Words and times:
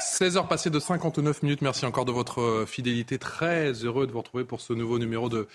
16h 0.00 0.46
passées 0.46 0.70
de 0.70 0.78
59 0.78 1.42
minutes. 1.42 1.62
Merci 1.62 1.86
encore 1.86 2.04
de 2.04 2.12
votre 2.12 2.64
fidélité. 2.66 3.18
Très 3.18 3.72
heureux 3.84 4.06
de 4.06 4.12
vous 4.12 4.18
retrouver 4.18 4.44
pour 4.44 4.60
ce 4.60 4.72
nouveau 4.72 4.98
numéro 4.98 5.28
de, 5.28 5.48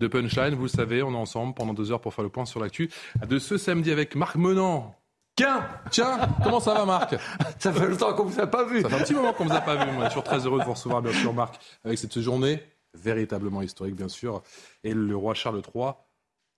de 0.00 0.08
Punchline. 0.08 0.54
Vous 0.54 0.62
le 0.62 0.68
savez, 0.68 1.02
on 1.02 1.12
est 1.12 1.16
ensemble 1.16 1.54
pendant 1.54 1.74
deux 1.74 1.92
heures 1.92 2.00
pour 2.00 2.14
faire 2.14 2.24
le 2.24 2.30
point 2.30 2.44
sur 2.44 2.60
l'actu 2.60 2.90
de 3.26 3.38
ce 3.38 3.58
samedi 3.58 3.90
avec 3.90 4.14
Marc 4.14 4.36
Menant. 4.36 4.94
Tiens, 5.36 5.68
tiens, 5.90 6.18
comment 6.42 6.60
ça 6.60 6.74
va 6.74 6.84
Marc? 6.84 7.14
Ça 7.58 7.72
fait 7.72 7.86
longtemps 7.86 8.12
qu'on 8.14 8.24
vous 8.24 8.40
a 8.40 8.46
pas 8.46 8.64
vu. 8.64 8.82
Ça 8.82 8.88
fait 8.88 8.96
un 8.96 9.02
petit 9.02 9.14
moment 9.14 9.32
qu'on 9.32 9.44
vous 9.44 9.52
a 9.52 9.60
pas 9.60 9.84
vu. 9.84 9.90
On 9.96 10.02
est 10.02 10.08
toujours 10.08 10.24
très 10.24 10.44
heureux 10.44 10.58
de 10.58 10.64
vous 10.64 10.72
recevoir, 10.72 11.00
bien 11.00 11.12
sûr, 11.12 11.32
Marc, 11.32 11.60
avec 11.84 11.98
cette 11.98 12.18
journée 12.20 12.60
véritablement 12.94 13.62
historique, 13.62 13.94
bien 13.94 14.08
sûr, 14.08 14.42
et 14.82 14.94
le 14.94 15.16
roi 15.16 15.34
Charles 15.34 15.62
III 15.74 15.92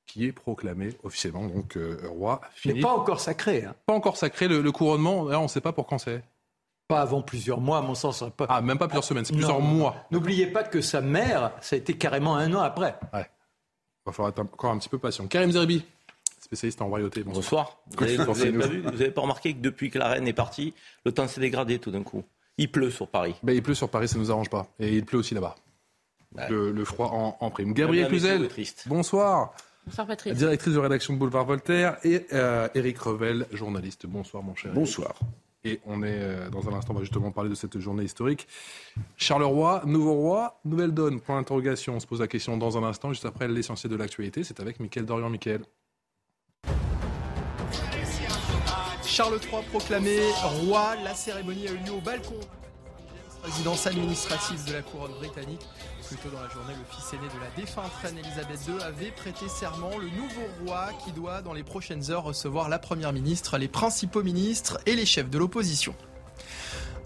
qui 0.06 0.26
est 0.26 0.32
proclamé 0.32 0.96
officiellement 1.04 1.46
donc 1.46 1.76
euh, 1.76 2.00
roi. 2.08 2.40
Mais 2.64 2.80
pas 2.80 2.94
encore 2.94 3.20
sacré. 3.20 3.64
Hein. 3.64 3.74
Pas 3.86 3.92
encore 3.92 4.16
sacré. 4.16 4.48
Le, 4.48 4.60
le 4.60 4.72
couronnement, 4.72 5.24
là, 5.24 5.38
on 5.38 5.44
ne 5.44 5.48
sait 5.48 5.60
pas 5.60 5.72
pour 5.72 5.86
quand 5.86 5.98
c'est. 5.98 6.22
Pas 6.90 7.00
avant 7.02 7.22
plusieurs 7.22 7.60
mois, 7.60 7.78
à 7.78 7.82
mon 7.82 7.94
sens. 7.94 8.24
Pas... 8.36 8.46
Ah, 8.48 8.60
même 8.60 8.76
pas 8.78 8.86
plusieurs 8.88 9.04
semaines, 9.04 9.24
c'est 9.24 9.32
plusieurs 9.32 9.60
Non. 9.60 9.64
mois. 9.66 9.96
N'oubliez 10.10 10.46
pas 10.48 10.64
que 10.64 10.80
sa 10.80 11.00
mère, 11.00 11.52
ça 11.60 11.76
a 11.76 11.78
été 11.78 11.94
carrément 11.96 12.36
un 12.36 12.52
an 12.54 12.60
après. 12.60 12.98
Ouais. 13.12 13.26
Il 13.26 14.06
va 14.06 14.12
falloir 14.12 14.30
être 14.30 14.40
encore 14.40 14.72
un 14.72 14.78
petit 14.78 14.88
peu 14.88 14.98
patient. 14.98 15.26
Karim 15.26 15.52
Zerbi, 15.52 15.84
spécialiste 16.40 16.82
en 16.82 16.88
royauté. 16.88 17.22
Bonsoir. 17.22 17.78
Vous 17.96 18.02
avez, 18.02 18.16
vous 18.16 18.40
avez 18.42 18.52
pas, 18.52 18.66
vous 18.90 19.00
avez 19.02 19.10
pas 19.10 19.20
remarqué 19.20 19.54
que 19.54 19.60
depuis 19.60 19.88
que 19.90 19.98
la 19.98 20.08
reine 20.08 20.26
est 20.26 20.32
partie, 20.32 20.74
le 21.04 21.12
temps 21.12 21.28
s'est 21.28 21.40
dégradé 21.40 21.78
tout 21.78 21.90
d'un 21.92 22.02
coup 22.02 22.24
Il 22.58 22.70
pleut 22.72 22.90
sur 22.90 23.06
Paris. 23.08 23.34
Ben, 23.42 23.54
il 23.54 23.62
pleut 23.62 23.74
sur 23.74 23.88
Paris, 23.88 24.08
ça 24.08 24.18
nous 24.18 24.30
arrange 24.32 24.50
pas. 24.50 24.66
Et 24.80 24.96
il 24.96 25.04
pleut 25.04 25.18
aussi 25.18 25.34
là-bas. 25.34 25.54
Ouais. 26.34 26.48
Le, 26.48 26.72
le 26.72 26.84
froid 26.84 27.06
en, 27.12 27.36
en 27.38 27.50
prime. 27.50 27.72
Gabriel 27.72 28.08
Cluzel, 28.08 28.48
bonsoir. 28.86 29.52
Bonsoir 29.86 30.06
Patrick. 30.06 30.34
Directrice 30.34 30.74
de 30.74 30.78
rédaction 30.78 31.14
de 31.14 31.18
Boulevard 31.18 31.44
Voltaire. 31.44 31.98
Et 32.04 32.26
euh, 32.32 32.68
Eric 32.74 32.98
Revel, 32.98 33.46
journaliste. 33.52 34.06
Bonsoir 34.06 34.42
mon 34.42 34.54
cher. 34.54 34.72
Eric. 34.74 35.06
Et 35.64 35.80
on 35.84 36.02
est, 36.02 36.18
euh, 36.18 36.48
dans 36.48 36.68
un 36.68 36.72
instant, 36.72 36.94
on 36.94 36.96
va 36.96 37.02
justement 37.02 37.30
parler 37.32 37.50
de 37.50 37.54
cette 37.54 37.78
journée 37.78 38.04
historique. 38.04 38.48
Charleroi, 39.16 39.82
nouveau 39.84 40.14
roi, 40.14 40.60
nouvelle 40.64 40.92
donne, 40.92 41.20
point 41.20 41.36
d'interrogation. 41.36 41.96
On 41.96 42.00
se 42.00 42.06
pose 42.06 42.20
la 42.20 42.28
question 42.28 42.56
dans 42.56 42.78
un 42.78 42.82
instant, 42.82 43.10
juste 43.10 43.26
après 43.26 43.46
l'essentiel 43.46 43.90
de 43.90 43.96
l'actualité. 43.96 44.42
C'est 44.42 44.60
avec 44.60 44.80
Mickaël 44.80 45.04
Dorian. 45.04 45.28
Mickaël. 45.28 45.62
Charles 49.04 49.40
III 49.52 49.62
proclamé 49.70 50.18
roi, 50.64 50.94
la 51.04 51.14
cérémonie 51.14 51.68
a 51.68 51.72
eu 51.72 51.78
lieu 51.78 51.92
au 51.92 52.00
balcon 52.00 52.40
résidence 53.42 53.86
administrative 53.86 54.64
de 54.66 54.72
la 54.74 54.82
couronne 54.82 55.12
britannique. 55.12 55.66
Plus 56.10 56.18
tôt 56.18 56.34
dans 56.34 56.42
la 56.42 56.48
journée, 56.48 56.72
le 56.76 56.92
fils 56.92 57.12
aîné 57.12 57.28
de 57.28 57.38
la 57.38 57.50
défunte 57.56 57.92
reine 58.02 58.18
Elisabeth 58.18 58.66
II 58.66 58.82
avait 58.82 59.12
prêté 59.12 59.46
serment, 59.48 59.96
le 59.96 60.08
nouveau 60.08 60.42
roi 60.66 60.88
qui 61.04 61.12
doit 61.12 61.40
dans 61.40 61.52
les 61.52 61.62
prochaines 61.62 62.10
heures 62.10 62.24
recevoir 62.24 62.68
la 62.68 62.80
première 62.80 63.12
ministre, 63.12 63.58
les 63.58 63.68
principaux 63.68 64.24
ministres 64.24 64.80
et 64.86 64.96
les 64.96 65.06
chefs 65.06 65.30
de 65.30 65.38
l'opposition. 65.38 65.94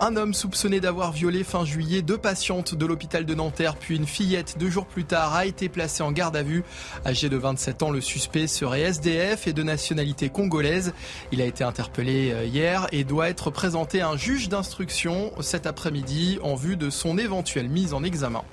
Un 0.00 0.16
homme 0.16 0.32
soupçonné 0.32 0.80
d'avoir 0.80 1.12
violé 1.12 1.44
fin 1.44 1.66
juillet 1.66 2.00
deux 2.00 2.16
patientes 2.16 2.74
de 2.74 2.86
l'hôpital 2.86 3.26
de 3.26 3.34
Nanterre, 3.34 3.76
puis 3.76 3.94
une 3.94 4.06
fillette 4.06 4.56
deux 4.56 4.70
jours 4.70 4.86
plus 4.86 5.04
tard, 5.04 5.34
a 5.34 5.44
été 5.44 5.68
placé 5.68 6.02
en 6.02 6.10
garde 6.10 6.36
à 6.36 6.42
vue. 6.42 6.64
Âgé 7.04 7.28
de 7.28 7.36
27 7.36 7.82
ans, 7.82 7.90
le 7.90 8.00
suspect 8.00 8.46
serait 8.46 8.80
SDF 8.80 9.46
et 9.46 9.52
de 9.52 9.62
nationalité 9.62 10.30
congolaise. 10.30 10.94
Il 11.30 11.42
a 11.42 11.44
été 11.44 11.62
interpellé 11.62 12.32
euh, 12.32 12.46
hier 12.46 12.86
et 12.90 13.04
doit 13.04 13.28
être 13.28 13.50
présenté 13.50 14.00
à 14.00 14.08
un 14.08 14.16
juge 14.16 14.48
d'instruction 14.48 15.30
cet 15.42 15.66
après-midi 15.66 16.38
en 16.42 16.54
vue 16.54 16.78
de 16.78 16.88
son 16.88 17.18
éventuelle 17.18 17.68
mise 17.68 17.92
en 17.92 18.02
examen. 18.02 18.44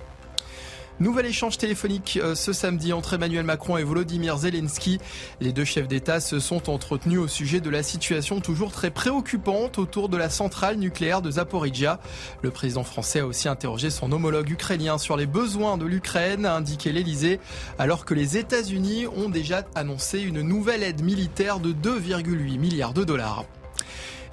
Nouvel 1.01 1.25
échange 1.25 1.57
téléphonique 1.57 2.19
euh, 2.22 2.35
ce 2.35 2.53
samedi 2.53 2.94
entre 2.94 3.16
Emmanuel 3.16 3.44
Macron 3.44 3.75
et 3.75 3.84
Volodymyr 3.84 4.38
Zelensky. 4.38 5.00
Les 5.39 5.51
deux 5.51 5.66
chefs 5.66 5.88
d'État 5.88 6.19
se 6.19 6.38
sont 6.38 6.69
entretenus 6.69 7.17
au 7.17 7.28
sujet 7.28 7.59
de 7.59 7.72
la 7.72 7.81
situation 7.81 8.39
toujours 8.39 8.72
très 8.72 8.91
préoccupante 8.91 9.79
autour 9.79 10.09
de 10.09 10.17
la 10.17 10.29
centrale 10.29 10.75
nucléaire 10.75 11.23
de 11.23 11.31
Zaporizhia. 11.31 12.00
Le 12.44 12.51
président 12.51 12.84
français 12.84 13.22
a 13.22 13.25
aussi 13.25 13.50
interrogé 13.50 13.89
son 13.89 14.12
homologue 14.12 14.51
ukrainien 14.51 15.00
sur 15.00 15.17
les 15.17 15.25
besoins 15.25 15.79
de 15.79 15.85
l'Ukraine, 15.85 16.45
a 16.45 16.53
indiqué 16.53 16.91
l'Elysée, 16.91 17.39
alors 17.79 18.06
que 18.06 18.13
les 18.13 18.38
États-Unis 18.38 19.07
ont 19.07 19.29
déjà 19.29 19.63
annoncé 19.73 20.22
une 20.22 20.44
nouvelle 20.44 20.83
aide 20.83 21.01
militaire 21.01 21.59
de 21.59 21.73
2,8 21.73 22.59
milliards 22.59 22.94
de 22.94 23.03
dollars. 23.03 23.45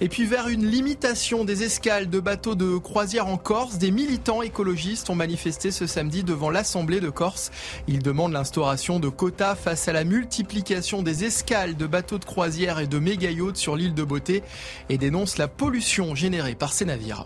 Et 0.01 0.09
puis 0.09 0.27
vers 0.27 0.47
une 0.47 0.65
limitation 0.65 1.45
des 1.45 1.65
escales 1.65 2.09
de 2.09 2.21
bateaux 2.21 2.55
de 2.55 2.79
croisière 2.79 3.27
en 3.27 3.37
Corse, 3.37 3.79
des 3.79 3.91
militants 3.91 4.43
écologistes 4.43 5.11
ont 5.11 5.17
manifesté 5.17 5.73
ce 5.73 5.89
samedi 5.89 6.23
devant 6.23 6.51
l'Assemblée 6.51 7.01
de 7.01 7.11
Corse. 7.11 7.51
Ils 7.89 8.03
demandent 8.03 8.33
l'instauration 8.33 9.01
de 9.01 9.09
quotas 9.09 9.57
face 9.57 9.89
à 9.89 9.93
la 9.93 10.05
multiplication 10.05 11.03
des 11.03 11.25
escales 11.25 11.77
de 11.77 11.87
bateaux 11.87 12.19
de 12.19 12.25
croisière 12.25 12.79
et 12.79 12.87
de 12.87 13.01
méga-yachts 13.01 13.57
sur 13.57 13.75
l'île 13.75 13.95
de 13.95 14.05
Beauté 14.05 14.45
et 14.89 14.99
dénoncent 14.99 15.37
la 15.37 15.49
pollution 15.49 16.15
générée 16.15 16.55
par 16.55 16.73
ces 16.73 16.85
navires. 16.85 17.25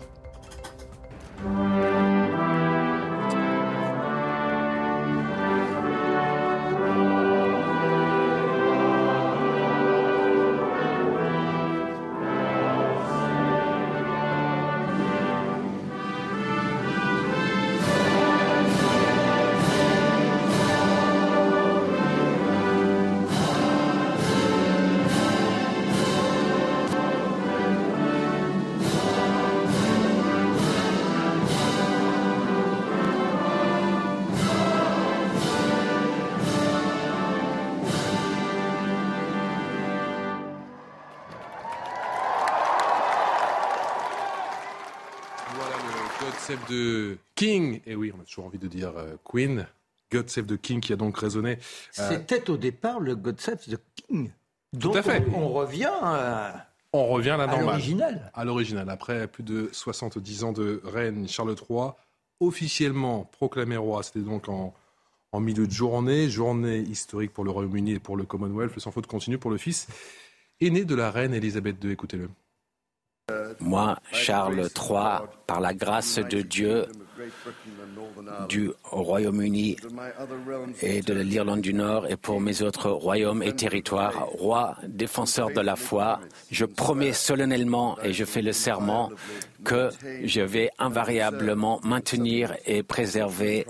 Toujours 48.33 48.45
envie 48.45 48.59
de 48.59 48.67
dire 48.67 48.93
euh, 48.97 49.15
Queen. 49.23 49.67
God 50.11 50.29
Save 50.29 50.45
the 50.45 50.57
King 50.61 50.79
qui 50.79 50.93
a 50.93 50.95
donc 50.95 51.17
résonné. 51.17 51.57
euh, 51.99 52.09
C'était 52.09 52.49
au 52.49 52.57
départ 52.57 52.99
le 52.99 53.15
God 53.15 53.39
Save 53.41 53.57
the 53.65 53.79
King. 53.95 54.31
Donc 54.73 54.95
à 54.95 55.01
fait. 55.03 55.23
On, 55.33 55.39
on 55.43 55.49
revient 55.53 55.89
à, 56.01 56.67
on 56.93 57.07
revient 57.07 57.31
à 57.31 57.37
la 57.37 57.43
à 57.45 57.59
l'original. 57.61 58.31
À 58.33 58.45
l'original. 58.45 58.89
Après 58.89 59.27
plus 59.27 59.43
de 59.43 59.69
70 59.71 60.43
ans 60.43 60.51
de 60.51 60.81
règne, 60.83 61.27
Charles 61.27 61.55
III, 61.69 61.91
officiellement 62.39 63.23
proclamé 63.25 63.75
roi, 63.77 64.03
c'était 64.03 64.19
donc 64.19 64.49
en, 64.49 64.73
en 65.31 65.39
milieu 65.39 65.65
de 65.65 65.71
journée, 65.71 66.29
journée 66.29 66.77
historique 66.79 67.33
pour 67.33 67.43
le 67.43 67.49
Royaume-Uni 67.51 67.93
et 67.93 67.99
pour 67.99 68.15
le 68.17 68.23
Commonwealth, 68.23 68.75
le 68.75 68.81
sans 68.81 68.91
faute 68.91 69.07
continue 69.07 69.37
pour 69.39 69.49
le 69.51 69.57
fils 69.57 69.87
aîné 70.61 70.85
de 70.85 70.93
la 70.95 71.09
reine 71.11 71.33
Elisabeth 71.33 71.83
II. 71.83 71.91
Écoutez-le. 71.91 72.29
Moi, 73.59 73.97
Charles 74.11 74.67
III, 74.75 75.27
par 75.47 75.59
la 75.61 75.73
grâce 75.73 76.19
de 76.19 76.41
Dieu, 76.41 76.85
du 78.49 78.71
Royaume-Uni 78.83 79.77
et 80.81 81.01
de 81.01 81.13
l'Irlande 81.13 81.61
du 81.61 81.73
Nord 81.73 82.07
et 82.07 82.17
pour 82.17 82.39
mes 82.41 82.61
autres 82.61 82.89
royaumes 82.89 83.43
et 83.43 83.53
territoires, 83.53 84.25
roi, 84.27 84.77
défenseur 84.87 85.51
de 85.51 85.61
la 85.61 85.75
foi, 85.75 86.19
je 86.51 86.65
promets 86.65 87.13
solennellement 87.13 87.97
et 88.03 88.13
je 88.13 88.25
fais 88.25 88.41
le 88.41 88.53
serment 88.53 89.11
que 89.63 89.89
je 90.23 90.41
vais 90.41 90.71
invariablement 90.79 91.79
maintenir 91.83 92.55
et 92.65 92.83
préserver 92.83 93.65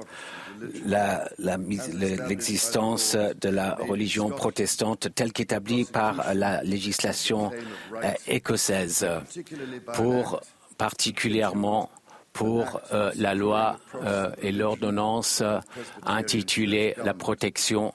l'existence 1.39 3.15
de 3.15 3.49
la 3.49 3.75
religion 3.75 4.29
protestante 4.29 5.13
telle 5.13 5.33
qu'établie 5.33 5.85
par 5.85 6.33
la 6.33 6.63
législation 6.63 7.51
euh, 7.93 8.11
écossaise. 8.27 9.05
Pour 9.93 10.39
particulièrement 10.77 11.89
pour 12.33 12.81
euh, 12.91 13.11
la 13.15 13.35
loi 13.35 13.77
euh, 14.03 14.31
et 14.41 14.51
l'ordonnance 14.51 15.41
euh, 15.41 15.59
intitulée 16.03 16.95
La 17.03 17.13
protection 17.13 17.93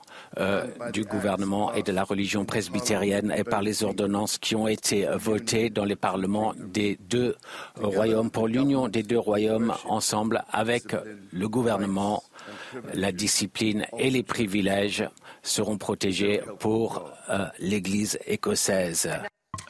du 0.92 1.04
gouvernement 1.04 1.72
et 1.72 1.82
de 1.82 1.90
la 1.90 2.04
religion 2.04 2.44
presbytérienne 2.44 3.34
et 3.36 3.42
par 3.42 3.60
les 3.60 3.82
ordonnances 3.82 4.38
qui 4.38 4.54
ont 4.54 4.68
été 4.68 5.08
votées 5.14 5.68
dans 5.70 5.84
les 5.84 5.96
parlements 5.96 6.54
des 6.56 6.96
deux 7.00 7.34
royaumes 7.76 8.30
pour 8.30 8.46
l'union 8.46 8.88
des 8.88 9.02
deux 9.02 9.18
royaumes 9.18 9.74
ensemble 9.86 10.44
avec 10.52 10.94
le 11.32 11.48
gouvernement, 11.48 12.22
la 12.94 13.10
discipline 13.10 13.86
et 13.98 14.10
les 14.10 14.22
privilèges 14.22 15.08
seront 15.42 15.78
protégés 15.78 16.42
pour 16.60 17.10
l'Église 17.58 18.18
écossaise. 18.26 19.10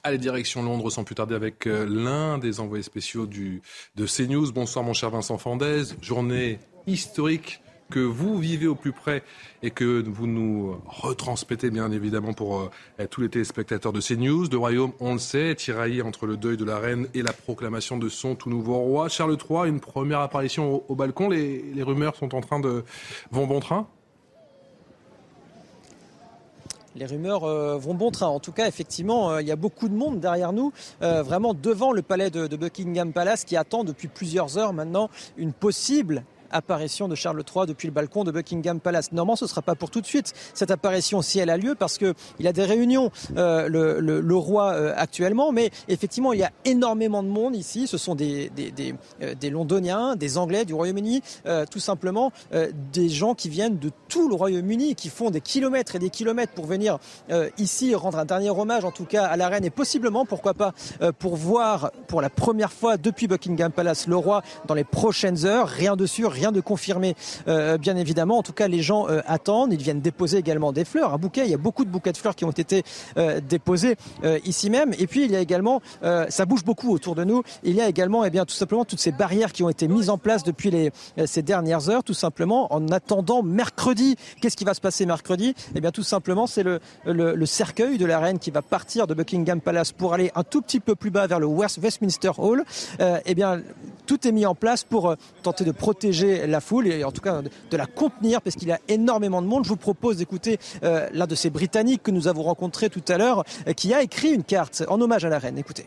Allez, 0.02 0.18
direction 0.18 0.62
Londres 0.62 0.90
sans 0.90 1.04
plus 1.04 1.14
tarder 1.14 1.34
avec 1.34 1.66
euh, 1.66 1.86
l'un 1.88 2.38
des 2.38 2.60
envoyés 2.60 2.82
spéciaux 2.82 3.26
du, 3.26 3.62
de 3.96 4.06
CNews. 4.06 4.52
Bonsoir 4.52 4.84
mon 4.84 4.92
cher 4.92 5.10
Vincent 5.10 5.38
Fandez. 5.38 5.82
Journée 6.00 6.58
historique 6.86 7.60
que 7.90 8.00
vous 8.00 8.38
vivez 8.38 8.66
au 8.66 8.74
plus 8.74 8.92
près 8.92 9.22
et 9.62 9.70
que 9.70 10.02
vous 10.06 10.26
nous 10.26 10.80
retransmettez 10.86 11.70
bien 11.70 11.90
évidemment 11.90 12.32
pour 12.32 12.60
euh, 12.60 13.06
tous 13.10 13.22
les 13.22 13.28
téléspectateurs 13.28 13.92
de 13.92 14.00
CNews. 14.00 14.48
Le 14.50 14.56
royaume, 14.58 14.92
on 15.00 15.14
le 15.14 15.18
sait, 15.18 15.54
tiraillé 15.54 16.02
entre 16.02 16.26
le 16.26 16.36
deuil 16.36 16.56
de 16.56 16.64
la 16.64 16.78
reine 16.78 17.06
et 17.14 17.22
la 17.22 17.32
proclamation 17.32 17.98
de 17.98 18.08
son 18.08 18.34
tout 18.34 18.50
nouveau 18.50 18.78
roi. 18.78 19.08
Charles 19.08 19.36
III, 19.38 19.68
une 19.68 19.80
première 19.80 20.20
apparition 20.20 20.84
au, 20.88 20.94
balcon. 20.94 21.28
Les, 21.28 21.62
les 21.62 21.82
rumeurs 21.82 22.16
sont 22.16 22.34
en 22.34 22.40
train 22.40 22.60
de 22.60 22.84
vont 23.30 23.46
bon 23.46 23.60
train 23.60 23.88
les 26.96 27.06
rumeurs 27.06 27.44
euh, 27.44 27.76
vont 27.76 27.94
bon 27.94 28.10
train. 28.10 28.26
En 28.26 28.40
tout 28.40 28.52
cas, 28.52 28.66
effectivement, 28.66 29.30
euh, 29.30 29.42
il 29.42 29.48
y 29.48 29.52
a 29.52 29.56
beaucoup 29.56 29.88
de 29.88 29.94
monde 29.94 30.20
derrière 30.20 30.52
nous, 30.52 30.72
euh, 31.02 31.22
vraiment 31.22 31.54
devant 31.54 31.92
le 31.92 32.02
palais 32.02 32.30
de, 32.30 32.56
Buckingham 32.56 33.12
Palace, 33.12 33.44
qui 33.44 33.56
attend 33.56 33.84
depuis 33.84 34.08
plusieurs 34.08 34.58
heures 34.58 34.72
maintenant 34.72 35.10
une 35.36 35.52
possible 35.52 36.24
apparition 36.50 37.08
de 37.08 37.14
Charles 37.14 37.42
III 37.42 37.66
depuis 37.66 37.86
le 37.86 37.92
balcon 37.92 38.24
de 38.24 38.30
Buckingham 38.30 38.80
Palace. 38.80 39.12
Normalement, 39.12 39.36
ce 39.36 39.44
ne 39.44 39.48
sera 39.48 39.62
pas 39.62 39.74
pour 39.74 39.90
tout 39.90 40.00
de 40.00 40.06
suite 40.06 40.34
cette 40.54 40.70
apparition 40.70 41.22
si 41.22 41.38
elle 41.38 41.50
a 41.50 41.56
lieu 41.56 41.74
parce 41.74 41.98
qu'il 41.98 42.46
a 42.46 42.52
des 42.52 42.64
réunions, 42.64 43.10
euh, 43.36 43.68
le, 43.68 44.36
roi 44.36 44.72
euh, 44.72 44.94
actuellement, 44.96 45.52
mais 45.52 45.70
effectivement, 45.88 46.32
il 46.32 46.40
y 46.40 46.44
a 46.44 46.52
énormément 46.64 47.22
de 47.22 47.28
monde 47.28 47.56
ici. 47.56 47.86
Ce 47.86 47.98
sont 47.98 48.14
des, 48.14 48.50
des, 48.50 48.70
des, 48.70 48.94
euh, 49.22 49.50
Londoniens, 49.50 50.14
des 50.16 50.38
Anglais 50.38 50.64
du 50.64 50.74
Royaume-Uni, 50.74 51.22
tout 51.70 51.80
simplement 51.80 52.32
des 52.92 53.08
gens 53.08 53.34
qui 53.34 53.48
viennent 53.48 53.78
de 53.78 53.90
tout 54.08 54.28
le 54.28 54.34
Royaume-Uni, 54.34 54.94
qui 54.94 55.08
font 55.08 55.30
des 55.30 55.40
kilomètres 55.40 55.96
et 55.96 55.98
des 55.98 56.10
kilomètres 56.10 56.52
pour 56.52 56.66
venir 56.66 56.98
ici 57.56 57.94
rendre 57.94 58.18
un 58.18 58.24
dernier 58.24 58.50
hommage, 58.50 58.84
en 58.84 58.90
tout 58.90 59.06
cas 59.06 59.24
à 59.24 59.36
la 59.36 59.48
reine, 59.48 59.64
et 59.64 59.70
possiblement, 59.70 60.26
pourquoi 60.26 60.52
pas, 60.54 60.74
pour 61.18 61.36
voir 61.36 61.92
pour 62.08 62.20
la 62.20 62.28
première 62.28 62.72
fois 62.72 62.96
depuis 62.96 63.26
Buckingham 63.26 63.72
Palace 63.72 64.06
le 64.06 64.16
roi 64.16 64.42
dans 64.66 64.74
les 64.74 64.84
prochaines 64.84 65.46
heures. 65.46 65.68
Rien 65.68 65.96
de 65.96 66.06
sûr, 66.06 66.30
rien 66.38 66.52
de 66.52 66.60
confirmé, 66.60 67.14
euh, 67.48 67.78
bien 67.78 67.96
évidemment. 67.96 68.38
En 68.38 68.42
tout 68.42 68.52
cas, 68.52 68.68
les 68.68 68.82
gens 68.82 69.08
euh, 69.08 69.20
attendent. 69.26 69.72
Ils 69.72 69.82
viennent 69.82 70.00
déposer 70.00 70.38
également 70.38 70.72
des 70.72 70.84
fleurs, 70.84 71.12
un 71.12 71.18
bouquet. 71.18 71.44
Il 71.44 71.50
y 71.50 71.54
a 71.54 71.58
beaucoup 71.58 71.84
de 71.84 71.90
bouquets 71.90 72.12
de 72.12 72.16
fleurs 72.16 72.36
qui 72.36 72.44
ont 72.44 72.50
été 72.50 72.82
euh, 73.16 73.40
déposés 73.40 73.96
ici 74.44 74.70
même. 74.70 74.94
Et 74.98 75.06
puis, 75.06 75.24
il 75.24 75.30
y 75.30 75.36
a 75.36 75.40
également, 75.40 75.80
ça 76.28 76.44
bouge 76.46 76.64
beaucoup 76.64 76.92
autour 76.92 77.14
de 77.14 77.24
nous. 77.24 77.42
Il 77.62 77.74
y 77.74 77.80
a 77.80 77.88
également, 77.88 78.24
eh 78.24 78.30
bien, 78.30 78.44
tout 78.44 78.54
simplement, 78.54 78.84
toutes 78.84 79.00
ces 79.00 79.12
barrières 79.12 79.52
qui 79.52 79.62
ont 79.62 79.68
été 79.68 79.88
mises 79.88 80.10
en 80.10 80.18
place 80.18 80.42
depuis 80.42 80.70
les, 80.70 80.90
ces 81.26 81.42
dernières 81.42 81.88
heures, 81.88 82.04
tout 82.04 82.14
simplement, 82.14 82.72
en 82.72 82.88
attendant 82.88 83.42
mercredi. 83.42 84.16
Qu'est-ce 84.40 84.56
qui 84.56 84.64
va 84.64 84.74
se 84.74 84.80
passer 84.80 85.06
mercredi? 85.06 85.54
Eh 85.74 85.80
bien, 85.80 85.90
tout 85.90 86.02
simplement, 86.02 86.46
c'est 86.46 86.62
le, 86.62 86.80
le, 87.04 87.46
cercueil 87.46 87.98
de 87.98 88.06
la 88.06 88.18
reine 88.18 88.38
qui 88.38 88.50
va 88.50 88.62
partir 88.62 89.06
de 89.06 89.14
Buckingham 89.14 89.60
Palace 89.60 89.92
pour 89.92 90.14
aller 90.14 90.30
un 90.34 90.44
tout 90.44 90.62
petit 90.62 90.80
peu 90.80 90.94
plus 90.94 91.10
bas 91.10 91.26
vers 91.26 91.40
le 91.40 91.46
Westminster 91.46 92.32
Hall. 92.38 92.64
eh 93.00 93.34
bien, 93.34 93.60
tout 94.06 94.26
est 94.26 94.32
mis 94.32 94.46
en 94.46 94.54
place 94.54 94.84
pour 94.84 95.14
tenter 95.42 95.64
de 95.64 95.72
protéger 95.72 96.27
la 96.46 96.60
foule 96.60 96.86
et 96.86 97.04
en 97.04 97.12
tout 97.12 97.20
cas 97.20 97.42
de 97.42 97.76
la 97.76 97.86
contenir 97.86 98.40
parce 98.42 98.56
qu'il 98.56 98.68
y 98.68 98.72
a 98.72 98.80
énormément 98.88 99.42
de 99.42 99.46
monde. 99.46 99.64
Je 99.64 99.70
vous 99.70 99.76
propose 99.76 100.18
d'écouter 100.18 100.58
euh, 100.82 101.08
l'un 101.12 101.26
de 101.26 101.34
ces 101.34 101.50
Britanniques 101.50 102.02
que 102.02 102.10
nous 102.10 102.28
avons 102.28 102.42
rencontré 102.42 102.90
tout 102.90 103.04
à 103.08 103.18
l'heure 103.18 103.44
euh, 103.66 103.72
qui 103.72 103.94
a 103.94 104.02
écrit 104.02 104.32
une 104.32 104.44
carte 104.44 104.84
en 104.88 105.00
hommage 105.00 105.24
à 105.24 105.28
la 105.28 105.38
reine. 105.38 105.58
Écoutez. 105.58 105.86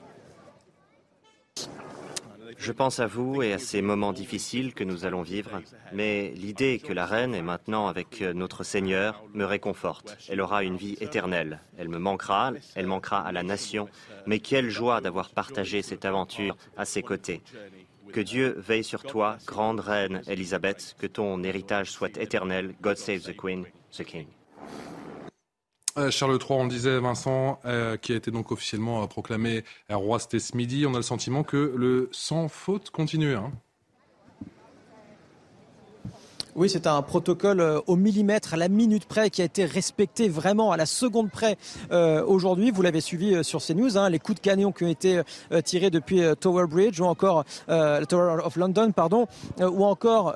Je 2.57 2.71
pense 2.71 2.99
à 2.99 3.07
vous 3.07 3.41
et 3.41 3.53
à 3.53 3.57
ces 3.57 3.81
moments 3.81 4.13
difficiles 4.13 4.75
que 4.75 4.83
nous 4.83 5.03
allons 5.03 5.23
vivre, 5.23 5.61
mais 5.93 6.31
l'idée 6.35 6.77
que 6.77 6.93
la 6.93 7.07
reine 7.07 7.33
est 7.33 7.41
maintenant 7.41 7.87
avec 7.87 8.21
notre 8.21 8.63
Seigneur 8.63 9.23
me 9.33 9.45
réconforte. 9.45 10.15
Elle 10.29 10.41
aura 10.41 10.63
une 10.63 10.77
vie 10.77 10.95
éternelle. 11.01 11.59
Elle 11.79 11.89
me 11.89 11.97
manquera, 11.97 12.51
elle 12.75 12.85
manquera 12.85 13.19
à 13.21 13.31
la 13.31 13.41
nation, 13.41 13.89
mais 14.27 14.37
quelle 14.37 14.69
joie 14.69 15.01
d'avoir 15.01 15.31
partagé 15.31 15.81
cette 15.81 16.05
aventure 16.05 16.55
à 16.77 16.85
ses 16.85 17.01
côtés. 17.01 17.41
Que 18.11 18.19
Dieu 18.19 18.55
veille 18.57 18.83
sur 18.83 19.03
toi, 19.03 19.37
grande 19.45 19.79
reine 19.79 20.21
Elisabeth, 20.27 20.95
que 20.99 21.07
ton 21.07 21.43
héritage 21.43 21.89
soit 21.89 22.17
éternel. 22.17 22.75
God 22.81 22.97
save 22.97 23.21
the 23.21 23.35
Queen, 23.35 23.65
the 23.97 24.03
King. 24.03 24.27
Euh, 25.97 26.11
Charles 26.11 26.37
III, 26.37 26.59
on 26.59 26.67
disait, 26.67 26.99
Vincent, 26.99 27.59
euh, 27.65 27.97
qui 27.97 28.13
a 28.13 28.15
été 28.15 28.31
donc 28.31 28.51
officiellement 28.51 29.03
euh, 29.03 29.07
proclamé 29.07 29.63
roi, 29.89 30.19
c'était 30.19 30.39
ce 30.39 30.55
midi. 30.57 30.85
On 30.85 30.93
a 30.93 30.97
le 30.97 31.03
sentiment 31.03 31.43
que 31.43 31.73
le 31.75 32.09
sans 32.11 32.49
faute 32.49 32.89
continue. 32.89 33.35
Hein. 33.35 33.51
Oui, 36.53 36.69
c'est 36.69 36.85
un 36.85 37.01
protocole 37.01 37.61
euh, 37.61 37.79
au 37.87 37.95
millimètre, 37.95 38.55
à 38.55 38.57
la 38.57 38.67
minute 38.67 39.05
près, 39.05 39.29
qui 39.29 39.41
a 39.41 39.45
été 39.45 39.63
respecté 39.63 40.27
vraiment 40.27 40.73
à 40.73 40.77
la 40.77 40.85
seconde 40.85 41.31
près 41.31 41.57
euh, 41.93 42.25
aujourd'hui. 42.25 42.71
Vous 42.71 42.81
l'avez 42.81 42.99
suivi 42.99 43.33
euh, 43.33 43.41
sur 43.41 43.61
CNews, 43.61 43.97
hein, 43.97 44.09
les 44.09 44.19
coups 44.19 44.35
de 44.35 44.41
canon 44.41 44.73
qui 44.73 44.83
ont 44.83 44.89
été 44.89 45.21
tirés 45.63 45.89
depuis 45.89 46.21
Tower 46.39 46.67
Bridge 46.67 46.99
ou 46.99 47.05
encore 47.05 47.45
Tower 47.67 48.41
of 48.43 48.55
London, 48.55 48.91
pardon, 48.91 49.27
ou 49.59 49.85
encore 49.85 50.33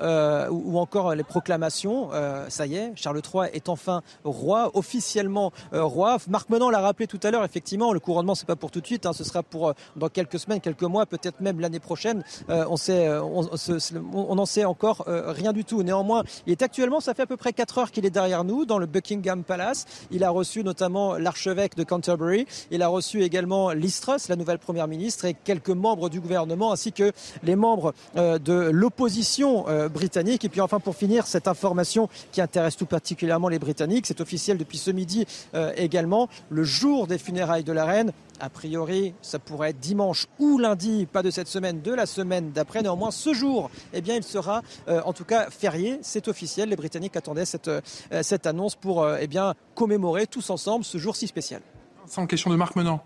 ou 0.50 0.78
encore 0.78 1.14
les 1.14 1.22
proclamations. 1.22 2.10
ça 2.48 2.66
y 2.66 2.76
est, 2.76 2.92
Charles 2.96 3.20
III 3.20 3.50
est 3.52 3.68
enfin 3.68 4.02
roi, 4.24 4.70
officiellement 4.74 5.52
roi. 5.72 6.18
Marc 6.28 6.50
Menon 6.50 6.70
l'a 6.70 6.80
rappelé 6.80 7.06
tout 7.06 7.20
à 7.22 7.30
l'heure. 7.30 7.44
Effectivement, 7.44 7.92
le 7.92 8.00
couronnement 8.00 8.34
c'est 8.34 8.46
pas 8.46 8.56
pour 8.56 8.70
tout 8.70 8.80
de 8.80 8.86
suite, 8.86 9.06
hein, 9.06 9.12
ce 9.12 9.24
sera 9.24 9.42
pour 9.42 9.74
dans 9.96 10.08
quelques 10.08 10.38
semaines, 10.38 10.60
quelques 10.60 10.82
mois, 10.82 11.06
peut-être 11.06 11.40
même 11.40 11.60
l'année 11.60 11.80
prochaine. 11.80 12.22
on 12.48 12.76
sait, 12.76 13.08
on 13.08 14.46
sait 14.46 14.64
encore 14.64 15.04
rien 15.06 15.52
du 15.52 15.64
tout. 15.64 15.82
Néanmoins 15.82 16.05
il 16.46 16.52
est 16.52 16.62
actuellement, 16.62 17.00
ça 17.00 17.14
fait 17.14 17.22
à 17.22 17.26
peu 17.26 17.36
près 17.36 17.52
4 17.52 17.78
heures 17.78 17.90
qu'il 17.90 18.06
est 18.06 18.10
derrière 18.10 18.44
nous, 18.44 18.64
dans 18.64 18.78
le 18.78 18.86
Buckingham 18.86 19.44
Palace. 19.44 19.86
Il 20.10 20.24
a 20.24 20.30
reçu 20.30 20.62
notamment 20.62 21.14
l'archevêque 21.14 21.76
de 21.76 21.84
Canterbury. 21.84 22.46
Il 22.70 22.82
a 22.82 22.88
reçu 22.88 23.22
également 23.22 23.72
Liz 23.72 23.96
la 24.28 24.36
nouvelle 24.36 24.58
première 24.58 24.88
ministre, 24.88 25.24
et 25.24 25.34
quelques 25.34 25.70
membres 25.70 26.08
du 26.08 26.20
gouvernement, 26.20 26.72
ainsi 26.72 26.92
que 26.92 27.12
les 27.42 27.56
membres 27.56 27.94
euh, 28.16 28.38
de 28.38 28.52
l'opposition 28.52 29.68
euh, 29.68 29.88
britannique. 29.88 30.44
Et 30.44 30.48
puis 30.48 30.60
enfin, 30.60 30.80
pour 30.80 30.96
finir, 30.96 31.26
cette 31.26 31.48
information 31.48 32.08
qui 32.32 32.40
intéresse 32.40 32.76
tout 32.76 32.86
particulièrement 32.86 33.48
les 33.48 33.58
Britanniques, 33.58 34.06
c'est 34.06 34.20
officiel 34.20 34.58
depuis 34.58 34.78
ce 34.78 34.90
midi 34.90 35.26
euh, 35.54 35.72
également, 35.76 36.28
le 36.50 36.64
jour 36.64 37.06
des 37.06 37.18
funérailles 37.18 37.64
de 37.64 37.72
la 37.72 37.84
reine, 37.84 38.12
a 38.40 38.50
priori, 38.50 39.14
ça 39.22 39.38
pourrait 39.38 39.70
être 39.70 39.80
dimanche 39.80 40.26
ou 40.38 40.58
lundi, 40.58 41.06
pas 41.06 41.22
de 41.22 41.30
cette 41.30 41.48
semaine, 41.48 41.80
de 41.80 41.92
la 41.92 42.06
semaine 42.06 42.52
d'après. 42.52 42.82
Néanmoins, 42.82 43.10
ce 43.10 43.32
jour, 43.32 43.70
eh 43.92 44.00
bien, 44.00 44.16
il 44.16 44.22
sera 44.22 44.62
euh, 44.88 45.00
en 45.04 45.12
tout 45.12 45.24
cas 45.24 45.50
férié. 45.50 45.98
C'est 46.02 46.28
officiel. 46.28 46.68
Les 46.68 46.76
Britanniques 46.76 47.16
attendaient 47.16 47.44
cette, 47.44 47.68
euh, 47.68 47.80
cette 48.22 48.46
annonce 48.46 48.74
pour 48.74 49.02
euh, 49.02 49.18
eh 49.20 49.26
bien, 49.26 49.54
commémorer 49.74 50.26
tous 50.26 50.50
ensemble 50.50 50.84
ce 50.84 50.98
jour 50.98 51.16
si 51.16 51.26
spécial. 51.26 51.62
Sans 52.06 52.26
question 52.26 52.50
de 52.50 52.56
Marc 52.56 52.76
Menant. 52.76 53.02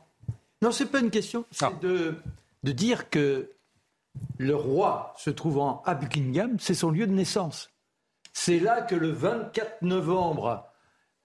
Non, 0.62 0.72
c'est 0.72 0.86
pas 0.86 1.00
une 1.00 1.10
question. 1.10 1.44
C'est 1.50 1.64
ah. 1.64 1.72
de, 1.80 2.16
de 2.62 2.72
dire 2.72 3.08
que 3.08 3.50
le 4.38 4.54
roi 4.54 5.14
se 5.16 5.30
trouvant 5.30 5.82
à 5.86 5.94
Buckingham, 5.94 6.56
c'est 6.58 6.74
son 6.74 6.90
lieu 6.90 7.06
de 7.06 7.12
naissance. 7.12 7.70
C'est 8.32 8.60
là 8.60 8.82
que 8.82 8.94
le 8.94 9.10
24 9.10 9.82
novembre 9.82 10.69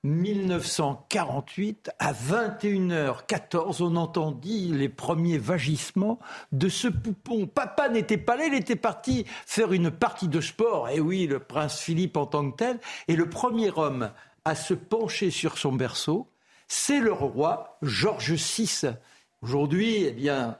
1948, 0.06 1.90
à 1.98 2.14
21h14, 2.14 3.82
on 3.82 3.96
entendit 3.96 4.72
les 4.72 4.88
premiers 4.88 5.40
vagissements 5.40 6.20
de 6.52 6.70
ce 6.70 6.88
poupon. 6.88 7.48
Papa 7.48 7.90
n'était 7.90 8.20
pas 8.20 8.36
là, 8.36 8.46
il 8.46 8.54
était 8.54 8.76
parti 8.76 9.26
faire 9.48 9.74
une 9.74 9.90
partie 9.90 10.28
de 10.28 10.42
sport. 10.42 10.90
Et 10.90 11.00
oui, 11.00 11.26
le 11.26 11.40
prince 11.40 11.80
Philippe 11.80 12.18
en 12.18 12.28
tant 12.28 12.52
que 12.52 12.58
tel. 12.58 12.80
Et 13.08 13.16
le 13.16 13.28
premier 13.30 13.72
homme 13.76 14.12
à 14.46 14.54
se 14.54 14.76
pencher 14.76 15.32
sur 15.32 15.58
son 15.58 15.74
berceau, 15.74 16.32
c'est 16.68 17.00
le 17.00 17.12
roi 17.12 17.80
Georges 17.82 18.34
VI. 18.34 18.90
Aujourd'hui, 19.42 20.04
eh 20.06 20.12
bien, 20.12 20.60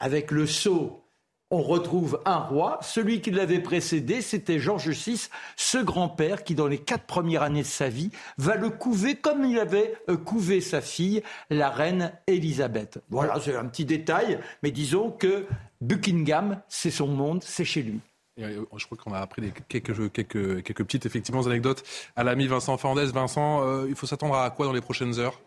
avec 0.00 0.30
le 0.30 0.46
sceau 0.46 1.05
on 1.50 1.62
retrouve 1.62 2.20
un 2.24 2.38
roi. 2.38 2.78
Celui 2.82 3.20
qui 3.20 3.30
l'avait 3.30 3.60
précédé, 3.60 4.20
c'était 4.20 4.58
Georges 4.58 4.90
VI, 4.90 5.28
ce 5.56 5.78
grand-père 5.78 6.44
qui, 6.44 6.54
dans 6.54 6.66
les 6.66 6.78
quatre 6.78 7.04
premières 7.04 7.42
années 7.42 7.62
de 7.62 7.66
sa 7.66 7.88
vie, 7.88 8.10
va 8.38 8.56
le 8.56 8.70
couver 8.70 9.14
comme 9.14 9.44
il 9.44 9.58
avait 9.58 9.94
euh, 10.08 10.16
couvé 10.16 10.60
sa 10.60 10.80
fille, 10.80 11.22
la 11.50 11.70
reine 11.70 12.12
Élisabeth. 12.26 12.98
Voilà, 13.10 13.38
c'est 13.40 13.56
un 13.56 13.66
petit 13.66 13.84
détail, 13.84 14.40
mais 14.62 14.70
disons 14.70 15.10
que 15.10 15.46
Buckingham, 15.80 16.60
c'est 16.68 16.90
son 16.90 17.08
monde, 17.08 17.42
c'est 17.42 17.64
chez 17.64 17.82
lui. 17.82 18.00
Euh, 18.38 18.64
je 18.76 18.84
crois 18.84 18.98
qu'on 18.98 19.14
a 19.14 19.18
appris 19.18 19.50
quelques, 19.68 20.12
quelques, 20.12 20.62
quelques 20.62 20.84
petites 20.84 21.06
effectivement 21.06 21.46
anecdotes 21.46 21.82
à 22.16 22.24
l'ami 22.24 22.46
Vincent 22.46 22.76
Fernandez. 22.76 23.06
Vincent, 23.06 23.62
euh, 23.64 23.86
il 23.88 23.94
faut 23.94 24.06
s'attendre 24.06 24.34
à 24.34 24.50
quoi 24.50 24.66
dans 24.66 24.72
les 24.72 24.82
prochaines 24.82 25.18
heures? 25.18 25.40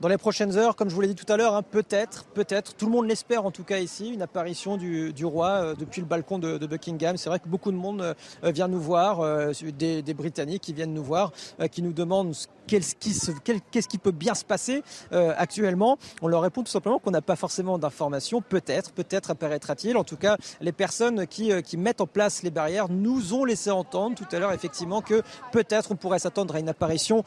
Dans 0.00 0.08
les 0.08 0.18
prochaines 0.18 0.56
heures, 0.56 0.76
comme 0.76 0.90
je 0.90 0.94
vous 0.94 1.00
l'ai 1.00 1.08
dit 1.08 1.14
tout 1.14 1.30
à 1.32 1.36
l'heure, 1.36 1.54
hein, 1.54 1.62
peut-être, 1.62 2.24
peut-être, 2.26 2.74
tout 2.74 2.86
le 2.86 2.92
monde 2.92 3.06
l'espère 3.06 3.46
en 3.46 3.50
tout 3.50 3.64
cas 3.64 3.78
ici, 3.78 4.08
une 4.08 4.22
apparition 4.22 4.76
du, 4.76 5.24
roi 5.24 5.48
euh, 5.48 5.74
depuis 5.74 6.00
le 6.00 6.06
balcon 6.06 6.38
de, 6.38 6.66
Buckingham. 6.66 7.16
C'est 7.16 7.28
vrai 7.28 7.38
que 7.38 7.48
beaucoup 7.48 7.70
de 7.70 7.76
monde 7.76 8.14
euh, 8.44 8.50
vient 8.50 8.68
nous 8.68 8.80
voir, 8.80 9.20
euh, 9.20 9.52
des, 9.78 10.14
Britanniques 10.14 10.62
qui 10.62 10.72
viennent 10.72 10.94
nous 10.94 11.04
voir, 11.04 11.32
qui 11.70 11.82
nous 11.82 11.92
demandent 11.92 12.34
qu'est-ce 12.66 13.88
qui, 13.88 13.98
peut 13.98 14.10
bien 14.10 14.34
se 14.34 14.44
passer 14.44 14.82
actuellement. 15.12 15.98
On 16.22 16.28
leur 16.28 16.42
répond 16.42 16.62
tout 16.62 16.70
simplement 16.70 16.98
qu'on 16.98 17.10
n'a 17.10 17.22
pas 17.22 17.36
forcément 17.36 17.78
d'informations. 17.78 18.40
Peut-être, 18.40 18.92
peut-être 18.92 19.30
apparaîtra-t-il. 19.30 19.96
En 19.96 20.04
tout 20.04 20.16
cas, 20.16 20.36
les 20.60 20.72
personnes 20.72 21.26
qui, 21.26 21.50
qui 21.62 21.76
mettent 21.76 22.00
en 22.00 22.06
place 22.06 22.42
les 22.42 22.50
barrières 22.50 22.88
nous 22.88 23.34
ont 23.34 23.44
laissé 23.44 23.70
entendre 23.70 24.16
tout 24.16 24.26
à 24.34 24.38
l'heure 24.38 24.52
effectivement 24.52 25.00
que 25.00 25.22
peut-être 25.52 25.92
on 25.92 25.96
pourrait 25.96 26.18
s'attendre 26.18 26.54
à 26.54 26.60
une 26.60 26.68
apparition 26.68 27.24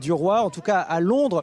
du 0.00 0.12
roi. 0.12 0.42
En 0.42 0.50
tout 0.50 0.60
cas, 0.60 0.80
à 0.80 1.00
Londres, 1.00 1.42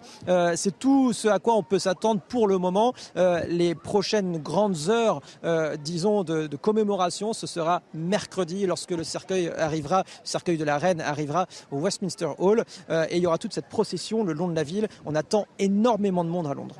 c'est 0.55 0.77
tout 0.77 1.13
ce 1.13 1.27
à 1.27 1.39
quoi 1.39 1.55
on 1.55 1.63
peut 1.63 1.79
s'attendre 1.79 2.21
pour 2.27 2.47
le 2.47 2.57
moment. 2.57 2.93
Euh, 3.17 3.41
les 3.47 3.75
prochaines 3.75 4.37
grandes 4.37 4.89
heures, 4.89 5.21
euh, 5.43 5.75
disons, 5.77 6.23
de, 6.23 6.47
commémoration, 6.55 7.33
ce 7.33 7.47
sera 7.47 7.81
mercredi 7.93 8.65
lorsque 8.65 8.91
le 8.91 9.03
cercueil 9.03 9.51
arrivera, 9.57 9.99
le 9.99 10.27
cercueil 10.27 10.57
de 10.57 10.63
la 10.63 10.77
reine 10.77 11.01
arrivera 11.01 11.47
au 11.71 11.77
Westminster 11.77 12.29
Hall. 12.37 12.63
Euh, 12.89 13.05
toute 13.37 13.53
cette 13.53 13.69
procession 13.69 14.23
le 14.23 14.33
long 14.33 14.47
de 14.47 14.55
la 14.55 14.63
ville. 14.63 14.87
On 15.05 15.15
attend 15.15 15.47
énormément 15.59 16.23
de 16.23 16.29
monde 16.29 16.47
à 16.47 16.53
Londres 16.53 16.75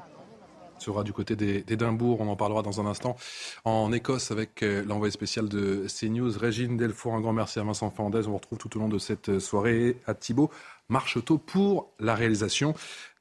sera 0.81 1.03
du 1.03 1.13
côté 1.13 1.36
d'Édimbourg. 1.36 2.22
On 2.22 2.27
en 2.27 2.36
parlera 2.36 2.63
dans 2.63 2.81
un 2.81 2.88
instant. 2.88 3.15
En 3.65 3.91
Écosse, 3.91 4.31
avec 4.31 4.62
l'envoyé 4.62 5.12
spécial 5.12 5.48
de 5.48 5.86
CNews, 5.88 6.38
Régine 6.38 6.75
Delfour. 6.75 7.13
Un 7.13 7.22
grand 7.22 7.34
merci 7.34 7.60
à 7.60 7.63
Vincent 7.63 7.91
Fernandez. 7.91 8.27
On 8.27 8.34
retrouve 8.34 8.58
tout 8.58 8.75
au 8.77 8.79
long 8.79 8.89
de 8.89 8.98
cette 8.98 9.39
soirée 9.39 9.98
à 10.08 10.13
Thibault 10.13 10.50
Marcheteau 10.89 11.38
pour 11.38 11.93
la 12.00 12.15
réalisation 12.15 12.74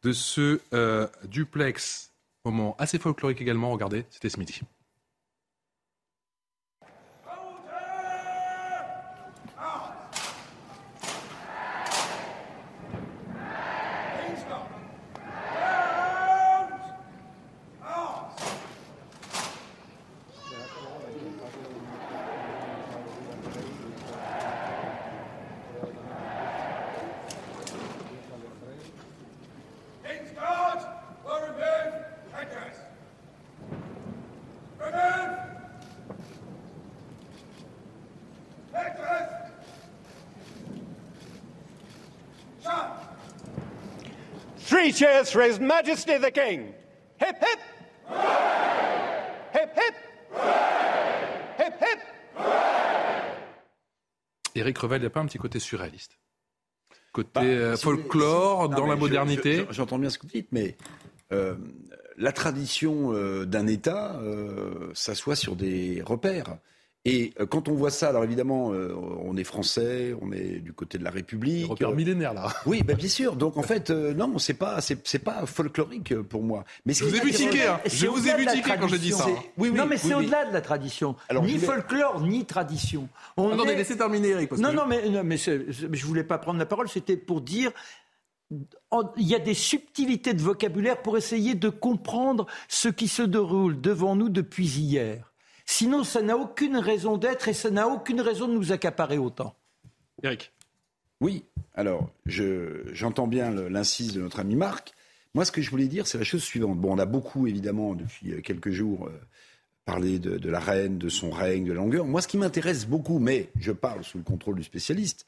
de 0.02 0.12
ce 0.12 0.60
euh, 0.72 1.06
duplex. 1.24 2.12
Moment 2.44 2.74
assez 2.78 2.98
folklorique 2.98 3.40
également. 3.40 3.70
Regardez, 3.70 4.06
c'était 4.10 4.30
ce 4.30 4.38
midi. 4.38 4.60
Cheers 45.00 45.30
for 45.30 45.42
His 45.42 45.58
Majesty 45.58 46.18
the 46.18 46.30
King. 46.30 46.74
Hip 47.20 47.36
hip. 47.40 47.60
Hip 49.54 49.70
hip. 49.74 49.94
Hip 51.58 51.74
hip. 51.80 52.00
Éric 54.54 54.78
Revel, 54.78 54.98
il 54.98 55.00
n'y 55.02 55.06
a 55.06 55.10
pas 55.10 55.20
un 55.20 55.26
petit 55.26 55.38
côté 55.38 55.58
surréaliste? 55.58 56.18
Côté 57.12 57.30
bah, 57.34 57.42
euh, 57.44 57.76
folklore, 57.76 58.68
dans 58.68 58.86
la 58.86 58.96
modernité? 58.96 59.64
J'entends 59.70 59.98
bien 59.98 60.10
ce 60.10 60.18
que 60.18 60.24
vous 60.24 60.32
dites, 60.32 60.48
mais 60.52 60.76
euh, 61.32 61.54
la 62.18 62.32
tradition 62.32 63.14
euh, 63.14 63.46
d'un 63.46 63.66
État 63.66 64.20
s'assoit 64.92 65.36
sur 65.36 65.56
des 65.56 66.02
repères. 66.04 66.58
Et 67.06 67.32
euh, 67.40 67.46
quand 67.46 67.68
on 67.68 67.74
voit 67.74 67.90
ça, 67.90 68.10
alors 68.10 68.24
évidemment, 68.24 68.74
euh, 68.74 68.94
on 69.24 69.34
est 69.38 69.44
français, 69.44 70.14
on 70.20 70.32
est 70.32 70.60
du 70.60 70.74
côté 70.74 70.98
de 70.98 71.04
la 71.04 71.10
République. 71.10 71.70
Repère 71.70 71.92
millénaire 71.92 72.34
là. 72.34 72.48
Oui, 72.66 72.82
bah, 72.82 72.92
bien 72.92 73.08
sûr. 73.08 73.36
Donc 73.36 73.56
en 73.56 73.62
fait, 73.62 73.88
euh, 73.88 74.12
non, 74.12 74.38
c'est 74.38 74.54
pas, 74.54 74.80
c'est, 74.82 75.18
pas 75.18 75.46
folklorique 75.46 76.14
pour 76.22 76.42
moi. 76.42 76.64
Mais 76.84 76.92
je 76.92 77.04
vous 77.04 77.16
ai. 77.16 77.66
Hein. 77.66 77.80
Je 77.86 78.06
vous 78.06 78.28
ai 78.28 78.36
vu 78.36 78.46
tiquer 78.46 78.74
quand 78.78 78.88
j'ai 78.88 78.98
dit 78.98 79.12
ça. 79.12 79.26
Oui, 79.56 79.70
non, 79.70 79.86
mais 79.86 79.96
c'est 79.96 80.14
au-delà 80.14 80.44
de 80.44 80.52
la 80.52 80.60
tradition. 80.60 81.16
ni 81.42 81.58
folklore, 81.58 82.20
ni 82.20 82.44
tradition. 82.44 83.08
On 83.38 83.50
Attendez, 83.50 83.76
laissez 83.76 83.96
terminer, 83.96 84.30
Eric. 84.30 84.52
non, 84.52 84.72
non, 84.72 84.86
mais, 84.86 85.08
non, 85.08 85.24
mais 85.24 85.38
je 85.38 86.06
voulais 86.06 86.24
pas 86.24 86.36
prendre 86.38 86.58
la 86.58 86.66
parole. 86.66 86.88
C'était 86.88 87.16
pour 87.16 87.40
dire 87.40 87.72
il 89.16 89.26
y 89.28 89.34
a 89.34 89.38
des 89.38 89.54
subtilités 89.54 90.34
de 90.34 90.42
vocabulaire 90.42 91.00
pour 91.00 91.16
essayer 91.16 91.54
de 91.54 91.68
comprendre 91.68 92.46
ce 92.68 92.88
qui 92.88 93.06
se 93.06 93.22
déroule 93.22 93.80
devant 93.80 94.16
nous 94.16 94.28
depuis 94.28 94.66
hier. 94.66 95.29
Sinon, 95.70 96.02
ça 96.02 96.20
n'a 96.20 96.36
aucune 96.36 96.76
raison 96.76 97.16
d'être 97.16 97.46
et 97.46 97.52
ça 97.52 97.70
n'a 97.70 97.86
aucune 97.86 98.20
raison 98.20 98.48
de 98.48 98.54
nous 98.54 98.72
accaparer 98.72 99.18
autant. 99.18 99.54
Eric. 100.20 100.52
Oui, 101.20 101.44
alors 101.74 102.10
j'entends 102.26 103.28
bien 103.28 103.52
l'incise 103.52 104.12
de 104.12 104.20
notre 104.20 104.40
ami 104.40 104.56
Marc. 104.56 104.92
Moi, 105.32 105.44
ce 105.44 105.52
que 105.52 105.62
je 105.62 105.70
voulais 105.70 105.86
dire, 105.86 106.08
c'est 106.08 106.18
la 106.18 106.24
chose 106.24 106.42
suivante. 106.42 106.76
Bon, 106.76 106.92
on 106.92 106.98
a 106.98 107.06
beaucoup, 107.06 107.46
évidemment, 107.46 107.94
depuis 107.94 108.32
euh, 108.32 108.40
quelques 108.40 108.70
jours, 108.70 109.06
euh, 109.06 109.12
parlé 109.84 110.18
de, 110.18 110.50
la 110.50 110.58
reine, 110.58 110.98
de 110.98 111.08
son 111.08 111.30
règne, 111.30 111.64
de 111.64 111.72
la 111.72 111.78
longueur. 111.78 112.04
Moi, 112.04 112.20
ce 112.20 112.26
qui 112.26 112.36
m'intéresse 112.36 112.84
beaucoup, 112.84 113.20
mais 113.20 113.48
je 113.56 113.70
parle 113.70 114.02
sous 114.02 114.18
le 114.18 114.24
contrôle 114.24 114.56
du 114.56 114.64
spécialiste, 114.64 115.24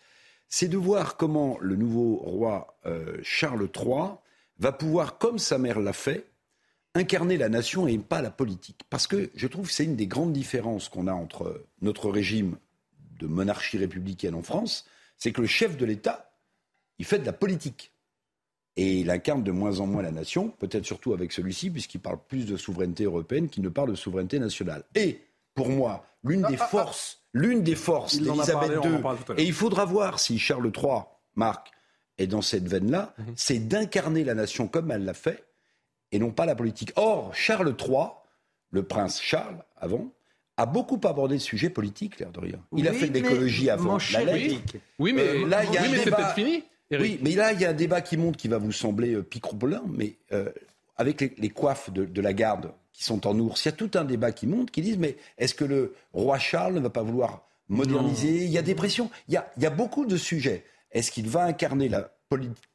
c'est 0.48 0.68
de 0.68 0.76
voir 0.76 1.16
comment 1.16 1.56
le 1.60 1.76
nouveau 1.76 2.16
roi 2.16 2.76
euh, 2.84 3.16
Charles 3.22 3.68
III 3.74 4.16
va 4.58 4.72
pouvoir, 4.72 5.18
comme 5.18 5.38
sa 5.38 5.56
mère 5.58 5.78
l'a 5.78 5.92
fait, 5.92 6.31
incarner 6.94 7.36
la 7.36 7.48
nation 7.48 7.86
et 7.86 7.98
pas 7.98 8.22
la 8.22 8.30
politique. 8.30 8.82
Parce 8.90 9.06
que 9.06 9.30
je 9.34 9.46
trouve 9.46 9.68
que 9.68 9.72
c'est 9.72 9.84
une 9.84 9.96
des 9.96 10.06
grandes 10.06 10.32
différences 10.32 10.88
qu'on 10.88 11.06
a 11.06 11.12
entre 11.12 11.64
notre 11.80 12.10
régime 12.10 12.56
de 13.18 13.26
monarchie 13.26 13.78
républicaine 13.78 14.34
en 14.34 14.42
France, 14.42 14.86
c'est 15.16 15.32
que 15.32 15.40
le 15.40 15.46
chef 15.46 15.76
de 15.76 15.84
l'État, 15.84 16.32
il 16.98 17.04
fait 17.04 17.18
de 17.18 17.26
la 17.26 17.32
politique. 17.32 17.92
Et 18.76 19.00
il 19.00 19.10
incarne 19.10 19.42
de 19.42 19.52
moins 19.52 19.80
en 19.80 19.86
moins 19.86 20.02
la 20.02 20.10
nation, 20.10 20.48
peut-être 20.48 20.86
surtout 20.86 21.12
avec 21.12 21.30
celui-ci, 21.32 21.70
puisqu'il 21.70 22.00
parle 22.00 22.18
plus 22.26 22.46
de 22.46 22.56
souveraineté 22.56 23.04
européenne 23.04 23.48
qu'il 23.48 23.62
ne 23.62 23.68
parle 23.68 23.90
de 23.90 23.94
souveraineté 23.94 24.38
nationale. 24.38 24.84
Et, 24.94 25.20
pour 25.54 25.68
moi, 25.68 26.06
l'une 26.24 26.40
des 26.42 26.54
ah, 26.54 26.60
ah, 26.60 26.64
ah. 26.64 26.68
forces, 26.68 27.22
l'une 27.34 27.62
des 27.62 27.74
forces 27.74 28.16
d'Elisabeth 28.16 28.72
II, 28.82 29.34
et 29.36 29.44
il 29.44 29.52
faudra 29.52 29.84
voir 29.84 30.18
si 30.18 30.38
Charles 30.38 30.72
III, 30.74 31.02
Marc, 31.34 31.70
est 32.16 32.26
dans 32.26 32.40
cette 32.40 32.66
veine-là, 32.66 33.14
mhm. 33.18 33.34
c'est 33.36 33.58
d'incarner 33.58 34.24
la 34.24 34.34
nation 34.34 34.68
comme 34.68 34.90
elle 34.90 35.04
l'a 35.04 35.14
fait, 35.14 35.44
et 36.12 36.18
non 36.18 36.30
pas 36.30 36.46
la 36.46 36.54
politique. 36.54 36.92
Or, 36.96 37.34
Charles 37.34 37.74
III, 37.78 38.08
le 38.70 38.82
prince 38.82 39.20
Charles, 39.20 39.64
avant, 39.76 40.12
a 40.56 40.66
beaucoup 40.66 41.00
abordé 41.04 41.36
le 41.36 41.40
sujet 41.40 41.70
politique, 41.70 42.20
l'air 42.20 42.30
de 42.30 42.40
rien. 42.40 42.58
Il 42.76 42.86
a 42.86 42.92
fait 42.92 43.08
de 43.08 43.14
l'écologie 43.14 43.70
avant. 43.70 43.98
La 44.12 44.32
oui. 44.98 45.12
mais, 45.12 45.22
euh, 45.22 45.48
là, 45.48 45.64
il 45.64 45.72
y 45.72 45.78
a 45.78 45.82
c'est 45.82 46.10
peut-être 46.10 46.34
fini. 46.34 46.62
Oui, 46.90 47.18
mais 47.22 47.30
là, 47.32 47.52
il 47.52 47.60
y 47.60 47.64
a 47.64 47.70
un 47.70 47.74
débat 47.74 48.02
qui 48.02 48.18
monte 48.18 48.36
qui 48.36 48.48
va 48.48 48.58
vous 48.58 48.72
sembler 48.72 49.14
euh, 49.14 49.26
mais 49.88 50.16
euh, 50.32 50.50
avec 50.98 51.20
les, 51.38 51.48
coiffes 51.48 51.90
de, 51.90 52.20
la 52.20 52.34
garde 52.34 52.72
qui 52.92 53.04
sont 53.04 53.26
en 53.26 53.38
ours, 53.38 53.64
il 53.64 53.68
y 53.68 53.70
a 53.70 53.72
tout 53.72 53.90
un 53.94 54.04
débat 54.04 54.30
qui 54.30 54.46
monte 54.46 54.70
qui 54.70 54.82
disent 54.82 54.98
mais 54.98 55.16
est-ce 55.38 55.54
que 55.54 55.64
le 55.64 55.94
roi 56.12 56.38
Charles 56.38 56.74
ne 56.74 56.80
va 56.80 56.90
pas 56.90 57.02
vouloir 57.02 57.48
moderniser? 57.70 58.44
Il 58.44 58.50
y 58.50 58.58
a 58.58 58.62
des 58.62 58.74
pressions. 58.74 59.10
Il 59.28 59.34
y 59.34 59.36
a, 59.38 59.50
il 59.56 59.62
y 59.62 59.66
a 59.66 59.70
beaucoup 59.70 60.04
de 60.04 60.18
sujets. 60.18 60.64
Est-ce 60.90 61.10
qu'il 61.10 61.28
va 61.30 61.44
incarner 61.44 61.88
la 61.88 62.12
politique 62.28 62.68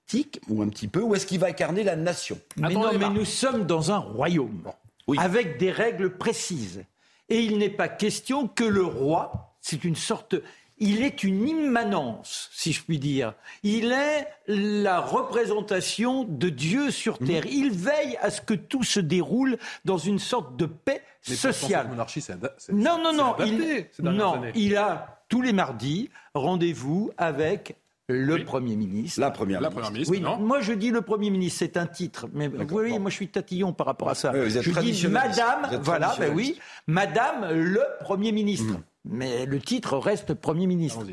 ou 0.47 0.61
un 0.61 0.69
petit 0.69 0.87
peu, 0.87 1.01
ou 1.01 1.15
est-ce 1.15 1.25
qu'il 1.25 1.39
va 1.39 1.47
incarner 1.47 1.83
la 1.83 1.95
nation? 1.95 2.39
Mais 2.57 2.73
non, 2.73 2.97
mais 2.97 3.09
nous 3.09 3.25
sommes 3.25 3.65
dans 3.65 3.91
un 3.91 3.97
royaume, 3.97 4.71
avec 5.17 5.57
des 5.57 5.71
règles 5.71 6.17
précises. 6.17 6.83
Et 7.29 7.41
il 7.41 7.57
n'est 7.57 7.69
pas 7.69 7.89
question 7.89 8.47
que 8.47 8.63
le 8.63 8.83
roi, 8.83 9.53
c'est 9.61 9.83
une 9.83 9.95
sorte... 9.95 10.35
Il 10.79 11.01
est 11.01 11.23
une 11.23 11.47
immanence, 11.47 12.51
si 12.53 12.71
je 12.71 12.83
puis 12.83 12.99
dire. 12.99 13.33
Il 13.63 13.91
est 13.91 14.27
la 14.47 14.99
représentation 14.99 16.23
de 16.23 16.49
Dieu 16.49 16.91
sur 16.91 17.17
terre. 17.17 17.45
Mmh. 17.45 17.51
Il 17.51 17.71
veille 17.71 18.15
à 18.21 18.29
ce 18.29 18.41
que 18.41 18.53
tout 18.53 18.83
se 18.83 18.99
déroule 18.99 19.57
dans 19.85 19.97
une 19.97 20.19
sorte 20.19 20.55
de 20.55 20.67
paix 20.67 21.01
sociale. 21.23 21.87
monarchie, 21.87 22.21
c'est 22.21 22.39
non, 22.71 23.01
non, 23.01 23.11
non. 23.11 23.35
il, 23.43 23.87
non, 24.03 24.39
il 24.53 24.77
a 24.77 25.23
tous 25.29 25.41
les 25.41 25.51
mardis 25.51 26.11
rendez-vous 26.35 27.11
avec 27.17 27.75
le 28.07 28.43
Premier 28.43 28.75
ministre. 28.75 29.19
La 29.19 29.31
Première 29.31 29.61
ministre. 29.91 30.11
oui, 30.11 30.21
moi 30.21 30.61
je 30.61 30.73
dis 30.73 30.91
le 30.91 31.01
Premier 31.01 31.29
ministre, 31.29 31.59
c'est 31.59 31.77
un 31.77 31.87
titre. 31.87 32.27
Mais 32.33 32.47
vous 32.47 32.67
voyez, 32.67 32.99
moi 32.99 33.09
je 33.09 33.15
suis 33.15 33.27
tatillon 33.27 33.73
par 33.73 33.87
rapport 33.87 34.09
à 34.09 34.15
ça. 34.15 34.31
je 34.33 34.79
dis 34.79 35.07
Madame, 35.07 35.79
voilà, 35.81 36.15
ben 36.19 36.33
oui, 36.33 36.59
Madame 36.87 37.51
le 37.51 37.83
Premier 38.01 38.31
ministre. 38.31 38.73
Mm. 38.73 38.83
Mais 39.09 39.45
le 39.45 39.59
titre 39.59 39.97
reste 39.97 40.33
Premier 40.33 40.67
ministre. 40.67 41.05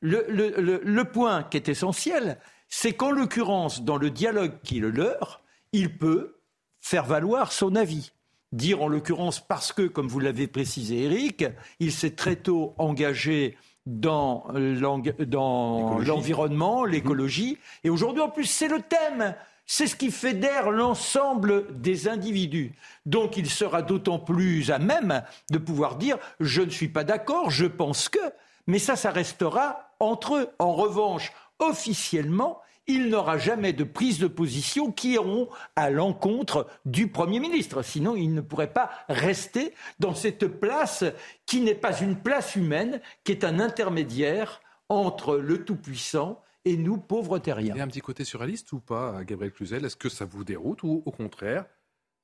Le, 0.00 0.24
le, 0.28 0.80
le, 0.82 1.04
point 1.04 1.44
qui 1.44 1.56
est 1.56 1.68
essentiel, 1.68 2.38
c'est 2.68 2.92
qu'en 2.92 3.12
l'occurrence, 3.12 3.82
dans 3.82 3.96
le 3.96 4.10
dialogue 4.10 4.52
qui 4.64 4.78
est 4.78 4.80
le 4.80 4.90
leur, 4.90 5.42
il 5.72 5.96
peut 5.96 6.38
faire 6.80 7.04
valoir 7.04 7.52
son 7.52 7.76
avis 7.76 8.12
dire 8.52 8.82
en 8.82 8.88
l'occurrence 8.88 9.40
parce 9.40 9.72
que, 9.72 9.82
comme 9.82 10.08
vous 10.08 10.20
l'avez 10.20 10.46
précisé 10.46 11.04
Eric, 11.04 11.44
il 11.80 11.92
s'est 11.92 12.10
très 12.10 12.36
tôt 12.36 12.74
engagé 12.78 13.56
dans 13.86 14.44
l'environnement, 14.54 16.84
l'écologie. 16.84 17.58
Et 17.84 17.90
aujourd'hui, 17.90 18.22
en 18.22 18.28
plus, 18.28 18.44
c'est 18.44 18.68
le 18.68 18.80
thème. 18.80 19.34
C'est 19.66 19.86
ce 19.86 19.96
qui 19.96 20.10
fédère 20.10 20.70
l'ensemble 20.70 21.80
des 21.80 22.08
individus. 22.08 22.74
Donc 23.06 23.36
il 23.36 23.48
sera 23.48 23.82
d'autant 23.82 24.18
plus 24.18 24.70
à 24.70 24.78
même 24.78 25.22
de 25.50 25.58
pouvoir 25.58 25.96
dire 25.96 26.18
je 26.40 26.62
ne 26.62 26.70
suis 26.70 26.88
pas 26.88 27.04
d'accord, 27.04 27.50
je 27.50 27.66
pense 27.66 28.08
que, 28.08 28.18
mais 28.66 28.78
ça, 28.78 28.96
ça 28.96 29.10
restera 29.10 29.90
entre 30.00 30.36
eux. 30.36 30.48
En 30.58 30.72
revanche, 30.72 31.32
officiellement, 31.58 32.60
il 32.86 33.08
n'aura 33.08 33.38
jamais 33.38 33.72
de 33.72 33.84
prise 33.84 34.18
de 34.18 34.26
position 34.26 34.90
qui 34.90 35.12
iront 35.12 35.48
à 35.76 35.90
l'encontre 35.90 36.68
du 36.84 37.08
Premier 37.08 37.40
ministre. 37.40 37.82
Sinon, 37.82 38.16
il 38.16 38.34
ne 38.34 38.40
pourrait 38.40 38.72
pas 38.72 38.90
rester 39.08 39.74
dans 39.98 40.14
cette 40.14 40.46
place 40.46 41.04
qui 41.46 41.60
n'est 41.60 41.74
pas 41.74 41.98
une 42.00 42.16
place 42.16 42.56
humaine, 42.56 43.00
qui 43.24 43.32
est 43.32 43.44
un 43.44 43.60
intermédiaire 43.60 44.60
entre 44.88 45.36
le 45.36 45.64
Tout-Puissant 45.64 46.42
et 46.64 46.76
nous, 46.76 46.96
pauvres 46.96 47.38
terriens. 47.38 47.74
Il 47.74 47.78
y 47.78 47.80
a 47.80 47.84
un 47.84 47.88
petit 47.88 48.00
côté 48.00 48.24
surréaliste 48.24 48.72
ou 48.72 48.80
pas, 48.80 49.24
Gabriel 49.24 49.52
Cluzel? 49.52 49.84
Est-ce 49.84 49.96
que 49.96 50.08
ça 50.08 50.24
vous 50.24 50.44
déroute 50.44 50.82
ou 50.82 51.02
au 51.04 51.10
contraire, 51.10 51.66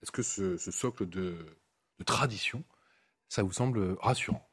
est-ce 0.03 0.13
que 0.13 0.23
ce, 0.23 0.57
socle 0.57 1.09
de 1.09 1.37
tradition, 2.05 2.63
ça 3.29 3.43
vous 3.43 3.53
semble 3.53 3.97
rassurant? 4.01 4.48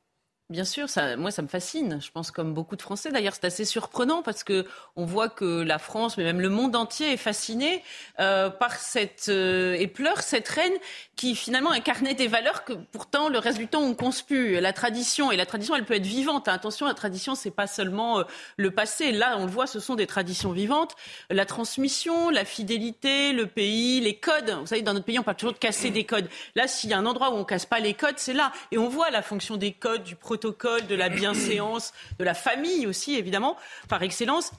Bien 0.51 0.63
sûr, 0.63 0.85
moi 1.17 1.31
ça 1.31 1.41
me 1.41 1.47
fascine. 1.47 1.99
Je 1.99 2.11
pense 2.11 2.29
comme 2.29 2.53
beaucoup 2.53 2.75
de 2.75 2.81
Français. 2.83 3.11
D'ailleurs, 3.11 3.33
c'est 3.33 3.45
assez 3.45 3.65
surprenant 3.65 4.21
parce 4.21 4.43
que 4.43 4.67
on 4.95 5.03
voit 5.03 5.27
que 5.27 5.63
la 5.63 5.79
France, 5.79 6.17
mais 6.17 6.23
même 6.23 6.39
le 6.39 6.49
monde 6.49 6.75
entier, 6.75 7.13
est 7.13 7.17
fasciné 7.17 7.81
euh, 8.19 8.51
par 8.51 8.75
cette 8.75 9.29
euh, 9.29 9.73
et 9.73 9.87
pleure 9.87 10.21
cette 10.21 10.47
reine 10.47 10.73
qui 11.15 11.35
finalement 11.35 11.71
incarnait 11.71 12.13
des 12.13 12.27
valeurs 12.27 12.63
que 12.63 12.73
pourtant 12.73 13.27
le 13.27 13.39
reste 13.39 13.57
du 13.57 13.67
temps 13.67 13.81
on 13.81 13.95
conspue. 13.95 14.59
La 14.59 14.71
tradition 14.71 15.31
et 15.31 15.35
la 15.35 15.47
tradition, 15.47 15.75
elle 15.75 15.83
peut 15.83 15.95
être 15.95 16.05
vivante. 16.05 16.47
Attention, 16.47 16.85
la 16.85 16.93
tradition, 16.93 17.33
c'est 17.33 17.49
pas 17.49 17.65
seulement 17.65 18.19
euh, 18.19 18.23
le 18.57 18.69
passé. 18.69 19.11
Là, 19.11 19.37
on 19.39 19.45
le 19.45 19.51
voit, 19.51 19.65
ce 19.65 19.79
sont 19.79 19.95
des 19.95 20.05
traditions 20.05 20.51
vivantes. 20.51 20.95
La 21.31 21.47
transmission, 21.47 22.29
la 22.29 22.45
fidélité, 22.45 23.33
le 23.33 23.47
pays, 23.47 23.99
les 23.99 24.19
codes. 24.19 24.51
Vous 24.59 24.67
savez, 24.67 24.83
dans 24.83 24.93
notre 24.93 25.07
pays, 25.07 25.17
on 25.17 25.23
parle 25.23 25.37
toujours 25.37 25.53
de 25.53 25.57
casser 25.57 25.89
des 25.89 26.03
codes. 26.03 26.29
Là, 26.53 26.67
s'il 26.67 26.91
y 26.91 26.93
a 26.93 26.99
un 26.99 27.07
endroit 27.07 27.31
où 27.31 27.37
on 27.37 27.45
casse 27.45 27.65
pas 27.65 27.79
les 27.79 27.95
codes, 27.95 28.19
c'est 28.19 28.33
là. 28.33 28.51
Et 28.71 28.77
on 28.77 28.89
voit 28.89 29.09
la 29.09 29.23
fonction 29.23 29.57
des 29.57 29.71
codes 29.71 30.03
du 30.03 30.15
protocole, 30.35 30.85
de 30.87 30.95
la 30.95 31.07
bienséance, 31.07 31.93
de 32.19 32.25
la 32.25 32.33
famille 32.33 32.87
aussi, 32.87 33.15
évidemment, 33.15 33.55
par 33.87 34.03
excellence. 34.03 34.51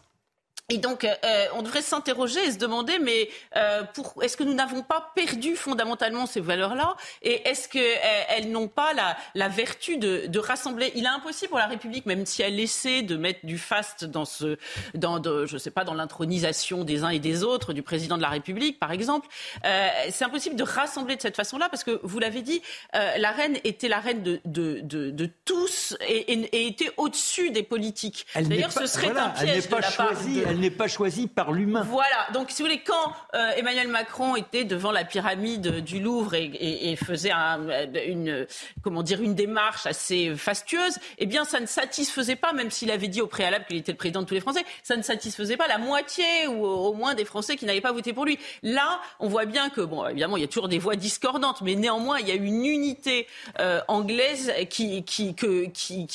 Et 0.69 0.79
donc, 0.79 1.05
euh, 1.05 1.45
on 1.55 1.63
devrait 1.63 1.81
s'interroger 1.81 2.45
et 2.45 2.51
se 2.51 2.59
demander, 2.59 2.99
mais 2.99 3.29
euh, 3.55 3.85
pour, 3.95 4.21
est-ce 4.21 4.37
que 4.37 4.43
nous 4.43 4.53
n'avons 4.53 4.83
pas 4.83 5.13
perdu 5.15 5.55
fondamentalement 5.55 6.27
ces 6.27 6.41
valeurs-là? 6.41 6.97
Et 7.23 7.49
est-ce 7.49 7.69
qu'elles 7.69 8.47
euh, 8.47 8.51
n'ont 8.51 8.67
pas 8.67 8.93
la, 8.93 9.17
la 9.37 9.49
vertu 9.49 9.97
de, 9.97 10.27
de, 10.27 10.39
rassembler? 10.41 10.91
Il 10.97 11.05
est 11.05 11.09
impossible 11.09 11.51
pour 11.51 11.61
la 11.61 11.69
République, 11.69 12.05
même 12.05 12.27
si 12.27 12.43
elle 12.43 12.59
essaie 12.59 13.03
de 13.03 13.17
mettre 13.17 13.47
du 13.47 13.59
faste 13.59 14.07
dans 14.07 14.25
ce, 14.25 14.59
dans, 14.95 15.21
de, 15.21 15.47
je 15.47 15.57
sais 15.57 15.71
pas, 15.71 15.85
dans 15.85 15.95
l'intronisation 15.95 16.83
des 16.83 17.05
uns 17.05 17.11
et 17.11 17.21
des 17.21 17.45
autres 17.45 17.73
du 17.73 17.83
président 17.83 18.17
de 18.17 18.23
la 18.23 18.31
République, 18.31 18.81
par 18.81 18.91
exemple, 18.91 19.29
euh, 19.65 19.89
c'est 20.11 20.25
impossible 20.25 20.57
de 20.57 20.65
rassembler 20.65 21.15
de 21.15 21.23
cette 21.23 21.37
façon-là 21.37 21.69
parce 21.69 21.85
que 21.85 22.01
vous 22.03 22.19
l'avez 22.19 22.43
dit, 22.43 22.61
euh, 22.97 23.19
la 23.19 23.31
reine 23.31 23.57
était 23.63 23.87
la 23.87 24.01
reine 24.01 24.25
de, 24.25 24.41
de, 24.45 24.81
de, 24.81 25.11
de 25.13 25.31
tous 25.45 25.97
et, 26.09 26.33
et, 26.33 26.57
et 26.57 26.67
était 26.67 26.91
au-dessus 26.97 27.51
des 27.53 27.63
politiques. 27.63 28.27
D'ailleurs, 28.35 28.73
ce 28.73 28.87
serait 28.87 29.11
voilà, 29.11 29.27
un 29.27 29.31
piège 29.31 29.69
de 29.69 29.77
la 29.77 29.91
part 29.93 30.11
de 30.11 30.56
elle 30.57 30.63
n'est 30.63 30.71
pas 30.71 30.89
choisie 30.89 31.27
par 31.27 31.53
l'humain. 31.53 31.87
Voilà. 31.89 32.27
Donc, 32.33 32.51
si 32.51 32.63
vous 32.63 32.69
voulez, 32.69 32.81
quand 32.81 33.13
euh, 33.35 33.51
Emmanuel 33.57 33.89
Macron 33.89 34.37
était 34.37 34.65
devant 34.65 34.91
la 34.91 35.05
pyramide 35.05 35.85
du 35.85 36.01
Louvre 36.01 36.35
et, 36.35 36.97
faisait 36.97 37.31
un, 37.31 37.61
une, 38.07 38.47
comment 38.83 39.03
dire, 39.03 39.21
une 39.21 39.35
démarche 39.35 39.87
assez 39.87 40.35
fastueuse, 40.35 40.99
eh 41.19 41.27
bien, 41.27 41.45
ça 41.45 41.61
ne 41.61 41.67
satisfaisait 41.67 42.37
pas, 42.37 42.55
même 42.55 42.71
s'il 42.71 42.91
avait 42.91 43.09
dit 43.09 43.21
au 43.21 43.27
préalable 43.27 43.67
qu'il 43.67 43.77
était 43.77 43.93
le 43.93 43.99
président 43.99 44.23
de 44.23 44.27
tous 44.27 44.35
les 44.35 44.41
Français, 44.41 44.65
ça 44.83 44.97
ne 44.97 45.03
satisfaisait 45.03 45.59
pas 45.59 45.69
la 45.69 45.79
moitié 45.79 46.47
ou 46.49 46.65
au 46.65 46.95
moins 46.95 47.15
des 47.15 47.27
Français 47.27 47.57
qui 47.57 47.67
n'avaient 47.67 47.83
pas 47.83 47.93
voté 47.93 48.15
pour 48.15 48.25
lui. 48.25 48.39
Là, 48.63 49.01
on 49.21 49.29
voit 49.29 49.45
bien 49.45 49.69
que, 49.69 49.83
bon, 49.83 50.07
évidemment, 50.07 50.39
il 50.39 50.41
y 50.41 50.45
a 50.45 50.49
toujours 50.49 50.69
des 50.69 50.79
voix 50.79 50.97
discordantes, 50.97 51.61
mais 51.61 51.75
néanmoins, 51.75 52.19
il 52.19 52.29
y 52.29 52.33
a 52.33 52.35
une 52.35 52.65
unité 52.65 53.27
euh, 53.61 53.81
anglaise 53.89 54.53
qui, 54.71 55.05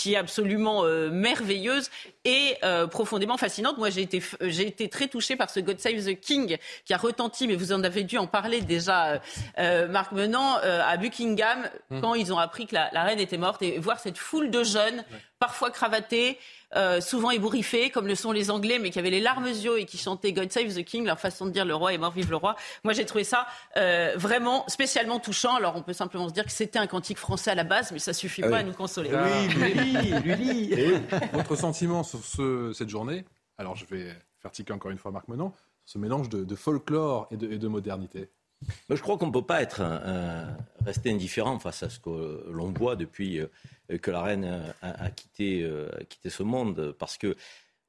est 0.05 0.15
absolument 0.15 0.83
euh, 0.83 1.11
merveilleuse 1.11 1.91
et 2.25 2.57
euh, 2.63 2.87
profondément 2.87 3.37
fascinante. 3.37 3.77
Moi, 3.77 3.89
j'ai 3.89 4.01
été, 4.01 4.21
j'ai 4.41 4.67
été 4.67 4.89
très 4.89 5.07
touchée 5.07 5.35
par 5.35 5.49
ce 5.49 5.59
God 5.59 5.79
Save 5.79 6.05
the 6.05 6.19
King 6.19 6.57
qui 6.85 6.93
a 6.93 6.97
retenti, 6.97 7.47
mais 7.47 7.55
vous 7.55 7.73
en 7.73 7.83
avez 7.83 8.03
dû 8.03 8.17
en 8.17 8.27
parler 8.27 8.61
déjà, 8.61 9.13
euh, 9.13 9.19
euh 9.59 9.87
Marc 9.87 10.11
Menant, 10.11 10.57
euh, 10.63 10.81
à 10.85 10.97
Buckingham, 10.97 11.69
mmh. 11.89 12.01
quand 12.01 12.13
ils 12.13 12.31
ont 12.31 12.37
appris 12.37 12.67
que 12.67 12.75
la, 12.75 12.89
la, 12.91 13.03
reine 13.03 13.19
était 13.19 13.37
morte, 13.37 13.61
et 13.61 13.79
voir 13.79 13.99
cette 13.99 14.17
foule 14.17 14.51
de 14.51 14.63
jeunes, 14.63 14.97
ouais. 14.97 15.19
Parfois 15.41 15.71
cravatés, 15.71 16.37
euh, 16.75 17.01
souvent 17.01 17.31
ébouriffés, 17.31 17.89
comme 17.89 18.05
le 18.05 18.13
sont 18.13 18.31
les 18.31 18.51
Anglais, 18.51 18.77
mais 18.79 18.91
qui 18.91 18.99
avaient 18.99 19.09
les 19.09 19.19
larmes 19.19 19.45
aux 19.45 19.47
yeux 19.47 19.79
et 19.79 19.85
qui 19.85 19.97
chantaient 19.97 20.31
God 20.31 20.51
Save 20.51 20.73
the 20.73 20.85
King, 20.85 21.03
leur 21.03 21.19
façon 21.19 21.47
de 21.47 21.51
dire 21.51 21.65
le 21.65 21.73
roi 21.73 21.93
est 21.93 21.97
mort, 21.97 22.11
vive 22.11 22.29
le 22.29 22.35
roi. 22.35 22.55
Moi, 22.83 22.93
j'ai 22.93 23.05
trouvé 23.05 23.23
ça 23.23 23.47
euh, 23.75 24.13
vraiment 24.15 24.63
spécialement 24.67 25.19
touchant. 25.19 25.55
Alors, 25.55 25.75
on 25.75 25.81
peut 25.81 25.93
simplement 25.93 26.29
se 26.29 26.33
dire 26.33 26.45
que 26.45 26.51
c'était 26.51 26.77
un 26.77 26.85
cantique 26.85 27.17
français 27.17 27.49
à 27.49 27.55
la 27.55 27.63
base, 27.63 27.91
mais 27.91 27.97
ça 27.97 28.13
suffit 28.13 28.43
ah 28.45 28.49
pas 28.49 28.55
oui. 28.57 28.59
à 28.59 28.63
nous 28.63 28.73
consoler. 28.73 29.09
Oui, 29.21 29.47
lui, 29.47 30.11
lui, 30.21 30.67
lui. 30.67 30.93
Votre 31.33 31.55
sentiment 31.55 32.03
sur 32.03 32.23
ce, 32.23 32.71
cette 32.73 32.89
journée 32.89 33.25
Alors, 33.57 33.75
je 33.75 33.85
vais 33.85 34.15
faire 34.39 34.51
tiquer 34.51 34.73
encore 34.73 34.91
une 34.91 34.99
fois 34.99 35.11
Marc 35.11 35.27
Menon, 35.27 35.51
ce 35.85 35.97
mélange 35.97 36.29
de, 36.29 36.43
de 36.43 36.55
folklore 36.55 37.27
et 37.31 37.37
de, 37.37 37.51
et 37.51 37.57
de 37.57 37.67
modernité. 37.67 38.29
Je 38.89 39.01
crois 39.01 39.17
qu'on 39.17 39.27
ne 39.27 39.31
peut 39.31 39.45
pas 39.45 39.61
être 39.61 39.81
rester 40.85 41.11
indifférent 41.11 41.59
face 41.59 41.83
à 41.83 41.89
ce 41.89 41.99
que 41.99 42.45
l'on 42.49 42.71
voit 42.71 42.95
depuis 42.95 43.39
euh, 43.39 43.47
que 44.01 44.11
la 44.11 44.21
reine 44.21 44.73
a, 44.81 45.03
a, 45.03 45.09
quitté, 45.11 45.63
euh, 45.63 45.89
a, 45.99 46.03
quitté, 46.03 46.29
ce 46.29 46.43
monde, 46.43 46.95
parce 46.97 47.17
que 47.17 47.35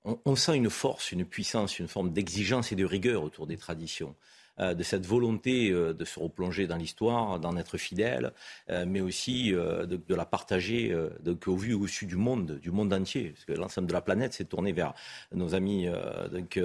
on, 0.04 0.18
on, 0.24 0.36
sent 0.36 0.56
une 0.56 0.70
force, 0.70 1.12
une 1.12 1.24
puissance, 1.24 1.78
une 1.78 1.88
forme 1.88 2.12
d'exigence 2.12 2.72
et 2.72 2.76
de 2.76 2.84
rigueur 2.84 3.22
autour 3.22 3.46
des 3.46 3.56
traditions. 3.56 4.14
Euh, 4.60 4.74
de 4.74 4.82
cette 4.82 5.06
volonté 5.06 5.70
euh, 5.70 5.94
de 5.94 6.04
se 6.04 6.20
replonger 6.20 6.66
dans 6.66 6.76
l'histoire, 6.76 7.40
d'en 7.40 7.56
être 7.56 7.78
fidèle, 7.78 8.34
euh, 8.68 8.84
mais 8.86 9.00
aussi 9.00 9.52
de, 9.52 10.14
la 10.14 10.26
partager 10.26 10.94
donc, 11.20 11.48
au 11.48 11.56
vu 11.56 11.72
au 11.72 11.84
dessus 11.84 12.04
du 12.04 12.16
monde, 12.16 12.58
du 12.58 12.70
monde 12.70 12.92
entier, 12.92 13.30
parce 13.30 13.46
que 13.46 13.52
l'ensemble 13.52 13.88
de 13.88 13.94
la 13.94 14.02
planète 14.02 14.34
s'est 14.34 14.44
tourné 14.44 14.72
vers 14.72 14.92
nos 15.34 15.54
amis 15.54 15.88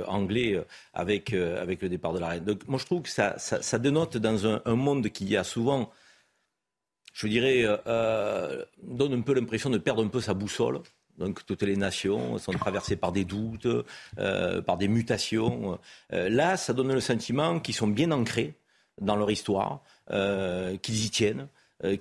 anglais 0.06 0.62
avec, 0.94 1.34
avec 1.34 1.82
le 1.82 1.88
départ 1.88 2.14
de 2.14 2.20
la 2.20 2.28
reine. 2.28 2.44
Donc 2.44 2.68
moi 2.68 2.78
je 2.78 2.86
trouve 2.86 3.04
que 3.04 3.10
ça, 3.10 3.38
ça, 3.38 3.80
dénote 3.80 4.18
dans 4.18 4.46
un, 4.48 4.76
monde 4.76 5.08
qui 5.10 5.38
a 5.38 5.46
souvent, 5.46 5.92
je 7.14 7.28
dirais, 7.28 7.64
donne 8.84 9.14
un 9.14 9.22
peu 9.22 9.34
l'impression 9.34 9.70
de 9.70 9.78
perdre 9.78 10.04
un 10.04 10.10
peu 10.10 10.20
sa 10.20 10.34
boussole. 10.34 10.82
Donc 11.18 11.46
toutes 11.46 11.64
les 11.64 11.76
nations 11.76 12.38
sont 12.38 12.52
traversées 12.54 12.96
par 12.96 13.12
des 13.12 13.26
doutes, 13.26 13.68
euh, 14.20 14.62
par 14.62 14.78
des 14.78 14.88
mutations. 14.88 15.80
Euh, 16.14 16.30
là, 16.30 16.58
ça 16.58 16.74
donne 16.74 16.94
le 16.94 17.02
sentiment 17.02 17.60
qu'ils 17.60 17.76
sont 17.76 17.88
bien 17.88 18.12
ancrés 18.12 18.56
dans 19.02 19.16
leur 19.16 19.30
histoire, 19.30 19.82
euh, 20.12 20.78
qu'ils 20.78 21.06
y 21.06 21.10
tiennent, 21.10 21.48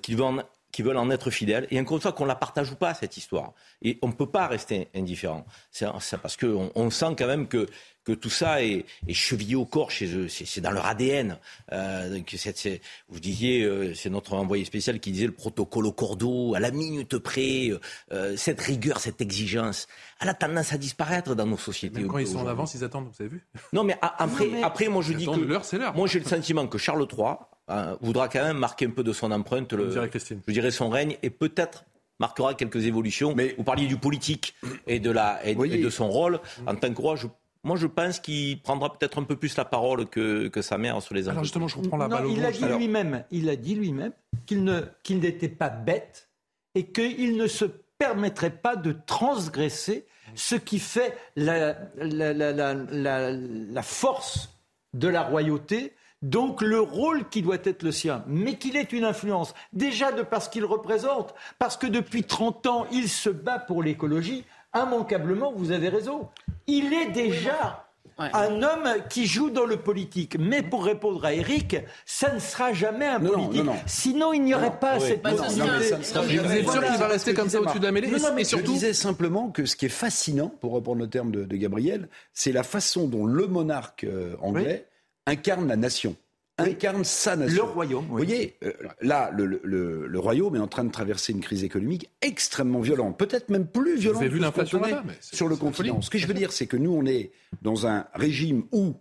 qu'ils 0.01 0.15
veulent, 0.15 0.97
en, 0.97 1.09
être 1.09 1.29
fidèles. 1.29 1.67
Et 1.69 1.79
encore 1.79 1.97
une 1.97 2.01
fois, 2.01 2.11
qu'on 2.11 2.25
la 2.25 2.35
partage 2.35 2.71
ou 2.71 2.75
pas, 2.75 2.93
cette 2.93 3.17
histoire. 3.17 3.53
Et 3.81 3.99
on 4.01 4.07
ne 4.07 4.13
peut 4.13 4.29
pas 4.29 4.47
rester 4.47 4.87
indifférent. 4.95 5.45
C'est, 5.71 5.87
parce 6.21 6.37
qu'on 6.37 6.71
on 6.73 6.89
sent 6.89 7.15
quand 7.17 7.27
même 7.27 7.47
que 7.47 7.67
que 8.07 8.13
tout 8.13 8.29
ça 8.29 8.63
est, 8.63 8.85
est 9.05 9.13
chevillé 9.13 9.57
au 9.57 9.65
corps 9.65 9.91
chez 9.91 10.15
eux, 10.15 10.29
c'est 10.29 10.61
dans 10.61 10.71
leur 10.71 10.85
ADN. 10.85 11.37
Euh, 11.73 12.15
donc 12.15 12.33
c'est, 12.37 12.79
vous 13.09 13.19
disiez, 13.19 13.63
euh, 13.63 13.93
c'est 13.93 14.09
notre 14.09 14.33
envoyé 14.33 14.63
spécial 14.63 15.01
qui 15.01 15.11
disait 15.11 15.25
le 15.25 15.33
protocole 15.33 15.85
au 15.85 15.91
cordeau, 15.91 16.55
à 16.55 16.61
la 16.61 16.71
minute 16.71 17.17
près, 17.17 17.69
euh, 18.13 18.37
cette 18.37 18.61
rigueur, 18.61 19.01
cette 19.01 19.19
exigence, 19.19 19.89
elle 20.21 20.29
a 20.29 20.33
tendance 20.33 20.71
à 20.71 20.77
disparaître 20.77 21.35
dans 21.35 21.45
nos 21.45 21.57
sociétés. 21.57 21.99
Même 21.99 22.07
quand 22.07 22.19
ils 22.19 22.27
sont 22.27 22.39
en 22.39 22.47
avance, 22.47 22.75
ils 22.75 22.83
attendent, 22.85 23.09
vous 23.09 23.21
avez 23.21 23.29
vu? 23.29 23.45
Non, 23.73 23.83
mais 23.83 23.97
après, 24.01 24.45
non, 24.45 24.51
mais... 24.53 24.63
après 24.63 24.87
moi 24.87 25.03
je 25.03 25.11
dis 25.11 25.25
que 25.25 25.39
l'heure, 25.41 25.65
c'est 25.65 25.77
l'heure. 25.77 25.93
Moi 25.93 26.07
j'ai 26.07 26.19
le 26.19 26.25
sentiment 26.25 26.65
que 26.65 26.77
Charles 26.77 27.05
III 27.11 27.35
hein, 27.67 27.97
voudra 27.99 28.29
quand 28.29 28.41
même 28.43 28.57
marquer 28.57 28.85
un 28.85 28.91
peu 28.91 29.03
de 29.03 29.11
son 29.11 29.31
empreinte, 29.33 29.73
le, 29.73 29.91
je 29.91 30.51
dirais 30.53 30.71
son 30.71 30.87
règne, 30.89 31.17
et 31.23 31.29
peut-être 31.29 31.83
marquera 32.19 32.53
quelques 32.53 32.85
évolutions. 32.85 33.35
Mais 33.35 33.53
vous 33.57 33.65
parliez 33.65 33.85
du 33.85 33.97
politique 33.97 34.55
et 34.87 35.01
de 35.01 35.11
la 35.11 35.45
et, 35.45 35.55
oui. 35.55 35.73
et 35.73 35.83
de 35.83 35.89
son 35.89 36.09
rôle 36.09 36.39
en 36.65 36.75
tant 36.75 36.93
que 36.93 37.01
roi. 37.01 37.17
Je 37.17 37.27
moi, 37.67 37.75
je 37.75 37.85
pense 37.85 38.21
qu'il 38.21 38.61
prendra 38.61 38.93
peut-être 38.93 39.19
un 39.19 39.23
peu 39.23 39.35
plus 39.35 39.57
la 39.57 39.65
parole 39.65 40.07
que, 40.07 40.47
que 40.47 40.61
sa 40.61 40.77
mère 40.77 41.01
sur 41.01 41.13
les 41.13 41.27
Alors 41.27 41.43
justement, 41.43 41.67
je 41.67 41.77
reprends 41.77 41.97
la 41.97 42.07
balle 42.07 42.27
Il 42.29 42.45
a 42.45 42.51
dit 42.51 42.65
lui-même, 42.65 43.25
il 43.29 43.49
a 43.49 43.57
dit 43.57 43.75
lui-même 43.75 44.13
qu'il 44.45 44.63
ne 44.63 44.81
qu'il 45.03 45.19
n'était 45.19 45.49
pas 45.49 45.69
bête 45.69 46.29
et 46.75 46.85
qu'il 46.85 47.35
ne 47.35 47.45
se 47.47 47.65
permettrait 47.97 48.51
pas 48.51 48.77
de 48.77 48.95
transgresser 49.05 50.05
ce 50.33 50.55
qui 50.55 50.79
fait 50.79 51.17
la, 51.35 51.75
la, 51.97 52.33
la, 52.33 53.31
la 53.33 53.81
force 53.81 54.57
de 54.93 55.09
la 55.09 55.23
royauté, 55.23 55.93
donc 56.21 56.61
le 56.61 56.79
rôle 56.79 57.27
qui 57.27 57.41
doit 57.41 57.57
être 57.63 57.83
le 57.83 57.91
sien, 57.91 58.23
mais 58.27 58.55
qu'il 58.55 58.77
ait 58.77 58.83
une 58.83 59.03
influence, 59.03 59.53
déjà 59.73 60.11
de 60.11 60.21
parce 60.21 60.47
qu'il 60.47 60.65
représente, 60.65 61.35
parce 61.59 61.75
que 61.75 61.87
depuis 61.87 62.23
30 62.23 62.65
ans, 62.67 62.87
il 62.91 63.09
se 63.09 63.29
bat 63.29 63.59
pour 63.59 63.83
l'écologie, 63.83 64.45
immanquablement, 64.75 65.51
vous 65.53 65.71
avez 65.71 65.89
raison. 65.89 66.29
Il 66.67 66.93
est 66.93 67.11
déjà 67.11 67.83
Ouais. 68.19 68.29
un 68.33 68.63
homme 68.63 68.87
qui 69.11 69.27
joue 69.27 69.51
dans 69.51 69.65
le 69.65 69.77
politique. 69.77 70.37
Mais 70.39 70.63
pour 70.63 70.85
répondre 70.85 71.23
à 71.23 71.35
Eric, 71.35 71.77
ça 72.03 72.33
ne 72.33 72.39
sera 72.39 72.73
jamais 72.73 73.05
un 73.05 73.19
non, 73.19 73.29
politique. 73.33 73.63
Non, 73.63 73.73
non, 73.73 73.79
Sinon, 73.85 74.33
il 74.33 74.41
n'y 74.41 74.55
aurait 74.55 74.79
pas 74.79 74.99
cette 74.99 75.21
possibilité. 75.21 75.93
Vous 76.41 76.51
êtes 76.51 76.67
sûr 76.67 76.83
qu'il 76.83 76.97
va 76.97 77.07
rester 77.09 77.35
comme 77.35 77.49
ça 77.49 77.61
au-dessus 77.61 77.77
de 77.79 77.85
la 77.85 77.91
mêlée 77.91 78.09
non, 78.09 78.33
mais 78.33 78.43
surtout... 78.43 78.65
Je 78.65 78.71
disais 78.71 78.93
simplement 78.93 79.51
que 79.51 79.67
ce 79.67 79.75
qui 79.75 79.85
est 79.85 79.89
fascinant, 79.89 80.49
pour 80.49 80.71
reprendre 80.71 80.97
le 80.97 81.07
terme 81.07 81.29
de, 81.31 81.43
de 81.43 81.55
Gabriel, 81.57 82.09
c'est 82.33 82.51
la 82.51 82.63
façon 82.63 83.07
dont 83.07 83.27
le 83.27 83.45
monarque 83.45 84.03
euh, 84.03 84.35
anglais... 84.41 84.87
Oui 84.89 84.93
incarne 85.27 85.67
la 85.67 85.75
nation 85.75 86.15
incarne 86.57 87.03
sa 87.03 87.35
nation. 87.35 87.65
Le 87.65 87.71
royaume. 87.71 88.05
Vous 88.07 88.17
voyez, 88.17 88.57
euh, 88.63 88.73
là, 89.01 89.29
le, 89.33 89.45
le, 89.45 90.07
le, 90.07 90.19
royaume 90.19 90.55
est 90.55 90.59
en 90.59 90.67
train 90.67 90.83
de 90.83 90.91
traverser 90.91 91.33
une 91.33 91.41
crise 91.41 91.63
économique 91.63 92.09
extrêmement 92.21 92.79
violente, 92.79 93.17
peut-être 93.17 93.49
même 93.49 93.67
plus 93.67 93.97
violente 93.97 94.21
Vous 94.21 94.25
avez 94.25 94.33
vu 94.33 94.39
l'inflation 94.39 94.81
sur 95.21 95.47
le 95.47 95.55
continent. 95.55 96.01
Ce 96.01 96.09
que 96.09 96.17
je 96.17 96.27
veux 96.27 96.33
dire, 96.33 96.51
c'est 96.51 96.67
que 96.67 96.77
nous, 96.77 96.91
on 96.91 97.05
est 97.05 97.31
dans 97.61 97.87
un 97.87 98.07
régime 98.13 98.63
où 98.71 98.95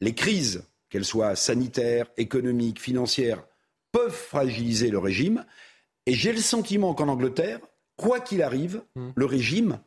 les 0.00 0.14
crises, 0.14 0.64
qu'elles 0.88 1.04
soient 1.04 1.36
sanitaires, 1.36 2.06
économiques, 2.16 2.80
financières, 2.80 3.44
peuvent 3.92 4.12
fragiliser 4.12 4.90
le 4.90 4.98
régime. 4.98 5.44
Et 6.06 6.14
j'ai 6.14 6.32
le 6.32 6.38
sentiment 6.38 6.94
qu'en 6.94 7.08
Angleterre, 7.08 7.60
quoi 7.96 8.20
qu'il 8.20 8.42
arrive, 8.42 8.82
hmm. 8.94 9.10
le 9.14 9.24
régime, 9.24 9.80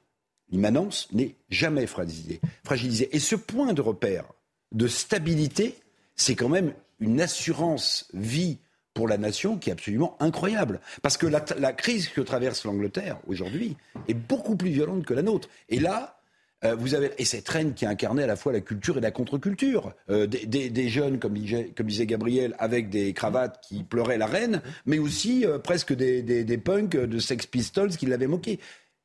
l'immanence, 0.50 1.08
n'est 1.12 1.36
jamais 1.50 1.88
fragilisé. 1.88 2.42
fragilisé. 2.64 3.16
Et 3.16 3.20
ce 3.20 3.36
point 3.36 3.74
de 3.74 3.82
repère 3.82 4.26
de 4.74 4.88
stabilité, 4.88 5.76
c'est 6.16 6.36
quand 6.36 6.50
même 6.50 6.74
une 7.00 7.22
assurance 7.22 8.08
vie 8.14 8.60
pour 8.94 9.08
la 9.08 9.18
nation 9.18 9.58
qui 9.58 9.70
est 9.70 9.74
absolument 9.74 10.16
incroyable. 10.20 10.80
Parce 11.02 11.18
que 11.18 11.28
la, 11.28 11.42
crise 11.74 12.10
que 12.10 12.22
traverse 12.22 12.66
l'Angleterre 12.66 13.18
aujourd'hui 13.28 13.76
est 14.08 14.14
beaucoup 14.14 14.56
plus 14.56 14.70
violente 14.70 15.06
que 15.06 15.14
la 15.14 15.24
nôtre. 15.24 15.50
Et 15.70 15.80
là, 15.80 16.20
euh, 16.64 16.76
vous 16.76 16.94
avez 16.94 17.12
et 17.18 17.26
cette 17.26 17.50
reine 17.50 17.74
qui 17.74 17.86
a 17.86 17.90
incarné 17.90 18.24
à 18.24 18.28
la 18.28 18.36
fois 18.36 18.54
la 18.54 18.62
culture 18.62 18.98
et 18.98 19.02
la 19.02 19.12
contre-culture, 19.12 19.94
euh, 20.10 20.28
des, 20.28 20.90
jeunes 20.90 21.20
comme 21.20 21.34
disait, 21.34 21.72
comme 21.76 21.88
disait, 21.88 22.06
Gabriel 22.06 22.56
avec 22.60 22.90
des 22.90 23.14
cravates 23.14 23.60
qui 23.68 23.84
pleuraient 23.84 24.18
la 24.18 24.28
reine, 24.28 24.62
mais 24.86 25.00
aussi 25.00 25.46
euh, 25.46 25.60
presque 25.60 25.94
des, 25.94 26.22
des, 26.22 26.58
punks 26.58 26.96
de 26.96 27.20
Sex 27.20 27.48
Pistols 27.48 27.98
qui 27.98 28.06
l'avaient 28.06 28.28
moqué. 28.28 28.60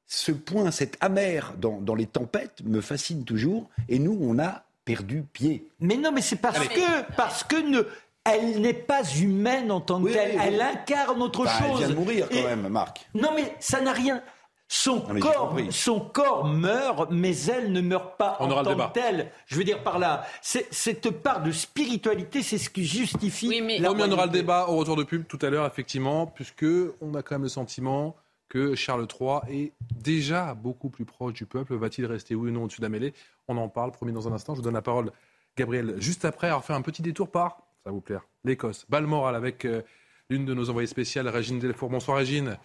Ce 0.07 0.33
point, 0.33 0.71
cette 0.71 0.97
amère 1.01 1.55
dans, 1.59 1.81
dans 1.81 1.95
les 1.95 2.07
tempêtes 2.07 2.63
me 2.65 2.81
fascine 2.81 3.25
toujours. 3.25 3.69
Et 3.89 3.99
nous, 3.99 4.17
on 4.21 4.39
a 4.39 4.65
perdu 4.95 5.25
pied. 5.33 5.69
Mais 5.81 5.97
non, 5.97 6.13
mais 6.13 6.23
c'est 6.23 6.37
parce 6.37 6.67
que, 6.69 7.13
parce 7.17 7.45
que 7.45 7.57
ne, 7.57 7.83
elle 8.25 8.61
n'est 8.61 8.75
pas 8.75 9.03
humaine 9.15 9.71
en 9.71 9.81
tant 9.81 10.03
que 10.03 10.13
telle. 10.13 10.39
Elle 10.41 10.61
incarne 10.61 11.23
autre 11.23 11.47
chose. 11.47 11.69
Elle 11.71 11.77
vient 11.77 11.89
de 11.89 11.95
mourir 11.95 12.29
quand 12.31 12.43
même, 12.43 12.69
Marc. 12.69 13.09
Non, 13.15 13.31
mais 13.35 13.55
ça 13.61 13.81
n'a 13.81 13.93
rien. 13.93 14.23
Son 14.71 15.01
corps, 15.01 15.57
son 15.71 15.99
corps 15.99 16.45
meurt, 16.45 17.11
mais 17.11 17.35
elle 17.47 17.73
ne 17.73 17.81
meurt 17.81 18.19
pas 18.19 18.37
en 18.39 18.49
tant 18.49 18.77
que 18.77 18.93
telle. 18.93 19.31
Je 19.47 19.57
veux 19.57 19.65
dire 19.65 19.83
par 19.83 19.99
là, 19.99 20.27
cette 20.43 21.11
part 21.11 21.43
de 21.43 21.53
spiritualité, 21.53 22.43
c'est 22.43 22.59
ce 22.59 22.69
qui 22.69 22.85
justifie. 22.85 23.49
Oui, 23.49 23.63
mais... 23.63 23.81
on 23.87 24.13
aura 24.13 24.27
le 24.27 24.33
débat 24.33 24.67
au 24.69 24.77
retour 24.77 24.97
de 24.97 25.05
pub 25.05 25.27
tout 25.27 25.39
à 25.41 25.49
l'heure, 25.49 25.67
effectivement, 25.67 26.27
puisque 26.27 26.67
on 27.01 27.15
a 27.15 27.23
quand 27.23 27.37
même 27.37 27.45
le 27.45 27.49
sentiment 27.49 28.15
que 28.49 28.75
Charles 28.75 29.07
III 29.21 29.41
est 29.49 29.73
déjà 30.03 30.55
beaucoup 30.55 30.89
plus 30.89 31.05
proche 31.05 31.35
du 31.35 31.47
peuple. 31.47 31.75
Va-t-il 31.75 32.07
rester 32.07 32.35
oui 32.35 32.51
ou 32.51 32.53
non 32.53 32.65
au-dessus 32.65 32.81
de 32.81 32.87
la 32.87 32.91
mêlée 32.91 33.15
On 33.47 33.57
en 33.57 33.69
parle, 33.69 33.93
promis 33.93 34.13
dans 34.13 34.29
un 34.29 34.33
instant. 34.33 34.55
Je 34.55 34.59
vous 34.59 34.65
donne 34.65 34.75
la 34.75 34.83
parole, 34.83 35.13
Gabriel, 35.57 35.95
juste 35.99 36.25
après 36.25 36.49
avoir 36.49 36.65
fait 36.65 36.73
un 36.73 36.83
petit 36.83 37.03
détour 37.03 37.31
par, 37.31 37.59
ça 37.83 37.91
va 37.91 37.93
vous 37.93 38.01
plaire, 38.01 38.23
l'Écosse. 38.45 38.87
Balmoral 38.89 39.35
avec 39.35 39.65
euh, 39.65 39.83
l'une 40.31 40.45
de 40.45 40.55
nos 40.55 40.71
envoyées 40.71 40.87
spéciales, 40.87 41.29
Régine 41.29 41.59
Delfour. 41.59 41.91
Bonsoir 41.91 42.19
Régine. 42.19 42.57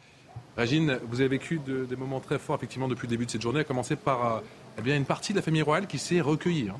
Régine, 0.57 0.99
vous 1.07 1.19
avez 1.19 1.29
vécu 1.29 1.59
des 1.59 1.95
moments 1.95 2.19
très 2.19 2.39
forts 2.39 2.55
effectivement 2.55 2.87
depuis 2.87 3.07
le 3.07 3.11
début 3.11 3.25
de 3.25 3.31
cette 3.31 3.41
journée, 3.41 3.59
à 3.61 3.63
commencer 3.63 3.95
par 3.95 4.35
euh, 4.35 4.39
eh 4.77 4.81
bien, 4.81 4.95
une 4.95 5.05
partie 5.05 5.33
de 5.33 5.37
la 5.37 5.43
famille 5.43 5.61
royale 5.61 5.87
qui 5.87 5.99
s'est 5.99 6.21
recueillie. 6.21 6.69
Hein. 6.69 6.77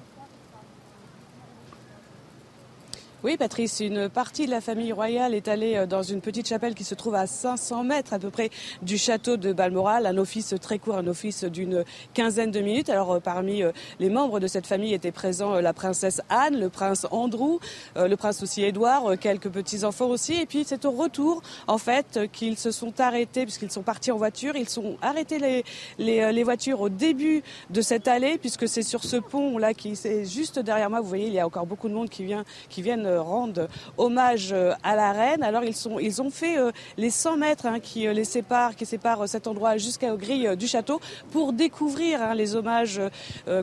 Oui, 3.24 3.38
Patrice, 3.38 3.80
une 3.80 4.10
partie 4.10 4.48
de 4.48 4.52
la 4.52 4.60
famille 4.60 4.92
royale 4.92 5.34
est 5.34 5.48
allée 5.48 5.78
euh, 5.78 5.86
dans 5.86 6.04
une 6.04 6.20
petite 6.20 6.46
chapelle 6.46 6.76
qui 6.76 6.84
se 6.84 6.94
trouve 6.94 7.16
à 7.16 7.26
500 7.26 7.86
mètres 7.86 8.12
à 8.12 8.20
peu 8.20 8.30
près 8.30 8.50
du 8.82 8.98
château 8.98 9.38
de 9.38 9.54
Balmoral, 9.54 10.06
un 10.06 10.18
office 10.18 10.54
très 10.60 10.78
court, 10.78 10.98
un 10.98 11.08
office 11.08 11.46
d'une 11.46 11.86
quinzaine 12.14 12.52
de 12.52 12.60
minutes. 12.60 12.90
Alors 12.90 13.14
euh, 13.14 13.20
parmi 13.22 13.64
euh, 13.64 13.72
les 14.02 14.10
membres 14.10 14.42
de 14.42 14.48
cette 14.48 14.68
famille 14.68 14.94
étaient 14.94 15.14
présents 15.14 15.54
la 15.62 15.72
princesse 15.72 16.20
Anne, 16.28 16.60
le 16.60 16.68
prince 16.68 17.08
Andrew, 17.12 17.60
le 17.96 18.16
prince 18.16 18.44
aussi 18.44 18.62
Édouard, 18.64 19.18
quelques 19.18 19.50
petits-enfants 19.50 20.08
aussi. 20.08 20.34
Et 20.34 20.46
puis 20.46 20.66
c'est 20.66 20.84
au 20.84 20.92
retour, 20.92 21.42
en 21.68 21.78
fait, 21.78 22.30
qu'ils 22.34 22.58
se 22.58 22.72
sont 22.72 23.00
arrêtés, 23.00 23.44
puisqu'ils 23.44 23.72
sont 23.72 23.84
partis 23.84 24.12
en 24.12 24.18
voiture. 24.18 24.58
Ils 24.58 24.68
sont 24.68 24.98
arrêtés 25.02 25.64
les, 25.98 26.44
voitures 26.44 26.82
au 26.82 26.90
début 26.90 27.42
de 27.70 27.82
cette 27.82 28.10
allée, 28.10 28.38
puisque 28.38 28.68
c'est 28.68 28.84
sur 28.84 29.06
ce 29.06 29.16
pont-là 29.16 29.74
qui 29.74 29.92
est 29.92 30.30
juste 30.30 30.60
derrière 30.60 30.90
moi. 30.90 31.00
Vous 31.00 31.08
voyez, 31.08 31.28
il 31.28 31.34
y 31.34 31.40
a 31.40 31.46
encore 31.46 31.66
beaucoup 31.66 31.88
de 31.88 31.94
monde 31.94 32.10
qui, 32.10 32.26
vient, 32.26 32.44
qui 32.68 32.82
viennent 32.82 33.13
rendent 33.18 33.68
hommage 33.98 34.52
euh, 34.52 34.74
à 34.84 34.96
la 34.96 35.12
reine. 35.12 35.44
Alors 35.44 35.64
ils, 35.64 35.76
sont, 35.76 36.00
ils 36.00 36.22
ont 36.22 36.30
fait 36.30 36.58
euh, 36.58 36.72
les 36.98 37.10
100 37.10 37.38
mètres 37.38 37.66
hein, 37.66 37.80
qui 37.80 38.08
euh, 38.08 38.14
les 38.14 38.24
séparent, 38.24 38.76
qui 38.76 38.86
séparent 38.86 39.28
cet 39.28 39.48
endroit 39.48 39.78
jusqu'aux 39.78 40.18
grilles 40.18 40.56
du 40.58 40.68
château 40.68 41.00
pour 41.32 41.54
découvrir 41.54 42.22
hein, 42.22 42.34
les 42.34 42.56
hommages 42.56 43.02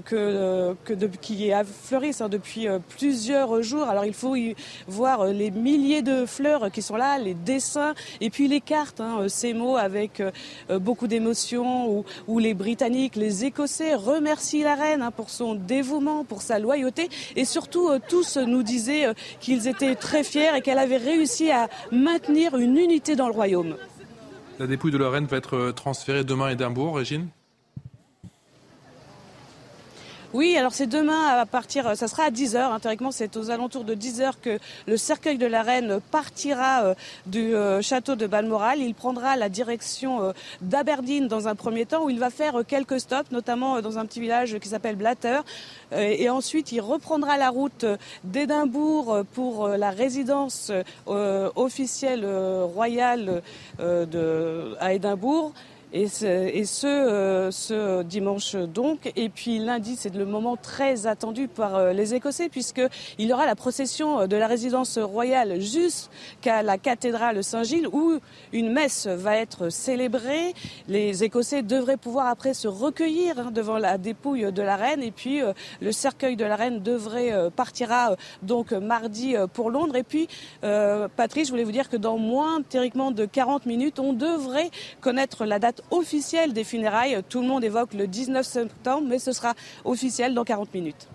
que, 0.05 0.75
qui 1.21 1.53
fleurissent 1.83 2.21
hein, 2.21 2.29
depuis 2.29 2.67
plusieurs 2.89 3.63
jours. 3.63 3.89
Alors 3.89 4.05
il 4.05 4.15
faut 4.15 4.37
y 4.37 4.55
voir 4.87 5.27
les 5.27 5.51
milliers 5.51 6.03
de 6.03 6.27
fleurs 6.27 6.71
qui 6.71 6.83
sont 6.83 6.97
là, 6.97 7.19
les 7.19 7.35
dessins 7.35 7.95
et 8.21 8.31
puis 8.31 8.49
les 8.49 8.61
cartes, 8.61 9.03
ces 9.29 9.53
mots 9.53 9.77
avec 9.77 10.23
beaucoup 10.69 11.07
d'émotion 11.07 12.05
où, 12.27 12.39
les 12.39 12.55
Britanniques, 12.55 13.17
les 13.17 13.45
Écossais 13.45 13.95
remercient 13.95 14.63
la 14.63 14.75
reine 14.75 15.11
pour 15.17 15.31
son 15.31 15.55
dévouement, 15.55 16.25
pour 16.25 16.43
sa 16.43 16.59
loyauté 16.59 17.09
et 17.37 17.45
surtout 17.45 17.91
tous 18.09 18.37
nous 18.37 18.63
disaient 18.63 19.07
qu'ils 19.40 19.66
étaient 19.68 19.94
très 19.94 20.22
fiers 20.22 20.55
et 20.57 20.61
qu'elle 20.61 20.79
avait 20.79 20.98
réussi 20.98 21.50
à 21.50 21.68
maintenir 21.90 22.57
une 22.57 22.76
unité 22.76 23.16
dans 23.16 23.26
le 23.26 23.35
royaume. 23.35 23.76
La 24.59 24.66
dépouille 24.66 24.92
de 24.92 24.98
la 24.98 25.11
reine 25.11 25.26
va 25.26 25.38
être 25.38 25.72
transférée 25.72 26.22
demain 26.22 26.46
à 26.46 26.53
Édimbourg, 26.53 26.96
Régine? 26.96 27.29
Oui, 30.33 30.57
alors 30.57 30.73
c'est 30.73 30.87
demain 30.87 31.27
à 31.27 31.45
partir, 31.45 31.97
ça 31.97 32.07
sera 32.07 32.23
à 32.25 32.31
10h, 32.31 32.57
hein, 32.57 32.79
théoriquement 32.79 33.11
c'est 33.11 33.37
aux 33.37 33.51
alentours 33.51 33.83
de 33.83 33.97
10h 33.97 34.35
que 34.40 34.61
le 34.87 34.97
cercueil 34.97 35.38
de 35.38 35.47
la 35.47 35.62
reine 35.62 36.01
partira 36.12 36.85
euh, 36.85 36.95
du 37.27 37.57
euh, 37.57 37.83
château 37.83 38.14
de 38.14 38.29
Balmoral. 38.29 38.79
Il 38.79 38.95
prendra 38.95 39.35
la 39.35 39.49
direction 39.49 40.23
euh, 40.23 40.33
d'Aberdeen 40.61 41.27
dans 41.27 41.49
un 41.49 41.57
premier 41.57 41.85
temps 41.85 42.05
où 42.05 42.11
il 42.11 42.21
va 42.21 42.31
faire 42.31 42.62
quelques 42.64 43.01
stops, 43.01 43.33
notamment 43.33 43.81
dans 43.81 43.99
un 43.99 44.07
petit 44.07 44.21
village 44.21 44.57
qui 44.61 44.69
s'appelle 44.69 44.95
Blatter. 44.95 45.40
et 45.93 46.31
ensuite 46.31 46.71
il 46.71 46.81
reprendra 46.81 47.37
la 47.37 47.51
route 47.51 47.85
d'Édimbourg 48.23 49.25
pour 49.35 49.66
la 49.66 49.90
résidence 49.90 50.71
officielle 51.07 52.25
royale 52.75 53.43
de, 53.79 54.77
à 54.79 54.93
Édimbourg. 54.93 55.53
Et 55.92 56.07
ce, 56.07 56.87
euh, 56.87 57.50
ce, 57.50 58.03
dimanche 58.05 58.55
donc. 58.55 59.11
Et 59.16 59.29
puis 59.29 59.59
lundi, 59.59 59.96
c'est 59.96 60.14
le 60.14 60.24
moment 60.24 60.57
très 60.57 61.09
attendu 61.09 61.48
par 61.48 61.74
euh, 61.74 61.92
les 61.92 62.14
Écossais 62.14 62.48
puisqu'il 62.48 63.26
y 63.26 63.33
aura 63.33 63.44
la 63.44 63.57
procession 63.57 64.29
de 64.29 64.37
la 64.37 64.46
résidence 64.46 64.98
royale 64.98 65.61
jusqu'à 65.61 66.62
la 66.62 66.79
cathédrale 66.79 67.42
Saint-Gilles 67.42 67.88
où 67.88 68.20
une 68.53 68.72
messe 68.72 69.09
va 69.09 69.37
être 69.37 69.68
célébrée. 69.68 70.55
Les 70.87 71.24
Écossais 71.24 71.62
devraient 71.62 71.96
pouvoir 71.96 72.29
après 72.29 72.55
se 72.55 72.68
recueillir 72.68 73.40
hein, 73.40 73.50
devant 73.50 73.79
la 73.79 73.98
dépouille 73.98 74.53
de 74.53 74.62
la 74.62 74.76
reine 74.76 75.03
et 75.03 75.11
puis 75.11 75.42
euh, 75.42 75.53
le 75.81 75.90
cercueil 75.90 76.37
de 76.37 76.44
la 76.44 76.55
reine 76.55 76.81
devrait 76.83 77.50
partira 77.57 78.14
donc 78.42 78.70
mardi 78.70 79.35
pour 79.53 79.70
Londres. 79.70 79.96
Et 79.96 80.03
puis, 80.05 80.29
Patrice, 80.61 81.48
je 81.48 81.53
voulais 81.53 81.64
vous 81.64 81.72
dire 81.72 81.88
que 81.88 81.96
dans 81.96 82.18
moins 82.18 82.62
théoriquement 82.62 83.11
de 83.11 83.24
40 83.24 83.66
minutes, 83.66 83.98
on 83.98 84.12
devrait 84.12 84.70
connaître 85.00 85.44
la 85.44 85.59
date 85.59 85.80
officielle 85.90 86.53
des 86.53 86.64
funérailles. 86.64 87.23
Tout 87.29 87.40
le 87.40 87.47
monde 87.47 87.64
évoque 87.64 87.95
le 87.95 88.07
19 88.07 88.47
septembre, 88.47 89.07
mais 89.09 89.19
ce 89.19 89.33
sera 89.33 89.55
officiel 89.85 90.35
dans 90.35 90.45
40 90.45 90.73
minutes. 90.75 91.09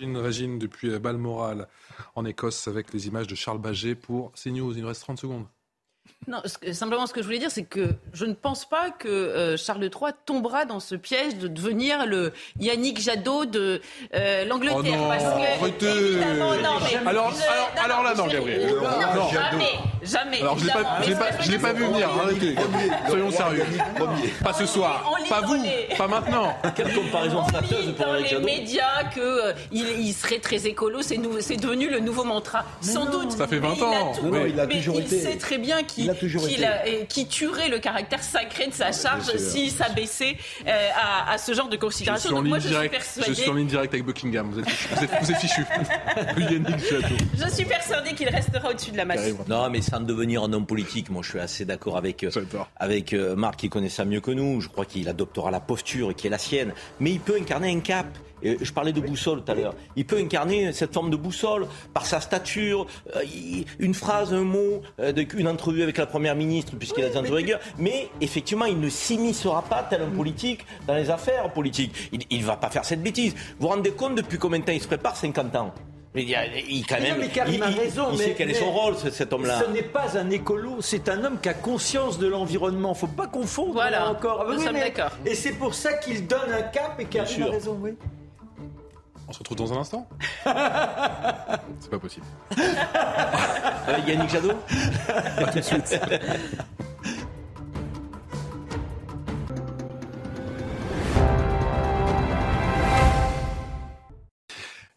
Une 0.00 0.16
Régine 0.16 0.58
depuis 0.58 0.98
Balmoral 0.98 1.68
en 2.14 2.24
Écosse 2.24 2.68
avec 2.68 2.92
les 2.92 3.06
images 3.06 3.26
de 3.26 3.34
Charles 3.34 3.58
Baget 3.58 3.94
pour 3.94 4.32
CNews. 4.32 4.76
Il 4.76 4.82
nous 4.82 4.88
reste 4.88 5.02
30 5.02 5.18
secondes. 5.18 5.46
Non, 6.26 6.40
simplement 6.72 7.06
ce 7.06 7.12
que 7.12 7.20
je 7.20 7.26
voulais 7.26 7.38
dire, 7.38 7.50
c'est 7.50 7.64
que 7.64 7.90
je 8.14 8.24
ne 8.24 8.32
pense 8.32 8.66
pas 8.66 8.90
que 8.90 9.08
euh, 9.08 9.56
Charles 9.58 9.84
III 9.84 10.12
tombera 10.24 10.64
dans 10.64 10.80
ce 10.80 10.94
piège 10.94 11.36
de 11.36 11.48
devenir 11.48 12.06
le 12.06 12.32
Yannick 12.58 12.98
Jadot 12.98 13.44
de 13.44 13.82
euh, 14.14 14.44
l'Angleterre. 14.46 14.80
Oh 14.82 14.82
non, 14.82 15.10
arrêtez 15.10 16.18
alors, 17.06 17.32
alors, 17.82 18.02
là, 18.02 18.14
non, 18.14 18.26
Gabriel. 18.26 18.74
Non, 19.14 19.28
jamais, 19.28 19.72
jamais. 20.04 20.40
Alors, 20.40 20.58
je 20.58 20.64
ne 20.64 21.50
l'ai 21.50 21.58
pas, 21.58 21.72
vu 21.72 21.84
venir, 21.84 22.08
arrêtez. 22.08 22.54
Soyons 23.08 23.30
sérieux. 23.30 23.64
Pas 24.42 24.52
ce 24.52 24.66
soir, 24.66 25.12
pas 25.28 25.40
vous, 25.42 25.64
pas 25.96 26.08
maintenant. 26.08 26.56
Quelle 26.74 26.92
comparaison 26.94 27.44
flatteuse 27.44 27.94
pour 27.96 28.06
Yannick 28.06 28.28
Jadot. 28.28 28.40
dans 28.40 28.46
les 28.46 28.58
médias 28.58 29.04
qu'il 29.12 29.22
euh, 29.22 30.12
serait 30.12 30.38
très 30.38 30.66
écolo, 30.66 31.02
c'est 31.02 31.16
devenu 31.16 31.88
le 31.90 32.00
nouveau 32.00 32.24
mantra. 32.24 32.64
Sans 32.80 33.06
doute. 33.06 33.32
Ça 33.32 33.46
fait 33.46 33.58
20 33.58 33.82
ans. 33.82 34.12
Il 34.48 34.60
a 34.60 34.66
toujours 34.66 35.00
été. 35.00 35.16
Il 35.16 35.22
sait 35.22 35.38
très 35.38 35.58
bien 35.58 35.82
qu'il 35.82 36.12
qui, 37.08 37.26
tuerait 37.26 37.68
le 37.68 37.78
caractère 37.78 38.22
sacré 38.22 38.66
de 38.66 38.72
sa 38.72 38.92
charge 38.92 39.36
s'il 39.36 39.70
s'abaissait 39.70 40.36
euh, 40.66 40.88
à, 41.28 41.38
ce 41.38 41.54
genre 41.54 41.68
de 41.68 41.76
considération. 41.76 42.30
Je 42.30 42.40
suis, 42.40 42.48
moi, 42.48 42.58
je, 42.58 42.68
suis 42.68 42.88
persuadé... 42.88 43.28
je 43.28 43.34
suis 43.34 43.50
en 43.50 43.54
ligne 43.54 43.66
directe 43.66 43.94
avec 43.94 44.06
Buckingham. 44.06 44.50
Vous 44.50 44.60
êtes, 44.60 44.68
fichu. 45.36 45.64
je 47.38 47.54
suis 47.54 47.64
persuadé 47.64 48.14
qu'il 48.14 48.28
restera 48.28 48.70
au-dessus 48.70 48.90
de 48.90 48.96
la 48.96 49.04
masse. 49.04 49.20
Non, 49.48 49.68
mais 49.70 49.80
sans 49.94 50.00
devenir 50.00 50.42
un 50.42 50.52
homme 50.52 50.66
politique, 50.66 51.08
moi 51.10 51.22
je 51.22 51.30
suis 51.30 51.38
assez 51.38 51.64
d'accord 51.64 51.96
avec, 51.96 52.26
avec 52.76 53.12
Marc 53.12 53.60
qui 53.60 53.68
connaît 53.68 53.88
ça 53.88 54.04
mieux 54.04 54.20
que 54.20 54.32
nous. 54.32 54.60
Je 54.60 54.68
crois 54.68 54.84
qu'il 54.84 55.08
adoptera 55.08 55.50
la 55.50 55.60
posture 55.60 56.14
qui 56.14 56.26
est 56.26 56.30
la 56.30 56.38
sienne. 56.38 56.72
Mais 57.00 57.12
il 57.12 57.20
peut 57.20 57.36
incarner 57.40 57.70
un 57.70 57.80
cap. 57.80 58.06
je 58.42 58.72
parlais 58.72 58.92
de 58.92 59.00
boussole 59.00 59.44
tout 59.44 59.52
à 59.52 59.54
l'heure. 59.54 59.74
Il 59.94 60.04
peut 60.04 60.18
incarner 60.18 60.72
cette 60.72 60.92
forme 60.92 61.10
de 61.10 61.16
boussole 61.16 61.66
par 61.92 62.06
sa 62.06 62.20
stature, 62.20 62.86
une 63.78 63.94
phrase, 63.94 64.34
un 64.34 64.42
mot, 64.42 64.82
une 65.36 65.48
entrevue 65.48 65.82
avec 65.82 65.98
la 65.98 66.06
première 66.06 66.34
ministre, 66.34 66.74
puisqu'il 66.76 67.04
a 67.04 67.10
des 67.10 67.16
entrevues 67.16 67.54
Mais 67.78 68.08
effectivement, 68.20 68.66
il 68.66 68.80
ne 68.80 68.88
s'immiscera 68.88 69.62
pas 69.62 69.86
tel 69.88 70.02
un 70.02 70.10
politique 70.10 70.66
dans 70.88 70.94
les 70.94 71.08
affaires 71.08 71.52
politiques. 71.52 72.10
Il 72.30 72.40
ne 72.40 72.44
va 72.44 72.56
pas 72.56 72.70
faire 72.70 72.84
cette 72.84 73.02
bêtise. 73.02 73.34
Vous 73.58 73.66
vous 73.66 73.68
rendez 73.68 73.92
compte 73.92 74.16
depuis 74.16 74.38
combien 74.38 74.58
de 74.58 74.64
temps 74.64 74.72
il 74.72 74.82
se 74.82 74.88
prépare 74.88 75.16
50 75.16 75.56
ans? 75.56 75.72
Il, 76.14 76.28
il, 76.68 76.86
quand 76.86 77.00
même, 77.00 77.20
il, 77.48 77.62
a 77.62 77.66
raison, 77.66 78.08
il, 78.12 78.18
sait 78.18 78.34
quel 78.36 78.50
est 78.50 78.54
son 78.54 78.70
rôle, 78.70 78.94
cet 78.96 79.32
homme-là. 79.32 79.62
Ce 79.66 79.70
n'est 79.70 79.82
pas 79.82 80.16
un 80.16 80.30
écolo, 80.30 80.80
c'est 80.80 81.08
un 81.08 81.24
homme 81.24 81.40
qui 81.40 81.48
a 81.48 81.54
conscience 81.54 82.18
de 82.18 82.28
l'environnement. 82.28 82.90
Il 82.90 82.92
ne 82.92 82.98
faut 82.98 83.06
pas 83.08 83.26
confondre 83.26 83.72
voilà, 83.72 84.08
encore. 84.08 84.46
Nous 84.48 84.60
sommes 84.60 84.74
d'accord. 84.74 85.10
Et 85.26 85.34
c'est 85.34 85.54
pour 85.54 85.74
ça 85.74 85.94
qu'il 85.94 86.26
donne 86.26 86.52
un 86.52 86.62
cap 86.62 86.94
et 87.00 87.06
Karim 87.06 87.42
a 87.42 87.50
raison, 87.50 87.78
oui. 87.80 87.96
On 89.26 89.32
se 89.32 89.38
retrouve 89.38 89.56
dans 89.56 89.72
un 89.72 89.78
instant 89.78 90.06
C'est 90.44 91.90
pas 91.90 91.98
possible. 91.98 92.26
euh, 92.58 93.98
Yannick 94.06 94.30
Jadot? 94.30 94.52
Tout 95.52 95.58
de 95.58 95.60
suite. 95.62 96.00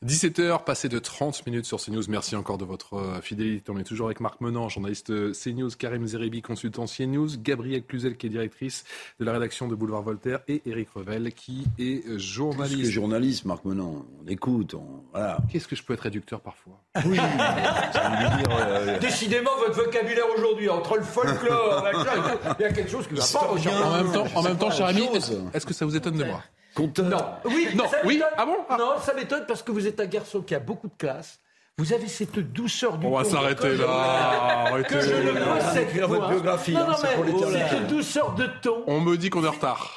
17h, 0.07 0.63
passé 0.63 0.87
de 0.87 0.99
30 0.99 1.45
minutes 1.45 1.65
sur 1.65 1.81
CNews. 1.81 2.03
Merci 2.07 2.37
encore 2.37 2.57
de 2.57 2.63
votre 2.63 2.93
euh, 2.93 3.21
fidélité. 3.21 3.69
On 3.69 3.77
est 3.77 3.83
toujours 3.83 4.05
avec 4.05 4.21
Marc 4.21 4.39
Menant, 4.39 4.69
journaliste 4.69 5.09
euh, 5.09 5.33
CNews, 5.33 5.69
Karim 5.77 6.07
Zeribi, 6.07 6.41
consultant 6.41 6.85
CNews, 6.85 7.27
Gabrielle 7.37 7.83
Cluzel, 7.83 8.15
qui 8.15 8.27
est 8.27 8.29
directrice 8.29 8.85
de 9.19 9.25
la 9.25 9.33
rédaction 9.33 9.67
de 9.67 9.75
Boulevard 9.75 10.03
Voltaire, 10.03 10.39
et 10.47 10.61
Eric 10.65 10.87
Revel, 10.95 11.33
qui 11.33 11.65
est 11.77 12.07
euh, 12.07 12.17
journaliste. 12.17 12.77
Qu'est-ce 12.77 12.87
que 12.87 12.93
journaliste, 12.93 13.43
Marc 13.43 13.65
Menant? 13.65 14.05
On 14.23 14.27
écoute, 14.29 14.75
on... 14.75 15.03
voilà. 15.11 15.39
Qu'est-ce 15.51 15.67
que 15.67 15.75
je 15.75 15.83
peux 15.83 15.93
être 15.93 16.01
réducteur 16.03 16.39
parfois? 16.39 16.81
Oui 17.05 17.19
Décidément, 19.01 19.51
votre 19.57 19.75
vocabulaire 19.75 20.25
aujourd'hui, 20.37 20.69
entre 20.69 20.95
le 20.95 21.03
folklore, 21.03 21.85
il 22.57 22.61
y 22.61 22.65
a 22.65 22.71
quelque 22.71 22.89
chose 22.89 23.05
qui 23.07 23.13
va 23.13 23.25
pas. 23.33 23.47
En 23.49 24.03
même 24.03 24.13
temps, 24.13 24.27
en 24.35 24.41
même 24.41 24.57
temps 24.57 24.71
cher 24.71 24.85
ami, 24.85 25.09
est-ce 25.53 25.65
que 25.65 25.73
ça 25.73 25.85
vous 25.85 25.97
étonne 25.97 26.15
de 26.15 26.23
moi 26.23 26.41
non. 26.79 27.25
Oui, 27.45 27.69
non. 27.75 27.85
Oui. 28.05 28.21
Ah 28.37 28.45
bon? 28.45 28.57
Non, 28.77 28.99
ça 29.01 29.13
m'étonne 29.13 29.45
parce 29.47 29.63
que 29.63 29.71
vous 29.71 29.87
êtes 29.87 29.99
un 29.99 30.05
garçon 30.05 30.41
qui 30.41 30.55
a 30.55 30.59
beaucoup 30.59 30.87
de 30.87 30.97
classe. 30.97 31.39
Vous 31.79 31.93
avez 31.93 32.07
cette 32.07 32.39
douceur 32.39 32.97
du 32.97 33.05
On 33.05 33.11
va 33.11 33.23
s'arrêter 33.23 33.77
là. 33.77 34.65
Que 34.89 34.99
je 34.99 35.13
ne 35.13 35.31
possède 35.31 35.99
pas. 35.99 36.07
votre 36.07 36.29
biographie. 36.29 36.73
Non, 36.73 36.87
non, 36.87 36.95
mais 37.03 37.69
cette 37.69 37.85
douceur 37.87 38.33
de 38.33 38.47
ton. 38.63 38.83
On 38.87 38.99
me 38.99 39.15
dit 39.15 39.29
qu'on 39.29 39.43
est 39.43 39.47
en 39.47 39.51
retard. 39.51 39.95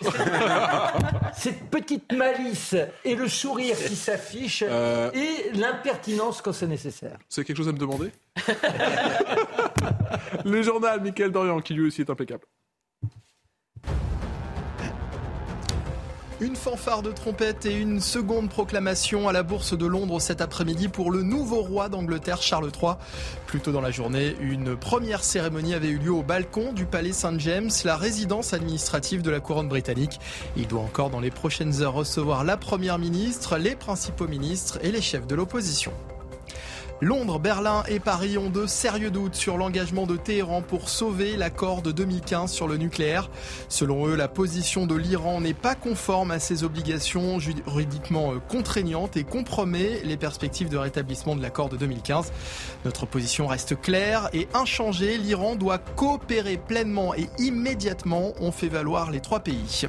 cette 1.35 1.71
petite 1.71 2.13
malice 2.13 2.77
et 3.03 3.15
le 3.15 3.29
sourire 3.29 3.77
qui 3.79 3.97
s'affiche 3.97 4.63
euh... 4.67 5.11
et 5.13 5.57
l'impertinence 5.57 6.43
quand 6.43 6.53
c'est 6.53 6.67
nécessaire. 6.67 7.17
C'est 7.31 7.45
quelque 7.45 7.57
chose 7.57 7.69
à 7.69 7.73
me 7.73 7.79
demander? 7.79 8.11
Le 10.45 10.63
journal, 10.63 11.01
Michael 11.01 11.33
Dorian, 11.33 11.61
qui 11.61 11.75
lui 11.75 11.87
aussi 11.87 12.03
est 12.03 12.11
impeccable. 12.11 12.45
Une 16.41 16.57
fanfare 16.57 17.03
de 17.03 17.13
trompette 17.13 17.67
et 17.67 17.75
une 17.75 18.01
seconde 18.01 18.49
proclamation 18.49 19.29
à 19.29 19.33
la 19.33 19.43
Bourse 19.43 19.77
de 19.77 19.85
Londres 19.85 20.23
cet 20.23 20.41
après-midi 20.41 20.89
pour 20.89 21.11
le 21.11 21.23
nouveau 21.23 21.61
roi 21.61 21.91
d'Angleterre, 21.91 22.41
Charles 22.41 22.71
III. 22.83 22.95
Plus 23.47 23.61
tôt 23.61 23.73
dans 23.73 23.83
la 23.83 23.91
journée, 23.91 24.35
une 24.41 24.75
première 24.75 25.23
cérémonie 25.23 25.75
avait 25.75 25.89
eu 25.89 25.99
lieu 25.99 26.13
au 26.13 26.23
balcon 26.23 26.73
du 26.73 26.87
Palais 26.87 27.13
Saint-James, 27.13 27.69
la 27.85 27.99
résidence 27.99 28.55
administrative 28.55 29.21
de 29.21 29.31
la 29.31 29.41
couronne 29.41 29.69
britannique. 29.69 30.19
Il 30.57 30.67
doit 30.67 30.81
encore 30.81 31.11
dans 31.11 31.21
les 31.21 31.31
prochaines 31.31 31.83
heures 31.83 31.93
recevoir 31.93 32.43
la 32.43 32.57
première 32.57 32.99
ministre, 32.99 33.59
les 33.59 33.77
principaux 33.77 34.27
ministres 34.27 34.79
et 34.83 34.93
les 34.93 35.03
chefs 35.03 35.27
de 35.27 35.35
l'opposition. 35.35 35.93
Londres, 37.03 37.39
Berlin 37.39 37.83
et 37.89 37.99
Paris 37.99 38.37
ont 38.37 38.51
de 38.51 38.67
sérieux 38.67 39.11
doutes 39.11 39.35
sur 39.35 39.57
l'engagement 39.57 40.07
de 40.07 40.19
Téhéran 40.19 40.61
pour 40.61 40.91
sauver 40.91 41.35
l'accord 41.35 41.81
de 41.81 41.93
2015 41.93 42.53
sur 42.53 42.69
le 42.69 42.77
nucléaire. 42.77 43.31
Selon 43.71 44.07
eux, 44.07 44.17
la 44.17 44.29
position 44.29 44.87
de 44.87 44.95
l'Iran 44.95 45.41
n'est 45.41 45.55
pas 45.55 45.75
conforme 45.75 46.31
à 46.31 46.39
ses 46.39 46.63
obligations 46.63 47.39
juridiquement 47.39 48.33
euh, 48.33 48.39
contraignantes 48.49 49.17
et 49.17 49.25
compromet 49.25 50.03
les 50.05 50.19
perspectives 50.19 50.69
de 50.69 50.77
rétablissement 50.77 51.37
de 51.37 51.41
l'accord 51.41 51.71
de 51.71 51.79
2015. 51.79 52.33
Notre 52.85 53.07
position 53.07 53.47
reste 53.47 53.81
claire 53.81 54.29
et 54.35 54.47
inchangée. 54.53 55.17
L'Iran 55.17 55.57
doit 55.57 55.79
coopérer 55.79 56.59
pleinement 56.59 57.15
et 57.15 57.29
immédiatement, 57.39 58.35
ont 58.41 58.53
fait 58.53 58.69
valoir 58.69 59.11
les 59.11 59.21
trois 59.21 59.41
pays. 59.41 59.87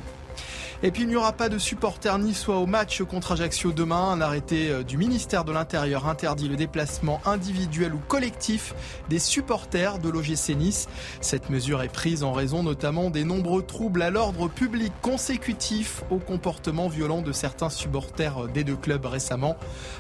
Et 0.84 0.90
puis 0.90 1.04
il 1.04 1.10
n'y 1.10 1.16
aura 1.16 1.32
pas 1.32 1.48
de 1.48 1.60
supporters 1.60 2.18
niçois 2.18 2.58
au 2.58 2.66
match 2.66 3.04
contre 3.04 3.34
Ajaccio 3.34 3.72
demain. 3.72 4.12
Un 4.12 4.20
arrêté 4.20 4.72
euh, 4.72 4.84
du 4.84 4.98
ministère 4.98 5.46
de 5.46 5.52
l'Intérieur 5.52 6.08
interdit 6.08 6.48
le 6.48 6.56
déplacement 6.56 7.22
individuel 7.24 7.94
ou 7.94 8.00
collectif 8.08 8.74
des 9.08 9.20
supporters 9.20 10.00
de 10.00 10.10
l'OGC 10.10 10.56
Nice. 10.56 10.88
Cette 11.22 11.52
mesure 11.52 11.84
est 11.84 11.94
prise 11.94 12.24
en 12.24 12.34
raison 12.34 12.64
notamment 12.64 13.12
des 13.12 13.24
nombreux 13.24 13.62
troubles 13.62 14.02
à 14.02 14.10
l'ordre 14.10 14.48
public 14.48 14.92
consécutifs 15.04 16.02
au 16.10 16.18
comportement 16.18 16.88
violent 16.88 17.22
de 17.22 17.32
certains 17.32 17.70
supporters 17.70 18.46
euh, 18.46 18.48
des 18.48 18.64
deux 18.64 18.76
clubs 18.76 19.06
récemment. 19.06 19.58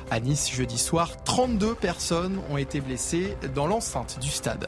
À 0.09 0.19
Nice, 0.19 0.49
jeudi 0.51 0.79
soir, 0.79 1.23
32 1.23 1.75
personnes 1.75 2.39
ont 2.49 2.57
été 2.57 2.81
blessées 2.81 3.37
dans 3.53 3.67
l'enceinte 3.67 4.17
du 4.19 4.29
stade. 4.29 4.67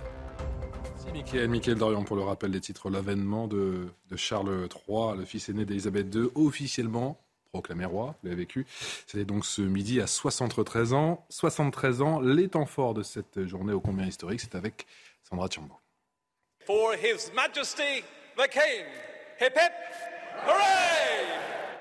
Michael, 1.13 1.47
Michael 1.47 1.75
Dorian 1.75 2.03
pour 2.03 2.15
le 2.15 2.23
rappel 2.23 2.49
des 2.49 2.59
titres. 2.59 2.89
L'avènement 2.89 3.47
de, 3.47 3.87
Charles 4.15 4.67
III, 4.87 5.15
le 5.15 5.25
fils 5.25 5.47
aîné 5.47 5.63
d'Elisabeth 5.63 6.13
II, 6.13 6.29
officiellement 6.33 7.19
proclamé 7.51 7.85
roi, 7.85 8.15
vous 8.21 8.29
l'avez 8.29 8.41
vécu. 8.41 8.65
C'était 9.05 9.23
donc 9.23 9.45
ce 9.45 9.61
midi 9.61 10.01
à 10.01 10.07
73 10.07 10.93
ans. 10.93 11.23
73 11.29 12.01
ans, 12.01 12.19
les 12.19 12.47
temps 12.47 12.65
forts 12.65 12.95
de 12.95 13.03
cette 13.03 13.45
journée 13.45 13.73
au 13.73 13.79
combien 13.79 14.07
historique, 14.07 14.39
c'est 14.39 14.55
avec 14.55 14.87
Sandra 15.21 15.47
Tchambo. 15.47 15.75
For 16.65 16.95
His 16.95 17.31
Majesty 17.35 18.03
the 18.35 18.49
King. 18.49 18.85
Hip 19.39 19.53
hip, 19.55 19.71
hooray! 20.47 21.27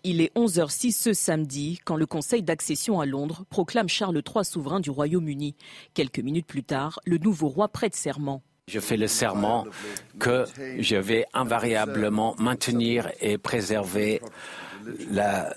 Il 0.05 0.21
est 0.21 0.37
11h06 0.37 0.93
ce 0.93 1.13
samedi 1.15 1.79
quand 1.85 1.97
le 1.97 2.05
Conseil 2.07 2.43
d'accession 2.43 3.01
à 3.01 3.07
Londres 3.07 3.45
proclame 3.49 3.89
Charles 3.89 4.17
III 4.17 4.45
souverain 4.45 4.81
du 4.81 4.91
Royaume-Uni. 4.91 5.55
Quelques 5.95 6.19
minutes 6.19 6.47
plus 6.47 6.65
tard, 6.65 7.01
le 7.07 7.17
nouveau 7.17 7.49
roi 7.49 7.69
prête 7.69 7.95
serment. 7.95 8.43
Je 8.69 8.79
fais 8.79 8.97
le 8.97 9.09
serment 9.09 9.67
que 10.21 10.45
je 10.79 10.95
vais 10.95 11.27
invariablement 11.35 12.37
maintenir 12.39 13.11
et 13.21 13.37
préserver 13.37 14.21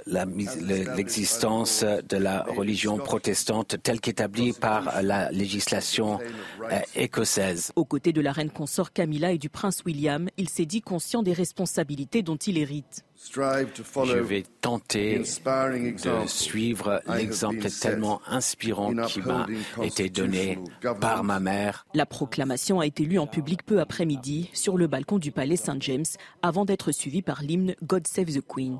l'existence 0.07 1.83
de 1.83 2.17
la 2.17 2.43
religion 2.43 2.97
protestante 2.97 3.75
telle 3.83 4.01
qu'établie 4.01 4.53
par 4.53 5.03
la 5.03 5.31
législation 5.31 6.19
euh, 6.71 6.79
écossaise. 6.95 7.71
Aux 7.75 7.85
côtés 7.85 8.11
de 8.11 8.21
la 8.21 8.31
reine 8.31 8.49
consort 8.49 8.91
Camilla 8.91 9.31
et 9.31 9.37
du 9.37 9.49
prince 9.49 9.83
William, 9.85 10.27
il 10.37 10.49
s'est 10.49 10.65
dit 10.65 10.81
conscient 10.81 11.21
des 11.21 11.33
responsabilités 11.33 12.23
dont 12.23 12.37
il 12.37 12.57
hérite. 12.57 13.04
Je 13.33 14.19
vais 14.19 14.43
tenter 14.61 15.19
de 15.19 16.27
suivre 16.27 17.01
l'exemple 17.07 17.67
tellement 17.81 18.21
inspirant 18.27 18.93
qui 19.07 19.21
m'a 19.21 19.47
été 19.83 20.09
donné 20.09 20.59
par 21.01 21.23
ma 21.23 21.39
mère. 21.39 21.85
La 21.93 22.05
proclamation 22.05 22.79
a 22.79 22.85
été 22.85 23.03
lue 23.03 23.19
en 23.19 23.27
public 23.27 23.65
peu 23.65 23.79
après-midi 23.79 24.49
sur 24.53 24.77
le 24.77 24.87
balcon 24.87 25.17
du 25.17 25.31
palais 25.31 25.57
Saint 25.57 25.77
James 25.79 26.05
avant 26.41 26.65
d'être 26.65 26.91
suivie 26.91 27.21
par 27.21 27.41
l'hymne 27.41 27.75
God 27.83 28.07
Save 28.07 28.31
the 28.33 28.41
Queen. 28.45 28.79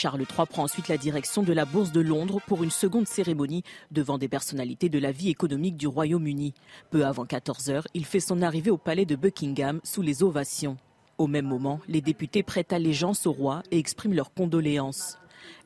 Charles 0.00 0.22
III 0.22 0.46
prend 0.48 0.62
ensuite 0.62 0.88
la 0.88 0.96
direction 0.96 1.42
de 1.42 1.52
la 1.52 1.66
Bourse 1.66 1.92
de 1.92 2.00
Londres 2.00 2.40
pour 2.46 2.64
une 2.64 2.70
seconde 2.70 3.06
cérémonie 3.06 3.64
devant 3.90 4.16
des 4.16 4.28
personnalités 4.28 4.88
de 4.88 4.98
la 4.98 5.12
vie 5.12 5.28
économique 5.28 5.76
du 5.76 5.86
Royaume-Uni. 5.86 6.54
Peu 6.88 7.04
avant 7.04 7.26
14 7.26 7.68
heures, 7.68 7.86
il 7.92 8.06
fait 8.06 8.18
son 8.18 8.40
arrivée 8.40 8.70
au 8.70 8.78
palais 8.78 9.04
de 9.04 9.14
Buckingham 9.14 9.78
sous 9.84 10.00
les 10.00 10.22
ovations. 10.22 10.78
Au 11.18 11.26
même 11.26 11.44
moment, 11.44 11.80
les 11.86 12.00
députés 12.00 12.42
prêtent 12.42 12.72
allégeance 12.72 13.26
au 13.26 13.32
roi 13.32 13.62
et 13.70 13.78
expriment 13.78 14.14
leurs 14.14 14.32
condoléances. 14.32 15.18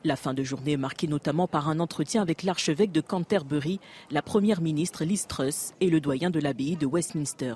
La 0.03 0.17
fin 0.17 0.33
de 0.33 0.43
journée 0.43 0.73
est 0.73 0.77
marquée 0.77 1.07
notamment 1.07 1.47
par 1.47 1.69
un 1.69 1.79
entretien 1.79 2.21
avec 2.21 2.43
l'archevêque 2.43 2.91
de 2.91 2.99
Canterbury, 2.99 3.79
la 4.11 4.21
première 4.21 4.59
ministre 4.59 5.05
Liz 5.05 5.27
Truss 5.27 5.71
et 5.79 5.89
le 5.89 6.01
doyen 6.01 6.29
de 6.29 6.41
l'abbaye 6.41 6.75
de 6.75 6.85
Westminster. 6.85 7.53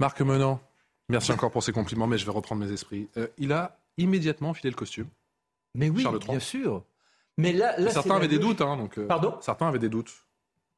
Marc 0.00 0.20
Menant, 0.22 0.60
Merci 1.08 1.32
encore 1.32 1.50
pour 1.50 1.62
ces 1.62 1.72
compliments, 1.72 2.06
mais 2.06 2.18
je 2.18 2.26
vais 2.26 2.32
reprendre 2.32 2.64
mes 2.64 2.72
esprits. 2.72 3.08
Euh, 3.16 3.28
il 3.38 3.52
a 3.52 3.78
immédiatement 3.96 4.52
filé 4.54 4.70
le 4.70 4.76
costume. 4.76 5.08
Mais 5.74 5.88
oui, 5.88 6.04
bien 6.28 6.40
sûr. 6.40 6.84
Mais 7.36 7.52
là, 7.52 7.76
certains 7.90 8.16
avaient 8.16 8.28
des 8.28 8.38
doutes, 8.38 8.60
hein, 8.60 8.76
donc. 8.76 8.98
Euh, 8.98 9.06
Pardon? 9.06 9.36
Certains 9.40 9.68
avaient 9.68 9.78
des 9.78 9.88
doutes. 9.88 10.12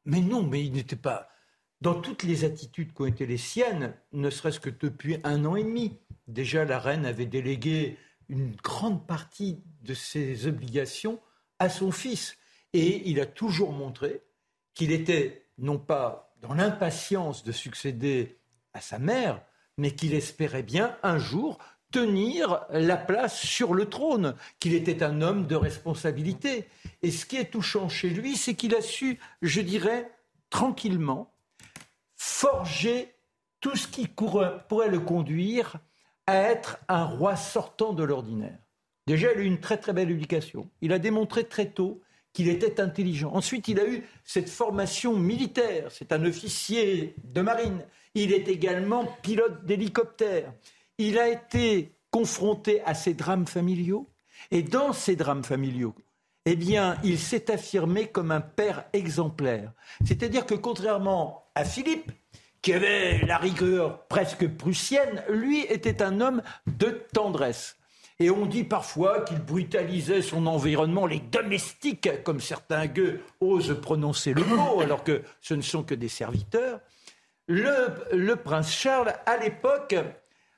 Mais 0.04 0.20
non, 0.20 0.42
mais 0.42 0.64
il 0.64 0.72
n'était 0.72 0.96
pas 0.96 1.30
dans 1.80 1.94
toutes 1.94 2.22
les 2.22 2.44
attitudes 2.44 2.92
qui 2.92 3.02
ont 3.02 3.06
été 3.06 3.26
les 3.26 3.38
siennes, 3.38 3.94
ne 4.12 4.28
serait-ce 4.28 4.60
que 4.60 4.70
depuis 4.70 5.18
un 5.24 5.44
an 5.46 5.56
et 5.56 5.64
demi. 5.64 5.98
déjà 6.28 6.64
la 6.64 6.78
reine 6.78 7.06
avait 7.06 7.26
délégué 7.26 7.96
une 8.28 8.54
grande 8.56 9.06
partie 9.06 9.62
de 9.82 9.94
ses 9.94 10.46
obligations 10.46 11.20
à 11.58 11.68
son 11.68 11.90
fils. 11.90 12.36
Et 12.72 13.08
il 13.08 13.18
a 13.20 13.26
toujours 13.26 13.72
montré 13.72 14.22
qu'il 14.74 14.92
était 14.92 15.46
non 15.58 15.78
pas 15.78 16.34
dans 16.40 16.54
l'impatience 16.54 17.44
de 17.44 17.52
succéder 17.52 18.38
à 18.72 18.80
sa 18.80 18.98
mère, 18.98 19.42
mais 19.80 19.92
qu'il 19.92 20.12
espérait 20.12 20.62
bien 20.62 20.94
un 21.02 21.16
jour 21.16 21.58
tenir 21.90 22.66
la 22.70 22.98
place 22.98 23.40
sur 23.40 23.72
le 23.72 23.88
trône, 23.88 24.36
qu'il 24.60 24.74
était 24.74 25.02
un 25.02 25.22
homme 25.22 25.46
de 25.46 25.56
responsabilité. 25.56 26.68
Et 27.02 27.10
ce 27.10 27.24
qui 27.24 27.36
est 27.36 27.50
touchant 27.50 27.88
chez 27.88 28.10
lui, 28.10 28.36
c'est 28.36 28.54
qu'il 28.54 28.74
a 28.74 28.82
su, 28.82 29.18
je 29.40 29.62
dirais, 29.62 30.12
tranquillement, 30.50 31.32
forger 32.14 33.14
tout 33.60 33.74
ce 33.74 33.88
qui 33.88 34.06
pourrait 34.06 34.88
le 34.88 35.00
conduire 35.00 35.78
à 36.26 36.36
être 36.36 36.78
un 36.88 37.04
roi 37.04 37.34
sortant 37.34 37.94
de 37.94 38.04
l'ordinaire. 38.04 38.58
Déjà, 39.06 39.32
il 39.32 39.38
a 39.38 39.42
eu 39.42 39.46
une 39.46 39.60
très 39.60 39.78
très 39.78 39.94
belle 39.94 40.10
éducation. 40.10 40.68
Il 40.82 40.92
a 40.92 40.98
démontré 40.98 41.44
très 41.44 41.70
tôt 41.70 42.02
qu'il 42.34 42.48
était 42.48 42.80
intelligent. 42.80 43.32
Ensuite, 43.32 43.66
il 43.68 43.80
a 43.80 43.88
eu 43.88 44.06
cette 44.24 44.50
formation 44.50 45.16
militaire. 45.16 45.90
C'est 45.90 46.12
un 46.12 46.24
officier 46.26 47.14
de 47.24 47.40
marine. 47.40 47.82
Il 48.14 48.32
est 48.32 48.48
également 48.48 49.06
pilote 49.22 49.64
d'hélicoptère. 49.64 50.52
Il 50.98 51.18
a 51.18 51.28
été 51.28 51.92
confronté 52.10 52.82
à 52.82 52.94
ces 52.94 53.14
drames 53.14 53.46
familiaux. 53.46 54.08
Et 54.50 54.62
dans 54.62 54.92
ces 54.92 55.16
drames 55.16 55.44
familiaux, 55.44 55.94
eh 56.46 56.56
bien, 56.56 56.96
il 57.04 57.18
s'est 57.18 57.50
affirmé 57.50 58.08
comme 58.08 58.30
un 58.30 58.40
père 58.40 58.84
exemplaire. 58.92 59.72
C'est-à-dire 60.04 60.46
que 60.46 60.54
contrairement 60.54 61.44
à 61.54 61.64
Philippe, 61.64 62.10
qui 62.62 62.72
avait 62.72 63.18
la 63.26 63.38
rigueur 63.38 64.06
presque 64.06 64.48
prussienne, 64.48 65.22
lui 65.28 65.60
était 65.60 66.02
un 66.02 66.20
homme 66.20 66.42
de 66.66 67.06
tendresse. 67.12 67.76
Et 68.18 68.30
on 68.30 68.44
dit 68.44 68.64
parfois 68.64 69.20
qu'il 69.22 69.38
brutalisait 69.38 70.20
son 70.20 70.46
environnement, 70.46 71.06
les 71.06 71.20
domestiques, 71.20 72.22
comme 72.22 72.40
certains 72.40 72.86
gueux 72.86 73.20
osent 73.40 73.80
prononcer 73.80 74.34
le 74.34 74.44
mot, 74.44 74.80
alors 74.80 75.04
que 75.04 75.22
ce 75.40 75.54
ne 75.54 75.62
sont 75.62 75.82
que 75.82 75.94
des 75.94 76.08
serviteurs. 76.08 76.80
Le, 77.50 78.34
prince 78.36 78.72
Charles, 78.72 79.12
à 79.26 79.36
l'époque, 79.36 79.96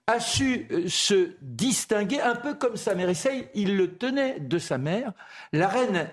a 0.06 0.20
su 0.20 0.66
euh, 0.70 0.88
se 0.88 1.30
distinguer 1.40 2.20
un 2.20 2.34
peu 2.34 2.54
comme 2.54 2.76
sa 2.76 2.94
mère. 2.94 3.08
Et 3.08 3.48
il 3.54 3.78
le 3.78 3.96
tenait 3.96 4.40
de 4.40 4.58
sa 4.58 4.76
mère. 4.76 5.12
La 5.52 5.68
reine, 5.68 6.10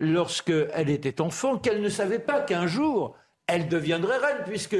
lorsqu'elle 0.00 0.88
était 0.88 1.20
enfant, 1.20 1.58
qu'elle 1.58 1.82
ne 1.82 1.90
savait 1.90 2.18
pas 2.18 2.40
qu'un 2.40 2.66
jour, 2.66 3.14
elle 3.46 3.68
deviendrait 3.68 4.16
reine, 4.16 4.44
puisque, 4.46 4.78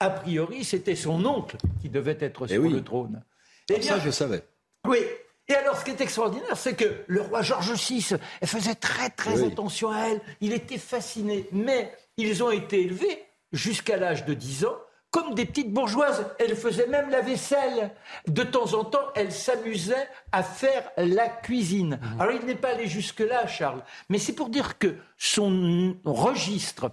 a 0.00 0.10
priori, 0.10 0.64
c'était 0.64 0.96
son 0.96 1.24
oncle 1.24 1.56
qui 1.80 1.88
devait 1.88 2.18
être 2.18 2.46
eh 2.46 2.54
sur 2.54 2.68
le 2.68 2.82
trône. 2.82 3.22
Et 3.68 3.74
eh 3.76 3.82
ça, 3.82 4.00
je 4.00 4.10
savais. 4.10 4.42
Oui, 4.88 4.98
et 5.46 5.54
alors, 5.54 5.78
ce 5.78 5.84
qui 5.84 5.92
est 5.92 6.00
extraordinaire, 6.00 6.56
c'est 6.56 6.74
que 6.74 7.04
le 7.06 7.20
roi 7.20 7.42
George 7.42 7.72
VI, 7.74 8.16
elle 8.40 8.48
faisait 8.48 8.74
très, 8.74 9.10
très 9.10 9.44
attention 9.44 9.90
à 9.90 10.08
elle. 10.08 10.20
Il 10.40 10.52
était 10.52 10.78
fasciné. 10.78 11.46
Mais 11.52 11.92
ils 12.16 12.42
ont 12.42 12.50
été 12.50 12.82
élevés 12.82 13.24
jusqu'à 13.52 13.96
l'âge 13.96 14.24
de 14.24 14.34
10 14.34 14.64
ans 14.64 14.76
comme 15.10 15.34
des 15.34 15.44
petites 15.44 15.72
bourgeoises. 15.72 16.24
Elle 16.38 16.56
faisait 16.56 16.86
même 16.86 17.10
la 17.10 17.20
vaisselle. 17.20 17.92
De 18.26 18.42
temps 18.42 18.74
en 18.74 18.84
temps, 18.84 19.08
elle 19.14 19.32
s'amusait 19.32 20.08
à 20.32 20.42
faire 20.42 20.90
la 20.96 21.28
cuisine. 21.28 21.98
Mhm. 22.00 22.20
Alors, 22.20 22.34
il 22.34 22.46
n'est 22.46 22.54
pas 22.54 22.70
allé 22.70 22.86
jusque-là, 22.86 23.46
Charles. 23.46 23.82
Mais 24.08 24.18
c'est 24.18 24.34
pour 24.34 24.48
dire 24.48 24.78
que 24.78 24.96
son 25.18 25.96
registre, 26.04 26.92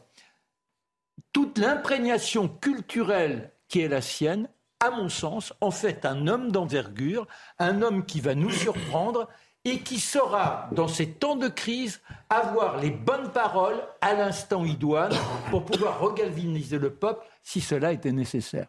toute 1.32 1.58
l'imprégnation 1.58 2.48
culturelle 2.48 3.52
qui 3.68 3.82
est 3.82 3.88
la 3.88 4.02
sienne, 4.02 4.50
à 4.80 4.92
mon 4.92 5.10
sens, 5.10 5.54
en 5.62 5.72
fait 5.72 6.06
un 6.06 6.28
homme 6.28 6.52
d'envergure, 6.52 7.28
un 7.58 7.82
homme 7.82 8.06
qui 8.06 8.22
va 8.22 8.36
nous 8.36 8.52
surprendre 8.52 9.28
et 9.66 9.80
qui 9.80 10.00
saura, 10.00 10.70
dans 10.72 10.88
ces 10.88 11.12
temps 11.12 11.36
de 11.36 11.48
crise, 11.48 12.02
avoir 12.30 12.78
les 12.78 12.92
bonnes 12.92 13.32
paroles 13.32 13.82
à 14.02 14.14
l'instant 14.14 14.64
idoine 14.64 15.14
pour 15.50 15.66
pouvoir 15.66 16.00
regalviniser 16.00 16.80
le 16.80 16.94
peuple 16.94 17.26
si 17.44 17.62
cela 17.62 17.92
était 17.92 18.12
nécessaire. 18.12 18.68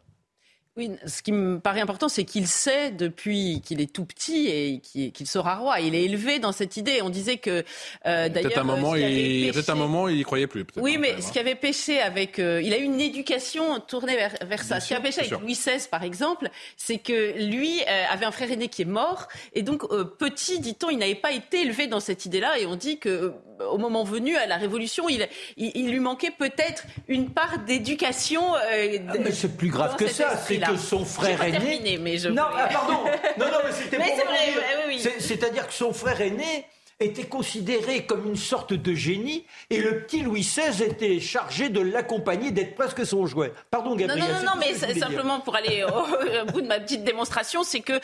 Oui, 0.79 0.93
ce 1.07 1.23
qui 1.23 1.33
me 1.33 1.59
paraît 1.59 1.81
important, 1.81 2.09
c'est 2.09 2.25
qu'il 2.25 2.47
sait 2.47 2.93
depuis 2.93 3.61
qu'il 3.65 3.81
est 3.81 3.93
tout 3.93 4.05
petit 4.05 4.47
et 4.47 5.11
qu'il 5.11 5.27
sera 5.27 5.57
roi. 5.57 5.81
Il 5.81 5.97
est 5.97 6.05
élevé 6.05 6.39
dans 6.39 6.53
cette 6.53 6.77
idée. 6.77 7.03
On 7.03 7.11
disait 7.11 7.39
que 7.39 7.65
euh, 8.07 8.29
d'ailleurs, 8.29 8.53
peut-être 8.53 8.59
un 8.59 8.63
moment, 8.63 8.95
il, 8.95 9.53
un 9.69 9.75
moment, 9.75 10.09
il 10.09 10.21
y 10.21 10.23
croyait 10.23 10.47
plus. 10.47 10.65
Oui, 10.77 10.97
mais 10.97 11.21
ce 11.21 11.33
qui 11.33 11.41
avait 11.41 11.57
péché 11.57 12.01
avec, 12.01 12.39
euh, 12.39 12.63
il 12.63 12.73
a 12.73 12.79
eu 12.79 12.85
une 12.85 13.01
éducation 13.01 13.81
tournée 13.81 14.15
vers, 14.15 14.35
vers 14.47 14.63
ça. 14.63 14.79
ce 14.79 14.87
qui 14.87 14.95
a 14.95 15.01
péché 15.01 15.23
avec 15.23 15.33
Louis 15.33 15.55
XVI, 15.55 15.89
par 15.91 16.05
exemple, 16.05 16.49
c'est 16.77 16.99
que 16.99 17.43
lui 17.45 17.81
euh, 17.81 18.05
avait 18.09 18.27
un 18.27 18.31
frère 18.31 18.53
aîné 18.53 18.69
qui 18.69 18.83
est 18.83 18.85
mort 18.85 19.27
et 19.55 19.63
donc 19.63 19.83
euh, 19.91 20.05
petit, 20.05 20.61
dit-on, 20.61 20.91
il 20.91 20.99
n'avait 20.99 21.17
pas 21.17 21.33
été 21.33 21.63
élevé 21.63 21.89
dans 21.89 21.99
cette 22.01 22.25
idée-là. 22.25 22.59
Et 22.61 22.67
on 22.67 22.77
dit 22.77 22.99
que 22.99 23.35
au 23.71 23.79
moment 23.79 24.05
venu, 24.05 24.37
à 24.37 24.47
la 24.47 24.57
Révolution, 24.57 25.09
il, 25.09 25.29
il, 25.57 25.91
lui 25.91 26.01
manquait 26.01 26.31
peut-être 26.31 26.85
une 27.09 27.31
part 27.31 27.59
d'éducation. 27.67 28.55
Ah, 28.55 29.15
mais 29.19 29.33
c'est 29.33 29.57
plus 29.57 29.71
grave 29.71 29.97
que 29.97 30.09
ça. 30.09 30.37
C'est 30.37 30.59
que 30.59 30.77
son 30.77 31.05
frère 31.05 31.43
aîné. 31.43 31.99
mais 32.01 32.19
je 32.19 32.29
non, 32.29 32.45
ah, 32.55 32.69
pardon. 32.73 33.05
Non, 33.39 33.47
non, 33.47 33.59
mais 33.65 33.73
c'était 33.73 33.97
pour 33.97 34.07
oui, 34.07 35.01
oui. 35.05 35.11
C'est-à-dire 35.19 35.67
que 35.67 35.73
son 35.73 35.93
frère 35.93 36.21
aîné 36.21 36.67
était 37.01 37.27
considéré 37.27 38.07
comme 38.07 38.27
une 38.27 38.37
sorte 38.37 38.73
de 38.73 38.93
génie 38.93 39.45
et 39.71 39.79
le 39.79 40.03
petit 40.03 40.21
Louis 40.23 40.41
XVI 40.41 40.83
était 40.83 41.21
chargé 41.21 41.69
de 41.69 41.81
l'accompagner, 41.81 42.51
d'être 42.51 42.75
presque 42.75 43.07
son 43.07 43.25
jouet. 43.25 43.53
Pardon, 43.71 43.95
Gabriel. 43.95 44.21
Non, 44.21 44.39
non, 44.39 44.45
non, 44.47 44.53
mais 44.59 44.75
simplement 44.75 45.39
pour 45.39 45.55
aller 45.55 45.85
au, 46.43 46.45
bout 46.47 46.61
de 46.61 46.67
ma 46.67 46.81
petite 46.81 47.05
démonstration, 47.05 47.63
c'est 47.63 47.81
que 47.81 47.93
euh, 47.93 47.99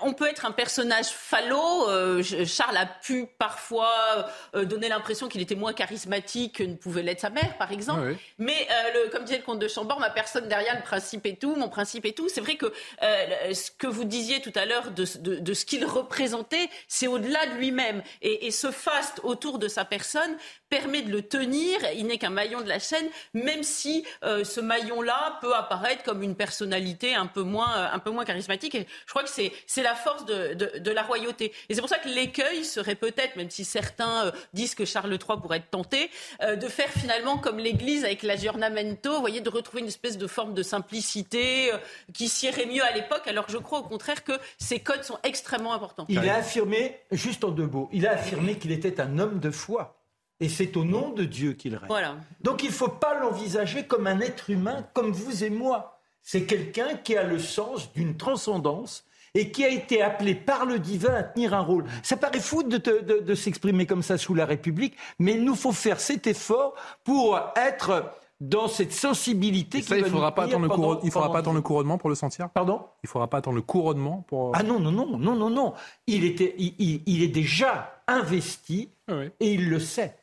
on 0.00 0.12
peut 0.12 0.28
être 0.28 0.46
un 0.46 0.52
personnage 0.52 1.06
falot. 1.06 1.88
Euh, 1.88 2.22
Charles 2.22 2.76
a 2.76 2.86
pu 2.86 3.26
parfois 3.36 4.28
euh, 4.54 4.64
donner 4.64 4.88
l'impression 4.88 5.28
qu'il 5.28 5.40
était 5.40 5.56
moins 5.56 5.72
charismatique 5.72 6.58
que 6.58 6.62
ne 6.62 6.76
pouvait 6.76 7.02
l'être 7.02 7.20
sa 7.20 7.30
mère, 7.30 7.58
par 7.58 7.72
exemple. 7.72 8.14
Mais 8.38 8.68
le, 8.94 9.10
comme 9.10 9.24
disait 9.24 9.38
le 9.38 9.44
comte 9.44 9.58
de 9.58 9.66
Chambord, 9.66 9.98
ma 9.98 10.10
personne 10.10 10.46
derrière, 10.46 10.76
le 10.76 10.82
principe 10.82 11.26
et 11.26 11.34
tout, 11.34 11.56
mon 11.56 11.68
principe 11.68 12.06
et 12.06 12.12
tout. 12.12 12.28
C'est 12.28 12.40
vrai 12.40 12.54
que 12.54 12.72
ce 13.00 13.72
que 13.72 13.88
vous 13.88 14.04
disiez 14.04 14.40
tout 14.40 14.52
à 14.54 14.66
l'heure 14.66 14.92
de, 14.92 15.04
de, 15.18 15.36
de 15.36 15.54
ce 15.54 15.64
qu'il 15.64 15.84
représentait, 15.84 16.68
c'est 16.86 17.08
au-delà 17.08 17.46
de 17.46 17.54
lui-même. 17.54 18.02
Et, 18.22 18.50
ce 18.50 18.70
faste 18.70 19.20
autour 19.24 19.58
de 19.58 19.68
sa 19.68 19.84
personne 19.84 20.36
permet 20.68 21.02
de 21.02 21.10
le 21.10 21.22
tenir. 21.22 21.78
Il 21.96 22.06
n'est 22.06 22.18
qu'un 22.18 22.30
maillon 22.30 22.60
de 22.60 22.68
la 22.68 22.78
chaîne, 22.78 23.06
même 23.32 23.62
si 23.62 24.04
euh, 24.22 24.44
ce 24.44 24.60
maillon-là 24.60 25.38
peut 25.40 25.54
apparaître 25.54 26.02
comme 26.04 26.22
une 26.22 26.36
personnalité 26.36 27.14
un 27.14 27.26
peu 27.26 27.42
moins, 27.42 27.76
euh, 27.76 27.88
un 27.92 27.98
peu 27.98 28.10
moins 28.10 28.24
charismatique. 28.24 28.74
Et 28.74 28.86
je 29.06 29.10
crois 29.10 29.24
que 29.24 29.30
c'est 29.30 29.82
la 29.82 29.94
force 29.94 30.24
de, 30.24 30.90
la 30.90 31.02
royauté. 31.02 31.52
Et 31.68 31.74
c'est 31.74 31.80
pour 31.80 31.88
ça 31.88 31.98
que 31.98 32.08
l'écueil 32.08 32.64
serait 32.64 32.94
peut-être, 32.94 33.36
même 33.36 33.50
si 33.50 33.64
certains 33.64 34.26
euh, 34.26 34.30
disent 34.52 34.74
que 34.74 34.84
Charles 34.84 35.12
III 35.12 35.40
pourrait 35.40 35.58
être 35.58 35.70
tenté, 35.70 36.10
de 36.42 36.68
faire 36.68 36.90
finalement 36.90 37.38
comme 37.38 37.58
l'Église 37.58 38.04
avec 38.04 38.22
l'aggiornamento, 38.22 39.12
vous 39.12 39.20
voyez, 39.20 39.40
de 39.40 39.50
retrouver 39.50 39.82
une 39.82 39.88
espèce 39.88 40.18
de 40.18 40.26
forme 40.26 40.54
de 40.54 40.62
simplicité 40.62 41.72
qui 42.12 42.28
siérait 42.28 42.66
mieux 42.66 42.84
à 42.84 42.92
l'époque. 42.92 43.26
Alors 43.26 43.46
je 43.48 43.58
crois 43.58 43.80
au 43.80 43.82
contraire 43.82 44.24
que 44.24 44.32
ces 44.58 44.80
codes 44.80 45.04
sont 45.04 45.18
extrêmement 45.22 45.72
importants. 45.72 46.06
Il 46.08 46.28
a 46.28 46.36
affirmé, 46.36 47.00
juste 47.10 47.44
en 47.44 47.50
deux 47.50 47.66
mots, 47.66 47.88
il 47.94 48.06
a 48.06 48.12
affirmé 48.12 48.58
qu'il 48.58 48.72
était 48.72 49.00
un 49.00 49.18
homme 49.18 49.38
de 49.38 49.50
foi. 49.50 50.00
Et 50.40 50.48
c'est 50.48 50.76
au 50.76 50.84
nom 50.84 51.10
de 51.10 51.24
Dieu 51.24 51.52
qu'il 51.52 51.76
règne. 51.76 51.88
Voilà. 51.88 52.16
Donc 52.40 52.62
il 52.64 52.68
ne 52.68 52.74
faut 52.74 52.88
pas 52.88 53.18
l'envisager 53.18 53.86
comme 53.86 54.06
un 54.06 54.20
être 54.20 54.50
humain 54.50 54.84
comme 54.92 55.12
vous 55.12 55.44
et 55.44 55.50
moi. 55.50 56.00
C'est 56.20 56.42
quelqu'un 56.42 56.96
qui 56.96 57.16
a 57.16 57.22
le 57.22 57.38
sens 57.38 57.92
d'une 57.92 58.16
transcendance 58.16 59.04
et 59.34 59.50
qui 59.50 59.64
a 59.64 59.68
été 59.68 60.02
appelé 60.02 60.34
par 60.34 60.66
le 60.66 60.80
divin 60.80 61.14
à 61.14 61.22
tenir 61.22 61.54
un 61.54 61.60
rôle. 61.60 61.84
Ça 62.02 62.16
paraît 62.16 62.40
fou 62.40 62.64
de, 62.64 62.78
de 62.78 63.34
s'exprimer 63.34 63.86
comme 63.86 64.02
ça 64.02 64.18
sous 64.18 64.34
la 64.34 64.44
République, 64.44 64.96
mais 65.18 65.34
il 65.34 65.44
nous 65.44 65.54
faut 65.54 65.72
faire 65.72 66.00
cet 66.00 66.26
effort 66.26 66.74
pour 67.04 67.40
être 67.56 68.10
dans 68.48 68.68
cette 68.68 68.92
sensibilité 68.92 69.80
ça, 69.82 69.96
il 69.96 70.04
ne 70.04 70.08
faudra, 70.08 70.34
pas 70.34 70.44
attendre, 70.44 70.66
le, 70.66 70.98
il 71.04 71.10
faudra 71.10 71.32
pas 71.32 71.38
attendre 71.38 71.56
le 71.56 71.62
couronnement 71.62 71.98
pour 71.98 72.10
le 72.10 72.14
sentir 72.14 72.50
Pardon? 72.50 72.82
Il 73.02 73.06
ne 73.06 73.08
faudra 73.08 73.28
pas 73.28 73.38
attendre 73.38 73.56
le 73.56 73.62
couronnement 73.62 74.24
pour... 74.28 74.54
Ah 74.54 74.62
non, 74.62 74.78
non, 74.80 74.92
non, 74.92 75.18
non, 75.18 75.34
non, 75.34 75.50
non. 75.50 75.74
Il, 76.06 76.24
était, 76.24 76.54
il, 76.58 77.02
il, 77.06 77.22
est 77.22 77.28
déjà 77.28 78.02
investi 78.06 78.90
ah 79.08 79.22
et 79.40 79.52
il 79.52 79.68
le 79.68 79.80
sait. 79.80 80.16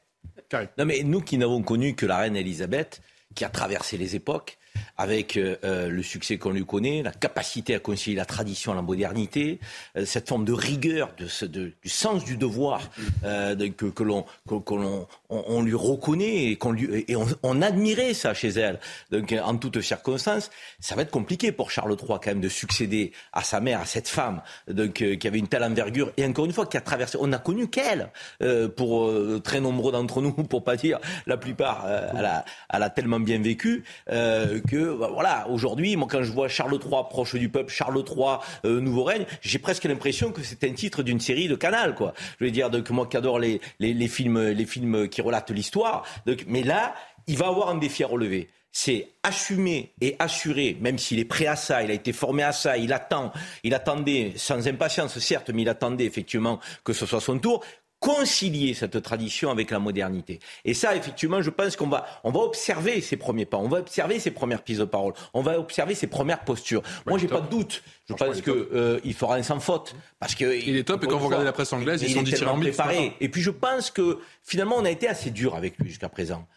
Non 0.78 0.86
mais 0.86 1.04
nous 1.04 1.22
qui 1.22 1.38
n'avons 1.38 1.62
connu 1.62 1.96
que 1.96 2.06
la 2.06 2.18
reine 2.18 2.36
Elisabeth, 2.36 3.02
qui 3.36 3.46
a 3.46 3.50
traversé 3.50 3.98
les 3.98 4.16
époques, 4.16 4.58
avec 4.98 5.38
euh, 5.38 5.58
euh, 5.64 5.90
le 5.90 6.04
succès 6.04 6.38
qu'on 6.38 6.52
lui 6.52 6.66
connaît, 6.66 7.02
la 7.04 7.12
capacité 7.12 7.76
à 7.76 7.80
concilier 7.80 8.16
la 8.16 8.26
tradition 8.26 8.72
à 8.72 8.76
la 8.76 8.82
modernité, 8.82 9.60
euh, 9.98 10.06
cette 10.06 10.28
forme 10.28 10.46
de 10.46 10.54
rigueur, 10.54 11.14
de, 11.18 11.46
de, 11.48 11.74
du 11.82 11.90
sens 11.90 12.24
du 12.24 12.38
devoir 12.38 12.90
que, 13.22 13.90
que, 13.90 14.04
l'on 14.04 14.26
on, 15.32 15.62
lui 15.62 15.74
reconnaît 15.74 16.52
et 16.52 16.60
lui 16.72 17.06
et 17.08 17.16
on, 17.16 17.62
admirait 17.62 18.14
ça 18.14 18.34
chez 18.34 18.50
elle. 18.50 18.80
Donc 19.12 19.34
en 19.44 19.56
toutes 19.58 19.82
circonstances, 19.82 20.50
ça 20.80 20.96
va 20.96 21.04
être 21.04 21.12
compliqué 21.12 21.52
pour 21.52 21.72
Charles 21.72 21.96
III 22.00 22.20
quand 22.22 22.28
même 22.28 22.42
de 22.42 22.50
succéder 22.50 23.12
à 23.34 23.44
sa 23.44 23.60
mère, 23.60 23.82
à 23.82 23.86
cette 23.86 24.08
femme 24.08 24.42
donc 24.68 24.94
qui 24.94 25.28
avait 25.28 25.40
une 25.40 25.48
telle 25.48 25.64
envergure 25.64 26.12
et 26.18 26.26
encore 26.26 26.46
une 26.46 26.54
fois 26.54 26.66
qui 26.66 26.78
a 26.78 26.82
traversé. 26.82 27.18
On 27.22 27.28
n'a 27.28 27.40
connu 27.40 27.68
qu'elle 27.68 28.10
pour 28.76 29.12
très 29.44 29.60
nombreux 29.60 29.92
d'entre 29.92 30.22
nous, 30.22 30.32
pour 30.50 30.64
pas 30.64 30.76
dire 30.76 31.00
la 31.28 31.38
plupart. 31.38 31.88
elle, 31.88 32.26
a, 32.26 32.46
elle 32.74 32.84
a 32.84 32.90
tellement 32.90 33.20
bien 33.20 33.40
vécu 33.40 33.84
que 34.08 34.98
bah, 34.98 35.10
voilà, 35.14 35.48
aujourd'hui, 35.50 35.96
moi 35.96 36.08
quand 36.10 36.24
je 36.24 36.32
vois 36.32 36.48
Charles 36.48 36.80
III 36.84 37.04
proche 37.10 37.36
du 37.36 37.50
peuple, 37.50 37.72
Charles 37.72 38.04
III 38.06 38.82
nouveau 38.82 39.04
règne, 39.04 39.26
j'ai 39.42 39.60
presque 39.60 39.86
l'impression 39.86 40.32
que 40.32 40.44
c'est 40.44 40.64
un 40.64 40.74
titre 40.74 41.04
d'une 41.04 41.20
série 41.20 41.48
de 41.48 41.56
Canal, 41.56 41.96
quoi. 41.96 42.14
Je 42.40 42.46
veux 42.46 42.52
dire, 42.52 42.70
donc 42.70 42.90
moi 42.90 43.08
qui 43.08 43.18
adore 43.18 43.40
les, 43.40 43.62
les, 43.80 43.94
les 43.94 44.08
films, 44.08 44.40
les 44.40 44.66
films 44.66 45.08
qui 45.08 45.21
relatent 45.22 45.52
l'histoire, 45.52 46.04
mais 46.48 46.64
là, 46.64 46.94
il 47.28 47.38
va 47.38 47.48
avoir 47.48 47.70
un 47.70 47.76
défi 47.76 48.04
à 48.04 48.08
relever. 48.08 48.50
C'est 48.74 49.10
assumer 49.24 49.92
et 50.00 50.16
assurer, 50.20 50.78
même 50.80 50.98
s'il 50.98 51.20
est 51.20 51.26
prêt 51.26 51.46
à 51.46 51.58
ça, 51.58 51.84
il 51.84 51.92
a 51.92 51.94
été 51.94 52.14
formé 52.14 52.42
à 52.44 52.54
ça, 52.54 52.78
il 52.78 52.94
attend, 52.94 53.34
il 53.64 53.74
attendait 53.74 54.34
sans 54.38 54.66
impatience 54.68 55.20
certes, 55.20 55.50
mais 55.50 55.64
il 55.64 55.70
attendait 55.70 56.06
effectivement 56.06 56.60
que 56.86 56.94
ce 56.94 57.06
soit 57.06 57.20
son 57.20 57.38
tour, 57.38 57.66
concilier 58.02 58.74
cette 58.74 59.00
tradition 59.02 59.52
avec 59.52 59.70
la 59.70 59.80
modernité. 59.80 60.40
Et 60.66 60.74
ça, 60.74 60.96
effectivement, 60.96 61.42
je 61.42 61.52
pense 61.52 61.76
qu'on 61.76 61.88
va, 61.88 62.06
on 62.24 62.32
va 62.32 62.40
observer 62.40 63.00
ses 63.00 63.16
premiers 63.16 63.46
pas, 63.46 63.58
on 63.58 63.70
va 63.70 63.78
observer 63.78 64.20
ses 64.20 64.32
premières 64.32 64.64
prises 64.64 64.80
de 64.80 64.86
parole, 64.86 65.14
on 65.36 65.42
va 65.42 65.60
observer 65.60 65.94
ses 65.94 66.08
premières 66.08 66.44
postures. 66.44 66.82
Moi, 67.06 67.20
j'ai 67.20 67.28
pas 67.28 67.42
de 67.42 67.50
doute. 67.50 67.84
Je 68.10 68.16
pense 68.16 68.42
qu'il 68.42 68.52
euh, 68.52 69.00
il 69.06 69.14
fera 69.14 69.36
un 69.36 69.44
sans 69.44 69.60
faute. 69.60 69.96
Parce 70.20 70.34
que, 70.36 70.60
il 70.68 70.76
est 70.76 70.84
top, 70.84 71.04
et 71.04 71.08
quand 71.08 71.18
vous 71.18 71.28
regardez 71.28 71.46
la 71.46 71.54
presse 71.54 71.72
anglaise, 71.72 72.02
ils 72.02 72.14
sont 72.14 72.24
dit 72.24 72.34
préparés. 72.34 73.16
Et 73.22 73.30
puis, 73.30 73.42
je 73.42 73.52
pense 73.52 73.92
que, 73.92 74.18
finalement, 74.44 74.76
on 74.78 74.86
a 74.86 74.90
été 74.90 75.08
assez 75.08 75.30
dur 75.30 75.56
avec 75.56 75.78
lui 75.78 75.90
jusqu'à 75.90 76.10
présent. 76.10 76.48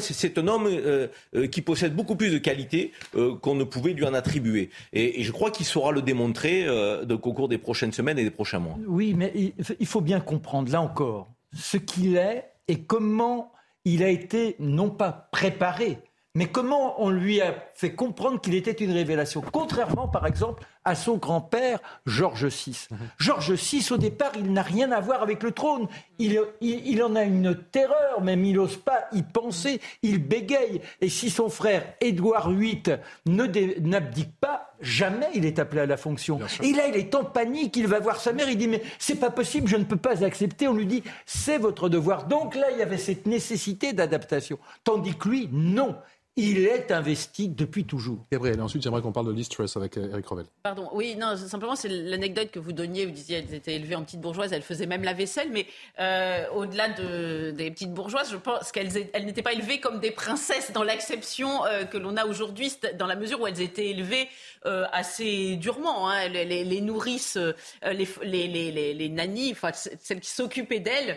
C'est 0.00 0.38
un 0.38 0.48
homme 0.48 0.66
euh, 0.66 1.08
euh, 1.34 1.46
qui 1.46 1.62
possède 1.62 1.94
beaucoup 1.94 2.16
plus 2.16 2.30
de 2.30 2.38
qualités 2.38 2.92
euh, 3.14 3.36
qu'on 3.36 3.54
ne 3.54 3.64
pouvait 3.64 3.92
lui 3.92 4.04
en 4.04 4.14
attribuer. 4.14 4.70
Et, 4.92 5.22
je 5.22 5.32
crois 5.32 5.50
qu'il 5.50 5.66
saura 5.66 5.92
le 5.92 6.02
démontrer 6.02 6.68
au 6.68 7.18
cours 7.18 7.48
des 7.48 7.58
prochaines 7.58 7.92
semaines 7.92 8.18
et 8.18 8.24
des 8.24 8.30
prochains 8.30 8.58
mois. 8.58 8.76
Oui, 8.86 9.14
mais 9.16 9.32
il 9.78 9.86
faut 9.86 10.00
bien 10.00 10.20
comprendre, 10.20 10.70
là 10.70 10.80
encore, 10.80 11.28
ce 11.52 11.76
qu'il 11.76 12.16
est 12.16 12.44
et 12.68 12.80
comment 12.80 13.52
il 13.84 14.02
a 14.02 14.08
été, 14.08 14.56
non 14.58 14.90
pas 14.90 15.28
préparé, 15.30 15.98
mais 16.34 16.46
comment 16.46 17.00
on 17.00 17.10
lui 17.10 17.40
a 17.40 17.54
fait 17.74 17.94
comprendre 17.94 18.40
qu'il 18.40 18.54
était 18.54 18.72
une 18.72 18.92
révélation? 18.92 19.42
Contrairement, 19.52 20.08
par 20.08 20.26
exemple, 20.26 20.64
à 20.84 20.94
son 20.94 21.16
grand-père, 21.16 21.78
Georges 22.06 22.46
VI. 22.46 22.88
Mhm. 22.90 22.98
Georges 23.18 23.52
VI, 23.52 23.86
au 23.92 23.96
départ, 23.96 24.32
il 24.36 24.52
n'a 24.52 24.62
rien 24.62 24.90
à 24.92 25.00
voir 25.00 25.22
avec 25.22 25.42
le 25.42 25.52
trône. 25.52 25.86
Il, 26.18 26.40
il, 26.60 27.02
en 27.02 27.14
a 27.14 27.22
une 27.22 27.56
terreur, 27.70 28.20
même 28.20 28.44
il 28.44 28.56
n'ose 28.56 28.76
pas 28.76 29.06
y 29.12 29.22
penser, 29.22 29.80
il 30.02 30.18
bégaye. 30.18 30.80
Et 31.00 31.08
si 31.08 31.30
son 31.30 31.48
frère, 31.48 31.84
Édouard 32.00 32.50
VIII, 32.50 32.82
n'abdique 33.26 34.36
pas, 34.40 34.74
jamais 34.80 35.28
il 35.34 35.46
est 35.46 35.58
appelé 35.58 35.82
à 35.82 35.86
la 35.86 35.96
fonction. 35.96 36.38
Et 36.62 36.72
là, 36.72 36.88
il 36.88 36.96
est 36.96 37.14
en 37.14 37.24
panique, 37.24 37.76
il 37.76 37.86
va 37.86 38.00
voir 38.00 38.20
sa 38.20 38.32
mère, 38.32 38.48
il 38.48 38.58
dit, 38.58 38.68
mais 38.68 38.82
c'est 38.98 39.20
pas 39.20 39.30
possible, 39.30 39.68
je 39.68 39.76
ne 39.76 39.84
peux 39.84 39.96
pas 39.96 40.24
accepter. 40.24 40.68
On 40.68 40.74
lui 40.74 40.86
dit, 40.86 41.02
c'est 41.26 41.58
votre 41.58 41.88
devoir. 41.88 42.26
Donc 42.26 42.54
là, 42.56 42.70
il 42.72 42.78
y 42.78 42.82
avait 42.82 42.98
cette 42.98 43.26
nécessité 43.26 43.92
d'adaptation. 43.92 44.58
Tandis 44.82 45.16
que 45.16 45.28
lui, 45.28 45.48
non. 45.52 45.96
Il 46.36 46.66
est 46.66 46.90
investi 46.90 47.48
depuis 47.48 47.84
toujours. 47.84 48.18
Gabriel, 48.32 48.58
et 48.58 48.60
ensuite 48.60 48.82
j'aimerais 48.82 49.02
qu'on 49.02 49.12
parle 49.12 49.28
de 49.28 49.32
l'e-stress 49.32 49.76
avec 49.76 49.96
Eric 49.96 50.26
Revel. 50.26 50.46
Pardon, 50.64 50.88
oui, 50.92 51.14
non, 51.14 51.36
simplement 51.36 51.76
c'est 51.76 51.88
l'anecdote 51.88 52.50
que 52.50 52.58
vous 52.58 52.72
donniez, 52.72 53.06
vous 53.06 53.12
disiez 53.12 53.40
qu'elles 53.40 53.54
étaient 53.54 53.76
élevées 53.76 53.94
en 53.94 54.02
petites 54.02 54.20
bourgeoises, 54.20 54.52
elles 54.52 54.62
faisaient 54.62 54.86
même 54.86 55.04
la 55.04 55.12
vaisselle, 55.12 55.50
mais 55.52 55.64
euh, 56.00 56.44
au-delà 56.50 56.88
de, 56.88 57.52
des 57.52 57.70
petites 57.70 57.92
bourgeoises, 57.92 58.32
je 58.32 58.36
pense 58.36 58.72
qu'elles 58.72 59.08
elles, 59.12 59.26
n'étaient 59.26 59.42
pas 59.42 59.52
élevées 59.52 59.78
comme 59.78 60.00
des 60.00 60.10
princesses 60.10 60.72
dans 60.72 60.82
l'acception 60.82 61.64
euh, 61.66 61.84
que 61.84 61.98
l'on 61.98 62.16
a 62.16 62.26
aujourd'hui, 62.26 62.72
dans 62.98 63.06
la 63.06 63.14
mesure 63.14 63.40
où 63.40 63.46
elles 63.46 63.60
étaient 63.60 63.90
élevées 63.90 64.28
euh, 64.66 64.86
assez 64.90 65.54
durement. 65.54 66.10
Hein. 66.10 66.28
Les, 66.30 66.44
les, 66.44 66.64
les, 66.64 66.80
nourrices, 66.80 67.38
les, 67.84 68.08
les, 68.24 68.94
les, 68.94 69.08
nannies, 69.08 69.52
enfin, 69.52 69.70
celles 69.72 70.18
qui 70.18 70.30
s'occupaient 70.30 70.80
d'elles, 70.80 71.16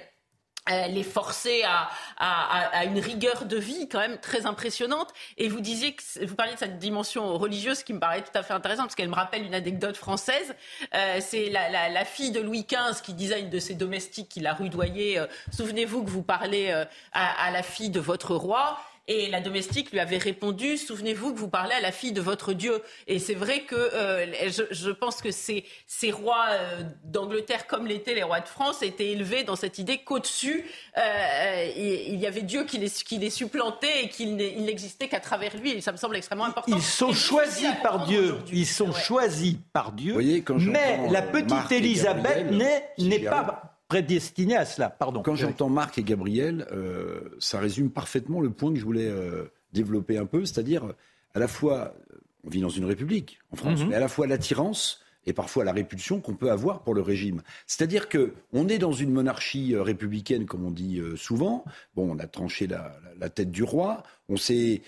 les 0.89 1.03
forcer 1.03 1.63
à, 1.63 1.89
à, 2.17 2.79
à, 2.79 2.85
une 2.85 2.99
rigueur 2.99 3.45
de 3.45 3.57
vie 3.57 3.87
quand 3.87 3.99
même 3.99 4.17
très 4.19 4.45
impressionnante. 4.45 5.13
Et 5.37 5.47
vous 5.47 5.61
disiez 5.61 5.93
que 5.93 6.25
vous 6.25 6.35
parliez 6.35 6.53
de 6.53 6.59
cette 6.59 6.79
dimension 6.79 7.37
religieuse 7.37 7.83
qui 7.83 7.93
me 7.93 7.99
paraît 7.99 8.21
tout 8.21 8.37
à 8.37 8.43
fait 8.43 8.53
intéressante 8.53 8.87
parce 8.87 8.95
qu'elle 8.95 9.09
me 9.09 9.15
rappelle 9.15 9.43
une 9.43 9.55
anecdote 9.55 9.97
française. 9.97 10.55
Euh, 10.93 11.19
c'est 11.21 11.49
la, 11.49 11.69
la, 11.69 11.89
la, 11.89 12.05
fille 12.05 12.31
de 12.31 12.39
Louis 12.39 12.65
XV 12.69 13.01
qui 13.01 13.13
disait 13.13 13.35
à 13.35 13.39
une 13.39 13.49
de 13.49 13.59
ses 13.59 13.75
domestiques 13.75 14.29
qui 14.29 14.39
l'a 14.39 14.53
rudoyée 14.53 15.19
euh, 15.19 15.27
Souvenez-vous 15.51 16.03
que 16.03 16.09
vous 16.09 16.23
parlez 16.23 16.69
euh, 16.71 16.85
à, 17.13 17.45
à 17.45 17.51
la 17.51 17.63
fille 17.63 17.89
de 17.89 17.99
votre 17.99 18.35
roi. 18.35 18.79
Et 19.09 19.29
la 19.29 19.39
domestique 19.39 19.91
lui 19.91 19.99
avait 19.99 20.17
répondu 20.17 20.77
Souvenez-vous 20.77 21.33
que 21.33 21.39
vous 21.39 21.47
parlez 21.47 21.73
à 21.73 21.79
la 21.79 21.91
fille 21.93 22.11
de 22.11 22.19
votre 22.19 22.53
Dieu. 22.53 22.81
Et 23.07 23.19
c'est 23.19 23.33
vrai 23.33 23.61
que 23.61 23.75
euh, 23.75 24.25
je, 24.49 24.63
je, 24.69 24.91
pense 24.91 25.21
que 25.21 25.31
ces, 25.31 25.63
ces 25.85 26.11
rois 26.11 26.45
euh, 26.51 26.83
d'Angleterre, 27.05 27.67
comme 27.67 27.87
l'étaient 27.87 28.15
les 28.15 28.23
rois 28.23 28.41
de 28.41 28.47
France, 28.47 28.83
étaient 28.83 29.11
élevés 29.11 29.43
dans 29.43 29.55
cette 29.55 29.79
idée 29.79 29.99
qu'au-dessus, 29.99 30.65
euh, 30.97 31.71
il 31.77 32.19
y 32.19 32.27
avait 32.27 32.41
Dieu 32.41 32.65
qui 32.65 32.79
les, 32.79 32.89
qui 32.89 33.17
les 33.17 33.29
supplantait 33.29 34.03
et 34.03 34.09
qu'il 34.09 34.35
n'existait 34.35 35.07
qu'à 35.07 35.21
travers 35.21 35.55
lui. 35.55 35.71
Et 35.71 35.81
ça 35.81 35.93
me 35.93 35.97
semble 35.97 36.17
extrêmement 36.17 36.45
important. 36.45 36.75
Ils 36.75 36.83
sont 36.83 37.13
choisis 37.13 37.69
par 37.81 38.05
Dieu. 38.05 38.35
Ils 38.51 38.67
sont 38.67 38.91
choisis 38.91 39.55
par 39.71 39.93
Dieu. 39.93 40.13
Voyez, 40.13 40.41
quand 40.41 40.57
mais 40.59 41.09
la 41.09 41.21
petite 41.21 41.71
Élisabeth 41.71 42.51
n'est 42.51 43.19
pas 43.19 43.76
prédestiné 43.87 44.55
à 44.55 44.65
cela. 44.65 44.89
Pardon. 44.89 45.21
Quand 45.21 45.35
j'entends 45.35 45.69
Marc 45.69 45.97
et 45.97 46.03
Gabriel, 46.03 46.67
euh, 46.71 47.21
ça 47.39 47.59
résume 47.59 47.89
parfaitement 47.89 48.41
le 48.41 48.49
point 48.49 48.73
que 48.73 48.79
je 48.79 48.85
voulais 48.85 49.07
euh, 49.07 49.45
développer 49.73 50.17
un 50.17 50.25
peu, 50.25 50.45
c'est-à-dire 50.45 50.83
à 51.33 51.39
la 51.39 51.47
fois, 51.47 51.93
on 52.43 52.49
vit 52.49 52.61
dans 52.61 52.69
une 52.69 52.85
république 52.85 53.39
en 53.51 53.55
France, 53.55 53.81
mhm. 53.81 53.89
mais 53.89 53.95
à 53.95 53.99
la 53.99 54.07
fois 54.07 54.27
l'attirance 54.27 55.01
et 55.25 55.33
parfois 55.33 55.65
la 55.65 55.73
répulsion 55.73 56.21
qu'on 56.21 56.35
peut 56.35 56.51
avoir 56.51 56.83
pour 56.83 56.93
le 56.93 57.01
régime. 57.01 57.41
C'est-à-dire 57.65 58.07
que 58.07 58.33
on 58.53 58.69
est 58.69 58.77
dans 58.77 58.93
une 58.93 59.11
monarchie 59.11 59.75
euh, 59.75 59.81
républicaine, 59.81 60.45
comme 60.45 60.65
on 60.65 60.71
dit 60.71 61.01
souvent. 61.15 61.65
Bon, 61.95 62.09
on 62.11 62.19
a 62.19 62.27
tranché 62.27 62.67
la, 62.67 62.97
la 63.19 63.29
tête 63.29 63.51
du 63.51 63.63
roi, 63.63 64.03
on 64.29 64.37
s'est 64.37 64.81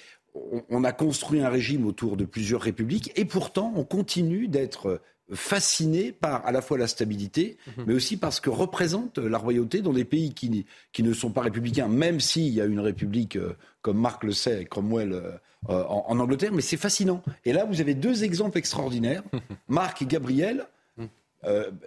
on 0.70 0.84
a 0.84 0.92
construit 0.92 1.42
un 1.42 1.50
régime 1.50 1.88
autour 1.88 2.16
de 2.16 2.24
plusieurs 2.24 2.62
républiques 2.62 3.12
et 3.16 3.26
pourtant 3.26 3.74
on 3.76 3.84
continue 3.84 4.48
d'être 4.48 5.02
fasciné 5.34 6.12
par 6.12 6.46
à 6.46 6.52
la 6.52 6.62
fois 6.62 6.78
la 6.78 6.88
stabilité, 6.88 7.58
mhm. 7.68 7.84
mais 7.88 7.94
aussi 7.94 8.18
par 8.18 8.34
ce 8.34 8.42
que 8.42 8.50
représente 8.50 9.18
la 9.18 9.38
royauté 9.38 9.82
dans 9.82 9.94
des 9.94 10.06
pays 10.06 10.34
qui, 10.34 10.66
qui 10.92 11.04
ne 11.04 11.14
sont 11.14 11.32
pas 11.32 11.42
républicains, 11.42 11.88
même 11.88 12.20
s'il 12.20 12.50
y 12.50 12.62
a 12.62 12.66
une 12.66 12.80
république, 12.80 13.36
euh, 13.36 13.56
comme 13.82 14.00
Marc 14.00 14.24
le 14.24 14.32
sait, 14.32 14.66
Cromwell 14.66 15.14
euh, 15.14 15.32
euh, 15.70 15.84
en, 15.84 16.20
Angleterre, 16.20 16.52
mais 16.54 16.62
c'est 16.62 16.78
fascinant. 16.78 17.24
Et 17.46 17.54
là, 17.54 17.66
vous 17.66 17.82
avez 17.82 17.94
deux 17.94 18.24
exemples 18.24 18.58
extraordinaires, 18.58 19.24
Marc 19.68 20.02
et 20.02 20.06
Gabriel. 20.06 20.66
Mhm. 20.98 21.08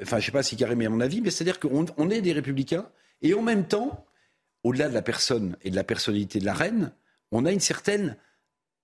enfin, 0.02 0.16
je 0.16 0.16
ne 0.16 0.20
sais 0.20 0.32
pas 0.32 0.42
si 0.42 0.56
Karim 0.56 0.80
est 0.82 0.86
à 0.86 0.90
mon 0.90 1.00
avis, 1.00 1.20
mais 1.20 1.30
c'est-à-dire 1.30 1.58
qu'on 1.58 1.86
on 1.96 2.10
est 2.10 2.20
des 2.20 2.32
républicains, 2.32 2.86
et 3.22 3.34
en 3.34 3.42
même 3.42 3.66
temps, 3.66 4.06
au-delà 4.64 4.88
de 4.88 4.94
la 4.94 5.02
personne 5.02 5.56
et 5.62 5.70
de 5.70 5.76
la 5.76 5.84
personnalité 5.84 6.38
de 6.38 6.44
la 6.44 6.54
reine, 6.54 6.92
on 7.32 7.44
a 7.44 7.52
une 7.52 7.60
certaine 7.60 8.16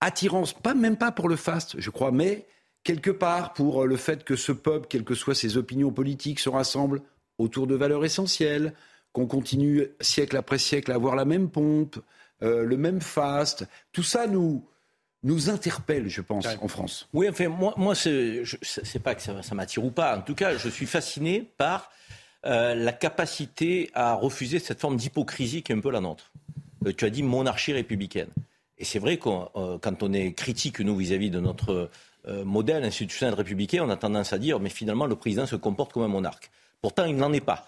attirance, 0.00 0.52
pas 0.52 0.74
même 0.74 0.96
pas 0.96 1.12
pour 1.12 1.28
le 1.28 1.36
faste, 1.36 1.80
je 1.80 1.90
crois, 1.90 2.12
mais 2.12 2.46
quelque 2.88 3.10
part 3.10 3.52
pour 3.52 3.82
euh, 3.82 3.86
le 3.86 3.98
fait 3.98 4.24
que 4.24 4.34
ce 4.34 4.50
peuple, 4.50 4.86
quelles 4.88 5.04
que 5.04 5.14
soient 5.14 5.34
ses 5.34 5.58
opinions 5.58 5.90
politiques, 5.90 6.40
se 6.40 6.48
rassemble 6.48 7.02
autour 7.36 7.66
de 7.66 7.74
valeurs 7.74 8.02
essentielles, 8.02 8.72
qu'on 9.12 9.26
continue 9.26 9.88
siècle 10.00 10.38
après 10.38 10.56
siècle 10.56 10.90
à 10.90 10.94
avoir 10.94 11.14
la 11.14 11.26
même 11.26 11.50
pompe, 11.50 11.98
euh, 12.42 12.64
le 12.64 12.78
même 12.78 13.02
faste. 13.02 13.68
Tout 13.92 14.02
ça 14.02 14.26
nous, 14.26 14.66
nous 15.22 15.50
interpelle, 15.50 16.08
je 16.08 16.22
pense, 16.22 16.46
en 16.62 16.68
France. 16.68 17.10
Oui, 17.12 17.28
enfin, 17.28 17.48
moi, 17.48 17.74
moi 17.76 17.94
c'est 17.94 18.42
pas 19.02 19.14
que 19.14 19.20
ça, 19.20 19.54
m'attire 19.54 19.84
ou 19.84 19.90
pas. 19.90 20.16
En 20.16 20.22
tout 20.22 20.34
cas, 20.34 20.56
je 20.56 20.70
suis 20.70 20.86
fasciné 20.86 21.46
par 21.58 21.90
euh, 22.46 22.74
la 22.74 22.92
capacité 22.92 23.90
à 23.92 24.14
refuser 24.14 24.60
cette 24.60 24.80
forme 24.80 24.96
d'hypocrisie 24.96 25.62
qui 25.62 25.72
est 25.72 25.74
un 25.74 25.80
peu 25.80 25.90
la 25.90 26.00
nôtre. 26.00 26.32
tu 26.96 27.04
as 27.04 27.10
dit 27.10 27.22
monarchie 27.22 27.74
républicaine. 27.74 28.30
Et 28.78 28.86
c'est 28.86 29.00
vrai 29.00 29.18
que 29.18 29.28
quand 29.78 30.02
on 30.02 30.12
est 30.14 30.32
critique, 30.32 30.80
nous, 30.80 30.96
vis 30.96 31.12
à 31.12 31.18
-vis 31.18 31.30
de 31.30 31.40
notre 31.40 31.90
euh, 32.28 32.44
modèle 32.44 32.84
institutionnel 32.84 33.34
républicain, 33.34 33.82
on 33.84 33.90
a 33.90 33.96
tendance 33.96 34.32
à 34.32 34.38
dire, 34.38 34.60
mais 34.60 34.68
finalement, 34.68 35.06
le 35.06 35.16
président 35.16 35.46
se 35.46 35.56
comporte 35.56 35.92
comme 35.92 36.02
un 36.02 36.08
monarque. 36.08 36.50
Pourtant, 36.82 37.04
il 37.04 37.16
n'en 37.16 37.32
est 37.32 37.40
pas. 37.40 37.66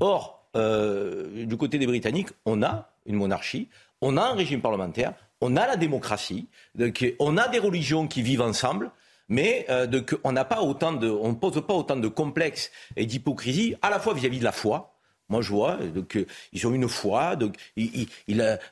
Or, 0.00 0.46
euh, 0.54 1.46
du 1.46 1.56
côté 1.56 1.78
des 1.78 1.86
Britanniques, 1.86 2.28
on 2.44 2.62
a 2.62 2.90
une 3.06 3.16
monarchie, 3.16 3.68
on 4.00 4.16
a 4.16 4.22
un 4.22 4.34
régime 4.34 4.60
parlementaire, 4.60 5.14
on 5.40 5.56
a 5.56 5.66
la 5.66 5.76
démocratie, 5.76 6.46
on 7.18 7.36
a 7.36 7.48
des 7.48 7.58
religions 7.58 8.06
qui 8.06 8.22
vivent 8.22 8.42
ensemble, 8.42 8.90
mais 9.28 9.64
euh, 9.70 9.86
on 10.24 10.32
n'a 10.32 10.44
pose 10.44 11.62
pas 11.66 11.74
autant 11.74 11.96
de 11.96 12.08
complexes 12.08 12.70
et 12.96 13.06
d'hypocrisie, 13.06 13.76
à 13.82 13.90
la 13.90 13.98
fois 13.98 14.14
vis 14.14 14.26
à 14.26 14.28
-vis 14.28 14.38
de 14.40 14.44
la 14.44 14.52
foi, 14.52 14.91
moi, 15.28 15.40
je 15.40 15.48
vois, 15.48 15.76
donc, 15.76 16.16
euh, 16.16 16.26
ils 16.52 16.66
ont 16.66 16.74
une 16.74 16.88
foi, 16.88 17.36
donc, 17.36 17.56
il, 17.76 18.06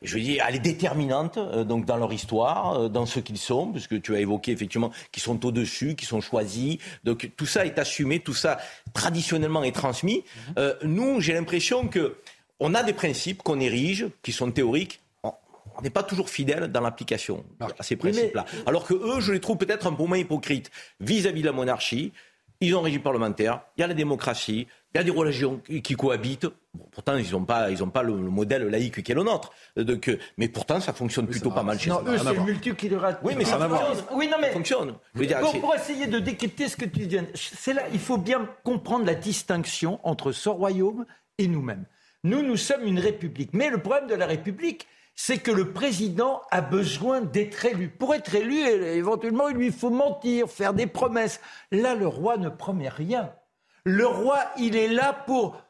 je 0.03 0.15
veux 0.15 0.21
dire, 0.21 0.45
elle 0.47 0.57
est 0.57 0.61
déterminante 0.61 1.39
euh, 1.39 1.65
donc, 1.65 1.87
dans 1.87 1.97
leur 1.97 2.13
histoire, 2.13 2.75
euh, 2.75 2.89
dans 2.89 3.07
ce 3.07 3.21
qu'ils 3.21 3.39
sont, 3.39 3.73
puisque 3.73 4.01
tu 4.03 4.15
as 4.15 4.21
évoqué 4.21 4.53
effectivement 4.53 4.91
qu'ils 5.11 5.23
sont 5.23 5.45
au-dessus, 5.47 5.95
qu'ils 5.95 6.09
sont 6.09 6.21
choisis. 6.21 6.77
Donc, 7.03 7.31
tout 7.37 7.47
ça 7.47 7.65
est 7.65 7.79
assumé, 7.79 8.21
tout 8.21 8.35
ça 8.35 8.59
traditionnellement 8.93 9.63
est 9.63 9.75
transmis. 9.75 10.25
Mhm. 10.57 10.75
nous, 10.85 11.21
j'ai 11.21 11.33
l'impression 11.33 11.89
que 11.89 12.17
on 12.59 12.75
a 12.75 12.83
des 12.83 12.93
principes 12.93 13.43
qu'on 13.43 13.59
érige, 13.59 14.09
qui 14.23 14.33
sont 14.33 14.51
théoriques, 14.51 15.01
on 15.23 15.83
n'est 15.83 15.91
pas 15.91 16.03
toujours 16.03 16.29
fidèle 16.29 16.71
dans 16.71 16.81
l'application 16.83 17.45
à 17.79 17.83
ces 17.83 17.97
principes-là. 17.97 18.45
Alors 18.67 18.87
que 18.87 18.93
eux, 18.93 19.21
je 19.21 19.33
les 19.33 19.41
trouve 19.41 19.57
peut-être 19.57 19.87
un 19.87 19.93
peu 19.93 20.05
moins 20.05 20.19
hypocrites 20.19 20.71
vis-à-vis 21.01 21.41
de 21.41 21.47
la 21.47 21.53
monarchie. 21.53 22.13
Ils 22.61 22.75
ont 22.75 22.81
un 22.81 22.85
régime 22.85 23.01
parlementaire, 23.01 23.63
il 23.79 23.81
y 23.81 23.85
a 23.85 23.87
la 23.87 23.95
démocratie, 23.95 24.67
Il 24.93 24.99
y 24.99 25.01
a 25.01 25.05
des 25.05 25.11
religions 25.11 25.61
qui 25.85 25.95
cohabitent. 25.95 26.49
pourtant, 26.91 27.17
ils 27.17 27.31
n'ont 27.31 27.45
pas, 27.45 27.71
ils 27.71 27.83
ont 27.85 27.91
pas 27.91 28.03
le, 28.03 28.13
modèle 28.13 28.67
laïque 28.67 29.03
qui 29.05 29.13
est 29.13 29.15
le 29.15 29.23
nôtre. 29.23 29.53
Donc, 29.77 30.11
mais 30.37 30.49
pourtant, 30.49 30.81
ça 30.81 30.93
fonctionne 30.93 31.29
plutôt 31.29 31.53
pas 31.53 31.63
mal 31.63 31.79
chez 31.79 31.91
Non, 31.91 32.03
eux, 32.07 32.19
c'est 32.19 32.35
le 32.35 32.41
multiculturalisme. 32.41 33.21
Oui, 33.23 33.35
mais 33.37 33.45
ça 33.45 33.57
fonctionne. 33.57 34.05
Oui, 34.13 34.29
non, 34.29 34.39
mais 34.41 34.51
fonctionne. 34.51 34.95
Pour, 35.15 35.61
pour, 35.61 35.75
essayer 35.77 36.09
de 36.09 36.19
décrypter 36.19 36.69
ce 36.69 36.77
que 36.77 36.87
tu 36.87 37.03
viens, 37.03 37.25
c'est 37.35 37.73
là, 37.73 37.83
il 37.93 38.01
faut 38.01 38.19
bien 38.19 38.49
comprendre 38.65 39.05
la 39.05 39.15
distinction 39.15 40.01
entre 40.03 40.33
ce 40.33 40.49
royaume 40.49 41.07
et 41.39 41.47
nous-mêmes. 41.47 41.85
Nous, 42.25 42.43
nous 42.43 42.57
sommes 42.57 42.85
une 42.85 42.99
république. 42.99 43.51
Mais 43.53 43.71
le 43.71 43.79
problème 43.79 44.09
de 44.09 44.15
la 44.15 44.27
république, 44.27 44.89
c'est 45.15 45.39
que 45.39 45.51
le 45.51 45.73
président 45.73 46.43
a 46.51 46.63
besoin 46.63 47.21
d'être 47.21 47.65
élu. 47.65 47.89
Pour 47.89 48.15
être 48.15 48.35
élu, 48.35 48.59
éventuellement, 48.59 49.49
il 49.49 49.57
lui 49.57 49.71
faut 49.71 49.91
mentir, 49.91 50.49
faire 50.49 50.75
des 50.75 50.87
promesses. 50.87 51.41
Là, 51.71 51.95
le 51.95 52.07
roi 52.07 52.37
ne 52.39 52.49
promet 52.49 52.89
rien. 52.89 53.33
Le 53.85 54.07
roi, 54.07 54.39
il 54.59 54.77
est 54.77 54.89
là 54.89 55.13
pour 55.13 55.63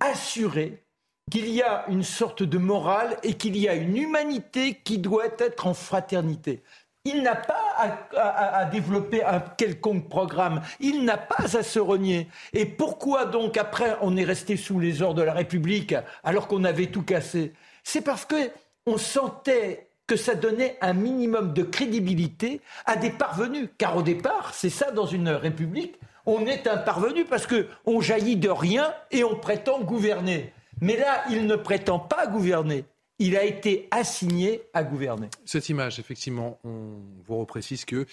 assurer 0.00 0.82
qu'il 1.30 1.48
y 1.48 1.62
a 1.62 1.84
une 1.88 2.02
sorte 2.02 2.42
de 2.42 2.58
morale 2.58 3.16
et 3.22 3.34
qu'il 3.34 3.56
y 3.56 3.68
a 3.68 3.74
une 3.74 3.96
humanité 3.96 4.80
qui 4.84 4.98
doit 4.98 5.26
être 5.38 5.66
en 5.66 5.74
fraternité. 5.74 6.62
Il 7.04 7.22
n'a 7.22 7.34
pas 7.34 7.72
à, 8.14 8.64
développer 8.66 9.24
un 9.24 9.40
quelconque 9.40 10.08
programme. 10.08 10.62
Il 10.78 11.04
n'a 11.04 11.16
pas 11.16 11.56
à 11.56 11.62
se 11.62 11.80
renier. 11.80 12.28
Et 12.52 12.64
pourquoi 12.64 13.24
donc 13.24 13.56
après 13.56 13.96
on 14.02 14.16
est 14.16 14.24
resté 14.24 14.56
sous 14.56 14.78
les 14.78 15.02
ordres 15.02 15.20
de 15.20 15.22
la 15.22 15.32
République 15.32 15.94
alors 16.22 16.46
qu'on 16.46 16.62
avait 16.62 16.86
tout 16.86 17.02
cassé? 17.02 17.54
C'est 17.82 18.02
parce 18.02 18.24
que 18.24 18.50
on 18.86 18.98
sentait 18.98 19.88
que 20.06 20.16
ça 20.16 20.34
donnait 20.34 20.76
un 20.80 20.92
minimum 20.92 21.52
de 21.54 21.62
crédibilité 21.62 22.60
à 22.86 22.96
des 22.96 23.10
parvenus. 23.10 23.68
Car 23.78 23.96
au 23.96 24.02
départ, 24.02 24.52
c'est 24.54 24.70
ça 24.70 24.90
dans 24.92 25.06
une 25.06 25.28
République, 25.28 25.98
on 26.26 26.46
est 26.46 26.66
un 26.66 26.76
parvenu 26.76 27.24
parce 27.24 27.46
qu'on 27.46 28.00
jaillit 28.00 28.36
de 28.36 28.48
rien 28.48 28.94
et 29.10 29.24
on 29.24 29.36
prétend 29.36 29.80
gouverner. 29.80 30.52
Mais 30.80 30.96
là, 30.96 31.24
il 31.30 31.46
ne 31.46 31.56
prétend 31.56 31.98
pas 31.98 32.26
gouverner. 32.26 32.84
Il 33.18 33.36
a 33.36 33.44
été 33.44 33.88
assigné 33.90 34.62
à 34.74 34.82
gouverner. 34.82 35.28
Cette 35.44 35.68
image, 35.68 36.00
effectivement, 36.00 36.58
on 36.64 36.94
vous 37.24 37.38
reprécise 37.38 37.84
que 37.84 38.06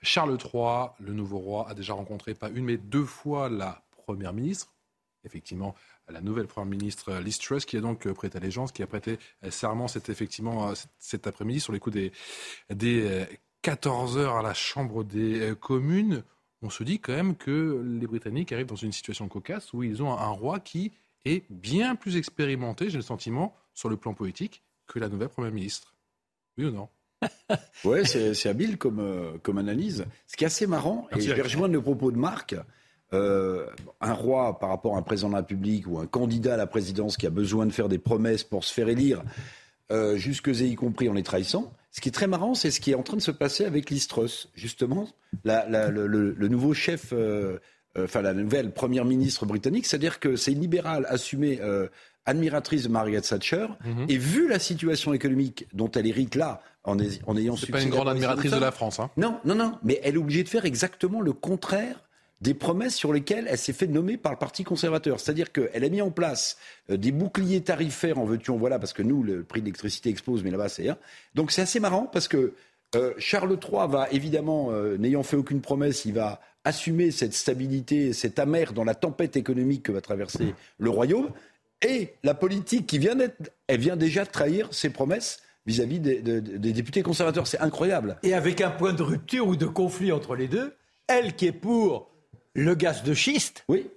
Charles 0.00 0.38
III, 0.38 0.88
le 1.00 1.12
nouveau 1.12 1.38
roi, 1.38 1.68
a 1.68 1.74
déjà 1.74 1.92
rencontré 1.92 2.34
pas 2.34 2.48
une 2.48 2.64
mais 2.64 2.76
deux 2.78 3.04
fois 3.04 3.48
la 3.48 3.82
première 4.06 4.32
ministre. 4.32 4.72
Effectivement, 5.24 5.74
la 6.08 6.20
nouvelle 6.20 6.46
première 6.46 6.70
ministre 6.70 7.14
Liz 7.14 7.38
Truss, 7.38 7.64
qui 7.64 7.76
a 7.76 7.80
donc 7.80 8.10
prêté 8.12 8.38
allégeance, 8.38 8.72
qui 8.72 8.82
a 8.82 8.86
prêté 8.86 9.18
serment 9.50 9.88
cet, 9.88 10.08
effectivement, 10.08 10.72
cet 10.98 11.26
après-midi 11.26 11.60
sur 11.60 11.72
les 11.72 11.78
coups 11.78 11.96
des, 11.96 12.12
des 12.70 13.26
14 13.62 14.18
heures 14.18 14.36
à 14.36 14.42
la 14.42 14.54
Chambre 14.54 15.02
des 15.02 15.54
communes 15.60 16.22
on 16.64 16.70
se 16.70 16.82
dit 16.82 16.98
quand 16.98 17.12
même 17.12 17.36
que 17.36 17.84
les 18.00 18.06
Britanniques 18.06 18.50
arrivent 18.52 18.66
dans 18.66 18.74
une 18.74 18.92
situation 18.92 19.28
cocasse 19.28 19.72
où 19.74 19.82
ils 19.82 20.02
ont 20.02 20.12
un 20.12 20.30
roi 20.30 20.60
qui 20.60 20.92
est 21.26 21.44
bien 21.50 21.94
plus 21.94 22.16
expérimenté, 22.16 22.90
j'ai 22.90 22.96
le 22.96 23.02
sentiment, 23.02 23.54
sur 23.74 23.88
le 23.88 23.96
plan 23.96 24.14
politique 24.14 24.62
que 24.86 24.98
la 24.98 25.08
nouvelle 25.08 25.28
Première 25.28 25.52
ministre. 25.52 25.94
Oui 26.58 26.66
ou 26.66 26.70
non? 26.70 26.88
Oui, 27.84 28.06
c'est 28.06 28.48
habile 28.48 28.78
comme, 28.78 29.00
euh, 29.00 29.32
comme 29.42 29.58
analyse. 29.58 30.06
Ce 30.26 30.36
qui 30.36 30.44
est 30.44 30.46
assez 30.46 30.66
marrant, 30.66 31.06
et 31.14 31.20
je 31.20 31.32
vais 31.32 31.42
rejoindre 31.42 31.74
le 31.74 31.82
propos 31.82 32.10
de 32.10 32.16
Marc, 32.16 32.56
euh, 33.12 33.66
un 34.00 34.12
roi 34.14 34.58
par 34.58 34.70
rapport 34.70 34.96
à 34.96 34.98
un 34.98 35.02
président 35.02 35.28
de 35.28 35.34
la 35.34 35.40
République 35.40 35.86
ou 35.86 35.98
un 35.98 36.06
candidat 36.06 36.54
à 36.54 36.56
la 36.56 36.66
présidence 36.66 37.16
qui 37.16 37.26
a 37.26 37.30
besoin 37.30 37.66
de 37.66 37.72
faire 37.72 37.88
des 37.88 37.98
promesses 37.98 38.42
pour 38.42 38.64
se 38.64 38.72
faire 38.72 38.88
élire, 38.88 39.22
euh, 39.92 40.16
jusque 40.16 40.48
et 40.48 40.66
y 40.66 40.74
compris 40.74 41.10
en 41.10 41.12
les 41.12 41.22
trahissant, 41.22 41.72
ce 41.94 42.00
qui 42.00 42.08
est 42.08 42.12
très 42.12 42.26
marrant, 42.26 42.54
c'est 42.54 42.72
ce 42.72 42.80
qui 42.80 42.90
est 42.90 42.96
en 42.96 43.04
train 43.04 43.16
de 43.16 43.22
se 43.22 43.30
passer 43.30 43.64
avec 43.64 43.88
Listros, 43.88 44.48
justement, 44.56 45.08
le, 45.44 46.48
nouveau 46.48 46.74
chef, 46.74 47.12
euh, 47.12 47.60
euh, 47.96 48.04
enfin 48.04 48.20
la 48.20 48.34
nouvelle 48.34 48.72
première 48.72 49.04
ministre 49.04 49.46
britannique, 49.46 49.86
c'est-à-dire 49.86 50.18
que 50.18 50.34
c'est 50.34 50.50
une 50.50 50.60
libérale 50.60 51.06
assumée, 51.08 51.60
euh, 51.62 51.86
admiratrice 52.26 52.82
de 52.82 52.88
Margaret 52.88 53.20
Thatcher, 53.20 53.68
mhm. 53.84 54.06
et 54.08 54.18
vu 54.18 54.48
la 54.48 54.58
situation 54.58 55.14
économique 55.14 55.68
dont 55.72 55.88
elle 55.92 56.08
hérite 56.08 56.34
là, 56.34 56.62
en, 56.82 56.96
en 56.98 57.36
ayant 57.36 57.54
C'est 57.54 57.70
pas 57.70 57.80
une 57.80 57.90
grande 57.90 58.08
admiratrice 58.08 58.50
de 58.50 58.58
la 58.58 58.72
France, 58.72 58.98
hein. 58.98 59.10
Non, 59.16 59.38
non, 59.44 59.54
non, 59.54 59.78
mais 59.84 60.00
elle 60.02 60.16
est 60.16 60.18
obligée 60.18 60.42
de 60.42 60.48
faire 60.48 60.64
exactement 60.64 61.20
le 61.20 61.32
contraire 61.32 62.02
des 62.44 62.52
promesses 62.52 62.94
sur 62.94 63.10
lesquelles 63.14 63.46
elle 63.48 63.56
s'est 63.56 63.72
fait 63.72 63.86
nommer 63.86 64.18
par 64.18 64.30
le 64.30 64.36
Parti 64.38 64.64
conservateur. 64.64 65.18
C'est-à-dire 65.18 65.50
qu'elle 65.50 65.82
a 65.82 65.88
mis 65.88 66.02
en 66.02 66.10
place 66.10 66.58
euh, 66.90 66.98
des 66.98 67.10
boucliers 67.10 67.62
tarifaires, 67.62 68.18
en 68.18 68.26
veux-tu, 68.26 68.50
en 68.50 68.58
voilà, 68.58 68.78
parce 68.78 68.92
que 68.92 69.02
nous, 69.02 69.22
le 69.22 69.42
prix 69.42 69.60
de 69.60 69.64
l'électricité 69.64 70.10
explose, 70.10 70.44
mais 70.44 70.50
là-bas, 70.50 70.68
c'est... 70.68 70.86
Donc 71.34 71.50
c'est 71.50 71.62
assez 71.62 71.80
marrant, 71.80 72.04
parce 72.04 72.28
que 72.28 72.52
euh, 72.96 73.14
Charles 73.16 73.58
III 73.58 73.88
va, 73.88 74.10
évidemment, 74.10 74.68
euh, 74.70 74.98
n'ayant 74.98 75.22
fait 75.22 75.38
aucune 75.38 75.62
promesse, 75.62 76.04
il 76.04 76.12
va 76.12 76.42
assumer 76.64 77.10
cette 77.12 77.32
stabilité, 77.32 78.12
cette 78.12 78.38
amère 78.38 78.74
dans 78.74 78.84
la 78.84 78.94
tempête 78.94 79.38
économique 79.38 79.84
que 79.84 79.92
va 79.92 80.02
traverser 80.02 80.54
le 80.78 80.90
royaume. 80.90 81.30
Et 81.80 82.12
la 82.24 82.34
politique 82.34 82.86
qui 82.86 82.98
vient 82.98 83.14
d'être, 83.14 83.52
elle 83.68 83.80
vient 83.80 83.96
déjà 83.96 84.24
de 84.24 84.30
trahir 84.30 84.72
ses 84.72 84.90
promesses 84.90 85.40
vis-à-vis 85.66 85.98
des 85.98 86.72
députés 86.72 87.02
conservateurs. 87.02 87.46
C'est 87.46 87.60
incroyable. 87.60 88.16
Et 88.22 88.32
avec 88.32 88.62
un 88.62 88.70
point 88.70 88.94
de 88.94 89.02
rupture 89.02 89.46
ou 89.46 89.56
de 89.56 89.66
conflit 89.66 90.12
entre 90.12 90.36
les 90.36 90.48
deux, 90.48 90.74
elle 91.06 91.36
qui 91.36 91.46
est 91.46 91.52
pour 91.52 92.13
le 92.54 92.74
gaz 92.74 93.02
de 93.02 93.14
schiste. 93.14 93.64
Oui. 93.68 93.90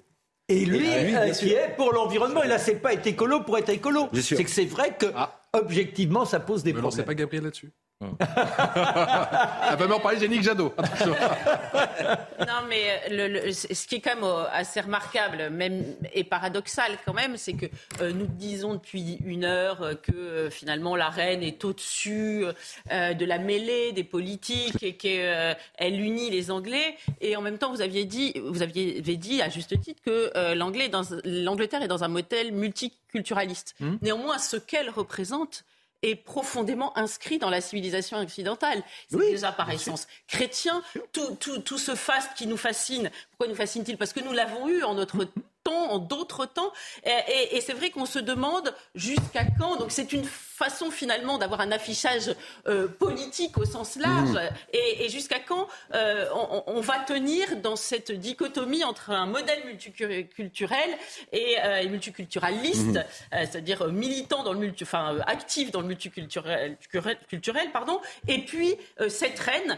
Et 0.49 0.65
lui, 0.65 0.89
euh, 0.89 1.31
qui 1.31 1.51
est 1.51 1.75
pour 1.75 1.91
l'environnement. 1.91 2.41
Et 2.43 2.47
là, 2.47 2.57
c'est 2.57 2.75
pas 2.75 2.93
être 2.93 3.05
écolo 3.05 3.41
pour 3.41 3.57
être 3.57 3.69
écolo. 3.69 4.07
C'est 4.13 4.43
que 4.43 4.49
c'est 4.49 4.65
vrai 4.65 4.95
que, 4.97 5.07
ah. 5.13 5.41
objectivement, 5.53 6.25
ça 6.25 6.39
pose 6.39 6.63
des 6.63 6.71
problèmes. 6.71 6.85
Non, 6.85 6.91
c'est 6.91 7.03
pas 7.03 7.15
Gabriel 7.15 7.43
là-dessus. 7.43 7.71
Elle 8.19 9.77
va 9.77 9.87
me 9.87 10.01
parler 10.01 10.19
Yannick 10.19 10.43
Jadot. 10.43 10.71
non, 12.39 12.67
mais 12.69 13.01
le, 13.09 13.51
ce 13.51 13.87
qui 13.87 13.95
est 13.95 14.01
quand 14.01 14.13
même 14.13 14.23
euh, 14.23 14.43
assez 14.51 14.81
remarquable, 14.81 15.49
même 15.49 15.83
et 16.13 16.23
paradoxal 16.23 16.91
quand 17.05 17.13
même, 17.13 17.37
c'est 17.37 17.53
que 17.53 17.65
euh, 18.01 18.11
nous 18.11 18.27
disons 18.27 18.75
depuis 18.75 19.17
une 19.25 19.45
heure 19.45 19.81
euh, 19.81 19.95
que 19.95 20.49
finalement 20.51 20.95
la 20.95 21.09
reine 21.09 21.41
est 21.41 21.65
au-dessus 21.65 22.45
de 22.91 23.25
la 23.25 23.39
mêlée 23.39 23.93
des 23.93 24.03
politiques 24.03 24.83
et 24.83 24.95
qu'elle 24.95 25.55
unit 25.79 26.29
les 26.29 26.51
Anglais. 26.51 26.95
Et 27.19 27.35
en 27.35 27.41
même 27.41 27.57
temps, 27.57 27.71
vous 27.71 27.81
aviez 27.81 28.05
dit, 28.05 28.33
vous 28.43 28.61
aviez 28.61 29.01
dit 29.01 29.41
à 29.41 29.49
juste 29.49 29.79
titre 29.81 30.01
que 30.03 30.53
l'Angleterre 30.53 31.81
est 31.81 31.87
dans 31.87 32.03
un 32.03 32.07
modèle 32.07 32.51
multiculturaliste. 32.51 33.75
Hum. 33.81 33.97
Néanmoins, 34.01 34.37
ce 34.37 34.57
qu'elle 34.57 34.89
représente 34.89 35.63
est 36.03 36.15
profondément 36.15 36.97
inscrit 36.97 37.37
dans 37.37 37.49
la 37.49 37.61
civilisation 37.61 38.17
occidentale. 38.19 38.83
C'est 39.09 39.17
déjà 39.17 39.51
par 39.51 39.69
essence 39.71 40.07
chrétien. 40.27 40.81
Tout, 41.11 41.35
tout, 41.39 41.59
tout 41.59 41.77
ce 41.77 41.95
faste 41.95 42.31
qui 42.35 42.47
nous 42.47 42.57
fascine, 42.57 43.09
pourquoi 43.31 43.47
nous 43.47 43.55
fascine-t-il? 43.55 43.97
Parce 43.97 44.13
que 44.13 44.19
nous 44.19 44.33
l'avons 44.33 44.67
eu 44.67 44.83
en 44.83 44.93
notre 44.93 45.25
temps, 45.63 45.91
en 45.91 45.99
d'autres 45.99 46.45
temps. 46.45 46.71
Et, 47.05 47.61
c'est 47.61 47.73
vrai 47.73 47.89
qu'on 47.89 48.05
se 48.05 48.19
demande 48.19 48.75
jusqu'à 48.95 49.45
quand. 49.57 49.77
Donc 49.77 49.91
c'est 49.91 50.13
une 50.13 50.25
façon 50.57 50.89
finalement 50.89 51.37
d'avoir 51.37 51.61
un 51.61 51.71
affichage 51.71 52.35
euh, 52.67 52.87
politique 52.87 53.57
au 53.57 53.65
sens 53.65 53.95
large. 53.95 54.31
Mmh. 54.31 54.73
Et, 54.73 55.09
jusqu'à 55.09 55.39
quand 55.39 55.67
euh, 55.93 56.25
on, 56.65 56.81
va 56.81 56.99
tenir 56.99 57.57
dans 57.57 57.75
cette 57.75 58.11
dichotomie 58.11 58.83
entre 58.83 59.11
un 59.11 59.25
modèle 59.25 59.63
multiculturel 59.65 60.89
et, 61.31 61.57
euh, 61.63 61.87
multiculturaliste, 61.89 62.97
mmh. 62.97 63.03
c'est-à-dire 63.31 63.87
militant 63.87 64.43
dans 64.43 64.53
le 64.53 64.59
multi, 64.59 64.83
enfin 64.83 65.19
actif 65.27 65.71
dans 65.71 65.81
le 65.81 65.87
multiculturel, 65.87 66.77
culturel, 67.29 67.71
pardon, 67.71 68.01
et 68.27 68.39
puis 68.39 68.75
cette 69.07 69.39
reine 69.39 69.77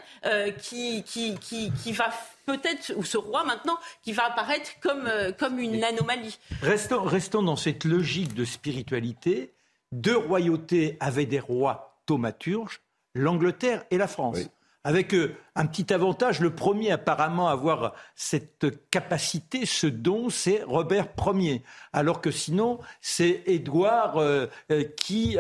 qui, 0.62 1.04
qui, 1.04 1.36
qui, 1.40 1.72
qui 1.72 1.92
va 1.92 2.10
peut-être, 2.50 2.94
ou 2.96 3.04
ce 3.04 3.18
roi 3.18 3.44
maintenant, 3.44 3.78
qui 4.04 4.12
va 4.12 4.26
apparaître 4.26 4.72
comme, 4.82 5.08
euh, 5.08 5.32
comme 5.32 5.60
une 5.60 5.84
anomalie. 5.84 6.40
Restons, 6.62 7.04
restons 7.04 7.44
dans 7.44 7.56
cette 7.56 7.84
logique 7.84 8.34
de 8.34 8.46
spiritualité. 8.46 9.54
Deux 9.92 10.18
royautés 10.18 10.98
avaient 11.00 11.26
des 11.26 11.40
rois 11.40 12.02
thaumaturges, 12.06 12.82
l'Angleterre 13.16 13.86
et 13.92 13.98
la 13.98 14.08
France. 14.08 14.40
Avec 14.84 15.14
euh, 15.14 15.36
un 15.56 15.66
petit 15.66 15.94
avantage, 15.94 16.40
le 16.40 16.56
premier 16.56 16.92
apparemment 16.92 17.50
à 17.50 17.52
avoir 17.52 17.94
cette 18.16 18.90
capacité, 18.90 19.66
ce 19.66 19.88
don, 19.88 20.30
c'est 20.30 20.64
Robert 20.64 21.08
Ier. 21.34 21.64
Alors 21.92 22.22
que 22.22 22.32
sinon, 22.32 22.80
c'est 23.02 23.44
Édouard 23.46 24.18
euh, 24.18 24.48
qui, 24.96 25.38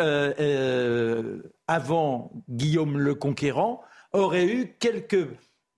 avant 1.67 2.31
Guillaume 2.49 2.97
le 2.97 3.15
Conquérant, 3.15 3.81
aurait 4.11 4.47
eu 4.47 4.75
quelques 4.79 5.27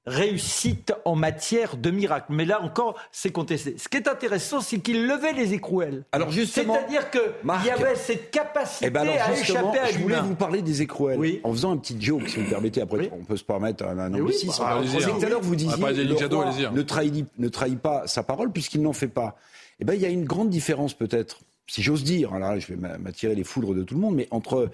réussite 0.05 0.93
en 1.05 1.15
matière 1.15 1.77
de 1.77 1.91
miracle. 1.91 2.27
Mais 2.29 2.45
là 2.45 2.61
encore, 2.61 2.95
c'est 3.11 3.31
contesté. 3.31 3.75
Ce 3.77 3.87
qui 3.87 3.97
est 3.97 4.07
intéressant, 4.07 4.61
c'est 4.61 4.79
qu'il 4.79 5.05
levait 5.05 5.33
les 5.33 5.53
écrouelles. 5.53 6.03
Alors 6.11 6.31
justement, 6.31 6.73
c'est-à-dire 6.73 7.09
qu'il 7.11 7.21
y 7.65 7.69
avait 7.69 7.95
cette 7.95 8.31
capacité 8.31 8.87
eh 8.87 8.89
ben 8.89 9.07
à 9.07 9.33
échapper 9.33 9.79
à 9.79 9.91
Je 9.91 9.99
voulais 9.99 10.19
vous 10.21 10.35
parler 10.35 10.61
des 10.61 10.81
écrouelles 10.81 11.39
en 11.43 11.51
faisant 11.51 11.71
un 11.71 11.77
petit 11.77 12.01
joke, 12.01 12.27
si 12.27 12.39
vous 12.39 12.49
permettez. 12.49 12.81
Après, 12.81 13.11
on 13.13 13.23
peut 13.23 13.37
se 13.37 13.43
permettre 13.43 13.85
un, 13.85 13.99
un 13.99 14.13
anglicisme. 14.13 14.63
Oui, 14.63 14.87
bah, 14.93 15.11
tout 15.19 15.25
à 15.25 15.29
l'heure, 15.29 15.41
vous 15.41 15.55
disiez 15.55 15.75
le 15.77 16.71
ne 16.71 16.81
trahit, 16.81 17.27
ne 17.37 17.47
trahit 17.47 17.79
pas 17.79 18.07
sa 18.07 18.23
parole 18.23 18.51
puisqu'il 18.51 18.81
n'en 18.81 18.93
fait 18.93 19.07
pas. 19.07 19.37
Eh 19.79 19.85
ben, 19.85 19.93
il 19.93 20.01
y 20.01 20.05
a 20.05 20.09
une 20.09 20.25
grande 20.25 20.49
différence 20.49 20.93
peut-être, 20.93 21.41
si 21.67 21.81
j'ose 21.81 22.03
dire. 22.03 22.33
Alors 22.33 22.59
je 22.59 22.73
vais 22.73 22.75
m'attirer 22.75 23.35
les 23.35 23.43
foudres 23.43 23.73
de 23.73 23.83
tout 23.83 23.95
le 23.95 24.01
monde, 24.01 24.15
mais 24.15 24.27
entre 24.31 24.69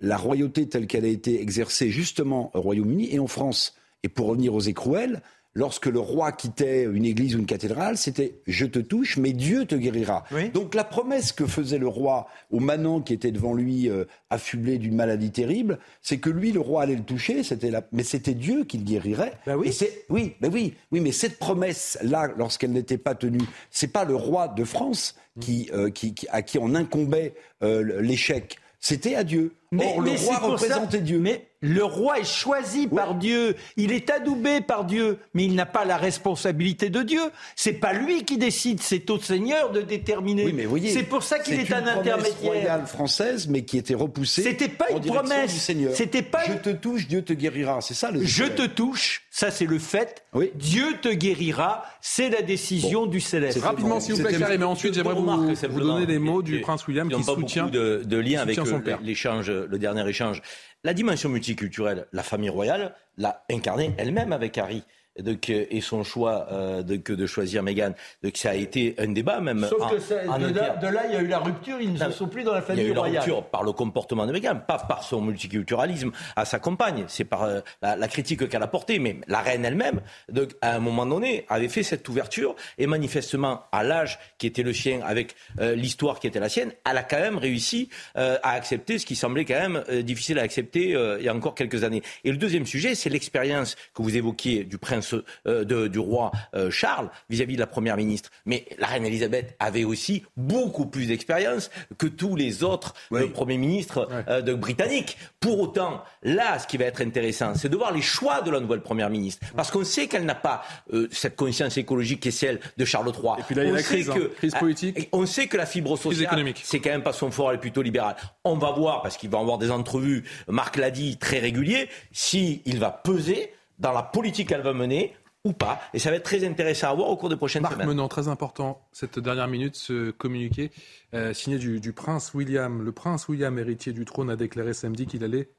la 0.00 0.16
royauté 0.16 0.68
telle 0.68 0.86
qu'elle 0.86 1.04
a 1.04 1.08
été 1.08 1.40
exercée 1.40 1.90
justement 1.90 2.50
au 2.54 2.60
Royaume-Uni 2.60 3.14
et 3.14 3.18
en 3.18 3.26
France. 3.26 3.76
Et 4.04 4.08
pour 4.08 4.26
revenir 4.28 4.54
aux 4.54 4.60
écrouelles, 4.60 5.22
lorsque 5.54 5.86
le 5.86 5.98
roi 6.00 6.30
quittait 6.32 6.82
une 6.82 7.04
église 7.04 7.36
ou 7.36 7.38
une 7.38 7.46
cathédrale, 7.46 7.96
c'était 7.96 8.40
je 8.46 8.66
te 8.66 8.78
touche, 8.80 9.16
mais 9.16 9.32
Dieu 9.32 9.64
te 9.64 9.74
guérira. 9.76 10.24
Donc 10.52 10.74
la 10.74 10.84
promesse 10.84 11.32
que 11.32 11.46
faisait 11.46 11.78
le 11.78 11.88
roi 11.88 12.26
au 12.50 12.60
manant 12.60 13.00
qui 13.00 13.14
était 13.14 13.30
devant 13.30 13.54
lui, 13.54 13.88
euh, 13.88 14.04
affublé 14.30 14.78
d'une 14.78 14.94
maladie 14.96 15.30
terrible, 15.30 15.78
c'est 16.02 16.18
que 16.18 16.28
lui, 16.28 16.52
le 16.52 16.60
roi 16.60 16.82
allait 16.82 16.96
le 16.96 17.04
toucher, 17.04 17.42
c'était 17.44 17.70
la... 17.70 17.82
mais 17.92 18.02
c'était 18.02 18.34
Dieu 18.34 18.64
qui 18.64 18.78
le 18.78 18.84
guérirait. 18.84 19.32
Bah 19.46 19.56
oui. 19.56 19.68
Et 19.80 19.90
oui, 20.10 20.34
mais 20.40 20.48
oui, 20.48 20.74
oui, 20.92 21.00
mais 21.00 21.12
cette 21.12 21.38
promesse-là, 21.38 22.30
lorsqu'elle 22.36 22.72
n'était 22.72 22.98
pas 22.98 23.14
tenue, 23.14 23.40
c'est 23.70 23.92
pas 23.92 24.04
le 24.04 24.16
roi 24.16 24.48
de 24.48 24.64
France 24.64 25.14
qui, 25.40 25.70
euh, 25.72 25.88
qui- 25.90 26.14
qui- 26.14 26.26
à 26.30 26.42
qui 26.42 26.58
on 26.58 26.74
incombait 26.74 27.32
euh, 27.62 28.00
l'échec. 28.02 28.58
C'était 28.80 29.14
à 29.14 29.24
Dieu. 29.24 29.54
Or, 29.78 30.00
le 30.02 30.10
roi 30.10 30.18
ça- 30.34 30.38
représentait 30.40 31.00
Dieu. 31.00 31.18
Mais 31.18 31.46
le 31.66 31.82
roi 31.82 32.18
est 32.20 32.24
choisi 32.30 32.86
par 32.86 33.14
Dieu. 33.14 33.56
Il 33.76 33.90
est 33.90 34.10
adoubé 34.10 34.60
par 34.60 34.84
Dieu. 34.84 35.18
Mais 35.32 35.44
il 35.44 35.54
n'a 35.54 35.64
pas 35.66 35.84
la 35.86 35.96
responsabilité 35.96 36.90
de 36.90 37.02
Dieu. 37.02 37.22
C'est 37.56 37.72
pas 37.72 37.92
lui 37.94 38.24
qui 38.24 38.36
décide. 38.36 38.82
C'est 38.82 39.08
au 39.08 39.18
Seigneur 39.18 39.72
de 39.72 39.80
déterminer. 39.80 40.44
Oui, 40.44 40.52
mais 40.52 40.66
voyez, 40.66 40.90
c'est 40.90 41.04
pour 41.04 41.22
ça 41.22 41.38
qu'il 41.38 41.58
est, 41.58 41.72
un 41.72 41.86
intermédiaire. 41.86 42.34
royale 42.42 42.86
française, 42.86 43.48
mais 43.48 43.62
qui 43.64 43.78
était 43.78 43.94
repoussée. 43.94 44.42
C'était 44.42 44.68
pas 44.68 44.86
en 44.92 44.96
une 44.98 45.04
promesse. 45.06 45.52
du 45.54 45.58
Seigneur. 45.58 45.94
C'était 45.94 46.22
pas 46.22 46.44
Je 46.46 46.52
te 46.54 46.70
touche, 46.70 47.08
Dieu 47.08 47.22
te 47.22 47.32
guérira. 47.32 47.80
C'est 47.80 47.94
ça 47.94 48.10
le. 48.10 48.22
Je 48.22 48.44
te 48.44 48.66
touche, 48.66 49.22
ça 49.30 49.50
c'est 49.50 49.66
le 49.66 49.78
fait. 49.78 50.22
Dieu 50.54 50.98
te 51.00 51.08
guérira, 51.08 51.84
c'est 52.02 52.28
la 52.28 52.42
décision 52.42 53.06
du 53.06 53.20
céleste. 53.20 53.60
Rapidement, 53.62 54.00
s'il 54.00 54.16
vous 54.16 54.22
plaît, 54.22 54.38
Karim, 54.38 54.58
mais 54.60 54.66
ensuite, 54.66 54.94
j'aimerais 54.94 55.14
vous, 55.14 55.54
vous 55.70 55.80
donner 55.80 56.06
les 56.06 56.18
mots 56.18 56.42
et- 56.42 56.44
du 56.44 56.56
et 56.58 56.60
prince 56.60 56.86
William 56.86 57.08
qui 57.08 57.14
qui 57.14 57.20
n'ont 57.20 57.26
pas 57.26 57.40
soutient, 57.40 57.64
beaucoup 57.64 57.76
de, 57.76 58.02
de 58.04 58.16
lien 58.18 58.30
qui 58.30 58.36
avec 58.36 58.54
soutient 58.56 58.70
son 58.72 58.78
euh, 58.78 58.84
père. 58.84 58.98
l'échange, 59.02 59.50
le 59.50 59.78
dernier 59.78 60.06
échange. 60.08 60.42
La 60.84 60.92
dimension 60.92 61.30
multiculturelle, 61.30 62.06
la 62.12 62.22
famille 62.22 62.50
royale 62.50 62.94
l'a 63.16 63.46
incarnée 63.50 63.94
elle-même 63.96 64.34
avec 64.34 64.58
Harry. 64.58 64.84
Donc, 65.20 65.48
euh, 65.48 65.64
et 65.70 65.80
son 65.80 66.02
choix 66.02 66.48
euh, 66.50 66.82
de, 66.82 66.96
que 66.96 67.12
de 67.12 67.26
choisir 67.26 67.62
Meghan. 67.62 67.92
Donc 68.22 68.36
ça 68.36 68.50
a 68.50 68.54
été 68.54 68.94
un 68.98 69.12
débat 69.12 69.40
même. 69.40 69.64
Sauf 69.68 69.82
en- 69.82 69.88
que 69.90 70.00
ça- 70.00 70.16
en 70.28 70.38
de, 70.38 70.44
là, 70.46 70.48
interne. 70.48 70.80
de 70.80 70.86
là, 70.88 71.02
il 71.06 71.12
y 71.12 71.16
a 71.16 71.20
eu 71.22 71.26
la 71.28 71.38
rupture, 71.38 71.80
ils 71.80 71.92
ne 71.92 71.98
Non, 71.98 72.10
sont 72.10 72.26
plus 72.26 72.42
dans 72.42 72.52
la 72.52 72.58
Il 72.58 72.62
y 72.62 72.64
a 72.64 72.66
famille 72.66 72.84
eu 72.86 72.92
la 72.94 73.00
royale. 73.00 73.22
rupture 73.22 73.44
par 73.44 73.62
le 73.62 73.72
comportement 73.72 74.26
de 74.26 74.32
Meghan, 74.32 74.56
pas 74.66 74.78
par 74.78 75.04
son 75.04 75.20
multiculturalisme 75.20 76.10
à 76.36 76.44
sa 76.44 76.58
compagne. 76.58 77.04
C'est 77.08 77.24
par 77.24 77.44
euh, 77.44 77.60
la, 77.82 77.94
la 77.96 78.08
critique 78.08 78.48
qu'elle 78.48 78.62
a 78.62 78.66
portée. 78.66 78.98
Mais 78.98 79.18
la 79.28 79.40
reine 79.40 79.64
elle-même, 79.64 80.00
donc, 80.30 80.50
à 80.60 80.74
un 80.74 80.80
moment 80.80 81.06
donné, 81.06 81.44
avait 81.48 81.68
fait 81.68 81.82
cette 81.82 82.08
ouverture 82.08 82.56
et 82.78 82.86
manifestement, 82.86 83.62
à 83.72 83.84
l'âge 83.84 84.18
qui 84.38 84.46
était 84.48 84.62
le 84.62 84.72
sien, 84.72 85.00
avec 85.04 85.34
euh, 85.60 85.74
l'histoire 85.76 86.18
qui 86.18 86.26
était 86.26 86.40
la 86.40 86.48
sienne, 86.48 86.72
elle 86.90 86.96
a 86.98 87.02
quand 87.02 87.20
même 87.20 87.38
réussi 87.38 87.88
à 88.16 88.50
accepter 88.50 88.98
ce 88.98 89.06
qui 89.06 89.16
semblait 89.16 89.44
quand 89.44 89.54
même 89.68 89.84
difficile 90.02 90.38
à 90.38 90.42
accepter 90.42 90.90
il 91.18 91.24
y 91.24 91.28
a 91.28 91.34
encore 91.34 91.54
quelques 91.54 91.84
années. 91.84 92.02
Et 92.24 92.30
le 92.30 92.36
deuxième 92.36 92.66
sujet, 92.66 92.94
c'est 92.94 93.10
l'expérience 93.10 93.76
que 93.94 94.02
vous 94.02 94.16
évoquiez 94.16 94.64
du 94.64 94.78
prince, 94.78 95.03
euh, 95.46 95.64
de- 95.64 95.88
du 95.88 95.98
roi 95.98 96.32
euh, 96.54 96.70
Charles 96.70 97.10
vis-à-vis 97.28 97.54
de 97.56 97.60
la 97.60 97.66
première 97.66 97.96
ministre. 97.96 98.30
Mais 98.46 98.66
la 98.78 98.86
reine 98.86 99.04
Elisabeth 99.04 99.56
avait 99.58 99.84
aussi 99.84 100.24
beaucoup 100.36 100.86
plus 100.86 101.06
d'expérience 101.06 101.70
que 101.98 102.06
tous 102.06 102.36
les 102.36 102.64
autres 102.64 102.94
euh, 103.12 103.28
premiers 103.28 103.58
ministres 103.58 104.08
de 104.42 104.54
britanniques. 104.54 105.16
Pour 105.40 105.60
autant, 105.60 106.02
là, 106.22 106.58
ce 106.58 106.66
qui 106.66 106.76
va 106.76 106.86
être 106.86 107.00
intéressant, 107.02 107.54
c'est 107.54 107.68
de 107.68 107.76
voir 107.76 107.92
les 107.92 108.02
choix 108.02 108.40
de 108.42 108.50
la 108.50 108.60
nouvelle 108.60 108.80
première 108.80 109.10
ministre, 109.10 109.46
parce 109.56 109.70
qu'on 109.70 109.84
sait 109.84 110.06
qu'elle 110.06 110.24
n'a 110.24 110.34
pas 110.34 110.62
cette 111.10 111.36
conscience 111.36 111.76
écologique 111.76 112.20
qui 112.20 112.28
est 112.28 112.32
celle 112.32 112.60
de 112.76 112.84
Charles 112.84 113.12
III. 113.14 113.40
Et 113.40 113.42
puis 113.42 113.54
là, 113.54 113.64
il 113.64 113.66
y 113.66 113.70
a 113.70 113.72
on 113.72 113.76
la 113.76 113.82
sait 113.82 113.94
crise, 113.94 114.10
hein. 114.10 114.14
que, 114.14 114.24
Crise 114.36 114.54
politique. 114.54 115.08
On 115.12 115.26
sait 115.26 115.46
que 115.46 115.56
la 115.56 115.66
fibre 115.66 115.96
sociale, 115.98 116.44
c'est 116.62 116.80
quand 116.80 116.90
même 116.90 117.02
pas 117.02 117.12
son 117.12 117.30
fort, 117.30 117.50
elle 117.50 117.56
est 117.56 117.60
plutôt 117.60 117.82
libérale. 117.82 118.16
On 118.44 118.56
va 118.56 118.70
voir, 118.72 119.02
parce 119.02 119.16
qu'il 119.16 119.30
va 119.30 119.38
avoir 119.38 119.58
des 119.58 119.70
entrevues, 119.70 120.24
Marc 120.48 120.76
l'a 120.76 120.90
dit, 120.90 121.16
très 121.18 121.38
réguliers, 121.38 121.88
si 122.12 122.62
il 122.64 122.78
va 122.78 122.90
peser 122.90 123.52
dans 123.84 123.92
la 123.92 124.02
politique 124.02 124.48
qu'elle 124.48 124.62
va 124.62 124.72
mener 124.72 125.14
ou 125.44 125.52
pas. 125.52 125.80
Et 125.92 125.98
ça 125.98 126.10
va 126.10 126.16
être 126.16 126.24
très 126.24 126.44
intéressant 126.44 126.88
à 126.88 126.94
voir 126.94 127.10
au 127.10 127.16
cours 127.16 127.28
des 127.28 127.36
prochaines 127.36 127.62
Marc 127.62 127.74
semaines. 127.74 127.86
Menant, 127.86 128.08
très 128.08 128.28
important, 128.28 128.80
cette 128.92 129.18
dernière 129.18 129.46
minute, 129.46 129.76
ce 129.76 130.10
communiqué 130.10 130.70
euh, 131.12 131.34
signé 131.34 131.58
du, 131.58 131.80
du 131.80 131.92
prince 131.92 132.32
William. 132.32 132.82
Le 132.82 132.92
prince 132.92 133.28
William, 133.28 133.56
héritier 133.58 133.92
du 133.92 134.06
trône, 134.06 134.30
a 134.30 134.36
déclaré 134.36 134.72
samedi 134.72 135.06
qu'il 135.06 135.22
allait 135.22 135.50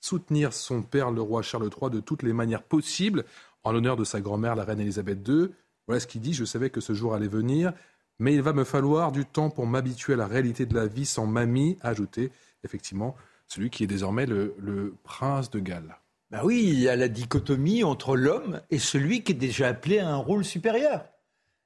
soutenir 0.00 0.52
son 0.52 0.82
père, 0.82 1.10
le 1.10 1.22
roi 1.22 1.40
Charles 1.42 1.70
III, 1.80 1.90
de 1.90 2.00
toutes 2.00 2.22
les 2.22 2.34
manières 2.34 2.62
possibles, 2.62 3.24
en 3.64 3.72
l'honneur 3.72 3.96
de 3.96 4.04
sa 4.04 4.20
grand-mère, 4.20 4.56
la 4.56 4.64
reine 4.64 4.80
Elisabeth 4.80 5.26
II. 5.26 5.48
Voilà 5.86 6.00
ce 6.00 6.06
qu'il 6.06 6.20
dit. 6.20 6.34
Je 6.34 6.44
savais 6.44 6.68
que 6.68 6.82
ce 6.82 6.92
jour 6.92 7.14
allait 7.14 7.28
venir, 7.28 7.72
mais 8.18 8.34
il 8.34 8.42
va 8.42 8.52
me 8.52 8.64
falloir 8.64 9.10
du 9.10 9.24
temps 9.24 9.48
pour 9.48 9.66
m'habituer 9.66 10.12
à 10.12 10.16
la 10.16 10.26
réalité 10.26 10.66
de 10.66 10.74
la 10.74 10.86
vie 10.86 11.06
sans 11.06 11.26
mamie, 11.26 11.78
a 11.80 11.88
ajouté 11.88 12.30
effectivement 12.62 13.16
celui 13.46 13.70
qui 13.70 13.84
est 13.84 13.88
désormais 13.88 14.26
le, 14.26 14.54
le 14.58 14.94
prince 15.02 15.50
de 15.50 15.60
Galles. 15.60 15.96
Ben 16.30 16.42
oui, 16.44 16.62
il 16.64 16.80
y 16.80 16.88
a 16.88 16.94
la 16.94 17.08
dichotomie 17.08 17.82
entre 17.82 18.16
l'homme 18.16 18.60
et 18.70 18.78
celui 18.78 19.22
qui 19.22 19.32
est 19.32 19.34
déjà 19.34 19.68
appelé 19.68 19.98
à 19.98 20.08
un 20.08 20.16
rôle 20.16 20.44
supérieur. 20.44 21.04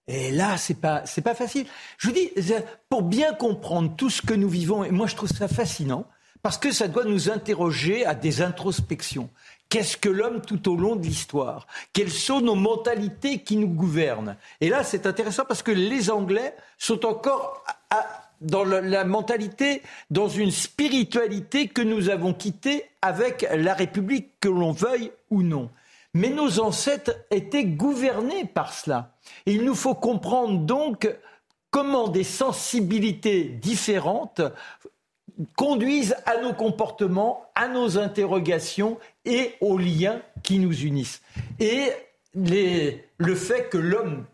Et 0.07 0.33
là, 0.33 0.57
c'est 0.57 0.81
pas, 0.81 1.05
c'est 1.07 1.23
pas 1.23 1.35
facile. 1.35 1.67
Je 1.99 2.09
vous 2.09 2.15
dis, 2.15 2.31
pour 2.89 3.03
bien 3.03 3.35
comprendre 3.35 3.95
tout 3.97 4.11
ce 4.11 4.23
que 4.23 4.35
nous 4.35 4.49
vivons, 4.49 4.85
et 4.85 4.91
moi 4.91 5.07
je 5.07 5.17
trouve 5.17 5.29
ça 5.29 5.49
fascinant, 5.49 6.07
parce 6.43 6.59
que 6.59 6.73
ça 6.73 6.89
doit 6.89 7.05
nous 7.05 7.31
interroger 7.31 8.05
à 8.05 8.15
des 8.15 8.43
introspections. 8.43 9.31
Qu'est-ce 9.71 9.97
que 9.97 10.11
l'homme 10.11 10.43
tout 10.43 10.71
au 10.71 10.77
long 10.77 10.95
de 10.95 11.05
l'histoire? 11.05 11.67
Quelles 11.93 12.11
sont 12.11 12.41
nos 12.41 12.55
mentalités 12.55 13.43
qui 13.43 13.57
nous 13.57 13.69
gouvernent? 13.69 14.37
Et 14.61 14.69
là, 14.69 14.85
c'est 14.85 15.07
intéressant 15.07 15.45
parce 15.47 15.63
que 15.63 15.73
les 15.73 16.11
Anglais 16.11 16.55
sont 16.79 17.07
encore 17.07 17.65
dans 18.41 18.65
la 18.65 19.05
mentalité, 19.05 19.83
dans 20.11 20.29
une 20.29 20.51
spiritualité 20.51 21.69
que 21.69 21.83
nous 21.83 22.11
avons 22.11 22.35
quittée 22.35 22.85
avec 23.03 23.47
la 23.55 23.75
République, 23.75 24.33
que 24.41 24.49
l'on 24.49 24.73
veuille 24.73 25.11
ou 25.31 25.43
non. 25.43 25.71
Mais 26.15 26.29
nos 26.29 26.61
ancêtres 26.61 27.15
étaient 27.31 27.65
gouvernés 27.65 28.45
par 28.45 28.73
cela. 28.73 29.15
Il 29.47 29.65
nous 29.65 29.75
faut 29.75 29.95
comprendre 29.95 30.61
donc 30.61 31.09
comment 31.71 32.09
des 32.09 32.25
sensibilités 32.25 33.45
différentes 33.45 34.41
conduisent 35.57 36.17
à 36.27 36.41
nos 36.41 36.53
comportements, 36.53 37.47
à 37.57 37.67
nos 37.67 37.99
interrogations 37.99 38.99
et 39.25 39.55
aux 39.61 39.79
liens 39.79 40.23
qui 40.45 40.61
nous 40.61 40.83
unissent. 40.85 41.21
Et 41.59 41.91
le 42.35 43.35
fait 43.35 43.69
que 43.69 43.79
l'homme, 43.79 44.25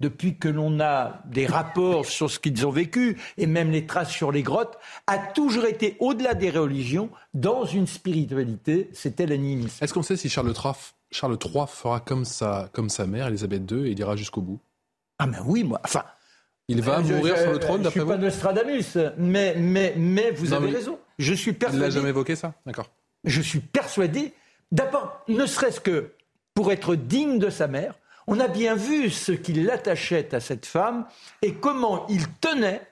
depuis 0.00 0.38
que 0.38 0.48
l'on 0.48 0.78
a 0.80 1.22
des 1.26 1.46
rapports 1.46 2.06
sur 2.06 2.30
ce 2.30 2.38
qu'ils 2.38 2.66
ont 2.66 2.70
vécu, 2.70 3.18
et 3.36 3.46
même 3.46 3.70
les 3.70 3.86
traces 3.86 4.10
sur 4.10 4.30
les 4.30 4.42
grottes, 4.42 4.78
a 5.06 5.18
toujours 5.18 5.64
été, 5.64 5.96
au-delà 5.98 6.34
des 6.34 6.50
religions, 6.50 7.10
dans 7.34 7.64
une 7.64 7.86
spiritualité, 7.88 8.90
c'était 8.92 9.26
l'animisme. 9.26 9.82
Est-ce 9.82 9.92
qu'on 9.92 10.02
sait 10.02 10.16
si 10.16 10.28
Charles 10.28 10.52
III, 10.52 10.72
Charles 11.10 11.36
III 11.44 11.64
fera 11.68 12.00
comme 12.00 12.24
sa, 12.24 12.68
comme 12.72 12.88
sa 12.90 13.06
mère, 13.06 13.26
Elisabeth 13.28 13.68
II, 13.70 13.86
et 13.88 13.90
il 13.90 13.98
ira 13.98 14.14
jusqu'au 14.16 14.40
bout? 14.40 14.60
Ah 15.18 15.26
ben 15.26 15.42
oui, 15.46 15.64
moi, 15.64 15.80
enfin... 15.84 16.04
Il 16.68 16.80
va 16.80 17.00
Euh, 17.00 17.02
je- 17.04 17.14
mourir 17.14 17.36
je- 17.36 17.42
sur 17.42 17.52
le 17.52 17.58
trône, 17.58 17.78
Je 17.78 17.82
d'après 17.82 17.90
suis 17.90 18.00
vous? 18.00 18.06
Pas 18.06 18.16
Nostradamus, 18.18 18.96
mais, 19.18 19.56
mais, 19.58 19.94
mais 19.96 20.30
vous 20.30 20.46
Non, 20.50 20.58
avez 20.58 20.66
mais 20.70 20.76
raison. 20.76 20.96
Je 21.18 21.34
suis 21.34 21.50
Il 21.50 21.58
persuadé... 21.58 21.84
l'a 21.84 21.90
jamais 21.90 22.10
évoqué, 22.10 22.36
ça 22.36 22.54
D'accord. 22.64 22.88
je 23.24 23.42
suis 23.42 23.58
persuadé, 23.58 24.32
d'abord, 24.70 25.22
ne 25.26 25.44
serait-ce 25.44 25.80
que 25.80 26.12
pour 26.54 26.70
être 26.70 26.94
digne 26.94 27.40
de 27.40 27.50
sa 27.50 27.66
mère, 27.66 27.94
on 28.26 28.40
a 28.40 28.48
bien 28.48 28.74
vu 28.74 29.10
ce 29.10 29.32
qui 29.32 29.52
l'attachait 29.52 30.34
à 30.34 30.40
cette 30.40 30.66
femme 30.66 31.06
et 31.42 31.54
comment 31.54 32.06
il 32.08 32.26
tenait 32.40 32.82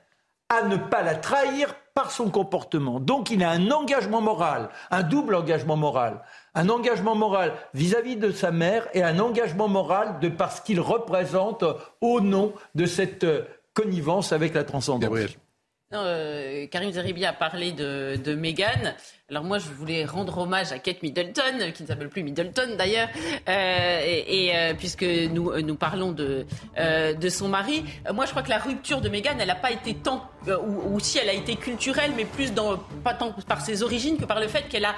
à 0.48 0.62
ne 0.62 0.76
pas 0.76 1.02
la 1.02 1.14
trahir 1.14 1.74
par 1.94 2.10
son 2.10 2.30
comportement. 2.30 3.00
Donc 3.00 3.30
il 3.30 3.42
a 3.44 3.50
un 3.50 3.70
engagement 3.70 4.20
moral, 4.20 4.68
un 4.90 5.02
double 5.02 5.34
engagement 5.34 5.76
moral. 5.76 6.22
Un 6.54 6.68
engagement 6.68 7.14
moral 7.14 7.52
vis-à-vis 7.74 8.16
de 8.16 8.32
sa 8.32 8.50
mère 8.50 8.88
et 8.92 9.02
un 9.04 9.20
engagement 9.20 9.68
moral 9.68 10.18
de 10.20 10.28
parce 10.28 10.60
qu'il 10.60 10.80
représente 10.80 11.64
au 12.00 12.20
nom 12.20 12.52
de 12.74 12.86
cette 12.86 13.22
euh, 13.22 13.44
connivence 13.72 14.32
avec 14.32 14.54
la 14.54 14.64
transcendance. 14.64 15.02
Gabriel. 15.02 15.30
Non, 15.92 16.02
euh, 16.04 16.66
Karim 16.66 16.90
Zeribi 16.90 17.24
a 17.24 17.32
parlé 17.32 17.72
de, 17.72 18.16
de 18.16 18.34
Meghan. 18.34 18.94
Alors 19.30 19.44
moi, 19.44 19.58
je 19.58 19.68
voulais 19.68 20.04
rendre 20.04 20.38
hommage 20.38 20.72
à 20.72 20.80
Kate 20.80 21.04
Middleton, 21.04 21.70
qui 21.72 21.84
ne 21.84 21.88
s'appelle 21.88 22.08
plus 22.08 22.24
Middleton 22.24 22.74
d'ailleurs, 22.76 23.08
euh, 23.48 24.00
et, 24.04 24.46
et, 24.46 24.56
euh, 24.56 24.74
puisque 24.76 25.04
nous, 25.04 25.50
euh, 25.52 25.60
nous 25.62 25.76
parlons 25.76 26.10
de, 26.10 26.46
euh, 26.78 27.14
de 27.14 27.28
son 27.28 27.46
mari. 27.46 27.84
Euh, 28.08 28.12
moi, 28.12 28.24
je 28.26 28.32
crois 28.32 28.42
que 28.42 28.50
la 28.50 28.58
rupture 28.58 29.00
de 29.00 29.08
Meghan, 29.08 29.36
elle 29.38 29.46
n'a 29.46 29.54
pas 29.54 29.70
été 29.70 29.94
tant, 29.94 30.28
euh, 30.48 30.58
ou, 30.58 30.94
ou 30.96 30.98
si 31.00 31.18
elle 31.18 31.28
a 31.28 31.32
été 31.32 31.54
culturelle, 31.54 32.10
mais 32.16 32.24
plus 32.24 32.52
dans, 32.52 32.76
pas 33.04 33.14
tant 33.14 33.30
par 33.46 33.60
ses 33.60 33.84
origines 33.84 34.16
que 34.16 34.24
par 34.24 34.40
le 34.40 34.48
fait 34.48 34.62
qu'elle 34.68 34.84
a, 34.84 34.96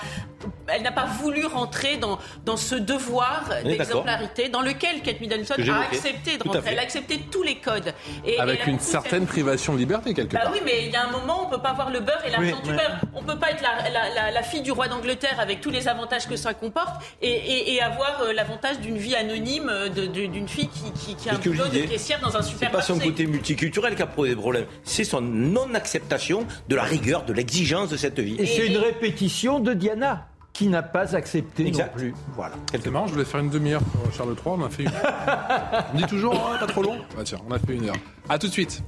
elle 0.68 0.80
n'a 0.80 0.93
pas 0.93 1.05
voulu 1.05 1.45
rentrer 1.45 1.99
dans, 1.99 2.18
dans 2.47 2.57
ce 2.57 2.74
devoir 2.74 3.45
d'exemplarité 3.64 4.49
dans 4.49 4.62
lequel 4.62 5.03
Kate 5.03 5.20
Middleton 5.20 5.57
a 5.70 5.80
accepté 5.83 6.39
de 6.39 6.43
rentrer. 6.49 6.70
Elle 6.72 6.78
a 6.78 6.83
accepté 6.83 7.18
tous 7.30 7.43
les 7.43 7.57
codes. 7.57 7.93
Et- 8.24 8.41
Avec 8.41 8.66
une 8.66 8.80
certaine 8.80 9.26
privation 9.26 9.74
de 9.74 9.78
liberté, 9.78 10.14
quelque 10.14 10.33
bah 10.33 10.41
part. 10.45 10.53
oui, 10.53 10.61
mais 10.64 10.87
il 10.87 10.91
y 10.91 10.97
a 10.97 11.05
un 11.07 11.11
moment, 11.11 11.47
on 11.47 11.51
peut 11.51 11.61
pas 11.61 11.70
avoir 11.70 11.91
le 11.91 12.01
beurre 12.01 12.22
et 12.26 12.30
l'argent 12.30 12.57
Oui, 12.57 12.62
du 12.62 12.70
ouais. 12.70 12.76
beurre. 12.76 12.99
On 13.14 13.22
peut 13.22 13.39
pas 13.39 13.51
être 13.51 13.61
la, 13.61 13.91
la- 13.91 14.09
la- 14.14 14.22
la 14.31 14.43
fille 14.43 14.62
du 14.62 14.70
roi 14.73 14.89
d'Angleterre 14.89 15.41
avec 15.41 15.61
tous 15.61 15.70
les 15.70 15.89
avantages 15.89 16.29
que 16.29 16.37
ça 16.37 16.55
comporte 16.55 17.03
et, 17.20 17.31
et- 17.31 17.75
et 17.75 17.83
avoir 17.83 18.20
euh, 18.23 18.33
l'avantage 18.33 18.79
d'une 18.81 18.97
vie 18.99 19.14
anonyme 19.16 19.68
euh, 19.70 19.89
d'une 19.89 20.49
fille 20.49 20.68
qui, 20.68 20.93
qui, 20.93 21.14
qui 21.16 21.29
a 21.29 21.33
un 21.33 21.41
C'est 21.43 21.49
boulot 21.51 21.66
de 21.68 21.79
caissière 21.87 22.20
dans 22.20 22.37
un 22.37 22.43
C'est 22.43 22.51
super 22.51 22.70
pas 22.70 22.83
son 22.83 22.99
côté 22.99 23.27
multiculturel 23.27 23.95
qui 23.97 24.03
a 24.03 24.07
posé 24.07 24.37
problème, 24.37 24.66
c'est 24.85 25.05
son 25.05 25.20
non-acceptation 25.20 26.47
de 26.68 26.77
la 26.77 26.83
rigueur, 26.83 27.25
de 27.25 27.33
l'exigence 27.33 27.89
de 27.89 27.97
cette 27.97 28.18
vie. 28.20 28.37
Et 28.39 28.47
c'est 28.47 28.66
une 28.66 28.77
répétition 28.79 29.59
de 29.61 29.73
Diana. 29.73 30.27
qui 30.53 30.66
n'a 30.66 30.83
pas 30.83 31.16
accepté 31.16 31.70
non 31.70 31.79
plus. 31.95 32.14
Voilà. 32.37 32.55
C'est 32.73 32.87
marrant, 32.91 33.07
je 33.07 33.14
voulais 33.14 33.25
faire 33.25 33.41
une 33.41 33.49
demi-heure 33.49 33.81
pour 33.83 34.12
Charles 34.12 34.35
III, 34.35 34.55
on 34.59 34.64
a 34.64 34.68
fait 34.68 34.83
une 34.83 34.89
heure. 34.91 35.87
on 35.95 35.97
dit 35.97 36.05
toujours, 36.05 36.35
oh, 36.35 36.59
pas 36.61 36.66
trop 36.66 36.83
long 36.83 36.99
bah, 37.16 37.23
Tiens, 37.25 37.39
on 37.49 37.53
a 37.53 37.59
fait 37.59 37.73
une 37.75 37.89
heure. 37.89 37.97
A 38.29 38.39
tout 38.39 38.49
de 38.49 38.53
suite. 38.53 38.83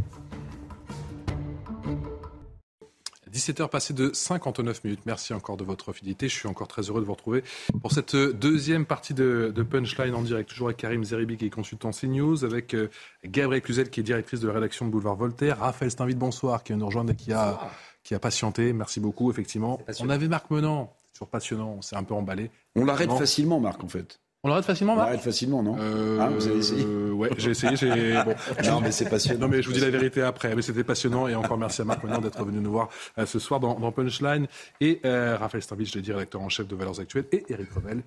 17h 3.35 3.69
passées 3.69 3.95
de 3.95 4.13
59 4.13 4.85
minutes. 4.85 5.01
Merci 5.07 5.35
encore 5.35 5.57
de 5.57 5.65
votre 5.65 5.93
fidélité. 5.93 6.29
Je 6.29 6.35
suis 6.35 6.47
encore 6.47 6.69
très 6.69 6.83
heureux 6.83 7.01
de 7.01 7.07
vous 7.07 7.15
retrouver 7.15 7.43
pour 7.83 7.91
cette 7.91 8.15
deuxième 8.15 8.87
partie 8.87 9.13
de, 9.13 9.53
Punchline 9.69 10.15
en 10.15 10.23
direct. 10.23 10.49
Toujours 10.49 10.69
avec 10.69 10.77
Karim 10.77 11.03
Zeribi 11.03 11.37
qui 11.37 11.47
est 11.47 11.51
consultant 11.51 11.91
CNews, 11.91 12.45
avec 12.45 12.75
euh, 12.75 12.91
Gabriel 13.25 13.61
Cluzel 13.61 13.91
qui 13.91 14.01
est 14.01 14.05
directrice 14.05 14.39
de 14.39 14.47
la 14.47 14.55
rédaction 14.55 14.87
de 14.87 14.91
Boulevard 14.93 15.17
Voltaire, 15.17 15.59
Raphaël 15.59 15.91
Steinville, 15.91 16.17
bonsoir, 16.17 16.63
qui 16.63 16.73
vient 16.73 16.79
nous 16.79 16.87
rejoindre 16.87 17.11
et 17.11 17.17
qui 17.17 17.33
a, 17.33 17.59
qui 18.05 18.15
a 18.15 18.21
patienté. 18.21 18.73
Merci 18.73 19.01
beaucoup, 19.01 19.31
effectivement. 19.33 19.81
On 20.01 20.11
avait 20.11 20.29
Marc 20.29 20.51
Menant, 20.51 20.95
toujours 21.13 21.29
passionnant, 21.29 21.75
on 21.79 21.83
s'est 21.83 21.97
un 21.97 22.05
peu 22.05 22.15
emballé. 22.15 22.53
On 22.77 22.85
l'arrête 22.85 23.11
facilement, 23.11 23.59
Marc, 23.59 23.83
en 23.83 23.89
fait. 23.89 24.21
On 24.45 24.49
l'arrête 24.49 24.67
facilement, 24.67 24.95
Marc 24.95 25.07
On 25.07 25.11
l'arrête 25.11 25.25
facilement, 25.25 25.63
non 25.63 25.77
euh, 25.81 26.21
hein, 26.21 26.29
Vous 26.29 26.47
avez 26.47 26.59
essayé 26.59 26.85
Ouais, 26.85 27.31
j'ai 27.39 27.53
essayé. 27.53 28.23
Bon. 28.23 28.35
non, 28.67 28.81
mais 28.83 28.93
c'est 28.93 29.09
passionnant. 29.09 29.41
Non, 29.41 29.49
mais 29.49 29.63
je 29.63 29.69
vous 29.69 29.73
dis 29.73 29.81
la 29.81 29.89
vérité 29.89 30.21
après. 30.21 30.55
Mais 30.55 30.61
c'était 30.61 30.85
passionnant. 30.85 31.27
Et 31.29 31.35
encore 31.35 31.57
merci 31.57 31.81
à 31.81 31.87
Marc 31.87 32.05
Menon 32.05 32.19
d'être 32.19 32.45
venu 32.45 32.61
nous 32.61 32.73
voir 32.73 32.91
euh, 33.17 33.25
ce 33.25 33.39
soir 33.39 33.59
dans, 33.59 33.91
Punchline. 33.91 34.47
Et 34.83 35.01
euh, 35.07 35.39
Raphaël 35.39 35.63
Starbich, 35.63 35.95
le 35.95 36.03
directeur 36.03 36.43
en 36.43 36.51
chef 36.51 36.69
de 36.69 36.77
Valeurs 36.77 37.01
Actuelles. 37.01 37.25
Et 37.33 37.43
Eric 37.49 37.71
Revel, 37.73 38.03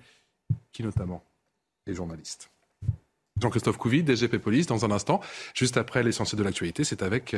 qui 0.72 0.84
notamment 0.84 1.24
est 1.88 1.94
journaliste. 1.94 2.50
Jean-Christophe 3.40 3.76
Couvi, 3.76 4.04
DGP 4.04 4.38
Police, 4.38 4.68
dans 4.68 4.84
un 4.84 4.92
instant. 4.92 5.20
Juste 5.54 5.76
après 5.76 6.04
l'essentiel 6.04 6.38
de 6.38 6.44
l'actualité, 6.44 6.84
c'est 6.84 7.02
avec 7.02 7.36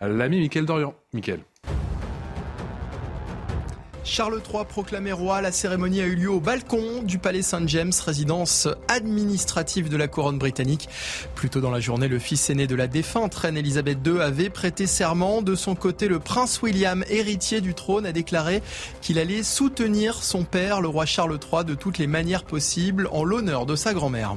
l'ami 0.00 0.40
Mickaël 0.40 0.66
Dorian. 0.66 0.94
Mickaël. 1.12 1.40
Charles 4.02 4.40
III 4.52 4.64
proclamé 4.68 5.12
roi, 5.12 5.40
la 5.40 5.52
cérémonie 5.52 6.00
a 6.00 6.06
eu 6.06 6.14
lieu 6.14 6.30
au 6.30 6.40
balcon 6.40 7.02
du 7.02 7.18
palais 7.18 7.42
Saint-James, 7.42 7.92
résidence 8.04 8.66
administrative 8.88 9.88
de 9.88 9.96
la 9.96 10.08
couronne 10.08 10.38
britannique. 10.38 10.88
Plus 11.34 11.50
tôt 11.50 11.60
dans 11.60 11.70
la 11.70 11.80
journée, 11.80 12.08
le 12.08 12.18
fils 12.18 12.48
aîné 12.50 12.66
de 12.66 12.74
la 12.74 12.86
défunte 12.86 13.34
reine 13.34 13.56
Elisabeth 13.56 13.98
II 14.04 14.20
avait 14.20 14.50
prêté 14.50 14.86
serment. 14.86 15.42
De 15.42 15.54
son 15.54 15.74
côté, 15.74 16.08
le 16.08 16.18
prince 16.18 16.62
William, 16.62 17.04
héritier 17.08 17.60
du 17.60 17.74
trône, 17.74 18.06
a 18.06 18.12
déclaré 18.12 18.62
qu'il 19.02 19.18
allait 19.18 19.42
soutenir 19.42 20.22
son 20.22 20.44
père, 20.44 20.80
le 20.80 20.88
roi 20.88 21.06
Charles 21.06 21.38
III, 21.52 21.64
de 21.64 21.74
toutes 21.74 21.98
les 21.98 22.06
manières 22.06 22.44
possibles 22.44 23.08
en 23.12 23.22
l'honneur 23.22 23.66
de 23.66 23.76
sa 23.76 23.92
grand-mère. 23.92 24.36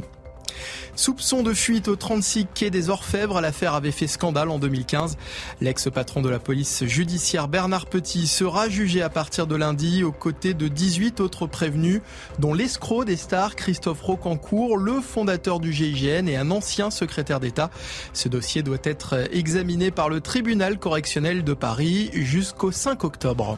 Soupçon 0.96 1.44
de 1.44 1.54
fuite 1.54 1.88
au 1.88 1.96
36 1.96 2.48
quai 2.54 2.70
des 2.70 2.90
Orfèvres, 2.90 3.42
l'affaire 3.42 3.74
avait 3.74 3.92
fait 3.92 4.08
scandale 4.08 4.50
en 4.50 4.60
2015. 4.60 5.18
L'ex-patron 5.62 6.22
de 6.22 6.30
la 6.30 6.40
police 6.40 6.86
judiciaire 6.86 7.48
Bernard 7.48 7.88
Petit 7.88 8.28
sera 8.28 8.70
jugé 8.70 9.02
à 9.02 9.10
partir 9.10 9.48
de 9.48 9.56
lundi 9.56 10.04
aux 10.04 10.12
côtés 10.12 10.54
de 10.54 10.68
18 10.68 11.20
autres 11.20 11.48
prévenus, 11.48 12.02
dont 12.40 12.54
l'escroc 12.54 13.06
des 13.06 13.18
stars 13.18 13.56
Christophe 13.56 14.02
Rocancourt, 14.02 14.78
le 14.78 15.02
fondateur 15.02 15.60
du 15.60 15.74
GIGN 15.74 16.28
et 16.28 16.38
un 16.38 16.52
ancien 16.52 16.92
secrétaire 16.92 17.40
d'État. 17.40 17.70
Ce 18.14 18.30
dossier 18.30 18.64
doit 18.64 18.78
être 18.84 19.28
examiné 19.32 19.92
par 19.92 20.10
le 20.10 20.22
tribunal 20.22 20.78
correctionnel 20.78 21.44
de 21.44 21.54
Paris 21.54 22.10
jusqu'au 22.14 22.72
5 22.72 23.04
octobre. 23.04 23.58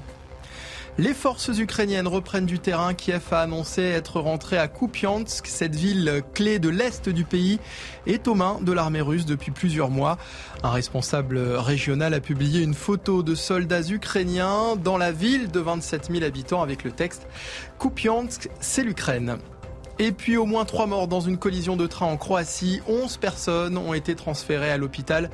Les 0.98 1.14
forces 1.14 1.50
ukrainiennes 1.50 2.08
reprennent 2.08 2.46
du 2.46 2.58
terrain. 2.58 2.94
Kiev 2.94 3.22
a 3.32 3.42
annoncé 3.42 3.82
être 3.82 4.22
rentré 4.22 4.58
à 4.58 4.70
Kupiansk. 4.70 5.46
Cette 5.46 5.76
ville 5.76 6.24
clé 6.34 6.58
de 6.58 6.70
l'est 6.70 7.10
du 7.10 7.26
pays 7.26 7.60
est 8.08 8.30
aux 8.30 8.34
mains 8.34 8.60
de 8.62 8.72
l'armée 8.72 9.02
russe 9.02 9.26
depuis 9.26 9.52
plusieurs 9.52 9.90
mois. 9.90 10.18
Un 10.64 10.72
responsable 10.72 11.38
régional 11.38 12.14
a 12.14 12.22
publié 12.22 12.62
une 12.62 12.74
photo 12.74 13.24
de 13.24 13.36
soldats 13.36 13.90
ukrainiens 13.90 14.78
dans 14.78 14.98
la 14.98 15.12
ville 15.12 15.52
de 15.52 15.60
27 15.60 16.12
000 16.14 16.24
habitants 16.24 16.62
avec 16.62 16.86
le 16.86 16.94
texte 16.94 17.28
Kupiansk, 17.78 18.50
c'est 18.62 18.84
l'Ukraine. 18.84 19.38
Et 19.98 20.12
puis 20.12 20.36
au 20.36 20.46
moins 20.46 20.66
trois 20.66 20.88
morts 20.88 21.08
dans 21.08 21.22
une 21.22 21.38
collision 21.38 21.78
de 21.78 21.88
train 21.88 22.06
en 22.06 22.18
Croatie. 22.18 22.82
11 22.88 23.16
personnes 23.18 23.78
ont 23.78 23.94
été 23.94 24.16
transférées 24.16 24.72
à 24.72 24.78
l'hôpital 24.78 25.30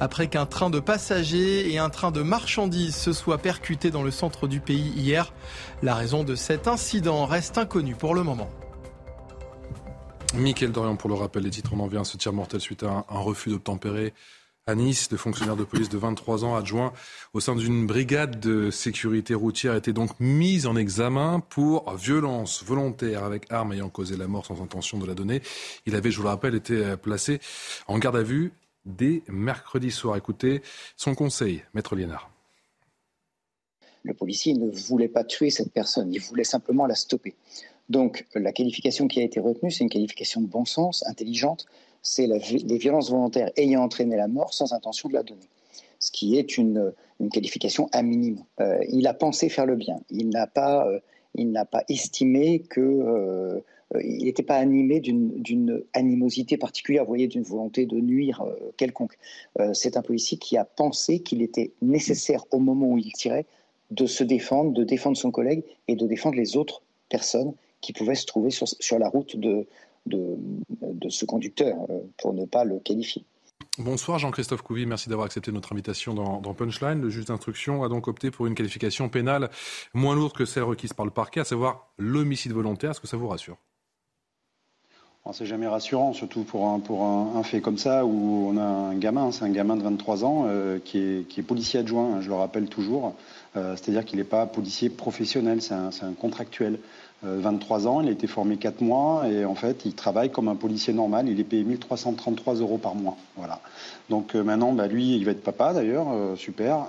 après 0.00 0.28
qu'un 0.28 0.46
train 0.46 0.70
de 0.70 0.80
passagers 0.80 1.70
et 1.70 1.78
un 1.78 1.90
train 1.90 2.12
de 2.12 2.22
marchandises 2.22 2.96
se 2.96 3.12
soient 3.12 3.38
percutés 3.38 3.90
dans 3.90 4.02
le 4.02 4.10
centre 4.10 4.48
du 4.48 4.60
pays 4.60 4.92
hier. 4.96 5.34
La 5.82 5.94
raison 5.94 6.24
de 6.24 6.34
cet 6.34 6.66
incident 6.66 7.26
reste 7.26 7.58
inconnue 7.58 7.94
pour 7.94 8.14
le 8.14 8.22
moment. 8.22 8.48
Mickaël 10.34 10.72
Dorian, 10.72 10.96
pour 10.96 11.08
le 11.08 11.14
rappel, 11.14 11.44
les 11.44 11.50
titres, 11.50 11.70
on 11.74 11.80
en 11.80 11.86
vient 11.86 12.00
à 12.00 12.04
ce 12.04 12.16
tir 12.16 12.32
mortel 12.32 12.60
suite 12.60 12.82
à 12.82 13.04
un, 13.08 13.18
refus 13.18 13.50
d'obtempérer 13.50 14.12
à 14.68 14.74
Nice. 14.74 15.08
Le 15.12 15.16
fonctionnaire 15.16 15.54
de 15.54 15.62
police 15.62 15.88
de 15.88 15.96
23 15.96 16.44
ans, 16.44 16.56
adjoint 16.56 16.92
au 17.34 17.40
sein 17.40 17.54
d'une 17.54 17.86
brigade 17.86 18.40
de 18.40 18.72
sécurité 18.72 19.32
routière, 19.32 19.76
été 19.76 19.92
donc 19.92 20.18
mis 20.18 20.66
en 20.66 20.74
examen 20.74 21.38
pour 21.38 21.94
violence 21.94 22.64
volontaire 22.64 23.22
avec 23.22 23.50
arme 23.52 23.74
ayant 23.74 23.88
causé 23.88 24.16
la 24.16 24.26
mort 24.26 24.44
sans 24.44 24.60
intention 24.60 24.98
de 24.98 25.06
la 25.06 25.14
donner. 25.14 25.40
Il 25.86 25.94
avait, 25.94 26.10
je 26.10 26.16
vous 26.16 26.24
le 26.24 26.30
rappelle, 26.30 26.56
été 26.56 26.96
placé 27.00 27.38
en 27.86 27.98
garde 28.00 28.16
à 28.16 28.24
vue 28.24 28.52
dès 28.84 29.22
mercredi 29.28 29.92
soir. 29.92 30.16
Écoutez 30.16 30.62
son 30.96 31.14
conseil, 31.14 31.62
Maître 31.72 31.94
Liénard. 31.94 32.28
Le 34.02 34.14
policier 34.14 34.54
ne 34.54 34.68
voulait 34.68 35.08
pas 35.08 35.22
tuer 35.22 35.50
cette 35.50 35.72
personne, 35.72 36.12
il 36.12 36.20
voulait 36.20 36.44
simplement 36.44 36.86
la 36.86 36.96
stopper. 36.96 37.36
Donc 37.88 38.26
la 38.34 38.52
qualification 38.52 39.06
qui 39.06 39.20
a 39.20 39.22
été 39.22 39.38
retenue, 39.38 39.70
c'est 39.70 39.84
une 39.84 39.90
qualification 39.90 40.40
de 40.40 40.48
bon 40.48 40.64
sens, 40.64 41.04
intelligente, 41.06 41.66
c'est 42.02 42.26
les 42.26 42.78
violences 42.78 43.10
volontaires 43.10 43.50
ayant 43.56 43.82
entraîné 43.82 44.16
la 44.16 44.28
mort 44.28 44.54
sans 44.54 44.72
intention 44.72 45.08
de 45.08 45.14
la 45.14 45.22
donner. 45.22 45.48
Ce 45.98 46.10
qui 46.10 46.38
est 46.38 46.58
une, 46.58 46.92
qualification 47.32 47.88
à 47.92 48.02
minimum. 48.02 48.44
Euh, 48.60 48.78
il 48.90 49.06
a 49.06 49.14
pensé 49.14 49.48
faire 49.48 49.66
le 49.66 49.76
bien. 49.76 50.00
Il 50.10 50.28
n'a 50.28 50.46
pas, 50.46 50.86
euh, 50.86 51.64
pas 51.70 51.84
estimé 51.88 52.60
que 52.60 52.80
euh, 52.80 53.60
il 54.02 54.24
n'était 54.24 54.42
pas 54.42 54.56
animé 54.56 55.00
d'une 55.00 55.82
animosité 55.94 56.56
particulière, 56.56 57.04
voyez, 57.04 57.28
d'une 57.28 57.42
volonté 57.42 57.86
de 57.86 57.96
nuire 58.00 58.44
quelconque. 58.76 59.16
c'est 59.74 59.96
un 59.96 60.02
policier 60.02 60.38
qui 60.38 60.56
a 60.56 60.64
pensé 60.64 61.20
qu'il 61.20 61.40
était 61.40 61.70
nécessaire 61.82 62.44
au 62.50 62.58
moment 62.58 62.88
où 62.88 62.98
il 62.98 63.12
tirait 63.12 63.46
de 63.92 64.06
se 64.06 64.24
défendre, 64.24 64.72
de 64.72 64.82
défendre 64.82 65.16
son 65.16 65.30
collègue 65.30 65.62
et 65.86 65.94
de 65.94 66.04
défendre 66.04 66.36
les 66.36 66.56
autres 66.56 66.82
personnes 67.08 67.54
qui 67.80 67.92
pouvaient 67.92 68.16
se 68.16 68.26
trouver 68.26 68.50
sur, 68.50 68.66
sur 68.66 68.98
la 68.98 69.08
route 69.08 69.36
de, 69.36 69.68
de, 70.06 71.08
ce 71.08 71.24
conducteur, 71.24 71.76
euh, 71.90 72.00
pour 72.18 72.32
ne 72.32 72.44
pas 72.44 72.64
le 72.64 72.78
qualifier. 72.78 73.24
Bonsoir 73.78 74.18
Jean-Christophe 74.18 74.62
Couvi, 74.62 74.86
merci 74.86 75.10
d'avoir 75.10 75.26
accepté 75.26 75.52
notre 75.52 75.72
invitation 75.72 76.14
dans, 76.14 76.54
Punchline. 76.54 77.00
Le 77.00 77.10
juge 77.10 77.26
d'instruction 77.26 77.84
a 77.84 77.88
donc 77.88 78.08
opté 78.08 78.30
pour 78.30 78.46
une 78.46 78.54
qualification 78.54 79.08
pénale 79.10 79.50
moins 79.92 80.14
lourde 80.14 80.32
que 80.32 80.46
celle 80.46 80.62
requise 80.62 80.94
par 80.94 81.04
le 81.04 81.12
parquet, 81.12 81.40
à 81.40 81.44
savoir 81.44 81.90
l'homicide 81.98 82.52
volontaire. 82.52 82.92
Est-ce 82.92 83.00
que 83.00 83.06
ça 83.06 83.18
vous 83.18 83.28
rassure? 83.28 83.58
C'est 85.32 85.46
jamais 85.46 85.66
rassurant, 85.66 86.12
surtout 86.12 86.44
pour 86.44 86.68
un, 86.68 86.78
pour 86.78 87.02
un, 87.02 87.42
fait 87.42 87.60
comme 87.60 87.78
ça 87.78 88.06
où 88.06 88.48
on 88.48 88.56
a 88.56 88.62
un 88.62 88.94
gamin, 88.94 89.32
c'est 89.32 89.44
un 89.44 89.50
gamin 89.50 89.76
de 89.76 89.82
23 89.82 90.24
ans 90.24 90.44
euh, 90.46 90.78
qui, 90.78 90.98
est, 90.98 91.42
policier 91.42 91.80
adjoint, 91.80 92.14
hein, 92.14 92.20
je 92.20 92.28
le 92.28 92.36
rappelle 92.36 92.68
toujours. 92.68 93.14
Euh, 93.56 93.74
c'est-à-dire 93.74 94.04
qu'il 94.04 94.18
n'est 94.18 94.24
pas 94.24 94.46
policier 94.46 94.88
professionnel, 94.88 95.62
c'est 95.62 95.74
un, 95.74 95.90
un, 96.02 96.12
contractuel. 96.12 96.78
23 97.26 97.86
euh, 97.86 97.88
ans, 97.88 98.00
il 98.00 98.08
a 98.08 98.12
été 98.12 98.26
formé 98.26 98.56
4 98.56 98.80
mois 98.80 99.28
et 99.28 99.44
en 99.44 99.54
fait, 99.54 99.84
il 99.84 99.94
travaille 99.94 100.30
comme 100.30 100.48
un 100.48 100.54
policier 100.54 100.92
normal. 100.92 101.28
Il 101.28 101.40
est 101.40 101.44
payé 101.44 101.64
1333 101.64 102.54
euros 102.56 102.78
par 102.78 102.94
mois. 102.94 103.16
Voilà. 103.36 103.60
Donc 104.08 104.34
euh, 104.34 104.42
maintenant, 104.42 104.72
bah, 104.72 104.86
lui, 104.86 105.16
il 105.16 105.24
va 105.24 105.32
être 105.32 105.42
papa 105.42 105.72
d'ailleurs, 105.72 106.06
euh, 106.12 106.36
super. 106.36 106.86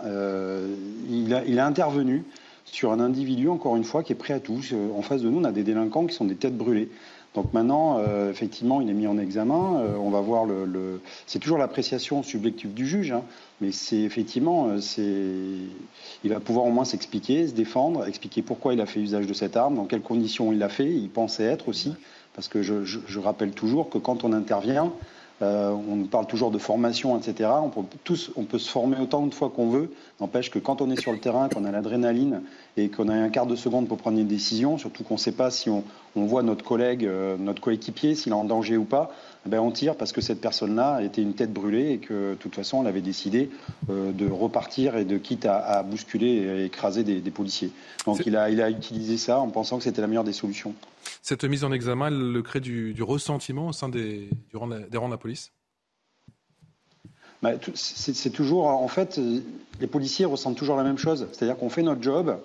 il, 1.09 1.33
a, 1.33 1.43
il 1.45 1.59
a 1.59 1.65
intervenu 1.65 2.23
sur 2.65 2.91
un 2.91 2.99
individu, 2.99 3.47
encore 3.49 3.75
une 3.77 3.83
fois, 3.83 4.03
qui 4.03 4.11
est 4.11 4.15
prêt 4.15 4.33
à 4.33 4.39
tout. 4.39 4.59
En 4.95 5.01
face 5.01 5.21
de 5.21 5.29
nous, 5.29 5.39
on 5.39 5.43
a 5.45 5.51
des 5.51 5.63
délinquants 5.63 6.05
qui 6.05 6.13
sont 6.13 6.25
des 6.25 6.35
têtes 6.35 6.57
brûlées. 6.57 6.89
Donc 7.37 7.53
maintenant, 7.53 7.99
euh, 7.99 8.31
effectivement, 8.31 8.81
il 8.81 8.89
est 8.89 8.95
mis 8.95 9.05
en 9.05 9.19
examen. 9.19 9.81
Euh, 9.81 9.95
on 9.97 10.09
va 10.09 10.21
voir 10.21 10.45
le. 10.45 11.01
C'est 11.27 11.37
toujours 11.37 11.59
l'appréciation 11.59 12.23
subjective 12.23 12.73
du 12.73 12.87
juge, 12.87 13.11
hein, 13.11 13.21
mais 13.61 13.71
c'est 13.71 13.99
effectivement, 13.99 14.69
euh, 14.69 14.81
c'est. 14.81 15.03
Il 16.23 16.31
va 16.31 16.39
pouvoir 16.39 16.65
au 16.65 16.71
moins 16.71 16.83
s'expliquer, 16.83 17.45
se 17.45 17.53
défendre, 17.53 18.07
expliquer 18.07 18.41
pourquoi 18.41 18.73
il 18.73 18.81
a 18.81 18.87
fait 18.87 18.99
usage 18.99 19.27
de 19.27 19.33
cette 19.35 19.55
arme, 19.55 19.75
dans 19.75 19.85
quelles 19.85 20.01
conditions 20.01 20.51
il 20.51 20.57
l'a 20.57 20.67
fait, 20.67 20.89
il 20.89 21.09
pensait 21.09 21.43
être 21.43 21.69
aussi, 21.69 21.93
parce 22.33 22.47
que 22.47 22.63
je 22.63 23.19
rappelle 23.19 23.51
toujours 23.51 23.91
que 23.91 23.99
quand 23.99 24.23
on 24.23 24.33
intervient, 24.33 24.91
euh, 25.41 25.69
on 25.71 26.05
parle 26.05 26.25
toujours 26.25 26.49
de 26.49 26.57
formation, 26.57 27.17
etc. 27.17 27.49
On 27.61 27.69
peut, 27.69 27.81
tous, 28.03 28.31
on 28.35 28.43
peut 28.43 28.57
se 28.57 28.69
former 28.69 28.97
autant 28.99 29.25
de 29.27 29.33
fois 29.33 29.49
qu'on 29.49 29.69
veut. 29.69 29.91
N'empêche 30.19 30.49
que 30.49 30.57
quand 30.57 30.81
on 30.81 30.89
est 30.89 30.99
sur 30.99 31.11
le 31.11 31.19
terrain, 31.19 31.47
qu'on 31.47 31.63
a 31.65 31.71
l'adrénaline 31.71 32.41
et 32.75 32.89
qu'on 32.89 33.07
a 33.07 33.13
un 33.13 33.29
quart 33.29 33.45
de 33.45 33.55
seconde 33.55 33.87
pour 33.87 33.97
prendre 33.97 34.17
une 34.17 34.27
décision, 34.27 34.79
surtout 34.79 35.03
qu'on 35.03 35.13
ne 35.15 35.19
sait 35.19 35.31
pas 35.31 35.51
si 35.51 35.69
on, 35.69 35.83
voit 36.15 36.41
notre 36.41 36.65
collègue, 36.65 37.05
euh, 37.05 37.37
notre 37.37 37.61
coéquipier, 37.61 38.15
s'il 38.15 38.31
est 38.31 38.35
en 38.35 38.43
danger 38.43 38.75
ou 38.75 38.85
pas, 38.85 39.11
eh 39.45 39.49
ben 39.49 39.59
on 39.59 39.69
tire 39.69 39.95
parce 39.95 40.11
que 40.11 40.21
cette 40.21 40.41
personne-là 40.41 41.03
était 41.03 41.21
une 41.21 41.35
tête 41.35 41.53
brûlée 41.53 41.91
et 41.91 41.97
que 41.99 42.31
de 42.31 42.35
toute 42.39 42.55
façon, 42.55 42.81
elle 42.81 42.87
avait 42.87 43.01
décidé 43.01 43.51
euh, 43.91 44.11
de 44.11 44.27
repartir 44.27 44.97
et 44.97 45.05
de 45.05 45.19
quitte 45.19 45.45
à, 45.45 45.83
bousculer 45.83 46.27
et 46.27 46.65
écraser 46.65 47.03
des, 47.03 47.21
policiers. 47.29 47.69
Donc 48.07 48.25
il 48.25 48.35
a, 48.35 48.49
il 48.49 48.59
a 48.59 48.71
utilisé 48.71 49.17
ça 49.17 49.37
en 49.37 49.49
pensant 49.49 49.77
que 49.77 49.83
c'était 49.83 50.01
la 50.01 50.07
meilleure 50.07 50.23
des 50.23 50.33
solutions. 50.33 50.73
Cette 51.21 51.43
mise 51.43 51.63
en 51.63 51.71
examen, 51.71 52.07
elle 52.07 52.31
le 52.31 52.41
crée 52.41 52.59
du, 52.59 52.95
ressentiment 53.01 53.67
au 53.67 53.73
sein 53.73 53.89
des, 53.89 54.29
rangs 54.53 54.67
de 54.67 55.11
la 55.11 55.17
police? 55.17 55.26
Bah, 57.41 57.51
c'est 57.75 58.29
toujours, 58.31 58.67
en 58.67 58.87
fait, 58.87 59.19
les 59.79 59.87
policiers 59.87 60.25
ressentent 60.25 60.57
toujours 60.57 60.75
la 60.75 60.83
même 60.83 60.97
chose. 60.97 61.27
C'est-à-dire 61.31 61.57
qu'on 61.57 61.69
fait 61.69 61.83
notre 61.83 62.01
job 62.01 62.39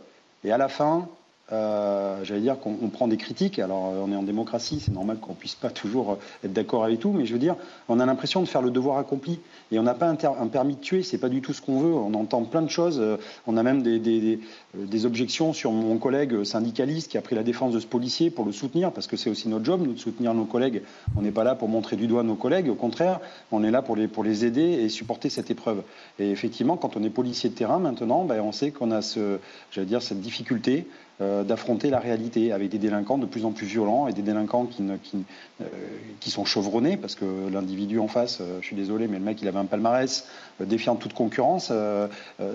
et 0.44 0.52
à 0.52 0.58
la 0.58 0.68
fin, 0.68 1.08
euh, 1.52 2.24
j'allais 2.24 2.40
dire 2.40 2.58
qu'on 2.58 2.88
prend 2.88 3.08
des 3.08 3.18
critiques. 3.18 3.58
Alors, 3.58 3.86
euh, 3.86 4.04
on 4.04 4.10
est 4.10 4.16
en 4.16 4.22
démocratie, 4.22 4.80
c'est 4.80 4.92
normal 4.92 5.18
qu'on 5.18 5.34
puisse 5.34 5.54
pas 5.54 5.68
toujours 5.68 6.12
euh, 6.12 6.16
être 6.44 6.52
d'accord 6.52 6.84
avec 6.84 7.00
tout, 7.00 7.12
mais 7.12 7.26
je 7.26 7.32
veux 7.34 7.38
dire, 7.38 7.56
on 7.88 8.00
a 8.00 8.06
l'impression 8.06 8.40
de 8.40 8.46
faire 8.46 8.62
le 8.62 8.70
devoir 8.70 8.96
accompli. 8.96 9.38
Et 9.70 9.78
on 9.78 9.82
n'a 9.82 9.94
pas 9.94 10.08
un, 10.08 10.46
permis 10.46 10.76
de 10.76 10.80
tuer, 10.80 11.02
c'est 11.02 11.18
pas 11.18 11.28
du 11.28 11.42
tout 11.42 11.52
ce 11.52 11.60
qu'on 11.60 11.80
veut. 11.80 11.92
On 11.92 12.14
entend 12.14 12.42
plein 12.44 12.62
de 12.62 12.70
choses. 12.70 13.02
On 13.46 13.56
a 13.56 13.62
même 13.62 13.82
des, 13.82 14.38
objections 15.04 15.52
sur 15.52 15.72
mon 15.72 15.98
collègue 15.98 16.44
syndicaliste 16.44 17.10
qui 17.10 17.18
a 17.18 17.22
pris 17.22 17.34
la 17.34 17.42
défense 17.42 17.72
de 17.72 17.80
ce 17.80 17.86
policier 17.86 18.30
pour 18.30 18.44
le 18.44 18.52
soutenir, 18.52 18.92
parce 18.92 19.06
que 19.06 19.16
c'est 19.16 19.30
aussi 19.30 19.48
notre 19.48 19.64
job, 19.64 19.82
nous, 19.84 19.94
de 19.94 19.98
soutenir 19.98 20.34
nos 20.34 20.44
collègues. 20.44 20.82
On 21.16 21.22
n'est 21.22 21.32
pas 21.32 21.44
là 21.44 21.54
pour 21.54 21.68
montrer 21.68 21.96
du 21.96 22.06
doigt 22.06 22.22
nos 22.22 22.34
collègues, 22.34 22.68
au 22.68 22.74
contraire, 22.74 23.20
on 23.50 23.64
est 23.64 23.70
là 23.70 23.82
pour 23.82 23.96
les, 23.96 24.08
pour 24.08 24.24
les 24.24 24.44
aider 24.44 24.62
et 24.62 24.88
supporter 24.88 25.28
cette 25.28 25.50
épreuve. 25.50 25.82
Et 26.18 26.30
effectivement, 26.30 26.76
quand 26.76 26.96
on 26.96 27.02
est 27.02 27.10
policier 27.10 27.50
de 27.50 27.54
terrain 27.54 27.78
maintenant, 27.78 28.24
ben, 28.24 28.40
on 28.40 28.52
sait 28.52 28.70
qu'on 28.70 28.90
a 28.90 29.02
cette 29.02 30.20
difficulté 30.20 30.86
d'affronter 31.20 31.88
la 31.90 32.00
réalité 32.00 32.50
avec 32.52 32.68
des 32.70 32.78
délinquants 32.78 33.18
de 33.18 33.26
plus 33.26 33.44
en 33.44 33.52
plus 33.52 33.66
violents 33.66 34.08
et 34.08 34.12
des 34.12 34.22
délinquants 34.22 34.66
qui, 34.66 34.82
euh, 34.82 35.66
qui, 36.18 36.30
sont 36.30 36.44
chevronnés 36.44 36.96
parce 36.96 37.14
que 37.14 37.48
l'individu 37.52 38.00
en 38.00 38.08
face, 38.08 38.38
euh, 38.40 38.58
je 38.60 38.66
suis 38.66 38.74
désolé, 38.74 39.06
mais 39.06 39.18
le 39.18 39.24
mec 39.24 39.40
il 39.40 39.46
avait 39.46 39.60
un 39.60 39.66
palmarès 39.66 40.26
défiant 40.58 40.96
toute 40.96 41.12
concurrence, 41.12 41.72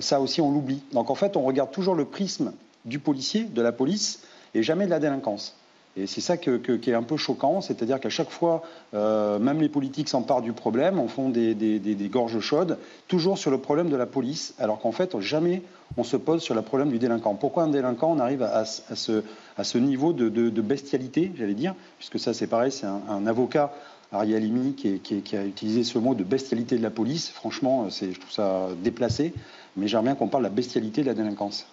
ça 0.01 0.20
aussi 0.20 0.41
on 0.41 0.51
l'oublie. 0.51 0.82
Donc 0.91 1.10
en 1.10 1.16
fait 1.16 1.38
on 1.38 1.43
regarde 1.43 1.72
toujours 1.72 1.95
le 1.95 2.05
prisme 2.05 2.51
du 2.84 2.99
policier, 2.99 3.43
de 3.43 3.62
la 3.62 3.72
police 3.72 4.22
et 4.53 4.64
jamais 4.64 4.86
de 4.86 4.89
la 4.89 4.99
délinquance. 4.99 5.55
Et 5.97 6.05
c'est 6.05 6.21
ça 6.21 6.37
qui 6.37 6.49
est 6.49 6.93
un 6.93 7.03
peu 7.03 7.17
choquant, 7.17 7.59
c'est-à-dire 7.61 7.99
qu'à 7.99 8.09
chaque 8.09 8.29
fois, 8.29 8.61
euh, 8.93 9.39
même 9.39 9.59
les 9.61 9.69
politiques 9.69 10.09
s'emparent 10.09 10.43
du 10.43 10.53
problème, 10.53 10.99
en 10.99 11.07
font 11.07 11.29
des, 11.29 12.09
gorges 12.11 12.39
chaudes, 12.39 12.77
toujours 13.07 13.39
sur 13.39 13.49
le 13.49 13.57
problème 13.57 13.89
de 13.89 13.95
la 13.95 14.05
police, 14.05 14.53
alors 14.59 14.79
qu'en 14.79 14.91
fait, 14.91 15.19
jamais 15.19 15.63
on 15.97 16.03
se 16.03 16.15
pose 16.15 16.43
sur 16.43 16.53
le 16.53 16.61
problème 16.61 16.89
du 16.89 16.99
délinquant. 16.99 17.33
Pourquoi 17.33 17.63
un 17.63 17.69
délinquant, 17.69 18.11
on 18.11 18.19
arrive 18.19 18.43
à, 18.43 18.65
ce, 18.65 19.77
niveau 19.77 20.13
de, 20.13 20.61
bestialité, 20.61 21.31
j'allais 21.35 21.55
dire, 21.55 21.73
puisque 21.97 22.19
ça 22.19 22.33
c'est 22.35 22.47
pareil, 22.47 22.71
c'est 22.71 22.85
un, 22.85 23.25
avocat 23.25 23.73
Ariel 24.11 24.45
Imi 24.45 24.73
qui, 24.73 24.99
qui, 24.99 25.35
a 25.35 25.43
utilisé 25.43 25.83
ce 25.83 25.97
mot 25.97 26.13
de 26.13 26.23
bestialité 26.23 26.77
de 26.77 26.83
la 26.83 26.91
police. 26.91 27.29
Franchement, 27.29 27.89
je 27.89 28.19
trouve 28.19 28.31
ça 28.31 28.67
déplacé, 28.83 29.33
mais 29.75 29.87
j'aimerais 29.87 30.05
bien 30.05 30.15
qu'on 30.15 30.27
parle 30.27 30.43
de 30.43 30.49
la 30.49 30.53
bestialité 30.53 31.01
de 31.01 31.07
la 31.07 31.15
délinquance. 31.15 31.65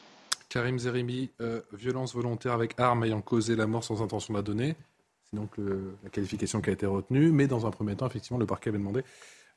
Karim 0.55 0.79
Zerimi, 0.79 1.31
euh, 1.41 1.63
violence 1.73 2.15
volontaire 2.15 2.53
avec 2.53 2.79
arme 2.79 3.03
ayant 3.03 3.21
causé 3.21 3.57
la 3.57 3.67
mort 3.67 3.83
sans 3.83 4.03
intention 4.03 4.35
de 4.35 4.39
la 4.39 4.43
donner. 4.45 4.77
C'est 5.25 5.37
donc 5.37 5.51
la 5.59 6.11
qualification 6.11 6.61
qui 6.61 6.71
a 6.71 6.73
été 6.73 6.87
retenue. 6.87 7.33
Mais 7.33 7.49
dans 7.49 7.67
un 7.67 7.73
premier 7.73 7.97
temps, 7.97 8.07
effectivement, 8.07 8.39
le 8.39 8.47
parquet 8.47 8.71
avait 8.71 8.79
demandé 8.79 9.03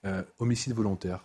euh, 0.06 0.24
homicide 0.40 0.74
volontaire. 0.74 1.24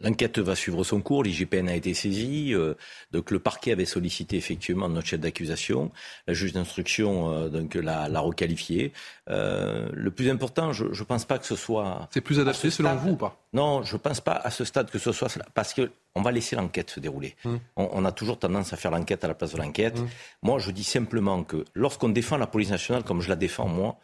L'enquête 0.00 0.38
va 0.38 0.54
suivre 0.54 0.84
son 0.84 1.00
cours, 1.00 1.24
l'IGPN 1.24 1.68
a 1.68 1.76
été 1.76 1.94
saisi, 1.94 2.54
euh, 2.54 2.74
donc 3.12 3.30
le 3.30 3.38
parquet 3.38 3.72
avait 3.72 3.84
sollicité 3.84 4.36
effectivement 4.36 4.88
notre 4.88 5.06
chef 5.06 5.20
d'accusation, 5.20 5.90
la 6.26 6.34
juge 6.34 6.52
d'instruction 6.52 7.32
euh, 7.32 7.48
donc 7.48 7.74
l'a, 7.74 8.20
requalifié. 8.20 8.92
Euh, 9.28 9.88
le 9.92 10.10
plus 10.10 10.30
important, 10.30 10.72
je 10.72 10.84
ne 10.84 11.04
pense 11.04 11.24
pas 11.24 11.38
que 11.38 11.46
ce 11.46 11.56
soit. 11.56 12.08
C'est 12.10 12.20
plus 12.20 12.40
adapté 12.40 12.70
selon 12.70 12.94
vous 12.96 13.10
ou 13.10 13.16
pas? 13.16 13.36
Non, 13.52 13.82
je 13.82 13.94
ne 13.94 13.98
pense 13.98 14.20
pas 14.20 14.34
à 14.34 14.50
ce 14.50 14.64
stade 14.64 14.90
que 14.90 14.98
ce 14.98 15.12
soit 15.12 15.28
cela, 15.28 15.46
parce 15.54 15.74
que 15.74 15.90
on 16.14 16.22
va 16.22 16.32
laisser 16.32 16.56
l'enquête 16.56 16.90
se 16.90 17.00
dérouler. 17.00 17.36
Hum. 17.44 17.60
On, 17.76 18.04
a 18.04 18.12
toujours 18.12 18.38
tendance 18.38 18.72
à 18.72 18.76
faire 18.76 18.90
l'enquête 18.90 19.22
à 19.24 19.28
la 19.28 19.34
place 19.34 19.52
de 19.52 19.58
l'enquête. 19.58 19.98
Hum. 19.98 20.08
Moi, 20.42 20.58
je 20.58 20.70
dis 20.70 20.84
simplement 20.84 21.44
que 21.44 21.64
lorsqu'on 21.74 22.08
défend 22.08 22.36
la 22.36 22.46
police 22.46 22.70
nationale 22.70 23.04
comme 23.04 23.20
je 23.20 23.28
la 23.28 23.36
défends 23.36 23.68
moi, 23.68 23.98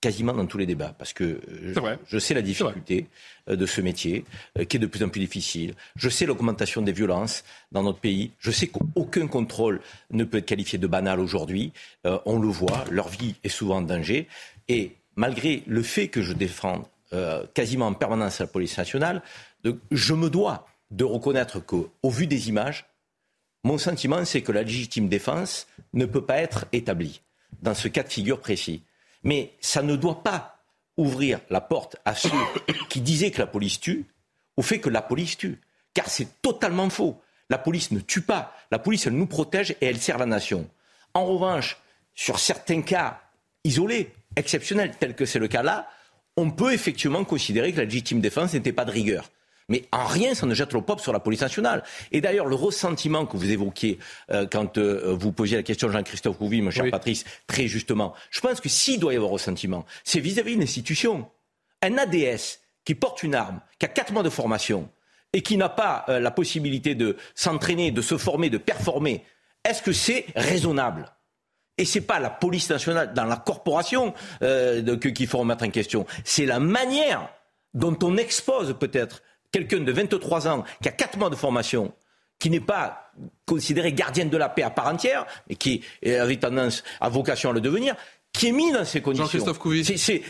quasiment 0.00 0.32
dans 0.32 0.46
tous 0.46 0.58
les 0.58 0.66
débats, 0.66 0.94
parce 0.96 1.12
que 1.12 1.40
je, 2.06 2.18
sais 2.18 2.34
la 2.34 2.42
difficulté 2.42 3.08
euh, 3.48 3.56
de 3.56 3.66
ce 3.66 3.80
métier, 3.80 4.24
euh, 4.58 4.64
qui 4.64 4.76
est 4.76 4.80
de 4.80 4.86
plus 4.86 5.02
en 5.02 5.08
plus 5.08 5.20
difficile. 5.20 5.74
Je 5.96 6.08
sais 6.08 6.26
l'augmentation 6.26 6.82
des 6.82 6.92
violences 6.92 7.44
dans 7.72 7.82
notre 7.82 7.98
pays. 7.98 8.30
Je 8.38 8.50
sais 8.50 8.68
qu'aucun 8.68 9.26
contrôle 9.26 9.80
ne 10.10 10.24
peut 10.24 10.38
être 10.38 10.46
qualifié 10.46 10.78
de 10.78 10.86
banal 10.86 11.18
aujourd'hui. 11.20 11.72
Euh, 12.06 12.18
on 12.26 12.38
le 12.38 12.48
voit, 12.48 12.84
leur 12.90 13.08
vie 13.08 13.34
est 13.42 13.48
souvent 13.48 13.78
en 13.78 13.82
danger. 13.82 14.28
Et 14.68 14.92
malgré 15.16 15.62
le 15.66 15.82
fait 15.82 16.08
que 16.08 16.22
je 16.22 16.32
défends 16.32 16.88
quasiment 17.54 17.86
en 17.86 17.94
permanence 17.94 18.38
la 18.38 18.46
police 18.46 18.76
nationale, 18.76 19.22
je 19.90 20.12
me 20.12 20.28
dois 20.28 20.66
de 20.90 21.04
reconnaître 21.04 21.58
qu'au 21.58 21.90
vu 22.04 22.26
des 22.26 22.50
images, 22.50 22.84
mon 23.64 23.78
sentiment, 23.78 24.26
c'est 24.26 24.42
que 24.42 24.52
la 24.52 24.62
légitime 24.62 25.08
défense 25.08 25.66
ne 25.94 26.04
peut 26.04 26.24
pas 26.24 26.36
être 26.36 26.66
établie 26.72 27.22
dans 27.62 27.72
ce 27.72 27.88
cas 27.88 28.02
de 28.02 28.08
figure 28.08 28.40
précis. 28.40 28.82
Mais 29.22 29.54
ça 29.60 29.82
ne 29.82 29.96
doit 29.96 30.22
pas 30.22 30.62
ouvrir 30.96 31.40
la 31.50 31.60
porte 31.60 31.96
à 32.04 32.14
ceux 32.14 32.30
qui 32.88 33.00
disaient 33.00 33.30
que 33.30 33.40
la 33.40 33.46
police 33.46 33.80
tue, 33.80 34.06
au 34.56 34.62
fait 34.62 34.80
que 34.80 34.88
la 34.88 35.02
police 35.02 35.36
tue. 35.36 35.60
Car 35.94 36.08
c'est 36.08 36.42
totalement 36.42 36.90
faux. 36.90 37.20
La 37.50 37.58
police 37.58 37.90
ne 37.90 38.00
tue 38.00 38.22
pas. 38.22 38.54
La 38.70 38.78
police, 38.78 39.06
elle 39.06 39.14
nous 39.14 39.26
protège 39.26 39.72
et 39.80 39.86
elle 39.86 39.98
sert 39.98 40.18
la 40.18 40.26
nation. 40.26 40.68
En 41.14 41.24
revanche, 41.24 41.78
sur 42.14 42.38
certains 42.38 42.82
cas 42.82 43.20
isolés, 43.64 44.12
exceptionnels, 44.36 44.96
tels 44.98 45.14
que 45.14 45.24
c'est 45.24 45.38
le 45.38 45.48
cas 45.48 45.62
là, 45.62 45.88
on 46.36 46.50
peut 46.50 46.72
effectivement 46.72 47.24
considérer 47.24 47.72
que 47.72 47.78
la 47.78 47.84
légitime 47.84 48.20
défense 48.20 48.54
n'était 48.54 48.72
pas 48.72 48.84
de 48.84 48.90
rigueur. 48.90 49.30
Mais 49.68 49.84
en 49.92 50.06
rien, 50.06 50.34
ça 50.34 50.46
ne 50.46 50.54
jette 50.54 50.72
le 50.72 50.80
pop 50.80 51.00
sur 51.00 51.12
la 51.12 51.20
police 51.20 51.42
nationale. 51.42 51.82
Et 52.10 52.20
d'ailleurs, 52.20 52.46
le 52.46 52.54
ressentiment 52.54 53.26
que 53.26 53.36
vous 53.36 53.50
évoquiez 53.50 53.98
euh, 54.30 54.46
quand 54.50 54.78
euh, 54.78 55.14
vous 55.14 55.30
posiez 55.30 55.58
la 55.58 55.62
question 55.62 55.90
Jean-Christophe 55.90 56.38
Couvi, 56.38 56.62
mon 56.62 56.70
cher 56.70 56.86
Patrice, 56.90 57.24
très 57.46 57.66
justement, 57.66 58.14
je 58.30 58.40
pense 58.40 58.60
que 58.60 58.68
s'il 58.68 58.98
doit 58.98 59.12
y 59.12 59.16
avoir 59.16 59.30
ressentiment, 59.30 59.84
c'est 60.04 60.20
vis-à-vis 60.20 60.52
d'une 60.52 60.62
institution. 60.62 61.28
Un 61.82 61.98
ADS 61.98 62.60
qui 62.84 62.94
porte 62.94 63.22
une 63.22 63.34
arme, 63.34 63.60
qui 63.78 63.84
a 63.84 63.88
quatre 63.88 64.12
mois 64.12 64.22
de 64.22 64.30
formation 64.30 64.88
et 65.34 65.42
qui 65.42 65.58
n'a 65.58 65.68
pas 65.68 66.06
euh, 66.08 66.18
la 66.18 66.30
possibilité 66.30 66.94
de 66.94 67.16
s'entraîner, 67.34 67.90
de 67.90 68.00
se 68.00 68.16
former, 68.16 68.48
de 68.48 68.58
performer, 68.58 69.22
est-ce 69.64 69.82
que 69.82 69.92
c'est 69.92 70.24
raisonnable? 70.34 71.12
Et 71.76 71.84
c'est 71.84 72.00
pas 72.00 72.18
la 72.18 72.30
police 72.30 72.70
nationale 72.70 73.12
dans 73.12 73.26
la 73.26 73.36
corporation 73.36 74.12
qu'il 74.40 75.26
faut 75.28 75.38
remettre 75.38 75.64
en 75.64 75.70
question. 75.70 76.06
C'est 76.24 76.46
la 76.46 76.58
manière 76.58 77.28
dont 77.74 77.96
on 78.02 78.16
expose 78.16 78.74
peut-être 78.80 79.22
quelqu'un 79.52 79.80
de 79.80 79.92
23 79.92 80.48
ans 80.48 80.64
qui 80.82 80.88
a 80.88 80.92
4 80.92 81.18
mois 81.18 81.30
de 81.30 81.36
formation, 81.36 81.92
qui 82.38 82.50
n'est 82.50 82.60
pas 82.60 83.12
considéré 83.46 83.92
gardien 83.92 84.26
de 84.26 84.36
la 84.36 84.48
paix 84.48 84.62
à 84.62 84.70
part 84.70 84.88
entière, 84.88 85.26
mais 85.48 85.56
qui 85.56 85.82
avait 86.04 86.36
tendance 86.36 86.84
à 87.00 87.08
vocation 87.08 87.50
à 87.50 87.52
le 87.52 87.60
devenir, 87.60 87.96
qui 88.32 88.48
est 88.48 88.52
mis 88.52 88.70
dans 88.72 88.84
ces 88.84 89.00
conditions. 89.00 89.26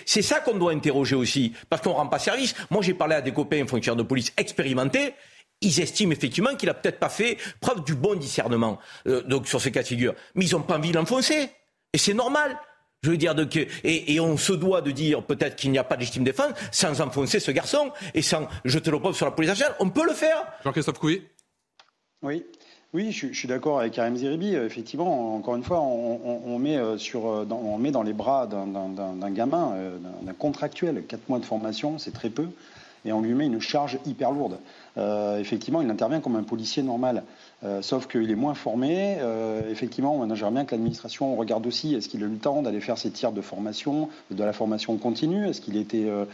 C'est 0.07 0.23
ça 0.23 0.41
qu'on 0.41 0.57
doit 0.57 0.73
interroger 0.73 1.17
aussi, 1.17 1.53
parce 1.69 1.83
qu'on 1.83 1.91
ne 1.91 1.97
rend 1.97 2.07
pas 2.07 2.19
service. 2.19 2.55
Moi, 2.71 2.83
j'ai 2.83 2.95
parlé 2.95 3.17
à 3.17 3.21
des 3.21 3.33
copains 3.33 3.67
fonctionnaires 3.67 3.97
de 3.97 4.03
police 4.03 4.33
expérimentés. 4.37 5.15
Ils 5.61 5.81
estiment 5.81 6.13
effectivement 6.13 6.55
qu'il 6.55 6.69
n'a 6.69 6.75
peut-être 6.75 7.01
pas 7.01 7.09
fait 7.09 7.37
preuve 7.61 7.83
du 7.83 7.97
bon 7.97 8.15
discernement 8.15 8.79
euh, 9.09 9.23
donc 9.23 9.49
sur 9.49 9.61
ces 9.61 9.73
cas 9.73 9.83
de 9.83 9.89
figure. 9.89 10.15
Mais 10.37 10.47
ils 10.47 10.53
n'ont 10.53 10.63
pas 10.63 10.79
envie 10.79 10.93
de 10.93 10.97
l'enfoncer. 10.97 11.51
Et 11.93 11.99
c'est 11.99 12.15
normal. 12.15 12.57
Je 13.03 13.11
veux 13.11 13.17
dire, 13.17 13.35
de 13.35 13.45
que, 13.45 13.61
et, 13.85 14.19
on 14.19 14.37
se 14.37 14.53
doit 14.53 14.81
de 14.81 14.91
dire 14.91 15.23
peut-être 15.23 15.55
qu'il 15.55 15.71
n'y 15.71 15.79
a 15.79 15.85
pas 15.85 15.95
de 15.95 16.01
légitime 16.01 16.25
défense 16.25 16.53
sans 16.73 17.01
enfoncer 17.01 17.39
ce 17.39 17.53
garçon 17.53 17.93
et 18.13 18.23
sans 18.23 18.49
jeter 18.65 18.91
l'opprobre 18.91 19.15
sur 19.15 19.27
la 19.27 19.33
police 19.33 19.51
nationale. 19.51 19.77
On 19.79 19.89
peut 19.89 20.05
le 20.05 20.15
faire. 20.15 20.45
Jean-Christophe 20.65 20.99
Couy 20.99 21.23
Oui. 22.23 22.45
Oui, 22.95 23.13
je, 23.13 23.33
suis 23.35 23.47
d'accord 23.47 23.81
avec 23.81 23.93
Karim 23.93 24.17
Zeribi. 24.17 24.55
Effectivement, 24.55 25.37
encore 25.37 25.55
une 25.57 25.63
fois, 25.63 25.81
on, 25.81 26.59
met, 26.59 26.79
euh, 26.79 26.97
sur, 26.97 27.29
euh, 27.29 27.45
dans, 27.45 27.59
on 27.59 27.77
met 27.77 27.91
dans 27.91 28.03
les 28.03 28.15
bras 28.15 28.47
d'un 28.47 29.31
gamin, 29.31 29.75
euh, 29.75 29.99
d'un 30.23 30.33
contractuel, 30.33 31.05
quatre 31.07 31.29
mois 31.29 31.39
de 31.39 31.45
formation, 31.45 31.99
c'est 31.99 32.13
très 32.13 32.31
peu, 32.31 32.49
et 33.05 33.13
on 33.13 33.21
lui 33.21 33.35
met 33.35 33.45
une 33.45 33.61
charge 33.61 33.99
hyper 34.07 34.33
lourde. 34.33 34.59
effectivement, 35.39 35.83
il 35.83 35.91
intervient 35.91 36.21
comme 36.21 36.37
un 36.37 36.43
policier 36.43 36.83
normal. 36.83 37.25
Euh, 37.65 37.83
sauf 37.83 38.07
qu'il 38.07 38.31
est 38.31 38.37
moins 38.37 38.55
formé. 38.55 39.17
Euh, 39.21 39.69
effectivement, 39.71 40.23
j'aimerais 40.35 40.53
bien 40.53 40.65
que 40.65 40.73
l'administration 40.73 41.35
regarde 41.35 41.67
aussi, 41.67 41.95
est-ce 41.95 42.09
qu'il 42.09 42.23
a 42.23 42.27
eu 42.27 42.31
le 42.31 42.39
temps 42.39 42.63
d'aller 42.63 42.81
faire 42.81 42.99
ses 42.99 43.11
tirs 43.11 43.33
de 43.33 43.41
formation, 43.41 44.09
de 44.31 44.45
la 44.45 44.53
formation 44.53 44.97
continue? 44.97 45.49
Est-ce 45.49 45.61
qu'il 45.61 45.77
était, 45.77 46.07
euh, 46.07 46.25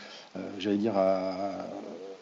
j'allais 0.59 0.77
dire, 0.77 0.95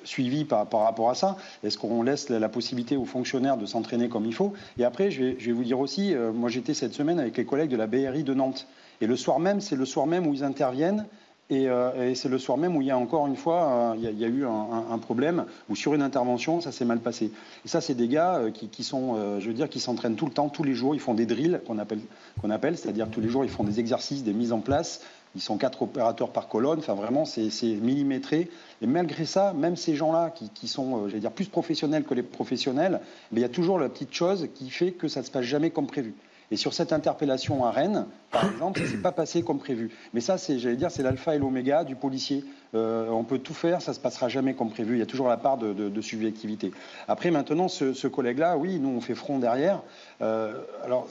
suivi 0.04 0.44
par, 0.44 0.68
rapport 0.72 1.10
à 1.10 1.16
ça? 1.16 1.36
Est-ce 1.64 1.78
qu'on 1.78 2.02
laisse 2.04 2.28
la, 2.28 2.48
possibilité 2.48 2.96
aux 2.96 3.04
fonctionnaires 3.04 3.56
de 3.56 3.66
s'entraîner 3.66 4.08
comme 4.08 4.26
il 4.26 4.34
faut? 4.34 4.52
Et 4.78 4.84
après, 4.84 5.10
je 5.10 5.24
vais, 5.24 5.36
je 5.38 5.46
vais, 5.46 5.52
vous 5.52 5.64
dire 5.64 5.80
aussi, 5.80 6.14
moi 6.34 6.48
j'étais 6.48 6.74
cette 6.74 6.94
semaine 6.94 7.18
avec 7.18 7.36
les 7.36 7.44
collègues 7.44 7.70
de 7.70 7.76
la 7.76 7.88
BRI 7.88 8.22
de 8.22 8.34
Nantes. 8.34 8.68
Et 9.00 9.08
le 9.08 9.16
soir 9.16 9.40
même, 9.40 9.60
c'est 9.60 9.74
le 9.74 9.84
soir 9.84 10.06
même 10.06 10.28
où 10.28 10.34
ils 10.34 10.44
interviennent 10.44 11.06
euh, 11.52 12.10
et, 12.10 12.14
c'est 12.14 12.28
le 12.28 12.38
soir 12.38 12.58
même 12.58 12.76
où 12.76 12.80
il 12.80 12.86
y 12.86 12.90
a 12.90 12.98
encore 12.98 13.26
une 13.26 13.36
fois, 13.36 13.92
euh, 13.92 13.94
il, 13.96 14.18
y 14.18 14.24
a, 14.24 14.28
eu 14.28 14.44
un, 14.46 14.98
problème 14.98 15.44
où 15.68 15.76
sur 15.76 15.94
une 15.94 16.02
intervention, 16.02 16.60
ça 16.60 16.72
s'est 16.72 16.84
mal 16.84 17.00
passé. 17.00 17.30
Et 17.64 17.68
ça, 17.68 17.80
c'est 17.80 17.94
des 17.94 18.08
gars 18.08 18.36
euh, 18.36 18.50
qui, 18.50 18.84
sont, 18.84 19.38
je 19.38 19.46
veux 19.46 19.54
dire, 19.54 19.68
qui 19.68 19.80
s'entraînent 19.80 20.16
tout 20.16 20.26
le 20.26 20.32
temps, 20.32 20.48
tous 20.48 20.64
les 20.64 20.74
jours. 20.74 20.94
Ils 20.94 21.00
font 21.00 21.14
des 21.14 21.26
drills 21.26 21.60
qu'on 21.66 21.78
appelle, 21.78 22.78
c'est-à-dire 22.78 23.08
tous 23.08 23.20
les 23.20 23.28
jours, 23.28 23.44
ils 23.44 23.50
font 23.50 23.64
des 23.64 23.80
exercices, 23.80 24.22
des 24.24 24.32
mises 24.32 24.52
en 24.52 24.60
place. 24.60 25.02
Ils 25.34 25.40
sont 25.40 25.56
quatre 25.56 25.82
opérateurs 25.82 26.30
par 26.30 26.48
colonne. 26.48 26.78
Enfin, 26.78 26.94
vraiment, 26.94 27.24
c'est 27.24 27.64
millimétré. 27.64 28.50
Et 28.82 28.86
malgré 28.86 29.24
ça, 29.24 29.54
même 29.54 29.76
ces 29.76 29.94
gens-là 29.94 30.32
qui, 30.54 30.68
sont, 30.68 31.06
dire, 31.06 31.32
plus 31.32 31.46
professionnels 31.46 32.04
que 32.04 32.14
les 32.14 32.22
professionnels, 32.22 33.00
mais 33.30 33.40
il 33.40 33.42
y 33.42 33.46
a 33.46 33.50
toujours 33.50 33.78
la 33.78 33.88
petite 33.88 34.12
chose 34.12 34.48
qui 34.54 34.70
fait 34.70 34.92
que 34.92 35.08
ça 35.08 35.20
ne 35.20 35.26
se 35.26 35.30
passe 35.30 35.44
jamais 35.44 35.70
comme 35.70 35.86
prévu. 35.86 36.14
Et 36.50 36.56
sur 36.56 36.74
cette 36.74 36.92
interpellation 36.92 37.64
à 37.64 37.70
Rennes, 37.70 38.06
par 38.30 38.50
exemple, 38.50 38.80
ça 38.80 38.86
s'est 38.86 38.98
pas 38.98 39.12
passé 39.12 39.42
comme 39.42 39.58
prévu. 39.58 39.90
Mais 40.12 40.20
ça, 40.20 40.36
c'est, 40.36 40.58
j'allais 40.58 40.76
dire, 40.76 40.90
c'est 40.90 41.02
l'alpha 41.02 41.34
et 41.34 41.38
l'oméga 41.38 41.84
du 41.84 41.96
policier. 41.96 42.44
Euh, 42.74 43.08
on 43.10 43.24
peut 43.24 43.38
tout 43.38 43.54
faire, 43.54 43.80
ça 43.80 43.94
se 43.94 44.00
passera 44.00 44.28
jamais 44.28 44.54
comme 44.54 44.70
prévu. 44.70 44.96
Il 44.96 44.98
y 44.98 45.02
a 45.02 45.06
toujours 45.06 45.28
la 45.28 45.36
part 45.36 45.56
de, 45.56 46.00
subjectivité. 46.00 46.72
Après, 47.08 47.30
maintenant, 47.30 47.68
ce, 47.68 48.06
collègue-là, 48.06 48.56
oui, 48.56 48.78
nous, 48.78 48.90
on 48.90 49.00
fait 49.00 49.14
front 49.14 49.38
derrière. 49.38 49.82
Euh, 50.20 50.60
alors, 50.84 51.06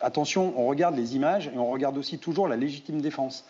attention, 0.00 0.52
on 0.56 0.66
regarde 0.66 0.96
les 0.96 1.16
images 1.16 1.50
et 1.52 1.58
on 1.58 1.70
regarde 1.70 1.96
aussi 1.96 2.18
toujours 2.18 2.46
la 2.46 2.56
légitime 2.56 3.00
défense. 3.00 3.44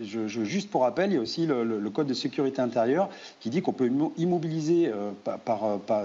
Juste 0.00 0.70
pour 0.70 0.82
rappel, 0.82 1.10
il 1.10 1.14
y 1.14 1.18
a 1.18 1.20
aussi 1.20 1.46
le, 1.46 1.90
code 1.90 2.06
de 2.06 2.14
sécurité 2.14 2.60
intérieure 2.60 3.08
qui 3.40 3.50
dit 3.50 3.62
qu'on 3.62 3.72
peut 3.72 3.90
immobiliser 4.16 4.90
par, 5.44 5.62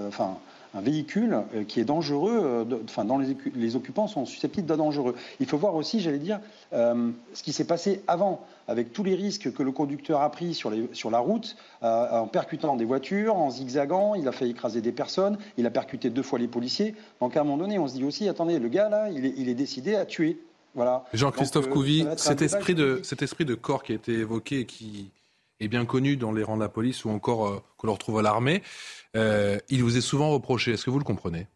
enfin, 0.07 0.37
un 0.73 0.81
véhicule 0.81 1.37
euh, 1.53 1.63
qui 1.63 1.79
est 1.79 1.85
dangereux, 1.85 2.39
euh, 2.43 2.77
enfin, 2.85 3.05
dont 3.05 3.19
les, 3.19 3.75
occupants 3.75 4.07
sont 4.07 4.25
susceptibles 4.25 4.67
d'être 4.67 4.77
dangereux. 4.77 5.15
Il 5.39 5.45
faut 5.45 5.57
voir 5.57 5.75
aussi, 5.75 5.99
j'allais 5.99 6.19
dire, 6.19 6.39
euh, 6.73 7.11
ce 7.33 7.43
qui 7.43 7.53
s'est 7.53 7.65
passé 7.65 8.01
avant, 8.07 8.45
avec 8.67 8.93
tous 8.93 9.03
les 9.03 9.15
risques 9.15 9.51
que 9.53 9.63
le 9.63 9.71
conducteur 9.71 10.21
a 10.21 10.31
pris 10.31 10.53
sur, 10.53 10.69
les, 10.69 10.89
sur 10.93 11.11
la 11.11 11.19
route, 11.19 11.55
en 11.81 12.27
percutant 12.27 12.75
des 12.75 12.85
voitures, 12.85 13.35
en 13.35 13.49
zigzagant, 13.49 14.15
il 14.15 14.27
a 14.27 14.31
fait 14.31 14.49
écraser 14.49 14.81
des 14.81 14.93
personnes, 14.93 15.37
il 15.57 15.65
a 15.65 15.69
percuté 15.69 16.09
deux 16.09 16.23
fois 16.23 16.39
les 16.39 16.47
policiers. 16.47 16.95
Donc 17.19 17.35
à 17.35 17.41
un 17.41 17.43
moment 17.43 17.57
donné, 17.57 17.77
on 17.77 17.87
se 17.87 17.95
dit 17.95 18.05
aussi, 18.05 18.29
attendez, 18.29 18.59
le 18.59 18.69
gars 18.69 18.87
là, 18.87 19.09
il 19.09 19.25
est, 19.25 19.33
il 19.35 19.49
est 19.49 19.53
décidé 19.53 19.95
à 19.95 20.05
tuer. 20.05 20.39
Voilà. 20.75 21.03
Jean-Christophe 21.13 21.69
Couvi, 21.69 22.05
cet 22.15 22.41
esprit, 22.41 22.73
de, 22.73 23.01
cet 23.03 23.21
esprit 23.21 23.45
de 23.45 23.53
corps 23.53 23.83
qui 23.83 23.91
a 23.91 23.95
été 23.95 24.13
évoqué 24.13 24.61
et 24.61 24.65
qui 24.65 25.11
est 25.63 25.69
bien 25.69 25.85
connu 25.85 26.17
dans 26.17 26.31
les 26.31 26.43
rangs 26.43 26.57
de 26.57 26.61
la 26.61 26.69
police 26.69 27.05
ou 27.05 27.09
encore 27.09 27.63
qu'on 27.77 27.87
le 27.87 27.93
retrouve 27.93 28.19
à 28.19 28.21
l'armée, 28.21 28.61
euh, 29.15 29.57
il 29.69 29.83
vous 29.83 29.97
est 29.97 30.01
souvent 30.01 30.29
reproché. 30.31 30.71
Est-ce 30.71 30.85
que 30.85 30.89
vous 30.89 30.99
le 30.99 31.05
comprenez? 31.05 31.47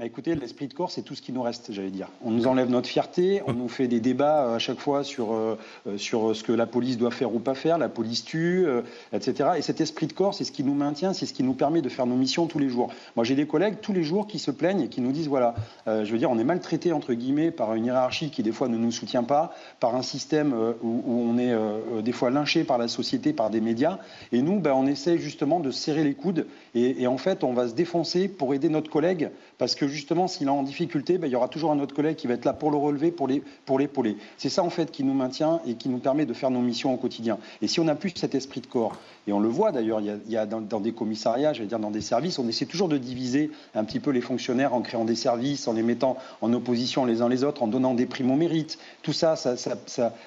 Bah, 0.00 0.06
écoutez, 0.06 0.34
l'esprit 0.34 0.66
de 0.66 0.72
corps, 0.72 0.90
c'est 0.90 1.02
tout 1.02 1.14
ce 1.14 1.20
qui 1.20 1.30
nous 1.30 1.42
reste, 1.42 1.72
j'allais 1.72 1.90
dire. 1.90 2.08
On 2.24 2.30
nous 2.30 2.46
enlève 2.46 2.70
notre 2.70 2.88
fierté, 2.88 3.42
on 3.46 3.52
nous 3.52 3.68
fait 3.68 3.86
des 3.86 4.00
débats 4.00 4.46
euh, 4.46 4.54
à 4.56 4.58
chaque 4.58 4.78
fois 4.78 5.04
sur, 5.04 5.34
euh, 5.34 5.58
euh, 5.86 5.98
sur 5.98 6.34
ce 6.34 6.42
que 6.42 6.52
la 6.52 6.64
police 6.64 6.96
doit 6.96 7.10
faire 7.10 7.34
ou 7.34 7.38
pas 7.38 7.54
faire, 7.54 7.76
la 7.76 7.90
police 7.90 8.24
tue, 8.24 8.66
etc. 9.12 9.50
Et 9.58 9.62
cet 9.62 9.82
esprit 9.82 10.06
de 10.06 10.14
corps, 10.14 10.32
c'est 10.32 10.44
ce 10.44 10.52
qui 10.52 10.64
nous 10.64 10.72
maintient, 10.72 11.12
c'est 11.12 11.26
ce 11.26 11.34
qui 11.34 11.42
nous 11.42 11.52
permet 11.52 11.82
de 11.82 11.90
faire 11.90 12.06
nos 12.06 12.16
missions 12.16 12.46
tous 12.46 12.58
les 12.58 12.70
jours. 12.70 12.90
Moi, 13.14 13.26
j'ai 13.26 13.34
des 13.34 13.46
collègues 13.46 13.82
tous 13.82 13.92
les 13.92 14.02
jours 14.02 14.26
qui 14.26 14.38
se 14.38 14.50
plaignent 14.50 14.80
et 14.80 14.88
qui 14.88 15.02
nous 15.02 15.12
disent, 15.12 15.28
voilà, 15.28 15.54
je 15.86 16.10
veux 16.10 16.16
dire, 16.16 16.30
on 16.30 16.38
est 16.38 16.44
maltraité, 16.44 16.94
entre 16.94 17.12
guillemets, 17.12 17.50
par 17.50 17.74
une 17.74 17.84
hiérarchie 17.84 18.30
qui, 18.30 18.42
des 18.42 18.52
fois, 18.52 18.68
ne 18.68 18.78
nous 18.78 18.92
soutient 18.92 19.24
pas, 19.24 19.54
par 19.80 19.94
un 19.96 20.02
système 20.02 20.54
où, 20.82 21.02
on 21.06 21.36
est, 21.36 21.54
des 22.02 22.12
fois, 22.12 22.30
lynché 22.30 22.64
par 22.64 22.78
la 22.78 22.88
société, 22.88 23.34
par 23.34 23.50
des 23.50 23.60
médias. 23.60 23.98
Et 24.32 24.40
nous, 24.40 24.60
ben, 24.60 24.72
on 24.72 24.86
essaie 24.86 25.18
justement 25.18 25.60
de 25.60 25.70
serrer 25.70 26.04
les 26.04 26.14
coudes 26.14 26.46
et, 26.74 27.02
et 27.02 27.06
en 27.06 27.18
fait, 27.18 27.44
on 27.44 27.52
va 27.52 27.68
se 27.68 27.74
défoncer 27.74 28.28
pour 28.28 28.54
aider 28.54 28.70
notre 28.70 28.90
collègue 28.90 29.30
parce 29.58 29.74
que 29.74 29.89
justement, 29.90 30.28
s'il 30.28 30.46
est 30.46 30.50
en 30.50 30.62
difficulté, 30.62 31.18
ben, 31.18 31.26
il 31.26 31.32
y 31.32 31.36
aura 31.36 31.48
toujours 31.48 31.72
un 31.72 31.78
autre 31.80 31.94
collègue 31.94 32.16
qui 32.16 32.26
va 32.26 32.34
être 32.34 32.44
là 32.44 32.52
pour 32.52 32.70
le 32.70 32.76
relever, 32.76 33.10
pour 33.10 33.78
l'épauler. 33.78 34.16
C'est 34.36 34.48
ça, 34.48 34.62
en 34.62 34.70
fait, 34.70 34.90
qui 34.90 35.04
nous 35.04 35.14
maintient 35.14 35.60
et 35.66 35.74
qui 35.74 35.88
nous 35.88 35.98
permet 35.98 36.26
de 36.26 36.32
faire 36.32 36.50
nos 36.50 36.60
missions 36.60 36.92
au 36.94 36.96
quotidien. 36.96 37.38
Et 37.62 37.68
si 37.68 37.80
on 37.80 37.84
n'a 37.84 37.94
plus 37.94 38.12
cet 38.14 38.34
esprit 38.34 38.60
de 38.60 38.66
corps, 38.66 38.96
et 39.30 39.32
on 39.32 39.38
le 39.38 39.48
voit 39.48 39.70
d'ailleurs, 39.70 40.00
il 40.00 40.18
y 40.28 40.36
a, 40.36 40.44
dans, 40.44 40.80
des 40.80 40.90
commissariats, 40.90 41.52
j'allais 41.52 41.68
dire 41.68 41.78
dans 41.78 41.92
des 41.92 42.00
services, 42.00 42.40
on 42.40 42.48
essaie 42.48 42.66
toujours 42.66 42.88
de 42.88 42.98
diviser 42.98 43.52
un 43.76 43.84
petit 43.84 44.00
peu 44.00 44.10
les 44.10 44.20
fonctionnaires 44.20 44.74
en 44.74 44.80
créant 44.80 45.04
des 45.04 45.14
services, 45.14 45.68
en 45.68 45.72
les 45.72 45.84
mettant 45.84 46.16
en 46.40 46.52
opposition 46.52 47.04
les 47.04 47.22
uns 47.22 47.28
les 47.28 47.44
autres, 47.44 47.62
en 47.62 47.68
donnant 47.68 47.94
des 47.94 48.06
primes 48.06 48.32
au 48.32 48.34
mérite. 48.34 48.76
Tout 49.02 49.12
ça, 49.12 49.36
ça, 49.36 49.54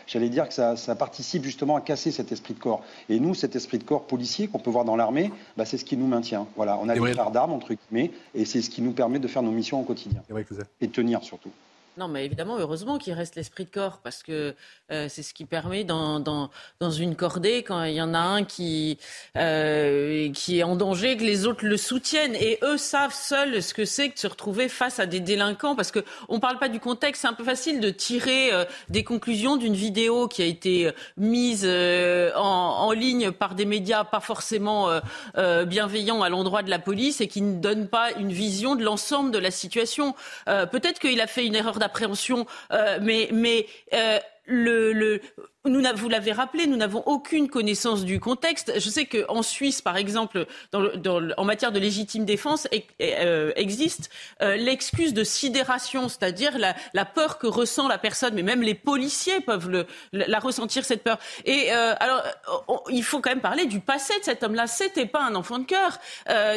j'allais 0.07 0.29
dire 0.29 0.47
que 0.47 0.53
ça, 0.53 0.95
participe 0.95 1.43
justement 1.43 1.75
à 1.75 1.81
casser 1.81 2.11
cet 2.11 2.31
esprit 2.31 2.53
de 2.53 2.59
corps. 2.59 2.81
Et 3.09 3.19
nous, 3.19 3.33
cet 3.33 3.57
esprit 3.57 3.77
de 3.77 3.83
corps 3.83 4.03
policier 4.03 4.47
qu'on 4.47 4.59
peut 4.59 4.71
voir 4.71 4.85
dans 4.85 4.95
l'armée, 4.95 5.33
bah, 5.57 5.65
c'est 5.65 5.77
ce 5.77 5.83
qui 5.83 5.97
nous 5.97 6.07
maintient. 6.07 6.47
Voilà, 6.55 6.79
on 6.81 6.87
a 6.87 6.93
des 6.93 7.11
frères 7.11 7.31
d'armes, 7.31 7.51
entre 7.51 7.73
guillemets, 7.73 8.11
et 8.33 8.45
c'est 8.45 8.61
ce 8.61 8.69
qui 8.69 8.81
nous 8.81 8.93
permet 8.93 9.19
de 9.19 9.27
faire 9.27 9.43
nos 9.43 9.51
missions 9.51 9.81
au 9.81 9.83
quotidien. 9.83 10.21
Et 10.79 10.87
tenir 10.87 11.23
surtout. 11.23 11.51
Non, 11.95 12.07
mais 12.07 12.25
évidemment, 12.25 12.57
heureusement 12.57 12.97
qu'il 12.97 13.13
reste 13.13 13.35
l'esprit 13.35 13.65
de 13.65 13.69
corps, 13.69 13.99
parce 13.99 14.23
que 14.23 14.55
euh, 14.91 15.05
c'est 15.09 15.21
ce 15.21 15.31
qui 15.31 15.45
permet 15.45 15.83
dans, 15.83 16.19
dans, 16.19 16.49
dans, 16.79 16.89
une 16.89 17.15
cordée, 17.15 17.61
quand 17.61 17.83
il 17.83 17.93
y 17.93 18.01
en 18.01 18.15
a 18.15 18.19
un 18.19 18.43
qui, 18.43 18.97
euh, 19.37 20.31
qui 20.31 20.57
est 20.57 20.63
en 20.63 20.75
danger, 20.75 21.17
que 21.17 21.23
les 21.23 21.45
autres 21.45 21.65
le 21.65 21.77
soutiennent. 21.77 22.35
Et 22.35 22.57
eux 22.63 22.77
savent 22.77 23.13
seuls 23.13 23.61
ce 23.61 23.75
que 23.75 23.85
c'est 23.85 24.09
que 24.09 24.15
de 24.15 24.19
se 24.19 24.25
retrouver 24.25 24.69
face 24.69 24.99
à 24.99 25.05
des 25.05 25.19
délinquants, 25.19 25.75
parce 25.75 25.91
qu'on 25.91 26.33
ne 26.33 26.39
parle 26.39 26.57
pas 26.57 26.67
du 26.67 26.79
contexte. 26.79 27.21
C'est 27.21 27.27
un 27.27 27.33
peu 27.33 27.43
facile 27.43 27.79
de 27.79 27.91
tirer 27.91 28.51
euh, 28.51 28.65
des 28.89 29.03
conclusions 29.03 29.55
d'une 29.55 29.75
vidéo 29.75 30.27
qui 30.27 30.41
a 30.41 30.45
été 30.45 30.91
mise 31.17 31.63
en, 31.65 32.39
en, 32.39 32.91
ligne 32.91 33.31
par 33.31 33.53
des 33.53 33.65
médias 33.65 34.03
pas 34.03 34.19
forcément 34.19 34.89
bienveillants 35.35 36.21
à 36.21 36.29
l'endroit 36.29 36.63
de 36.63 36.69
la 36.69 36.79
police 36.79 37.21
et 37.21 37.27
qui 37.27 37.41
ne 37.41 37.59
donnent 37.59 37.87
pas 37.87 38.11
une 38.13 38.31
vision 38.31 38.75
de 38.75 38.83
l'ensemble 38.83 39.31
de 39.31 39.37
la 39.37 39.51
situation. 39.51 40.15
Peut-être 40.45 40.99
qu'il 40.99 41.19
a 41.21 41.27
fait 41.27 41.45
une 41.45 41.55
erreur 41.55 41.79
d'appréhension, 41.83 42.45
euh, 42.71 42.99
mais, 43.01 43.29
mais 43.31 43.67
euh, 43.93 44.19
le, 44.45 44.93
le, 44.93 45.21
nous, 45.65 45.81
vous 45.95 46.09
l'avez 46.09 46.33
rappelé, 46.33 46.67
nous 46.67 46.75
n'avons 46.75 47.03
aucune 47.05 47.47
connaissance 47.47 48.03
du 48.03 48.19
contexte. 48.19 48.73
Je 48.75 48.89
sais 48.89 49.05
qu'en 49.05 49.41
Suisse, 49.41 49.81
par 49.81 49.95
exemple, 49.95 50.45
dans 50.73 50.93
dans 50.97 51.21
en 51.37 51.45
matière 51.45 51.71
de 51.71 51.79
légitime 51.79 52.25
défense, 52.25 52.67
euh, 53.01 53.53
existe 53.55 54.09
euh, 54.41 54.57
l'excuse 54.57 55.13
de 55.13 55.23
sidération, 55.23 56.09
c'est-à-dire 56.09 56.57
la, 56.57 56.75
la, 56.93 57.05
peur 57.05 57.37
que 57.37 57.47
ressent 57.47 57.87
la 57.87 57.97
personne, 57.97 58.33
mais 58.33 58.43
même 58.43 58.61
les 58.61 58.73
policiers 58.73 59.39
peuvent 59.39 59.69
le, 59.69 59.85
la 60.11 60.39
ressentir 60.39 60.83
cette 60.83 61.01
peur. 61.01 61.17
Et 61.45 61.71
euh, 61.71 61.95
alors, 61.97 62.23
il 62.89 63.03
faut 63.03 63.21
quand 63.21 63.29
même 63.29 63.39
parler 63.39 63.65
du 63.65 63.79
passé 63.79 64.13
de 64.19 64.25
cet 64.25 64.43
homme-là. 64.43 64.67
C'était 64.67 65.05
pas 65.05 65.21
un 65.21 65.33
enfant 65.33 65.59
de 65.59 65.65
cœur. 65.65 65.97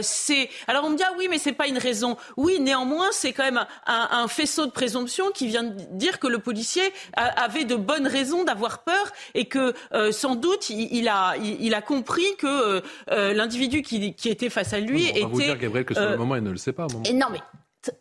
c'est 0.02 0.50
alors 0.66 0.84
on 0.84 0.90
me 0.90 0.96
dit 0.96 1.04
ah 1.06 1.12
oui, 1.16 1.28
mais 1.30 1.38
c'est 1.38 1.52
pas 1.52 1.68
une 1.68 1.78
raison. 1.78 2.16
Oui, 2.36 2.58
néanmoins, 2.58 3.08
c'est 3.12 3.32
quand 3.32 3.44
même 3.44 3.64
un, 3.86 4.08
un, 4.10 4.26
faisceau 4.26 4.66
de 4.66 4.72
présomption 4.72 5.30
qui 5.30 5.46
vient 5.46 5.62
de 5.62 5.76
dire 5.92 6.18
que 6.18 6.26
le 6.26 6.40
policier 6.40 6.92
avait 7.14 7.64
de 7.64 7.76
bonnes 7.76 8.08
raisons 8.08 8.42
d'avoir 8.42 8.82
peur 8.82 8.95
et 9.34 9.46
que 9.46 9.74
euh, 9.92 10.12
sans 10.12 10.34
doute 10.34 10.70
il, 10.70 11.08
a, 11.08 11.34
il, 11.36 11.74
a 11.74 11.82
compris 11.82 12.36
que 12.38 12.46
euh, 12.46 12.80
euh, 13.10 13.32
l'individu 13.32 13.82
qui, 13.82 14.14
qui, 14.14 14.28
était 14.28 14.50
face 14.50 14.72
à 14.72 14.80
lui 14.80 15.08
était. 15.08 15.24
On 15.24 15.28
va 15.28 15.32
vous 15.32 15.40
dire, 15.40 15.58
Gabriel, 15.58 15.84
que 15.84 15.94
sur 15.94 16.08
le 16.08 16.16
moment, 16.16 16.36
il 16.36 16.42
ne 16.42 16.50
le 16.50 16.56
sait 16.56 16.72
pas. 16.72 16.86
Et 17.04 17.12
non, 17.12 17.26
mais 17.30 17.40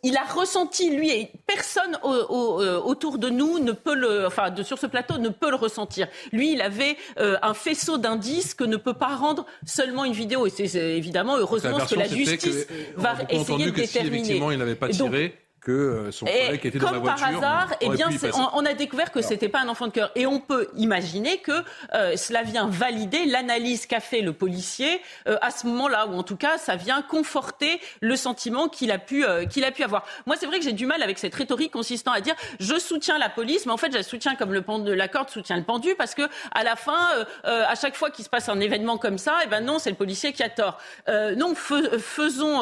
il 0.01 0.17
a 0.17 0.23
ressenti, 0.23 0.95
lui, 0.95 1.11
et 1.11 1.31
personne 1.45 1.97
autour 2.03 3.19
de 3.19 3.29
nous 3.29 3.59
ne 3.59 3.71
peut 3.71 3.93
le, 3.93 4.25
enfin, 4.25 4.49
de, 4.49 4.63
sur 4.63 4.79
ce 4.79 4.87
plateau 4.87 5.19
ne 5.19 5.29
peut 5.29 5.51
le 5.51 5.55
ressentir. 5.55 6.07
Lui, 6.31 6.53
il 6.53 6.61
avait 6.61 6.97
un 7.17 7.53
faisceau 7.53 7.97
d'indices 7.97 8.55
que 8.55 8.63
ne 8.63 8.77
peut 8.77 8.95
pas 8.95 9.15
rendre 9.15 9.45
seulement 9.65 10.03
une 10.03 10.13
vidéo. 10.13 10.47
Et 10.47 10.49
c'est 10.49 10.97
évidemment, 10.97 11.37
heureusement, 11.37 11.79
ce 11.79 11.93
que 11.93 11.99
la 11.99 12.07
justice 12.07 12.67
va 12.95 13.15
essayer 13.29 13.65
de 13.65 13.71
déterminer. 13.71 13.87
Si 13.89 13.97
effectivement, 14.07 14.51
il 14.51 14.57
n'avait 14.57 14.75
pas 14.75 14.89
tiré 14.89 15.35
que 15.66 15.72
euh, 15.72 16.11
son 16.11 16.28
collègue 16.28 16.63
était 16.63 16.78
dans 16.78 16.91
la 16.91 16.99
voiture. 16.99 17.26
Comme 17.26 17.39
par 17.41 17.43
hasard, 17.43 17.76
eh 17.82 17.89
bien, 17.89 18.07
on, 18.53 18.66
a 18.66 18.74
découvert 18.74 19.11
que 19.11 19.22
c'était 19.22 19.49
pas 19.49 19.61
un 19.61 19.68
enfant 19.68 19.88
de 19.88 19.91
cœur. 19.91 20.11
Et 20.16 20.28
on 20.28 20.39
peut 20.39 20.70
imaginer 20.78 21.39
que 21.39 21.63
euh, 21.93 22.16
cela 22.16 22.43
vient 22.43 22.68
valider 22.68 23.26
l'analyse 23.26 23.88
qu'a 23.88 23.99
fait 23.99 24.22
le 24.22 24.32
policier 24.32 25.01
euh, 25.28 25.38
à 25.41 25.49
ce 25.49 25.66
moment-là, 25.66 26.05
ou 26.05 26.13
en 26.13 26.22
tout 26.24 26.36
cas, 26.36 26.59
ça 26.59 26.76
vient 26.76 27.01
conforter 27.01 27.82
le 27.99 28.16
sentiment 28.16 28.70
qu'il 28.70 28.91
a 28.91 28.99
pu 28.99 29.26
qu'il 29.49 29.63
a 29.66 29.72
pu 29.72 29.84
avoir. 29.84 30.05
Moi, 30.28 30.36
c'est 30.39 30.45
vrai 30.45 30.59
que 30.59 30.66
j'ai 30.66 30.74
du 30.74 30.86
mal 30.86 31.01
avec 31.01 31.18
cette 31.18 31.34
rhétorique 31.34 31.72
consistant 31.72 32.11
à 32.11 32.22
dire 32.22 32.36
je 32.59 32.78
soutiens 32.78 33.18
la 33.18 33.30
police, 33.30 33.66
mais 33.66 33.72
en 33.72 33.78
fait, 33.78 33.91
je 33.91 33.97
la 33.97 34.03
soutiens 34.03 34.36
comme 34.36 34.53
le 34.53 34.61
pendu, 34.61 34.93
la 34.93 35.07
corde 35.07 35.30
soutient 35.30 35.57
le 35.57 35.63
pendu, 35.63 35.95
parce 35.97 36.13
que 36.13 36.24
à 36.53 36.63
la 36.63 36.76
fin, 36.76 37.26
à 37.43 37.74
chaque 37.76 37.95
fois 37.95 38.11
qu'il 38.11 38.24
se 38.24 38.30
passe 38.30 38.49
un 38.49 38.59
événement 38.59 38.97
comme 38.97 39.18
ça, 39.18 39.39
eh 39.43 39.47
ben 39.47 39.61
non, 39.61 39.80
c'est 39.80 39.89
le 39.89 39.95
policier 39.95 40.32
qui 40.32 40.43
a 40.43 40.49
tort. 40.49 40.78
non, 41.07 41.55
faisons 41.55 42.61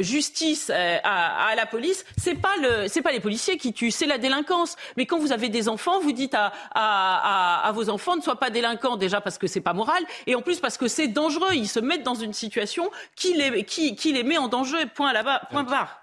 justice 0.00 0.70
à 0.70 1.11
à, 1.12 1.54
la 1.54 1.66
police, 1.66 2.04
c'est 2.16 2.34
pas 2.34 2.54
le, 2.60 2.88
c'est 2.88 3.02
pas 3.02 3.12
les 3.12 3.20
policiers 3.20 3.56
qui 3.56 3.72
tuent, 3.72 3.90
c'est 3.90 4.06
la 4.06 4.18
délinquance. 4.18 4.76
Mais 4.96 5.06
quand 5.06 5.18
vous 5.18 5.32
avez 5.32 5.48
des 5.48 5.68
enfants, 5.68 6.00
vous 6.00 6.12
dites 6.12 6.34
à, 6.34 6.52
à, 6.72 7.66
à, 7.66 7.72
vos 7.72 7.88
enfants 7.90 8.16
ne 8.16 8.22
soient 8.22 8.38
pas 8.38 8.50
délinquants 8.50 8.96
déjà 8.96 9.20
parce 9.20 9.38
que 9.38 9.46
c'est 9.46 9.60
pas 9.60 9.72
moral 9.72 10.02
et 10.26 10.34
en 10.34 10.42
plus 10.42 10.60
parce 10.60 10.76
que 10.76 10.88
c'est 10.88 11.08
dangereux. 11.08 11.52
Ils 11.54 11.68
se 11.68 11.80
mettent 11.80 12.02
dans 12.02 12.14
une 12.14 12.32
situation 12.32 12.90
qui 13.16 13.34
les, 13.34 13.64
qui, 13.64 13.96
qui 13.96 14.12
les 14.12 14.22
met 14.22 14.38
en 14.38 14.48
danger. 14.48 14.86
Point 14.94 15.12
là-bas, 15.12 15.42
point 15.50 15.64
barre. 15.64 16.00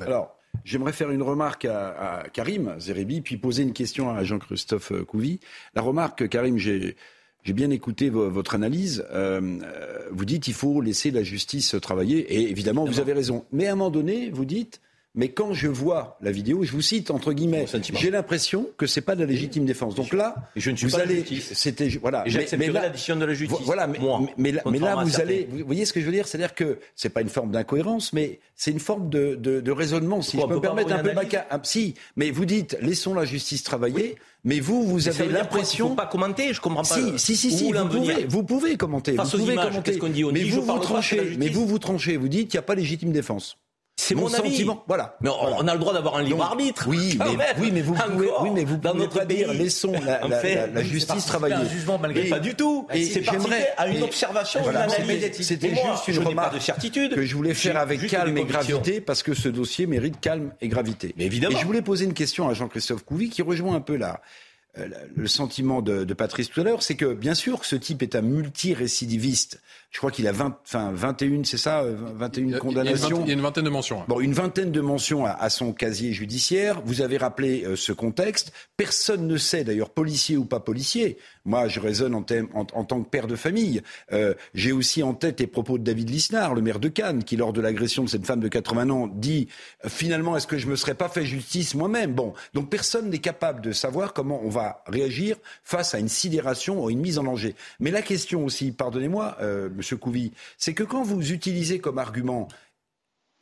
Alors. 0.00 0.36
J'aimerais 0.64 0.92
faire 0.92 1.10
une 1.10 1.22
remarque 1.22 1.64
à, 1.64 2.20
à, 2.20 2.28
Karim 2.28 2.78
Zerebi, 2.78 3.20
puis 3.20 3.36
poser 3.36 3.64
une 3.64 3.72
question 3.72 4.14
à 4.14 4.22
Jean-Christophe 4.22 4.92
Couvi. 5.08 5.40
La 5.74 5.82
remarque, 5.82 6.28
Karim, 6.28 6.56
j'ai 6.56 6.94
j'ai 7.44 7.52
bien 7.52 7.70
écouté 7.70 8.08
votre 8.10 8.54
analyse. 8.54 9.04
Euh, 9.10 9.40
euh, 9.64 9.98
vous 10.10 10.24
dites 10.24 10.44
qu'il 10.44 10.54
faut 10.54 10.80
laisser 10.80 11.10
la 11.10 11.22
justice 11.22 11.74
travailler, 11.80 12.18
et 12.34 12.50
évidemment, 12.50 12.84
vous 12.84 13.00
avez 13.00 13.12
raison. 13.12 13.44
Mais 13.52 13.66
à 13.66 13.72
un 13.72 13.74
moment 13.74 13.90
donné, 13.90 14.30
vous 14.30 14.44
dites 14.44 14.80
mais 15.14 15.28
quand 15.28 15.52
je 15.52 15.68
vois 15.68 16.16
la 16.22 16.30
vidéo, 16.30 16.64
je 16.64 16.72
vous 16.72 16.80
cite 16.80 17.10
entre 17.10 17.32
guillemets, 17.32 17.66
j'ai 17.92 18.10
l'impression 18.10 18.70
que 18.78 18.86
c'est 18.86 19.02
pas 19.02 19.14
de 19.14 19.20
la 19.20 19.26
légitime 19.26 19.66
défense. 19.66 19.94
Donc 19.94 20.12
là, 20.12 20.34
je 20.56 20.70
ne 20.70 20.76
suis 20.76 20.86
vous 20.86 20.96
pas 20.96 21.02
allez, 21.02 21.24
c'était 21.40 21.88
voilà, 22.00 22.24
mais, 22.26 22.68
là, 22.68 22.88
de 22.88 23.24
la 23.24 23.34
justice. 23.34 23.58
Voilà, 23.64 23.86
mais, 23.86 23.98
mais, 24.38 24.52
là, 24.52 24.62
vous 25.04 25.20
allez, 25.20 25.46
vous 25.50 25.66
voyez 25.66 25.84
ce 25.84 25.92
que 25.92 26.00
je 26.00 26.06
veux 26.06 26.12
dire, 26.12 26.26
c'est-à-dire 26.26 26.54
que 26.54 26.78
c'est 26.96 27.10
pas 27.10 27.20
une 27.20 27.28
forme 27.28 27.50
d'incohérence, 27.50 28.12
mais 28.12 28.40
c'est 28.54 28.70
une 28.70 28.80
forme 28.80 29.10
de, 29.10 29.34
de, 29.34 29.60
de 29.60 29.70
raisonnement, 29.70 30.22
si 30.22 30.38
je 30.38 30.46
peux 30.46 30.54
me 30.54 30.60
permettre 30.60 30.92
un 30.92 31.02
peu. 31.02 31.10
Si, 31.64 31.94
mais 32.16 32.30
vous 32.30 32.46
dites, 32.46 32.78
laissons 32.80 33.14
la 33.14 33.24
justice 33.24 33.62
travailler. 33.62 34.16
Mais 34.44 34.58
vous, 34.58 34.84
vous 34.84 35.08
avez 35.08 35.28
l'impression. 35.28 35.90
faut 35.90 35.94
pas 35.94 36.06
commenter, 36.06 36.52
je 36.52 36.60
comprends 36.60 36.82
pas. 36.82 36.94
Si, 36.96 37.18
si, 37.18 37.36
si, 37.36 37.52
si 37.52 37.72
vous, 37.72 37.88
pouvez, 37.88 38.24
vous 38.24 38.42
pouvez 38.42 38.76
commenter. 38.76 39.12
vous 39.12 39.38
pouvez 39.38 39.54
commenter. 39.54 39.98
mais 40.32 40.44
vous 40.44 40.62
vous 40.62 40.78
tranchez. 40.80 41.36
Mais 41.38 41.48
vous 41.48 41.66
vous 41.66 41.78
tranchez. 41.78 42.16
Vous 42.16 42.28
dites 42.28 42.48
qu'il 42.48 42.58
n'y 42.58 42.64
a 42.64 42.66
pas 42.66 42.74
légitime 42.74 43.12
défense. 43.12 43.56
C'est 44.14 44.20
mon, 44.20 44.32
avis. 44.34 44.50
sentiment. 44.50 44.84
Voilà. 44.86 45.16
Mais 45.20 45.30
on, 45.30 45.66
a 45.68 45.72
le 45.74 45.78
droit 45.78 45.92
d'avoir 45.92 46.16
un 46.16 46.22
libre 46.22 46.42
arbitre. 46.44 46.84
Oui, 46.88 47.18
mais, 47.18 47.44
oui, 47.58 47.70
mais 47.72 47.82
vous 47.82 47.94
pouvez, 47.94 48.28
oui, 48.42 48.50
mais 48.54 48.64
vous 48.64 48.76
dans 48.76 48.90
pouvez 48.92 49.02
notre 49.04 49.18
pas 49.18 49.26
pays, 49.26 49.38
dire 49.38 49.52
laissons 49.52 49.92
la, 50.04 50.26
la, 50.26 50.38
fait, 50.38 50.54
la- 50.54 50.66
la 50.68 50.82
justice 50.82 51.26
travailler. 51.26 51.54
un 51.54 51.68
jugement 51.68 51.98
malgré 51.98 52.26
Et- 52.26 52.30
pas 52.30 52.40
du 52.40 52.54
tout. 52.54 52.86
et 52.92 53.04
c'est 53.04 53.22
j'aimerais- 53.22 53.72
à 53.76 53.88
une 53.88 54.02
observation, 54.02 54.60
voilà, 54.62 54.86
une 54.86 54.92
analyse. 55.04 55.32
c'était- 55.42 55.68
juste 55.74 56.08
une 56.08 56.18
remarque 56.20 56.54
de 56.54 56.60
certitude. 56.60 57.14
que 57.14 57.24
je 57.24 57.34
voulais 57.36 57.54
faire 57.54 57.76
avec 57.76 58.06
calme 58.08 58.36
et 58.38 58.44
gravité 58.44 59.00
parce 59.00 59.22
que 59.22 59.34
ce 59.34 59.48
dossier 59.48 59.86
mérite 59.86 60.20
calme 60.20 60.52
et 60.60 60.68
gravité. 60.68 61.14
Mais 61.16 61.24
évidemment. 61.26 61.56
Et 61.56 61.60
je 61.60 61.66
voulais 61.66 61.82
poser 61.82 62.04
une 62.04 62.14
question 62.14 62.48
à 62.48 62.54
Jean-Christophe 62.54 63.04
Couvi 63.04 63.30
qui 63.30 63.42
rejoint 63.42 63.74
un 63.76 63.80
peu 63.80 63.96
là. 63.96 64.20
euh, 64.78 64.88
Le 65.14 65.26
sentiment 65.26 65.82
de, 65.82 66.04
de 66.04 66.14
Patrice 66.14 66.48
tout 66.50 66.60
à 66.60 66.64
l'heure, 66.64 66.82
c'est 66.82 66.94
que 66.96 67.12
bien 67.12 67.34
sûr 67.34 67.60
que 67.60 67.66
ce 67.66 67.76
type 67.76 68.02
est 68.02 68.14
un 68.16 68.22
multirécidiviste. 68.22 69.60
Je 69.92 69.98
crois 69.98 70.10
qu'il 70.10 70.26
a 70.26 70.32
20, 70.32 70.56
enfin 70.64 70.90
21, 70.90 71.44
c'est 71.44 71.58
ça, 71.58 71.82
euh, 71.82 71.94
21 72.14 72.44
Il 72.44 72.48
y 72.48 72.48
a- 72.48 72.48
il 72.48 72.50
y 72.50 72.54
a 72.54 72.56
une 72.56 72.60
condamnations. 72.62 73.20
il 73.20 73.28
y 73.28 73.30
a 73.30 73.34
une 73.34 73.42
vingtaine 73.42 73.64
de 73.64 73.68
mentions. 73.70 74.00
hein. 74.00 74.04
Bon, 74.08 74.20
une 74.20 74.32
vingtaine 74.32 74.72
de 74.72 74.80
mentions 74.80 75.26
à, 75.26 75.32
à 75.32 75.50
son 75.50 75.74
casier 75.74 76.14
judiciaire. 76.14 76.80
Vous 76.86 77.02
avez 77.02 77.18
rappelé 77.18 77.64
euh, 77.66 77.76
ce 77.76 77.92
contexte. 77.92 78.52
Personne 78.78 79.26
ne 79.28 79.36
sait, 79.36 79.64
d'ailleurs, 79.64 79.90
policier 79.90 80.38
ou 80.38 80.46
pas 80.46 80.60
policier. 80.60 81.18
Moi, 81.44 81.68
je 81.68 81.78
raisonne 81.78 82.14
en, 82.14 82.22
thème- 82.22 82.48
en- 82.54 82.66
en 82.72 82.84
tant 82.84 83.02
que 83.02 83.08
père 83.10 83.26
de 83.26 83.36
famille. 83.36 83.82
Euh, 84.12 84.32
J'ai 84.54 84.72
aussi 84.72 85.02
en 85.02 85.12
tête 85.12 85.40
les 85.40 85.46
propos 85.46 85.76
de 85.76 85.84
David 85.84 86.08
Lisnard, 86.08 86.54
le 86.54 86.62
maire 86.62 86.78
de 86.80 86.88
Cannes, 86.88 87.22
qui, 87.22 87.36
lors 87.36 87.52
de 87.52 87.60
l'agression 87.60 88.02
de 88.02 88.08
cette 88.08 88.24
femme 88.24 88.40
de 88.40 88.48
80 88.48 88.88
ans, 88.88 89.08
dit 89.08 89.48
euh, 89.84 89.90
finalement, 89.90 90.38
est-ce 90.38 90.46
que 90.46 90.56
je 90.56 90.68
me 90.68 90.76
serais 90.76 90.94
pas 90.94 91.10
fait 91.10 91.26
justice 91.26 91.74
moi-même? 91.74 92.14
Bon, 92.14 92.32
donc 92.54 92.70
personne 92.70 93.10
n'est 93.10 93.18
capable 93.18 93.60
de 93.60 93.72
savoir 93.72 94.14
comment 94.14 94.40
on 94.42 94.48
va 94.48 94.82
réagir 94.86 95.36
face 95.64 95.94
à 95.94 95.98
une 95.98 96.08
sidération 96.08 96.82
ou 96.82 96.88
une 96.88 97.00
mise 97.00 97.18
en 97.18 97.24
danger. 97.24 97.54
Mais 97.78 97.90
la 97.90 98.00
question 98.00 98.46
aussi, 98.46 98.72
pardonnez-moi, 98.72 99.36
euh, 99.42 99.68
Monsieur 99.82 99.96
Couvi, 99.96 100.32
c'est 100.58 100.74
que 100.74 100.84
quand 100.84 101.02
vous 101.02 101.32
utilisez 101.32 101.80
comme 101.80 101.98
argument 101.98 102.46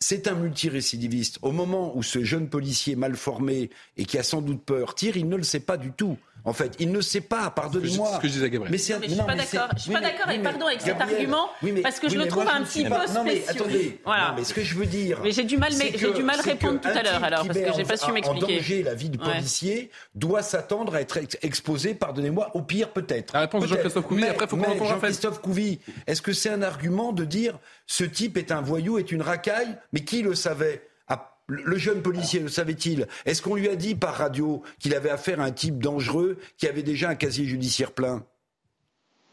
c'est 0.02 0.26
un 0.28 0.34
multirécidiviste. 0.34 1.38
Au 1.42 1.52
moment 1.52 1.94
où 1.94 2.02
ce 2.02 2.24
jeune 2.24 2.48
policier 2.48 2.96
mal 2.96 3.16
formé 3.16 3.68
et 3.98 4.06
qui 4.06 4.16
a 4.16 4.22
sans 4.22 4.40
doute 4.40 4.64
peur 4.64 4.94
tire, 4.94 5.18
il 5.18 5.28
ne 5.28 5.36
le 5.36 5.42
sait 5.42 5.60
pas 5.60 5.76
du 5.76 5.92
tout. 5.92 6.16
En 6.44 6.52
fait, 6.52 6.74
il 6.78 6.90
ne 6.92 7.00
sait 7.00 7.20
pas, 7.20 7.50
pardonnez-moi. 7.50 8.12
Ce 8.14 8.20
que 8.20 8.28
je 8.28 8.32
disais 8.32 8.46
à 8.46 8.48
Gabriel. 8.48 8.72
Mais, 8.72 8.78
c'est- 8.78 8.94
Non, 8.94 8.98
mais 9.00 9.06
je 9.06 9.12
suis 9.12 9.20
non, 9.20 9.26
pas 9.26 9.36
c'est- 9.38 9.56
d'accord. 9.56 9.70
Je 9.76 9.80
suis 9.82 9.90
oui, 9.90 9.94
pas 9.96 10.00
d'accord 10.00 10.26
oui, 10.28 10.34
et 10.34 10.38
pardon 10.38 10.66
avec 10.66 10.80
cet 10.80 11.00
argument 11.00 11.48
oui, 11.62 11.72
mais- 11.72 11.80
parce 11.82 12.00
que 12.00 12.08
je 12.08 12.16
le 12.16 12.26
trouve 12.28 12.44
moi, 12.44 12.52
je 12.56 12.60
un 12.60 12.64
petit 12.64 12.82
peu 12.84 12.90
pas- 12.90 13.06
Non, 13.08 13.24
mais 13.24 13.36
spécieux. 13.40 13.60
attendez. 13.62 14.00
Voilà. 14.04 14.28
Non, 14.30 14.34
mais 14.36 14.44
ce 14.44 14.54
que 14.54 14.62
je 14.62 14.74
veux 14.74 14.86
dire. 14.86 15.20
Mais 15.22 15.32
j'ai 15.32 15.44
du 15.44 15.56
mal, 15.58 15.72
mais 15.78 15.90
c'est 15.92 15.98
j'ai 15.98 16.06
que- 16.10 16.16
du 16.16 16.22
mal 16.22 16.36
c'est 16.42 16.50
répondre 16.52 16.80
tout 16.80 16.88
à 16.88 17.02
l'heure, 17.02 17.22
alors, 17.24 17.46
parce 17.46 17.58
que 17.58 17.72
j'ai 17.76 17.82
en- 17.84 17.86
pas 17.86 17.96
su 17.96 18.12
m'expliquer. 18.12 18.44
En 18.54 18.56
danger 18.58 18.82
la 18.82 18.94
vie 18.94 19.08
du 19.10 19.18
Ouais. 19.18 19.24
policier 19.32 19.90
doit 20.14 20.42
s'attendre 20.42 20.94
à 20.94 21.00
être 21.00 21.16
ex- 21.18 21.36
exposé, 21.42 21.94
pardonnez-moi, 21.94 22.50
au 22.54 22.62
pire 22.62 22.90
peut-être. 22.92 23.34
La 23.34 23.40
réponse 23.40 23.62
de. 23.64 23.68
Jean-Christophe 23.68 24.06
Couvi, 24.06 24.22
Mais- 24.22 24.28
après, 24.28 24.46
faut 24.46 24.56
qu'on. 24.56 24.84
Jean-Christophe 24.86 25.40
Couvi, 25.40 25.80
est-ce 26.06 26.22
que 26.22 26.32
c'est 26.32 26.50
un 26.50 26.62
argument 26.62 27.12
de 27.12 27.24
dire 27.24 27.58
ce 27.86 28.04
type 28.04 28.36
est 28.36 28.50
un 28.52 28.60
voyou, 28.62 28.98
est 28.98 29.12
une 29.12 29.22
racaille 29.22 29.76
Mais 29.92 30.00
qui 30.04 30.22
le 30.22 30.34
savait? 30.34 30.82
Le 31.50 31.76
jeune 31.76 32.02
policier 32.02 32.40
le 32.40 32.48
savait-il 32.48 33.06
Est-ce 33.26 33.42
qu'on 33.42 33.54
lui 33.54 33.68
a 33.68 33.76
dit 33.76 33.94
par 33.94 34.14
radio 34.14 34.62
qu'il 34.78 34.94
avait 34.94 35.10
affaire 35.10 35.40
à 35.40 35.44
un 35.44 35.50
type 35.50 35.82
dangereux 35.82 36.38
qui 36.56 36.66
avait 36.66 36.82
déjà 36.82 37.10
un 37.10 37.14
casier 37.14 37.44
judiciaire 37.44 37.92
plein? 37.92 38.22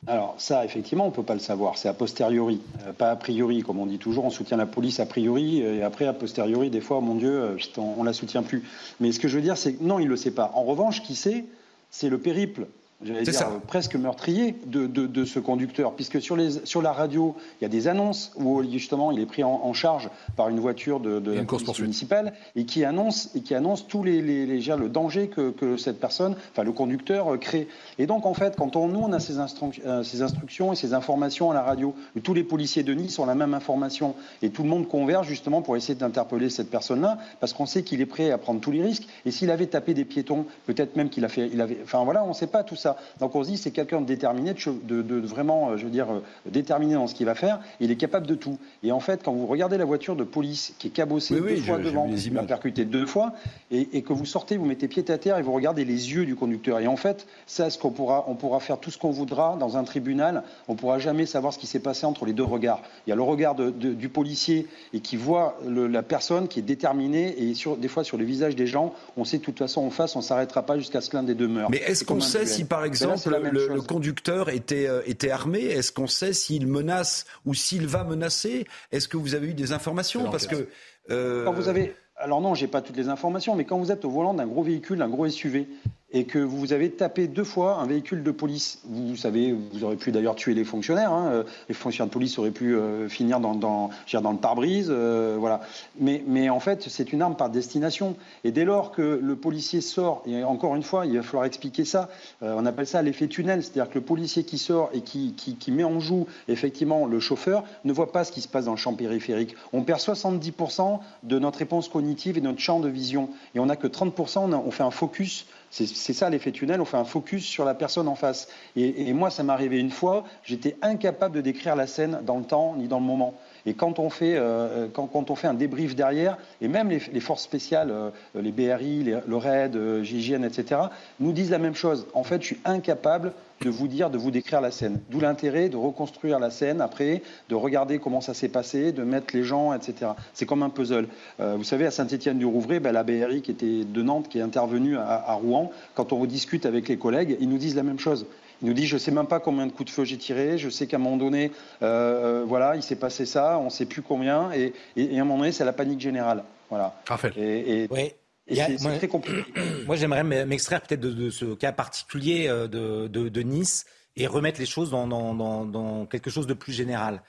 Alors 0.05 0.35
ça, 0.37 0.63
effectivement, 0.63 1.05
on 1.05 1.09
ne 1.09 1.13
peut 1.13 1.23
pas 1.23 1.33
le 1.33 1.39
savoir. 1.39 1.77
C'est 1.77 1.89
a 1.89 1.93
posteriori, 1.93 2.61
euh, 2.85 2.93
pas 2.93 3.09
a 3.09 3.15
priori, 3.15 3.63
comme 3.63 3.79
on 3.79 3.87
dit 3.87 3.97
toujours. 3.97 4.25
On 4.25 4.29
soutient 4.29 4.57
la 4.57 4.65
police 4.65 4.99
a 4.99 5.05
priori, 5.05 5.63
euh, 5.63 5.77
et 5.77 5.83
après, 5.83 6.05
a 6.05 6.13
posteriori, 6.13 6.69
des 6.69 6.81
fois, 6.81 7.01
mon 7.01 7.15
Dieu, 7.15 7.41
euh, 7.41 7.57
on, 7.77 8.01
ne 8.01 8.05
la 8.05 8.13
soutient 8.13 8.43
plus. 8.43 8.63
Mais 8.99 9.11
ce 9.11 9.19
que 9.19 9.27
je 9.27 9.35
veux 9.35 9.41
dire, 9.41 9.57
c'est 9.57 9.73
que 9.73 9.83
non, 9.83 9.99
il 9.99 10.05
ne 10.05 10.09
le 10.09 10.15
sait 10.15 10.31
pas. 10.31 10.51
En 10.53 10.63
revanche, 10.63 11.01
qui 11.01 11.15
sait, 11.15 11.45
c'est 11.89 12.09
le 12.09 12.19
périple. 12.19 12.67
J'allais 13.03 13.21
dire 13.21 13.33
ça. 13.35 13.51
presque 13.67 13.95
meurtrier 13.95 14.55
de, 14.65 14.87
de- 14.87 15.05
de 15.05 15.23
ce 15.23 15.39
conducteur, 15.39 15.93
puisque 15.93 16.19
sur, 16.19 16.35
les, 16.35 16.65
sur 16.65 16.81
la 16.81 16.91
radio, 16.91 17.35
il 17.61 17.63
y 17.63 17.65
a 17.65 17.69
des 17.69 17.87
annonces 17.87 18.31
où 18.37 18.63
justement 18.63 19.11
il 19.11 19.19
est 19.19 19.27
pris 19.27 19.43
en, 19.43 19.51
en 19.63 19.71
charge 19.73 20.09
par 20.35 20.49
une 20.49 20.59
voiture 20.59 20.99
de, 20.99 21.19
de 21.19 21.31
la 21.33 21.43
course-poursuite. 21.43 21.83
municipale 21.83 22.33
et 22.55 22.65
qui 22.65 22.83
annonce 22.83 23.29
et 23.35 23.41
qui 23.41 23.53
annonce 23.53 23.87
tous 23.87 24.03
les, 24.03 24.23
les, 24.23 24.47
les- 24.47 24.61
le 24.75 24.89
danger 24.89 25.27
que, 25.27 25.51
que 25.51 25.77
cette 25.77 25.99
personne, 25.99 26.35
enfin 26.51 26.63
le 26.63 26.71
conducteur 26.71 27.33
euh, 27.33 27.37
crée. 27.37 27.67
Et 27.99 28.07
donc 28.07 28.25
en 28.25 28.33
fait, 28.33 28.55
quand 28.55 28.75
on, 28.75 28.87
nous 28.87 28.99
on 28.99 29.13
a 29.13 29.19
ces, 29.19 29.37
instru- 29.37 29.79
euh, 29.85 30.01
ces 30.01 30.23
instructions 30.23 30.73
et 30.73 30.75
ces 30.75 30.95
informations 30.95 31.51
à 31.51 31.53
la 31.53 31.61
radio, 31.61 31.93
tous 32.23 32.33
les 32.33 32.43
policiers 32.43 32.81
de 32.81 32.93
Nice 32.95 33.19
ont 33.19 33.27
la 33.27 33.35
même 33.35 33.53
information 33.53 34.15
et 34.41 34.49
tout 34.49 34.63
le 34.63 34.69
monde 34.69 34.87
converge 34.87 35.27
justement 35.27 35.61
pour 35.61 35.77
essayer 35.77 35.93
d'interpeller 35.93 36.49
cette 36.49 36.71
personne-là, 36.71 37.19
parce 37.39 37.53
qu'on 37.53 37.67
sait 37.67 37.83
qu'il 37.83 38.01
est 38.01 38.05
prêt 38.07 38.31
à 38.31 38.39
prendre 38.39 38.59
tous 38.59 38.71
les 38.71 38.81
risques. 38.81 39.07
Et 39.27 39.29
s'il 39.31 39.51
avait 39.51 39.67
tapé 39.67 39.93
des 39.93 40.03
piétons, 40.05 40.45
peut-être 40.65 40.95
même 40.95 41.09
qu'il 41.09 41.23
a 41.25 41.29
fait, 41.29 41.47
il 41.53 41.61
avait, 41.61 41.77
enfin 41.83 42.03
voilà, 42.03 42.23
on 42.23 42.29
ne 42.29 42.33
sait 42.33 42.47
pas 42.47 42.63
tout 42.63 42.75
ça. 42.75 42.86
Donc 43.19 43.35
on 43.35 43.43
se 43.43 43.49
dit 43.49 43.57
c'est 43.57 43.71
quelqu'un 43.71 44.01
de 44.01 44.05
déterminé, 44.05 44.53
de, 44.53 44.59
che- 44.59 44.85
de- 44.85 45.01
de 45.01 45.19
vraiment, 45.25 45.69
euh, 45.71 45.77
je 45.77 45.83
veux 45.85 45.89
dire, 45.91 46.07
euh, 46.11 46.19
déterminé 46.49 46.93
dans 46.93 47.07
ce 47.07 47.15
qu'il 47.15 47.25
va 47.25 47.35
faire. 47.35 47.59
Il 47.79 47.91
est 47.91 47.95
capable 47.95 48.27
de 48.27 48.35
tout. 48.35 48.57
Et 48.83 48.91
en 48.91 48.99
fait, 48.99 49.21
quand 49.23 49.33
vous 49.33 49.47
regardez 49.47 49.77
la 49.77 49.85
voiture 49.85 50.15
de 50.15 50.23
police 50.23 50.73
qui 50.79 50.87
est 50.87 50.91
cabossée 50.91 51.35
Oui, 51.35 51.41
oui, 51.43 51.55
deux 51.55 51.61
fois 51.63 51.77
je- 51.79 51.83
devant, 51.83 52.05
l'a 52.07 52.15
images. 52.17 52.47
percuté 52.47 52.85
deux 52.85 53.05
fois, 53.05 53.33
et, 53.71 53.89
et 53.93 54.01
que 54.01 54.13
vous 54.13 54.25
sortez, 54.25 54.57
vous 54.57 54.65
mettez 54.65 54.87
pied 54.87 55.03
à 55.09 55.17
terre 55.17 55.37
et 55.37 55.41
vous 55.41 55.51
regardez 55.53 55.85
les 55.85 56.13
yeux 56.13 56.25
du 56.25 56.35
conducteur. 56.35 56.79
Et 56.79 56.87
en 56.87 56.95
fait, 56.97 57.27
ça, 57.45 57.69
ce 57.69 57.77
qu'on 57.77 57.91
pourra, 57.91 58.25
on 58.27 58.35
pourra 58.35 58.59
faire 58.59 58.77
tout 58.79 58.91
ce 58.91 58.97
qu'on 58.97 59.11
voudra 59.11 59.57
dans 59.59 59.77
un 59.77 59.83
tribunal, 59.83 60.43
on 60.67 60.75
pourra 60.75 60.99
jamais 60.99 61.25
savoir 61.25 61.53
ce 61.53 61.59
qui 61.59 61.67
s'est 61.67 61.79
passé 61.79 62.05
entre 62.05 62.25
les 62.25 62.33
deux 62.33 62.43
regards. 62.43 62.81
Il 63.05 63.09
y 63.09 63.13
a 63.13 63.15
le 63.15 63.21
regard 63.23 63.55
de- 63.55 63.69
du 63.69 64.09
policier 64.09 64.67
et 64.93 64.99
qui 64.99 65.15
voit 65.17 65.57
le- 65.67 65.87
la 65.87 66.03
personne 66.03 66.47
qui 66.47 66.59
est 66.59 66.63
déterminée 66.63 67.35
et 67.41 67.53
sur, 67.53 67.77
des 67.77 67.87
fois 67.87 68.03
sur 68.03 68.17
les 68.17 68.25
visages 68.25 68.55
des 68.55 68.67
gens, 68.67 68.93
on 69.17 69.25
sait 69.25 69.37
de 69.37 69.43
toute 69.43 69.57
façon 69.59 69.81
en 69.81 69.89
face, 69.89 70.15
on 70.15 70.21
s'arrêtera 70.21 70.63
pas 70.63 70.77
jusqu'à 70.77 71.01
ce 71.01 71.09
que 71.09 71.17
l'un 71.17 71.23
des 71.23 71.35
deux 71.35 71.47
meure. 71.47 71.69
Mais 71.69 71.77
est-ce 71.85 72.03
qu'on 72.03 72.19
sait 72.19 72.45
si, 72.45 72.65
par 72.65 72.76
Là, 72.81 72.87
exemple, 72.87 73.29
le, 73.51 73.81
conducteur 73.81 74.49
était, 74.49 74.87
euh, 74.87 75.01
était 75.05 75.31
armé. 75.31 75.59
Est-ce 75.61 75.91
qu'on 75.91 76.07
sait 76.07 76.33
s'il 76.33 76.67
menace 76.67 77.25
ou 77.45 77.53
s'il 77.53 77.87
va 77.87 78.03
menacer? 78.03 78.65
Est-ce 78.91 79.07
que 79.07 79.17
vous 79.17 79.35
avez 79.35 79.47
eu 79.47 79.53
des 79.53 79.71
informations? 79.71 80.29
Parce 80.29 80.47
que. 80.47 80.67
euh, 81.09 81.45
Quand 81.45 81.53
vous 81.53 81.69
avez, 81.69 81.95
alors 82.17 82.41
non, 82.41 82.55
j'ai 82.55 82.67
pas 82.67 82.81
toutes 82.81 82.97
les 82.97 83.09
informations, 83.09 83.55
mais 83.55 83.65
quand 83.65 83.77
vous 83.77 83.91
êtes 83.91 84.05
au 84.05 84.09
volant 84.09 84.33
d'un 84.33 84.47
gros 84.47 84.63
véhicule, 84.63 84.97
d'un 84.99 85.09
gros 85.09 85.27
SUV, 85.29 85.67
et 86.11 86.23
que 86.23 86.39
vous 86.39 86.71
avez 86.71 86.89
tapé 86.91 87.27
deux 87.27 87.43
fois 87.43 87.75
un 87.79 87.85
véhicule 87.85 88.23
de 88.23 88.31
police, 88.31 88.79
vous 88.85 89.17
savez, 89.17 89.51
vous 89.51 89.83
aurez 89.83 89.97
pu 89.97 90.13
d'ailleurs 90.13 90.35
tuer 90.35 90.53
les 90.53 90.63
fonctionnaires. 90.63 91.11
hein, 91.11 91.43
les 91.67 91.75
fonctionnaires 91.75 92.07
de 92.07 92.13
police 92.13 92.39
auraient 92.39 92.51
pu 92.51 92.75
euh, 92.75 93.09
finir 93.09 93.41
dans, 93.41 93.89
le 94.13 94.37
pare-brise, 94.37 94.87
euh, 94.89 95.35
voilà. 95.37 95.61
Mais, 95.99 96.49
en 96.49 96.61
fait, 96.61 96.83
c'est 96.87 97.11
une 97.11 97.21
arme 97.21 97.35
par 97.35 97.49
destination. 97.49 98.15
Et 98.45 98.51
dès 98.51 98.63
lors 98.63 98.91
que 98.91 99.19
le 99.21 99.35
policier 99.35 99.81
sort, 99.81 100.23
et 100.25 100.43
encore 100.45 100.75
une 100.75 100.83
fois, 100.83 101.05
il 101.05 101.17
va 101.17 101.23
falloir 101.23 101.45
expliquer 101.45 101.83
ça. 101.83 102.09
euh, 102.41 102.55
on 102.57 102.65
appelle 102.65 102.87
ça 102.87 103.01
l'effet 103.01 103.27
tunnel, 103.27 103.61
c'est-à-dire 103.61 103.89
que 103.89 103.99
le 103.99 104.05
policier 104.05 104.43
qui 104.43 104.57
sort 104.57 104.89
et 104.93 105.01
qui, 105.01 105.35
met 105.71 105.83
en 105.83 105.99
joue 105.99 106.25
effectivement 106.47 107.05
le 107.05 107.19
chauffeur 107.19 107.63
ne 107.83 107.91
voit 107.91 108.11
pas 108.11 108.23
ce 108.23 108.31
qui 108.31 108.41
se 108.41 108.47
passe 108.47 108.65
dans 108.65 108.71
le 108.71 108.77
champ 108.77 108.93
périphérique. 108.93 109.55
On 109.73 109.83
perd 109.83 109.99
70% 109.99 110.99
de 111.23 111.39
notre 111.39 111.59
réponse 111.59 111.89
cognitive 111.89 112.37
et 112.37 112.41
de 112.41 112.45
notre 112.45 112.59
champ 112.59 112.79
de 112.79 112.87
vision. 112.87 113.29
Et 113.53 113.59
on 113.59 113.65
n'a 113.65 113.75
que 113.75 113.87
30%, 113.87 114.39
on, 114.39 114.53
on 114.53 114.71
fait 114.71 114.83
un 114.83 114.91
focus. 114.91 115.45
C'est 115.69 116.13
ça 116.13 116.29
l'effet 116.29 116.51
tunnel, 116.51 116.79
on 116.81 116.85
fait 116.85 116.97
un 116.97 117.03
focus 117.03 117.45
sur 117.45 117.65
la 117.65 117.73
personne 117.73 118.07
en 118.07 118.15
face. 118.15 118.47
Et, 118.75 119.11
moi, 119.13 119.29
ça 119.29 119.43
m'est 119.43 119.53
arrivé 119.53 119.79
une 119.79 119.91
fois, 119.91 120.23
j'étais 120.43 120.77
incapable 120.81 121.35
de 121.35 121.41
décrire 121.41 121.75
la 121.75 121.87
scène 121.87 122.19
dans 122.23 122.37
le 122.37 122.45
temps 122.45 122.75
ni 122.77 122.87
dans 122.87 122.99
le 122.99 123.05
moment. 123.05 123.33
Et 123.65 123.73
quand 123.73 123.99
on 123.99 124.09
fait, 124.09 124.35
euh, 124.37 124.87
quand, 124.91 125.07
quand 125.07 125.29
on 125.29 125.35
fait 125.35 125.47
un 125.47 125.53
débrief 125.53 125.93
derrière, 125.93 126.37
et 126.61 126.69
même 126.69 126.89
les, 126.89 127.19
forces 127.19 127.43
spéciales, 127.43 127.91
euh, 127.91 128.11
les 128.33 128.53
BRI, 128.53 129.03
le 129.03 129.35
RAID, 129.35 129.75
euh, 129.75 130.03
GIGN, 130.03 130.43
etc., 130.43 130.81
nous 131.19 131.33
disent 131.33 131.51
la 131.51 131.57
même 131.57 131.75
chose. 131.75 132.07
En 132.13 132.23
fait, 132.23 132.41
je 132.41 132.47
suis 132.47 132.59
incapable 132.63 133.33
de 133.61 133.69
vous 133.69 133.87
dire, 133.87 134.09
de 134.09 134.17
vous 134.17 134.31
décrire 134.31 134.61
la 134.61 134.71
scène. 134.71 134.99
D'où 135.09 135.19
l'intérêt 135.19 135.69
de 135.69 135.77
reconstruire 135.77 136.39
la 136.39 136.49
scène 136.51 136.79
après, 136.81 137.21
de 137.49 137.55
regarder 137.55 137.99
comment 137.99 138.21
ça 138.21 138.33
s'est 138.33 138.49
passé, 138.49 138.91
de 138.91 139.03
mettre 139.03 139.35
les 139.35 139.43
gens, 139.43 139.73
etc. 139.73 140.11
C'est 140.33 140.45
comme 140.45 140.63
un 140.63 140.69
puzzle. 140.69 141.07
Euh, 141.39 141.55
vous 141.57 141.63
savez, 141.63 141.85
à 141.85 141.91
Saint-Étienne-du-Rouvray, 141.91 142.79
ben, 142.79 142.91
la 142.91 143.03
BRI 143.03 143.41
qui 143.41 143.51
était 143.51 143.83
de 143.83 144.01
Nantes, 144.01 144.27
qui 144.29 144.39
est 144.39 144.43
intervenue 144.43 144.97
à, 144.97 145.23
à 145.27 145.33
Rouen, 145.33 145.71
quand 145.95 146.13
on 146.13 146.23
discute 146.25 146.65
avec 146.65 146.87
les 146.87 146.97
collègues, 146.97 147.37
ils 147.39 147.49
nous 147.49 147.57
disent 147.57 147.75
la 147.75 147.83
même 147.83 147.99
chose. 147.99 148.25
Ils 148.61 148.67
nous 148.67 148.73
disent, 148.73 148.87
je 148.89 148.95
ne 148.95 148.99
sais 148.99 149.11
même 149.11 149.27
pas 149.27 149.39
combien 149.39 149.67
de 149.67 149.71
coups 149.71 149.85
de 149.91 149.93
feu 149.93 150.03
j'ai 150.03 150.17
tiré, 150.17 150.57
je 150.57 150.69
sais 150.69 150.87
qu'à 150.87 150.97
un 150.97 150.99
moment 150.99 151.17
donné, 151.17 151.51
euh, 151.83 152.41
euh, 152.41 152.43
voilà, 152.47 152.75
il 152.75 152.81
s'est 152.81 152.95
passé 152.95 153.25
ça, 153.27 153.59
on 153.59 153.65
ne 153.65 153.69
sait 153.69 153.85
plus 153.85 154.01
combien, 154.01 154.51
et, 154.51 154.73
et- 154.95 155.13
et 155.15 155.19
à 155.19 155.21
un 155.21 155.25
moment 155.25 155.39
donné, 155.39 155.51
c'est 155.51 155.65
la 155.65 155.73
panique 155.73 155.99
générale. 155.99 156.43
Voilà. 156.69 156.95
Raphaël. 157.07 157.33
Et, 157.37 157.83
et- 157.83 157.87
Oui. 157.91 158.11
C'est 158.55 158.81
moi- 158.81 158.97
très 158.97 159.07
compliqué. 159.07 159.43
Moi, 159.87 159.95
j'aimerais 159.95 160.23
m'extraire 160.23 160.81
peut-être 160.81 161.01
de, 161.01 161.11
de 161.11 161.29
ce 161.29 161.45
cas 161.55 161.71
particulier 161.71 162.47
euh, 162.47 162.67
de, 162.67 163.07
de- 163.07 163.29
de 163.29 163.41
Nice 163.41 163.85
et 164.15 164.25
remettre 164.27 164.59
les 164.59 164.65
choses 164.65 164.89
dans, 164.89 165.07
dans- 165.07 165.35
dans- 165.35 165.65
dans 165.65 166.05
quelque 166.05 166.29
chose 166.29 166.47
de 166.47 166.53
plus 166.53 166.73
général. 166.73 167.21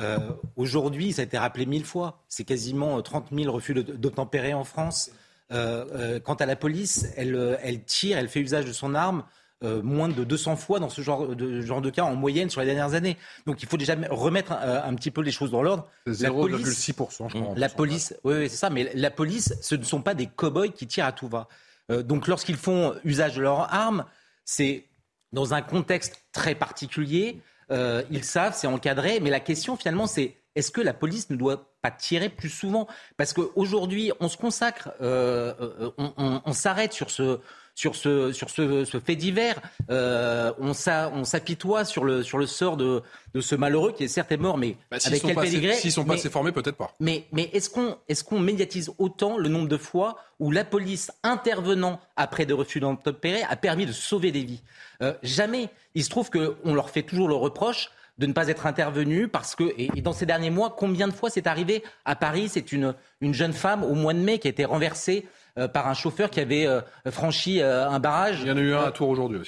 Euh, 0.00 0.18
Aujourd'hui, 0.56 1.12
ça 1.12 1.22
a 1.22 1.24
été 1.24 1.38
rappelé 1.38 1.66
mille 1.66 1.84
fois, 1.84 2.22
c'est 2.28 2.44
quasiment 2.44 2.98
euh, 2.98 3.00
30 3.00 3.28
000 3.32 3.52
refus 3.52 3.74
d'obtempérer 3.74 4.54
en 4.54 4.64
France. 4.64 5.10
Euh, 5.52 5.84
euh, 5.94 6.20
quant 6.20 6.34
à 6.34 6.46
la 6.46 6.56
police, 6.56 7.06
elle, 7.16 7.34
euh, 7.36 7.56
elle 7.62 7.82
tire, 7.84 8.18
elle 8.18 8.28
fait 8.28 8.40
usage 8.40 8.64
de 8.64 8.72
son 8.72 8.94
arme 8.94 9.24
euh, 9.64 9.80
moins 9.82 10.08
de 10.08 10.22
200 10.24 10.56
fois 10.56 10.78
dans 10.80 10.88
ce 10.88 11.00
genre 11.00 11.28
de, 11.34 11.60
genre 11.62 11.80
de 11.80 11.88
cas 11.90 12.02
en 12.02 12.14
moyenne 12.14 12.50
sur 12.50 12.60
les 12.60 12.66
dernières 12.66 12.94
années. 12.94 13.16
Donc 13.46 13.62
il 13.62 13.68
faut 13.68 13.76
déjà 13.78 13.94
remettre 14.10 14.52
euh, 14.52 14.82
un 14.84 14.94
petit 14.94 15.10
peu 15.10 15.22
les 15.22 15.30
choses 15.32 15.50
dans 15.50 15.62
l'ordre. 15.62 15.88
C'est 16.06 16.24
La 16.24 16.30
police- 16.30 16.66
0,6%, 16.68 17.28
je 17.30 17.38
crois. 17.40 17.54
la 17.56 17.68
police, 17.68 18.14
oui, 18.24 18.34
oui, 18.34 18.48
c'est 18.50 18.56
ça, 18.56 18.70
mais 18.70 18.90
la 18.94 19.10
police, 19.10 19.54
ce 19.62 19.74
ne 19.74 19.82
sont 19.84 20.02
pas 20.02 20.14
des 20.14 20.26
cow-boys 20.26 20.68
qui 20.68 20.86
tirent 20.86 21.06
à 21.06 21.12
tout 21.12 21.28
va. 21.28 21.48
Euh, 21.90 22.02
donc 22.02 22.26
lorsqu'ils 22.26 22.56
font 22.56 22.94
usage 23.04 23.36
de 23.36 23.42
leurs 23.42 23.72
armes, 23.72 24.04
c'est 24.44 24.84
dans 25.32 25.54
un 25.54 25.62
contexte 25.62 26.22
très 26.32 26.54
particulier. 26.54 27.40
Euh, 27.70 28.02
ils 28.10 28.24
savent, 28.24 28.54
c'est 28.56 28.66
encadré, 28.66 29.20
mais 29.20 29.30
la 29.30 29.40
question 29.40 29.76
finalement, 29.76 30.06
c'est 30.06 30.36
est-ce 30.54 30.70
que 30.70 30.80
la 30.80 30.94
police 30.94 31.28
ne 31.30 31.36
doit 31.36 31.70
pas 31.82 31.90
tirer 31.90 32.28
plus 32.28 32.48
souvent? 32.48 32.86
Parce 33.16 33.32
qu'aujourd'hui, 33.32 34.12
on 34.20 34.28
se 34.28 34.36
consacre, 34.36 34.90
euh, 35.00 35.52
on, 35.98 36.40
on 36.44 36.52
s'arrête 36.52 36.92
sur 36.92 37.10
ce 37.10 37.40
sur 37.76 37.94
ce, 37.94 38.32
sur 38.32 38.50
ce, 38.50 38.84
ce 38.84 38.98
fait 38.98 39.14
divers. 39.14 39.60
Euh, 39.90 40.52
on 40.58 40.72
s'apitoie 40.72 41.84
sur 41.84 42.04
le, 42.04 42.24
sur 42.24 42.38
le 42.38 42.46
sort 42.46 42.76
de, 42.76 43.02
de 43.34 43.40
ce 43.40 43.54
malheureux 43.54 43.92
qui 43.92 44.02
est 44.02 44.08
certes 44.08 44.32
mort, 44.32 44.58
mais 44.58 44.76
bah, 44.90 44.96
avec 45.04 45.22
quel 45.22 45.36
pédigré 45.36 45.74
S'ils 45.74 45.92
sont 45.92 46.04
pas 46.04 46.14
assez 46.14 46.30
formés, 46.30 46.50
peut-être 46.50 46.76
pas. 46.76 46.92
Mais, 46.98 47.26
mais 47.32 47.50
est-ce 47.52 47.70
qu'on 47.70 47.98
est 48.08 48.24
qu'on 48.24 48.40
médiatise 48.40 48.90
autant 48.98 49.36
le 49.36 49.48
nombre 49.48 49.68
de 49.68 49.76
fois 49.76 50.16
où 50.40 50.50
la 50.50 50.64
police 50.64 51.12
intervenant 51.22 52.00
après 52.16 52.46
des 52.46 52.54
refus 52.54 52.80
d'obtempérer 52.80 53.42
a 53.42 53.56
permis 53.56 53.84
de 53.84 53.92
sauver 53.92 54.32
des 54.32 54.42
vies? 54.42 54.62
Euh, 55.02 55.12
Jamais. 55.22 55.68
Il 55.94 56.02
se 56.02 56.08
trouve 56.08 56.30
qu'on 56.30 56.74
leur 56.74 56.88
fait 56.90 57.02
toujours 57.02 57.28
le 57.28 57.34
reproche 57.34 57.90
de 58.16 58.24
ne 58.24 58.32
pas 58.32 58.48
être 58.48 58.64
intervenu 58.64 59.28
parce 59.28 59.54
que, 59.54 59.74
et, 59.76 60.00
dans 60.00 60.14
ces 60.14 60.24
derniers 60.24 60.48
mois, 60.50 60.74
combien 60.76 61.08
de 61.08 61.12
fois 61.12 61.28
c'est 61.28 61.46
arrivé? 61.46 61.82
À 62.06 62.16
Paris, 62.16 62.48
c'est 62.48 62.72
une, 62.72 62.94
une 63.20 63.34
jeune 63.34 63.52
femme 63.52 63.84
au 63.84 63.94
mois 63.94 64.14
de 64.14 64.18
mai 64.18 64.38
qui 64.38 64.48
a 64.48 64.50
été 64.50 64.64
renversée 64.64 65.26
euh, 65.58 65.68
par 65.68 65.88
un 65.88 65.94
chauffeur 65.94 66.28
qui 66.28 66.38
avait 66.38 66.66
euh, 66.66 66.82
franchi 67.10 67.62
euh, 67.62 67.88
un 67.88 67.98
barrage. 67.98 68.40
Il 68.42 68.48
y 68.48 68.50
en 68.50 68.58
a 68.58 68.60
eu 68.60 68.74
un 68.74 68.84
à 68.84 68.90
Tours 68.90 69.08
aujourd'hui. 69.08 69.40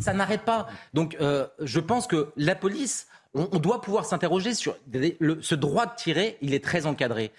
Ça 0.00 0.12
n'arrête 0.12 0.42
pas. 0.42 0.66
Donc 0.92 1.16
je 1.60 1.80
pense 1.80 2.08
que 2.08 2.32
la 2.36 2.56
police, 2.56 3.06
on, 3.34 3.58
doit 3.58 3.80
pouvoir 3.80 4.06
s'interroger 4.06 4.54
sur 4.54 4.76
ce 4.92 5.54
droit 5.54 5.86
de 5.86 5.94
tirer, 5.94 6.36
il 6.40 6.52
est 6.52 6.64
très 6.64 6.86
encadré. 6.86 7.30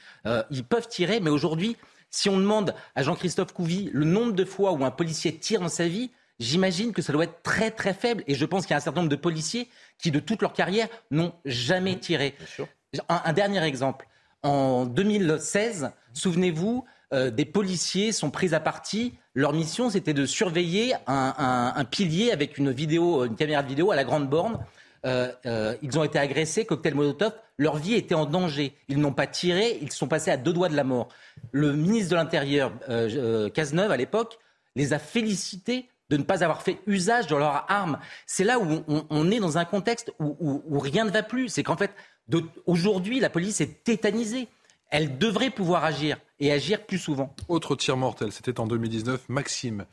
ils 0.51 0.63
peuvent 0.63 0.87
tirer, 0.87 1.19
mais 1.19 1.29
aujourd'hui, 1.29 1.75
si 2.09 2.29
on 2.29 2.37
demande 2.37 2.73
à 2.95 3.03
Jean-Christophe 3.03 3.53
Couvi 3.53 3.89
le 3.93 4.05
nombre 4.05 4.31
de 4.31 4.45
fois 4.45 4.71
où 4.71 4.85
un 4.85 4.91
policier 4.91 5.35
tire 5.35 5.59
dans 5.59 5.67
sa 5.67 5.87
vie, 5.87 6.11
j'imagine 6.39 6.93
que 6.93 7.01
ça 7.01 7.11
doit 7.11 7.25
être 7.25 7.41
très 7.43 7.71
très 7.71 7.93
faible. 7.93 8.23
Et 8.27 8.35
je 8.35 8.45
pense 8.45 8.63
qu'il 8.65 8.71
y 8.71 8.75
a 8.75 8.77
un 8.77 8.81
certain 8.81 9.01
nombre 9.01 9.11
de 9.11 9.17
policiers 9.17 9.67
qui, 9.97 10.11
de 10.11 10.19
toute 10.19 10.41
leur 10.41 10.53
carrière, 10.53 10.87
n'ont 11.11 11.33
jamais 11.43 11.97
tiré. 11.99 12.35
un, 13.09 13.33
dernier 13.33 13.63
exemple. 13.63 14.07
En 14.43 14.85
2016, 14.85 15.91
souvenez-vous, 16.13 16.85
euh, 17.13 17.31
des 17.31 17.45
policiers 17.45 18.11
sont 18.11 18.29
pris 18.29 18.53
à 18.53 18.59
partie. 18.59 19.13
Leur 19.33 19.53
mission, 19.53 19.89
c'était 19.89 20.13
de 20.13 20.25
surveiller 20.25 20.93
un, 21.07 21.85
pilier 21.89 22.31
avec 22.31 22.57
une 22.57 22.71
vidéo, 22.71 23.25
une 23.25 23.35
caméra 23.35 23.63
de 23.63 23.67
vidéo 23.67 23.91
à 23.91 23.95
la 23.95 24.03
grande 24.03 24.29
borne. 24.29 24.59
Euh, 25.05 25.31
euh, 25.45 25.75
ils 25.81 25.97
ont 25.97 26.03
été 26.03 26.19
agressés, 26.19 26.65
cocktail 26.65 26.95
Molotov. 26.95 27.33
Leur 27.57 27.77
vie 27.77 27.93
était 27.93 28.15
en 28.15 28.25
danger. 28.25 28.75
Ils 28.89 28.99
n'ont 28.99 29.13
pas 29.13 29.27
tiré. 29.27 29.77
Ils 29.81 29.91
sont 29.91 30.07
passés 30.07 30.31
à 30.31 30.37
deux 30.37 30.53
doigts 30.53 30.69
de 30.69 30.75
la 30.75 30.83
mort. 30.83 31.07
Le 31.51 31.73
ministre 31.73 32.11
de 32.11 32.15
l'Intérieur, 32.15 32.73
Cazeneuve, 33.53 33.91
à 33.91 33.97
l'époque, 33.97 34.37
les 34.75 34.93
a 34.93 34.99
félicités 34.99 35.87
de 36.09 36.17
ne 36.17 36.23
pas 36.23 36.43
avoir 36.43 36.61
fait 36.61 36.79
usage 36.87 37.27
de 37.27 37.35
leurs 37.35 37.65
armes. 37.69 37.99
C'est 38.25 38.43
là 38.43 38.59
où 38.59 38.83
on, 39.09 39.31
est 39.31 39.39
dans 39.39 39.57
un 39.57 39.65
contexte 39.65 40.11
où, 40.19 40.79
rien 40.79 41.05
ne 41.05 41.11
va 41.11 41.23
plus. 41.23 41.49
C'est 41.49 41.63
qu'en 41.63 41.77
fait, 41.77 41.91
aujourd'hui, 42.65 43.19
la 43.19 43.29
police 43.29 43.61
est 43.61 43.83
tétanisée 43.83 44.47
elle 44.89 45.17
devrait 45.17 45.49
pouvoir 45.49 45.83
agir 45.83 46.17
et 46.39 46.51
agir 46.51 46.85
plus 46.85 46.97
souvent. 46.97 47.35
Autre 47.47 47.75
tir 47.75 47.97
mortel, 47.97 48.31
c'était 48.31 48.59
en 48.59 48.67
2019. 48.67 49.29
Maxime, 49.29 49.85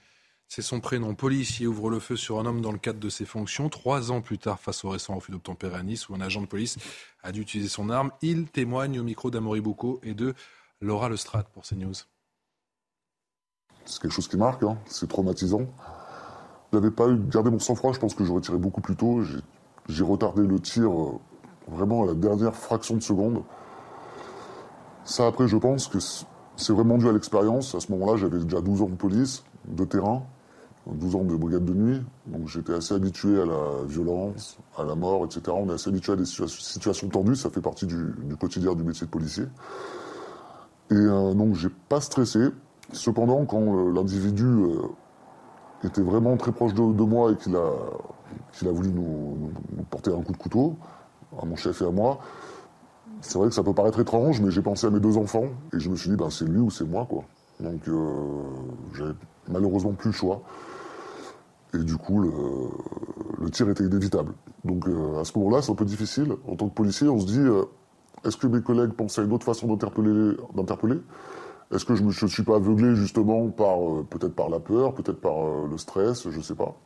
c'est 0.49 0.63
son 0.63 0.81
prénom. 0.81 1.15
Policier 1.15 1.67
ouvre 1.67 1.91
le 1.91 1.99
feu 1.99 2.17
sur 2.17 2.39
un 2.39 2.47
homme 2.47 2.61
dans 2.61 2.73
le 2.73 2.79
cadre 2.79 3.01
de 3.01 3.09
ses 3.09 3.25
fonctions. 3.25 3.69
Trois 3.69 4.13
ans 4.13 4.21
plus 4.21 4.39
tard, 4.39 4.61
face 4.61 4.85
au 4.85 4.91
récent 4.91 5.15
refus 5.15 5.33
d'obtempérer 5.33 5.77
à 5.77 5.83
Nice, 5.83 6.09
où 6.09 6.15
un 6.15 6.21
agent 6.21 6.43
de 6.43 6.47
police 6.47 6.77
a 7.23 7.33
dû 7.33 7.41
utiliser 7.41 7.69
son 7.69 7.91
arme, 7.91 8.13
il 8.23 8.47
témoigne 8.47 9.01
au 9.01 9.03
micro 9.03 9.31
d'Amory 9.31 9.61
Boucault 9.61 10.01
et 10.03 10.15
de 10.15 10.35
Laura 10.81 11.09
Lestrade 11.09 11.47
pour 11.53 11.65
CNews. 11.65 11.95
C'est 13.85 14.01
quelque 14.01 14.13
chose 14.13 14.29
qui 14.29 14.37
marque, 14.37 14.63
hein. 14.63 14.79
c'est 14.87 15.09
traumatisant. 15.09 15.67
Je 16.73 16.79
n'avais 16.79 16.91
pas 16.91 17.07
gardé 17.13 17.51
mon 17.51 17.59
sang-froid, 17.59 17.93
je 17.93 17.99
pense 17.99 18.15
que 18.15 18.25
j'aurais 18.25 18.41
tiré 18.41 18.59
beaucoup 18.59 18.81
plus 18.81 18.97
tôt. 18.97 19.23
J'ai 19.89 20.05
retardé 20.05 20.43
le 20.43 20.59
tir 20.59 20.91
euh, 20.91 21.21
vraiment 21.69 22.05
à 22.05 22.07
la 22.07 22.15
dernière 22.15 22.55
fraction 22.55 22.97
de 22.97 23.03
seconde. 23.03 23.43
Ça, 25.05 25.27
après, 25.27 25.49
je 25.49 25.57
pense 25.57 25.89
que 25.89 25.99
c'est 26.57 26.73
vraiment 26.73 26.97
dû 26.97 27.09
à 27.09 27.13
l'expérience. 27.13 27.75
À 27.75 27.81
ce 27.81 27.93
moment-là, 27.93 28.17
j'avais 28.17 28.39
déjà 28.39 28.61
12 28.61 28.83
ans 28.83 28.89
de 28.89 28.95
police, 28.95 29.45
de 29.69 29.85
terrain, 29.85 30.23
12 30.87 31.17
ans 31.17 31.25
de 31.25 31.37
brigade 31.37 31.65
de 31.65 31.75
nuit. 31.75 32.03
Donc 32.27 32.49
j'étais 32.49 32.75
assez 32.75 32.95
habitué 32.95 33.41
à 33.41 33.47
la 33.47 33.85
violence, 33.87 34.59
à 34.77 34.85
la 34.85 34.95
mort, 34.95 35.25
etc. 35.25 35.43
On 35.49 35.69
est 35.69 35.75
assez 35.75 35.89
habitué 35.89 36.13
à 36.13 36.17
des 36.17 36.25
situations 36.25 37.09
tendues. 37.09 37.37
Ça 37.37 37.51
fait 37.51 37.61
partie 37.61 37.87
du, 37.87 38.15
quotidien 38.41 38.75
du 38.75 38.83
métier 38.83 39.07
de 39.07 39.11
policier. 39.11 39.45
Et 40.91 40.95
euh, 40.95 41.35
donc, 41.35 41.55
j'ai 41.55 41.71
pas 41.89 42.01
stressé. 42.01 42.49
Cependant, 42.93 43.45
quand 43.47 43.61
euh, 43.61 43.93
l'individu 43.93 44.45
euh, 44.45 44.83
était 45.83 46.03
vraiment 46.03 46.37
très 46.37 46.53
proche 46.53 46.75
de, 46.75 46.83
moi 46.83 47.33
et 47.33 47.37
qu'il 47.37 47.57
a, 47.57 47.71
qu'il 48.53 48.69
a 48.69 48.73
voulu 48.73 48.91
nous, 48.91 49.51
porter 49.91 50.13
un 50.13 50.23
coup 50.23 50.33
de 50.33 50.37
couteau, 50.37 50.77
à 51.41 51.47
mon 51.47 51.57
chef 51.57 51.81
et 51.83 51.87
à 51.87 51.91
moi, 51.91 52.21
c'est 53.25 53.39
vrai 53.39 53.49
que 53.49 53.55
ça 53.55 53.63
peut 53.63 53.73
paraître 53.73 54.01
étrange, 54.01 54.41
mais 54.43 54.51
j'ai 54.51 54.61
pensé 54.61 54.87
à 54.87 54.91
mes 54.91 55.01
deux 55.01 55.17
enfants 55.17 55.47
et 55.73 55.81
je 55.81 55.89
me 55.89 55.97
suis 55.97 56.11
dit, 56.11 56.17
ben, 56.17 56.29
c'est 56.29 56.45
lui 56.45 56.61
ou 56.61 56.71
c'est 56.71 56.85
moi, 56.85 57.07
quoi. 57.09 57.25
Donc, 57.59 57.89
euh, 57.89 58.43
j'ai 58.95 59.05
malheureusement 59.49 59.93
plus 59.93 60.11
le 60.11 60.15
choix. 60.15 60.43
Et 61.73 61.79
du 61.79 61.97
coup, 61.97 62.21
le, 62.21 63.51
tir 63.51 63.69
était 63.71 63.85
inévitable. 63.85 64.35
Donc, 64.65 64.87
euh, 64.87 65.21
à 65.21 65.25
ce 65.25 65.37
moment-là, 65.39 65.63
c'est 65.63 65.73
un 65.73 65.75
peu 65.75 65.87
difficile. 65.87 66.35
En 66.47 66.55
tant 66.57 66.69
que 66.69 66.75
policier, 66.75 67.09
on 67.09 67.19
se 67.19 67.27
dit, 67.27 67.41
euh, 67.41 67.65
est-ce 68.25 68.37
que 68.37 68.47
mes 68.47 68.61
collègues 68.61 68.93
pensaient 68.93 69.23
à 69.23 69.25
une 69.25 69.33
autre 69.33 69.47
façon 69.47 69.67
d'interpeller 69.69 71.01
Est-ce 71.73 71.85
que 71.87 71.95
je 71.95 72.05
ne 72.05 72.31
suis 72.31 72.43
pas 72.43 72.57
aveuglé 72.57 72.95
justement 72.95 73.49
par 73.49 73.79
peut-être 74.11 74.35
par 74.35 74.51
la 74.51 74.61
peur, 74.61 74.95
peut-être 74.95 75.21
par 75.21 75.67
le 75.71 75.79
stress, 75.79 76.29
je 76.29 76.37
ne 76.37 76.43
sais 76.43 76.55
pas. 76.55 76.77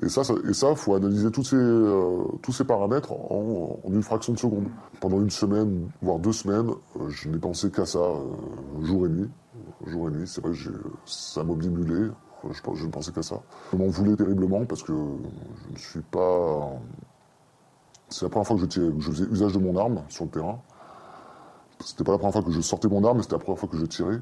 Et 0.00 0.08
ça, 0.08 0.22
il 0.44 0.54
ça, 0.54 0.74
faut 0.74 0.94
analyser 0.94 1.30
tous 1.30 1.44
ces, 1.44 1.56
euh, 1.56 2.24
tous 2.40 2.52
ces 2.52 2.64
paramètres 2.64 3.12
en, 3.12 3.78
une 3.88 4.02
fraction 4.02 4.32
de 4.32 4.38
seconde. 4.38 4.68
Pendant 5.00 5.20
une 5.20 5.30
semaine, 5.30 5.90
voire 6.00 6.18
deux 6.18 6.32
semaines, 6.32 6.70
euh, 6.98 7.08
je 7.10 7.28
n'ai 7.28 7.38
pensé 7.38 7.70
qu'à 7.70 7.84
ça, 7.84 7.98
euh, 7.98 8.84
jour 8.84 9.06
et 9.06 9.10
nuit. 9.10 9.30
Jour 9.86 10.08
et 10.08 10.12
nuit, 10.12 10.26
c'est 10.26 10.40
vrai 10.40 10.52
ça 11.04 11.44
m'obnibulait. 11.44 12.10
Je, 12.50 12.60
je 12.74 12.86
ne 12.86 12.90
pensais 12.90 13.12
qu'à 13.12 13.22
ça. 13.22 13.40
Je 13.70 13.76
m'en 13.76 13.88
voulais 13.88 14.16
terriblement 14.16 14.64
parce 14.64 14.82
que 14.82 14.92
je 14.92 15.72
ne 15.72 15.78
suis 15.78 16.00
pas. 16.00 16.70
C'est 18.08 18.24
la 18.24 18.30
première 18.30 18.46
fois 18.46 18.56
que 18.56 18.62
je, 18.62 18.92
je 18.98 19.10
faisais 19.10 19.24
usage 19.30 19.52
de 19.52 19.58
mon 19.58 19.76
arme 19.76 20.02
sur 20.08 20.24
le 20.24 20.30
terrain. 20.30 20.58
C'était 21.84 22.04
pas 22.04 22.12
la 22.12 22.18
première 22.18 22.32
fois 22.32 22.42
que 22.42 22.50
je 22.50 22.60
sortais 22.60 22.88
mon 22.88 23.04
arme, 23.04 23.18
mais 23.18 23.22
c'était 23.22 23.36
la 23.36 23.40
première 23.40 23.58
fois 23.58 23.68
que 23.68 23.76
je 23.76 23.86
tirais. 23.86 24.20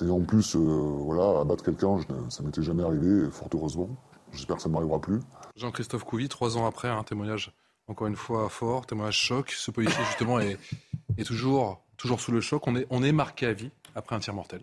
Et 0.00 0.10
en 0.10 0.20
plus, 0.20 0.54
voilà, 0.54 1.40
abattre 1.40 1.64
quelqu'un, 1.64 1.98
ça 2.28 2.42
m'était 2.42 2.62
jamais 2.62 2.84
arrivé, 2.84 3.28
fort 3.30 3.48
heureusement. 3.52 3.88
J'espère 4.32 4.56
que 4.56 4.62
ça 4.62 4.68
ne 4.68 4.74
m'arrivera 4.74 5.00
plus. 5.00 5.20
Jean-Christophe 5.56 6.04
Couvi, 6.04 6.28
trois 6.28 6.56
ans 6.56 6.66
après, 6.66 6.88
un 6.88 7.02
témoignage 7.02 7.52
encore 7.88 8.06
une 8.06 8.16
fois 8.16 8.48
fort, 8.48 8.86
témoignage 8.86 9.18
choc. 9.18 9.50
Ce 9.50 9.70
policier, 9.70 10.04
justement, 10.04 10.38
est, 10.38 10.58
est 11.16 11.24
toujours, 11.24 11.80
toujours 11.96 12.20
sous 12.20 12.32
le 12.32 12.40
choc. 12.40 12.66
On 12.66 12.76
est, 12.76 12.86
on 12.90 13.02
est 13.02 13.12
marqué 13.12 13.46
à 13.46 13.52
vie 13.52 13.70
après 13.94 14.14
un 14.14 14.20
tir 14.20 14.34
mortel. 14.34 14.60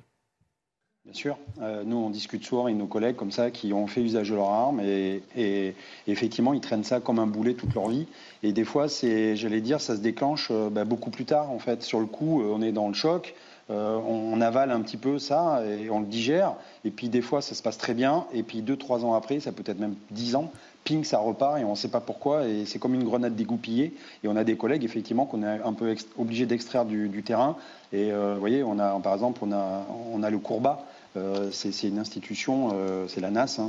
Bien 1.05 1.13
sûr. 1.13 1.37
Euh, 1.61 1.83
nous, 1.83 1.97
on 1.97 2.09
discute 2.09 2.43
souvent 2.43 2.65
avec 2.65 2.77
nos 2.77 2.87
collègues 2.87 3.15
comme 3.15 3.31
ça 3.31 3.51
qui 3.51 3.73
ont 3.73 3.85
fait 3.85 4.01
usage 4.01 4.31
de 4.31 4.35
leur 4.35 4.49
arme 4.49 4.79
et, 4.79 5.21
et, 5.37 5.75
effectivement, 6.07 6.51
ils 6.53 6.61
traînent 6.61 6.83
ça 6.83 6.99
comme 6.99 7.19
un 7.19 7.27
boulet 7.27 7.53
toute 7.53 7.75
leur 7.75 7.89
vie. 7.89 8.07
Et 8.41 8.53
des 8.53 8.63
fois, 8.63 8.89
c'est, 8.89 9.35
j'allais 9.35 9.61
dire, 9.61 9.81
ça 9.81 9.95
se 9.95 10.01
déclenche 10.01 10.47
euh, 10.49 10.71
bah, 10.71 10.83
beaucoup 10.83 11.11
plus 11.11 11.25
tard. 11.25 11.51
En 11.51 11.59
fait, 11.59 11.83
sur 11.83 11.99
le 11.99 12.07
coup, 12.07 12.41
euh, 12.41 12.45
on 12.47 12.61
est 12.63 12.71
dans 12.71 12.87
le 12.87 12.95
choc. 12.95 13.35
Euh, 13.71 13.97
on, 14.07 14.39
avale 14.41 14.69
un 14.69 14.81
petit 14.81 14.97
peu 14.97 15.17
ça 15.17 15.63
et 15.65 15.89
on 15.89 15.99
le 15.99 16.05
digère. 16.05 16.53
Et 16.83 16.91
puis 16.91 17.09
des 17.09 17.21
fois, 17.21 17.41
ça 17.41 17.55
se 17.55 17.63
passe 17.63 17.77
très 17.77 17.93
bien. 17.93 18.25
Et 18.33 18.43
puis 18.43 18.61
deux, 18.61 18.77
trois 18.77 19.03
ans 19.05 19.13
après, 19.13 19.39
ça 19.39 19.51
peut 19.51 19.63
être 19.65 19.79
même 19.79 19.95
dix 20.11 20.35
ans, 20.35 20.51
ping, 20.83 21.03
ça 21.03 21.17
repart 21.17 21.59
et 21.59 21.63
on 21.63 21.71
ne 21.71 21.75
sait 21.75 21.87
pas 21.87 21.99
pourquoi. 21.99 22.47
Et 22.47 22.65
c'est 22.65 22.77
comme 22.77 22.93
une 22.93 23.03
grenade 23.03 23.35
dégoupillée. 23.35 23.95
Et 24.23 24.27
on 24.27 24.35
a 24.35 24.43
des 24.43 24.55
collègues, 24.55 24.83
effectivement, 24.83 25.25
qu'on 25.25 25.41
est 25.41 25.61
un 25.63 25.73
peu 25.73 25.95
obligé 26.17 26.45
d'extraire 26.45 26.85
du, 26.85 27.23
terrain. 27.23 27.55
Et 27.91 28.11
euh, 28.11 28.33
vous 28.35 28.39
voyez, 28.39 28.63
on 28.63 28.77
a, 28.77 28.99
par 28.99 29.13
exemple, 29.13 29.39
on 29.41 29.51
a, 29.51 29.85
on 30.13 30.21
a 30.21 30.29
le 30.29 30.37
Courbat. 30.37 30.85
Euh, 31.17 31.49
c'est 31.51 31.87
une 31.87 31.97
institution, 31.97 32.71
c'est 33.07 33.21
la 33.21 33.31
NAS. 33.31 33.57
Hein, 33.59 33.67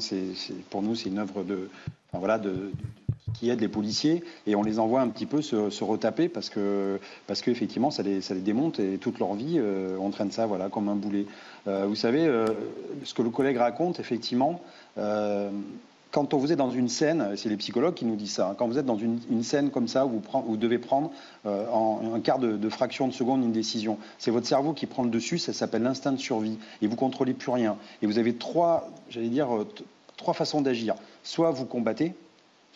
pour 0.68 0.82
nous, 0.82 0.94
c'est 0.94 1.08
une 1.08 1.18
œuvre 1.18 1.42
de, 1.42 1.70
voilà, 2.12 2.38
de 2.38 2.70
qui 3.38 3.50
aident 3.50 3.60
les 3.60 3.68
policiers 3.68 4.24
et 4.46 4.54
on 4.56 4.62
les 4.62 4.78
envoie 4.78 5.00
un 5.00 5.08
petit 5.08 5.26
peu 5.26 5.42
se, 5.42 5.84
retaper 5.84 6.28
parce 6.28 6.50
que 6.50 6.98
parce 7.26 7.42
qu'effectivement 7.42 7.90
ça 7.90 8.02
les, 8.02 8.20
ça 8.20 8.34
les 8.34 8.40
démonte 8.40 8.80
et 8.80 8.98
toute 8.98 9.18
leur 9.18 9.34
vie 9.34 9.56
euh, 9.58 9.96
on 10.00 10.10
traîne 10.10 10.30
ça 10.30 10.46
voilà 10.46 10.68
comme 10.68 10.88
un 10.88 10.94
boulet. 10.94 11.26
Euh, 11.68 11.86
vous 11.86 11.94
savez 11.94 12.26
euh, 12.26 12.46
ce 13.04 13.14
que 13.14 13.22
le 13.22 13.30
collègue 13.30 13.58
raconte 13.58 14.00
effectivement 14.00 14.60
quand 16.12 16.32
vous 16.32 16.50
êtes 16.50 16.56
dans 16.56 16.70
une 16.70 16.88
scène, 16.88 17.34
c'est 17.36 17.50
les 17.50 17.58
psychologues 17.58 17.92
qui 17.92 18.06
nous 18.06 18.16
disent 18.16 18.32
ça, 18.32 18.48
hein, 18.48 18.54
quand 18.56 18.66
vous 18.66 18.78
êtes 18.78 18.86
dans 18.86 18.96
une, 18.96 19.42
scène 19.42 19.70
comme 19.70 19.86
ça 19.86 20.06
où 20.06 20.22
vous, 20.46 20.56
devez 20.56 20.78
prendre 20.78 21.10
en 21.44 22.14
un 22.14 22.20
quart 22.20 22.38
de, 22.38 22.56
de, 22.56 22.68
fraction 22.70 23.06
de 23.06 23.12
seconde 23.12 23.42
une 23.42 23.52
décision, 23.52 23.98
c'est 24.16 24.30
votre 24.30 24.46
cerveau 24.46 24.72
qui 24.72 24.86
prend 24.86 25.02
le 25.02 25.10
dessus, 25.10 25.36
ça 25.36 25.52
s'appelle 25.52 25.82
l'instinct 25.82 26.12
de 26.12 26.16
survie, 26.16 26.56
et 26.80 26.86
vous 26.86 26.96
contrôlez 26.96 27.34
plus 27.34 27.50
rien. 27.50 27.76
Et 28.00 28.06
vous 28.06 28.18
avez 28.18 28.34
trois, 28.34 28.88
j'allais 29.10 29.28
dire, 29.28 29.48
trois 30.16 30.32
façons 30.32 30.62
d'agir. 30.62 30.94
Soit 31.22 31.50
vous 31.50 31.66
combattez, 31.66 32.14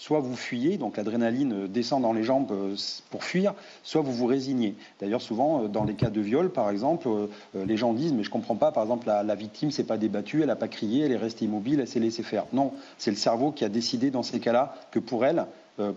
soit 0.00 0.20
vous 0.20 0.34
fuyez, 0.34 0.78
donc 0.78 0.96
l'adrénaline 0.96 1.66
descend 1.66 2.00
dans 2.00 2.14
les 2.14 2.22
jambes 2.22 2.50
euh, 2.52 2.74
pour 3.10 3.22
fuir, 3.22 3.52
soit 3.82 4.00
vous 4.00 4.14
vous 4.14 4.24
résignez. 4.24 4.74
D'ailleurs, 4.98 5.20
souvent, 5.20 5.64
euh, 5.64 5.68
dans 5.68 5.84
les 5.84 5.92
cas 5.92 6.08
de 6.08 6.22
viol, 6.22 6.50
par 6.50 6.70
exemple, 6.70 7.06
euh, 7.06 7.26
les 7.54 7.76
gens 7.76 7.92
disent, 7.92 8.14
mais 8.14 8.22
je 8.22 8.30
comprends 8.30 8.56
pas, 8.56 8.72
par 8.72 8.82
exemple, 8.82 9.06
la, 9.06 9.34
victime 9.34 9.70
s'est 9.70 9.84
pas 9.84 9.98
débattue, 9.98 10.40
elle 10.40 10.46
n'a 10.46 10.56
pas 10.56 10.68
crié, 10.68 11.04
elle 11.04 11.12
est 11.12 11.18
restée 11.18 11.44
immobile, 11.44 11.80
elle 11.80 11.86
s'est 11.86 12.00
laissée 12.00 12.22
faire. 12.22 12.46
Non, 12.54 12.72
c'est 12.96 13.10
le 13.10 13.16
cerveau 13.18 13.52
qui 13.52 13.62
a 13.62 13.68
décidé 13.68 14.10
dans 14.10 14.22
ces 14.22 14.40
cas-là 14.40 14.74
que 14.90 14.98
pour 14.98 15.26
elle, 15.26 15.44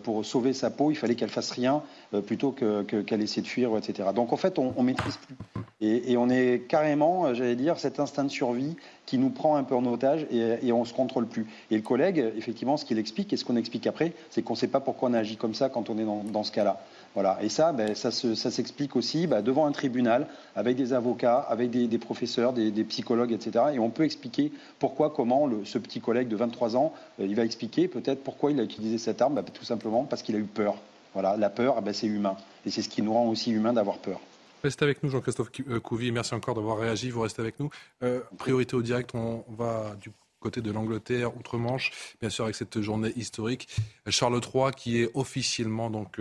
pour 0.04 0.26
sauver 0.26 0.54
sa 0.54 0.70
peau, 0.70 0.92
il 0.92 0.96
fallait 0.96 1.16
qu'elle 1.16 1.30
fasse 1.30 1.52
rien 1.52 1.82
euh, 2.14 2.22
plutôt 2.22 2.52
qu'elle 2.52 2.86
que, 2.86 3.16
essaie 3.16 3.42
de 3.42 3.48
fuir, 3.48 3.76
etc. 3.78 4.10
Donc 4.16 4.34
en 4.34 4.38
fait, 4.38 4.60
on, 4.60 4.74
on 4.78 4.84
maîtrise 4.84 5.18
plus. 5.18 5.36
Et, 5.82 6.16
on 6.16 6.30
est 6.30 6.66
carrément, 6.70 7.26
euh, 7.26 7.34
j'allais 7.34 7.58
dire, 7.58 7.78
cet 7.78 8.00
instinct 8.00 8.24
de 8.24 8.30
survie 8.30 8.78
qui 9.06 9.18
nous 9.18 9.30
prend 9.30 9.58
un 9.58 9.64
peu 9.64 9.76
en 9.76 9.86
otage 9.86 10.26
et, 10.32 10.66
et 10.66 10.72
on 10.72 10.86
se 10.86 10.94
contrôle 10.94 11.28
plus. 11.28 11.46
Et 11.72 11.76
le 11.76 11.82
collègue, 11.82 12.24
effectivement, 12.38 12.78
ce 12.78 12.86
qu'il 12.86 12.98
explique 12.98 13.34
et 13.34 13.38
ce 13.38 13.44
qu'on 13.44 13.58
explique 13.58 13.86
après, 13.86 14.14
c'est 14.30 14.44
qu'on 14.44 14.54
ne 14.54 14.58
sait 14.58 14.68
pas 14.68 14.80
pourquoi 14.80 15.10
on 15.10 15.14
agit 15.14 15.36
comme 15.36 15.54
ça 15.54 15.68
quand 15.68 15.90
on 15.90 15.98
est 15.98 16.32
dans 16.32 16.44
ce 16.44 16.52
cas-là. 16.54 16.80
Voilà. 17.14 17.38
Et 17.44 17.50
ça, 17.50 17.72
ben, 17.72 17.94
ça, 17.94 18.12
s'explique 18.12 18.96
aussi 18.96 19.28
ben, 19.28 19.42
devant 19.42 19.66
un 19.66 19.72
tribunal, 19.72 20.28
avec 20.56 20.76
des 20.76 20.94
avocats, 20.94 21.38
avec 21.38 21.70
des, 21.70 21.98
professeurs, 21.98 22.54
des, 22.54 22.84
psychologues, 22.86 23.32
etc. 23.32 23.66
Et 23.74 23.80
on 23.80 23.90
peut 23.90 24.04
expliquer 24.04 24.52
pourquoi, 24.80 25.12
comment 25.12 25.50
ce 25.64 25.78
petit 25.78 26.02
collègue 26.02 26.28
de 26.28 26.36
23 26.36 26.76
ans, 26.76 26.94
euh, 27.20 27.26
il 27.26 27.36
va 27.36 27.46
expliquer 27.46 27.88
peut-être 27.88 28.24
pourquoi 28.24 28.52
il 28.52 28.60
a 28.60 28.64
utilisé 28.64 28.98
cette 28.98 29.22
arme, 29.22 29.36
ben, 29.36 29.44
tout 29.44 29.66
simplement 29.66 30.06
parce 30.06 30.24
qu'il 30.24 30.36
a 30.36 30.40
eu 30.40 30.44
peur. 30.44 30.76
Voilà, 31.14 31.38
la 31.38 31.50
peur, 31.50 31.76
c'est 31.94 32.08
humain. 32.08 32.36
Et 32.66 32.72
c'est 32.72 32.82
ce 32.82 32.90
qui 32.90 33.04
nous 33.04 33.14
rend 33.14 33.28
aussi 33.28 33.52
humain 33.52 33.74
d'avoir 33.74 34.00
peur. 34.00 34.20
Restez 34.64 34.86
avec 34.86 35.04
nous, 35.04 35.10
Jean-Christophe 35.10 35.52
euh, 35.70 35.80
Couvi. 35.80 36.12
Merci 36.12 36.34
encore 36.34 36.56
d'avoir 36.56 36.80
réagi. 36.80 37.12
Vous 37.12 37.22
restez 37.22 37.42
avec 37.42 37.60
nous. 37.60 37.70
Euh, 38.02 38.22
priorité 38.38 38.76
au 38.76 38.82
direct, 38.82 39.12
on 39.14 39.44
va 39.50 39.96
du 40.02 40.10
côté 40.40 40.62
de 40.62 40.72
l'Angleterre, 40.72 41.38
outre-Manche, 41.38 41.92
bien 42.20 42.30
sûr 42.30 42.46
avec 42.46 42.56
cette 42.56 42.82
journée 42.82 43.14
historique. 43.16 43.70
Charles 44.10 44.42
III 44.44 44.72
qui 44.76 45.02
est 45.02 45.10
officiellement 45.14 45.90
donc 45.90 46.20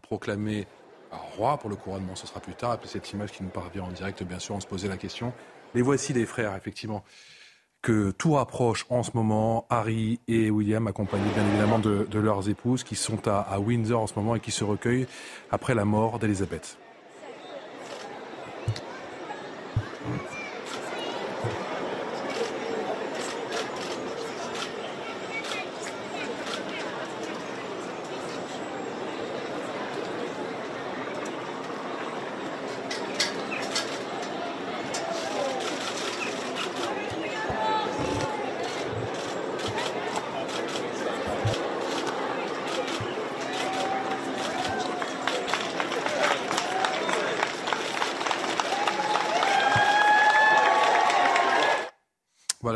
proclamé 0.00 0.66
roi 1.10 1.58
pour 1.58 1.70
le 1.70 1.76
couronnement. 1.76 2.14
Ce 2.14 2.26
sera 2.26 2.40
plus 2.40 2.54
tard. 2.54 2.78
Et 2.82 2.86
cette 2.86 3.10
image 3.12 3.32
qui 3.32 3.42
nous 3.42 3.50
parvient 3.50 3.84
en 3.84 3.90
direct, 3.90 4.22
bien 4.22 4.38
sûr, 4.38 4.54
on 4.54 4.60
se 4.60 4.66
posait 4.66 4.88
la 4.88 4.96
question. 4.96 5.32
Les 5.74 5.82
voici 5.82 6.12
les 6.12 6.26
frères, 6.26 6.54
effectivement, 6.56 7.04
que 7.82 8.10
tout 8.12 8.34
rapproche 8.34 8.86
en 8.88 9.02
ce 9.02 9.10
moment. 9.14 9.66
Harry 9.68 10.20
et 10.28 10.50
William, 10.50 10.86
accompagnés 10.86 11.30
bien 11.34 11.46
évidemment 11.46 11.78
de, 11.78 12.18
leurs 12.18 12.48
épouses, 12.48 12.84
qui 12.84 12.94
sont 12.94 13.26
à, 13.26 13.40
à 13.40 13.58
Windsor 13.58 14.00
en 14.00 14.06
ce 14.06 14.14
moment 14.16 14.34
et 14.34 14.40
qui 14.40 14.52
se 14.52 14.64
recueillent 14.64 15.06
après 15.50 15.74
la 15.74 15.84
mort 15.84 16.18
d'Elisabeth. 16.18 16.78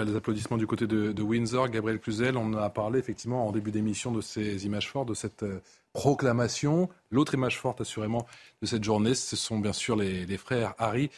les 0.07 0.16
applaudissements 0.27 0.57
du 0.57 0.67
côté 0.67 0.89
de, 0.89 1.23
Windsor. 1.23 1.69
Gabriel 1.69 2.01
Cluzel, 2.01 2.37
on 2.37 2.53
a 2.55 2.69
parlé 2.69 2.99
effectivement 2.99 3.47
en 3.47 3.53
début 3.53 3.71
d'émission 3.71 4.11
de 4.11 4.21
ces 4.21 4.67
images 4.67 4.91
fortes, 4.91 5.09
de 5.09 5.15
cette 5.15 5.45
euh, 5.45 5.61
proclamation. 5.93 6.89
L'autre 7.13 7.35
image 7.35 7.61
forte, 7.61 7.81
assurément, 7.81 8.27
de 8.61 8.67
cette 8.67 8.83
journée, 8.83 9.15
ce 9.15 9.37
sont 9.37 9.61
bien 9.61 9.73
sûr 9.73 9.95
les, 9.95 10.37
frères 10.37 10.75
Harry 10.79 11.11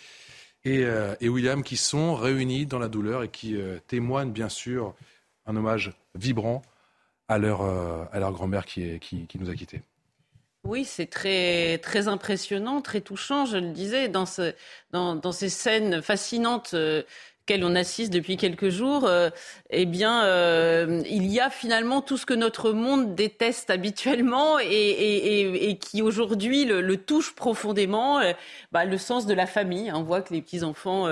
euh, 0.67 1.17
et, 1.23 1.31
William 1.31 1.63
qui 1.63 1.79
sont 1.79 2.15
réunis 2.17 2.67
dans 2.67 2.79
la 2.79 2.89
douleur 2.89 3.23
et 3.23 3.31
qui 3.31 3.57
euh, 3.57 3.79
témoignent 3.87 4.31
bien 4.31 4.51
sûr 4.51 4.95
un 5.47 5.57
hommage 5.57 5.95
vibrant 6.15 6.61
à 7.29 7.39
leur, 7.39 7.63
à 7.63 8.19
leur 8.19 8.33
grand-mère 8.33 8.67
qui, 8.67 9.01
nous 9.41 9.49
a 9.49 9.55
quittés. 9.55 9.81
Oui, 10.65 10.85
c'est 10.85 11.07
très, 11.07 11.79
très 11.79 12.09
impressionnant, 12.09 12.83
très 12.83 13.01
touchant, 13.01 13.47
je 13.47 13.57
le 13.57 13.71
disais, 13.71 14.09
dans, 14.09 14.27
ce, 14.27 14.55
dans 14.93 15.33
ces 15.33 15.49
scènes 15.49 16.03
fascinantes 16.03 16.75
on 17.63 17.75
assiste 17.75 18.13
depuis 18.13 18.37
quelques 18.37 18.69
jours, 18.69 19.07
euh, 19.07 19.31
eh 19.71 19.87
bien, 19.87 20.25
euh, 20.25 21.03
il 21.09 21.27
y 21.27 21.41
a 21.41 21.51
finalement 21.51 22.03
tout 22.03 22.17
ce 22.17 22.27
que 22.27 22.35
notre 22.35 22.73
monde 22.73 23.15
déteste 23.15 23.71
habituellement 23.71 24.59
et, 24.59 25.79
qui 25.81 26.03
aujourd'hui 26.03 26.65
le, 26.65 26.97
touche 26.97 27.35
profondément, 27.35 28.19
euh, 28.19 28.33
bah, 28.73 28.85
le 28.85 28.99
sens 28.99 29.27
de 29.27 29.35
la 29.35 29.47
famille. 29.47 29.91
On 29.93 30.03
voit 30.03 30.23
que 30.23 30.35
les 30.35 30.43
petits 30.43 30.63
enfants 30.63 31.07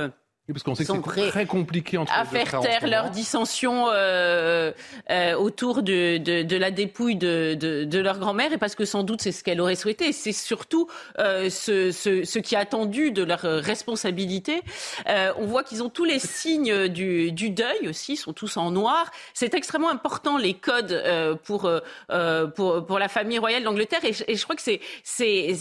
oui, 0.48 0.52
parce 0.52 0.62
qu'on 0.62 0.76
sait 0.76 0.84
que 0.84 0.92
c'est 0.92 1.28
très 1.28 1.44
compliqué 1.44 1.98
entre 1.98 2.12
à 2.12 2.24
faire 2.24 2.60
taire 2.60 2.86
leurs 2.86 3.10
dissensions 3.10 3.86
euh, 3.88 4.70
euh, 5.10 5.34
autour 5.34 5.82
de, 5.82 6.18
de, 6.18 6.44
de, 6.44 6.56
la 6.56 6.70
dépouille 6.70 7.16
de, 7.16 7.54
de, 7.58 7.82
de 7.82 7.98
leur 7.98 8.20
grand-mère 8.20 8.52
et 8.52 8.58
parce 8.58 8.76
que 8.76 8.84
sans 8.84 9.02
doute 9.02 9.22
c'est 9.22 9.32
ce 9.32 9.42
qu'elle 9.42 9.60
aurait 9.60 9.74
souhaité. 9.74 10.12
C'est 10.12 10.30
surtout 10.30 10.86
euh, 11.18 11.50
ce, 11.50 11.90
ce, 11.90 12.22
ce, 12.22 12.38
qui 12.38 12.54
est 12.54 12.58
attendu 12.58 13.10
de 13.10 13.24
leur 13.24 13.40
responsabilité. 13.40 14.62
Euh, 15.08 15.32
on 15.36 15.46
voit 15.46 15.64
qu'ils 15.64 15.82
ont 15.82 15.88
tous 15.88 16.04
les 16.04 16.20
signes 16.20 16.86
du, 16.86 17.32
du 17.32 17.50
deuil 17.50 17.88
aussi, 17.88 18.16
sont 18.16 18.32
tous 18.32 18.56
en 18.56 18.70
noir. 18.70 19.10
C'est 19.34 19.52
extrêmement 19.52 19.90
important 19.90 20.38
les 20.38 20.54
codes 20.54 20.92
euh, 20.92 21.34
pour, 21.34 21.68
euh, 22.10 22.46
pour 22.46 22.86
pour 22.86 23.00
la 23.00 23.08
famille 23.08 23.40
royale 23.40 23.64
d'Angleterre 23.64 24.04
et, 24.04 24.14
et, 24.28 24.36
je 24.36 24.44
crois 24.44 24.54
que 24.54 24.62
c'est 24.62 24.80
c'est 25.02 25.56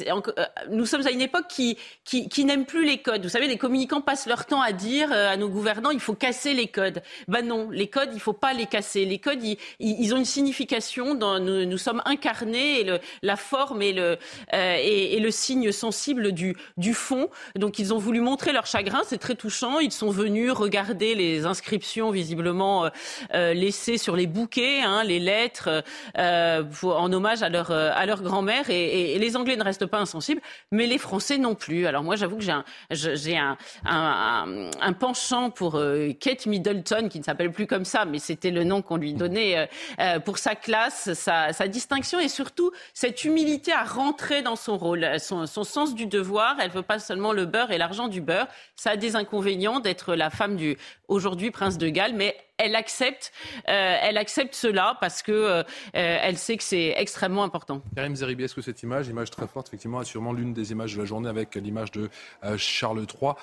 nous 0.70 0.86
sommes 0.86 1.08
à 1.08 1.10
une 1.10 1.22
époque 1.22 1.48
qui 1.50 1.80
qui, 2.04 2.30
qui 2.30 2.46
n'aime 2.46 2.66
plus 2.66 2.86
les 2.86 3.00
codes. 3.00 3.24
Vous 3.24 3.30
savez, 3.30 3.48
les 3.48 3.58
communicants 3.58 4.02
passent 4.02 4.28
leur 4.28 4.46
temps 4.46 4.62
à 4.62 4.75
dire 4.76 5.12
euh, 5.12 5.34
à 5.34 5.38
nos 5.38 5.50
gouvernants 5.50 5.92
il 5.92 6.00
faut 6.00 6.14
casser 6.14 6.54
les 6.54 6.68
codes. 6.68 7.02
Ben 7.28 7.46
non, 7.46 7.70
les 7.72 7.88
codes, 7.88 8.10
il 8.14 8.20
faut 8.20 8.34
pas 8.34 8.54
les 8.54 8.66
casser. 8.66 9.06
Les 9.06 9.20
codes, 9.20 9.44
ils, 9.44 9.58
ils 9.80 10.14
ont 10.14 10.18
une 10.18 10.26
signification. 10.26 11.16
Dans, 11.16 11.40
nous, 11.40 11.66
nous 11.66 11.78
sommes 11.78 12.02
incarnés 12.06 12.82
et 12.82 12.84
le, 12.84 13.00
la 13.22 13.36
forme 13.36 13.82
et 13.82 13.94
le, 13.94 14.18
euh, 14.54 14.78
et, 14.80 15.20
le 15.20 15.32
signe 15.32 15.72
sensible 15.72 16.32
du, 16.32 16.56
du 16.78 16.94
fond. 16.94 17.30
Donc 17.56 17.80
ils 17.80 17.94
ont 17.94 17.98
voulu 17.98 18.22
montrer 18.22 18.52
leur 18.52 18.66
chagrin. 18.66 19.02
C'est 19.06 19.18
très 19.18 19.36
touchant. 19.36 19.80
Ils 19.80 19.92
sont 19.92 20.12
venus 20.12 20.52
regarder 20.52 21.16
les 21.16 21.46
inscriptions 21.46 22.12
visiblement 22.12 22.86
euh, 22.86 22.90
euh 23.34 23.54
laissées 23.54 23.98
sur 23.98 24.16
les 24.16 24.28
bouquets, 24.28 24.82
hein, 24.82 25.04
les 25.04 25.20
lettres 25.20 25.84
euh, 26.18 26.64
en 26.84 27.12
hommage 27.14 27.42
à 27.42 27.50
leur, 27.50 27.72
à 27.72 28.06
leur 28.06 28.22
grand-mère. 28.22 28.70
Et, 28.70 29.14
et, 29.14 29.20
les 29.20 29.36
Anglais 29.38 29.56
ne 29.56 29.64
restent 29.64 29.86
pas 29.86 30.00
insensibles, 30.00 30.42
mais 30.72 30.88
les 30.88 30.98
Français 30.98 31.38
non 31.38 31.56
plus. 31.56 31.88
Alors 31.88 32.04
moi, 32.04 32.16
j'avoue 32.16 32.38
que 32.38 32.44
j'ai 32.44 32.52
un, 32.52 32.66
j'ai 32.92 33.38
un, 33.38 33.58
un, 33.86 34.46
un 34.46 34.65
penchant 34.94 35.50
pour 35.50 35.76
euh, 35.76 36.12
Kate 36.20 36.46
Middleton, 36.46 37.10
qui 37.10 37.20
ne 37.20 37.24
s'appelle 37.24 37.52
plus 37.52 37.68
comme 37.68 37.86
ça, 37.86 38.06
mais 38.06 38.20
c'était 38.20 38.52
le 38.52 38.64
nom 38.64 38.82
qu'on 38.82 38.98
lui 38.98 39.14
donnait 39.14 39.58
euh, 39.58 39.66
euh, 40.00 40.20
pour 40.20 40.38
sa 40.38 40.56
classe, 40.56 41.14
sa, 41.14 41.52
distinction 41.68 42.20
et 42.20 42.30
surtout 42.30 42.72
cette 42.94 43.24
humilité 43.24 43.72
à 43.72 43.84
rentrer 43.84 44.42
dans 44.42 44.56
son 44.56 44.78
rôle, 44.78 45.20
son, 45.20 45.46
sens 45.46 45.96
du 45.96 46.06
devoir. 46.06 46.58
Elle 46.60 46.70
veut 46.70 46.82
pas 46.82 47.00
seulement 47.00 47.34
le 47.34 47.46
beurre 47.46 47.72
et 47.72 47.78
l'argent 47.78 48.08
du 48.08 48.22
beurre. 48.22 48.48
Ça 48.76 48.92
a 48.92 48.98
des 48.98 49.16
inconvénients 49.16 49.80
d'être 49.80 50.16
la 50.16 50.30
femme 50.30 50.56
du 50.56 50.78
aujourd'hui 51.08 51.52
prince 51.52 51.78
de 51.78 51.90
Galles, 51.90 52.14
mais 52.16 52.36
elle 52.58 52.76
accepte, 52.76 53.32
elle 53.66 54.18
accepte 54.18 54.56
cela 54.56 54.98
parce 55.02 55.22
que 55.22 55.64
elle 55.94 56.38
sait 56.38 56.58
que 56.58 56.64
c'est 56.64 56.94
extrêmement 56.98 57.44
important. 57.44 57.82
Karim 57.96 58.16
Zeribi, 58.16 58.44
est-ce 58.44 58.56
que 58.56 58.62
cette 58.62 58.82
image, 58.84 59.08
image 59.08 59.30
très 59.30 59.48
forte, 59.48 59.68
effectivement, 59.68 60.02
est 60.02 60.06
sûrement 60.06 60.34
l'une 60.34 60.54
des 60.54 60.72
images 60.72 60.96
de 60.96 61.00
la 61.00 61.06
journée 61.06 61.30
avec 61.30 61.56
l'image 61.56 61.92
de 61.92 62.10
Charles 62.58 63.06
III 63.22 63.34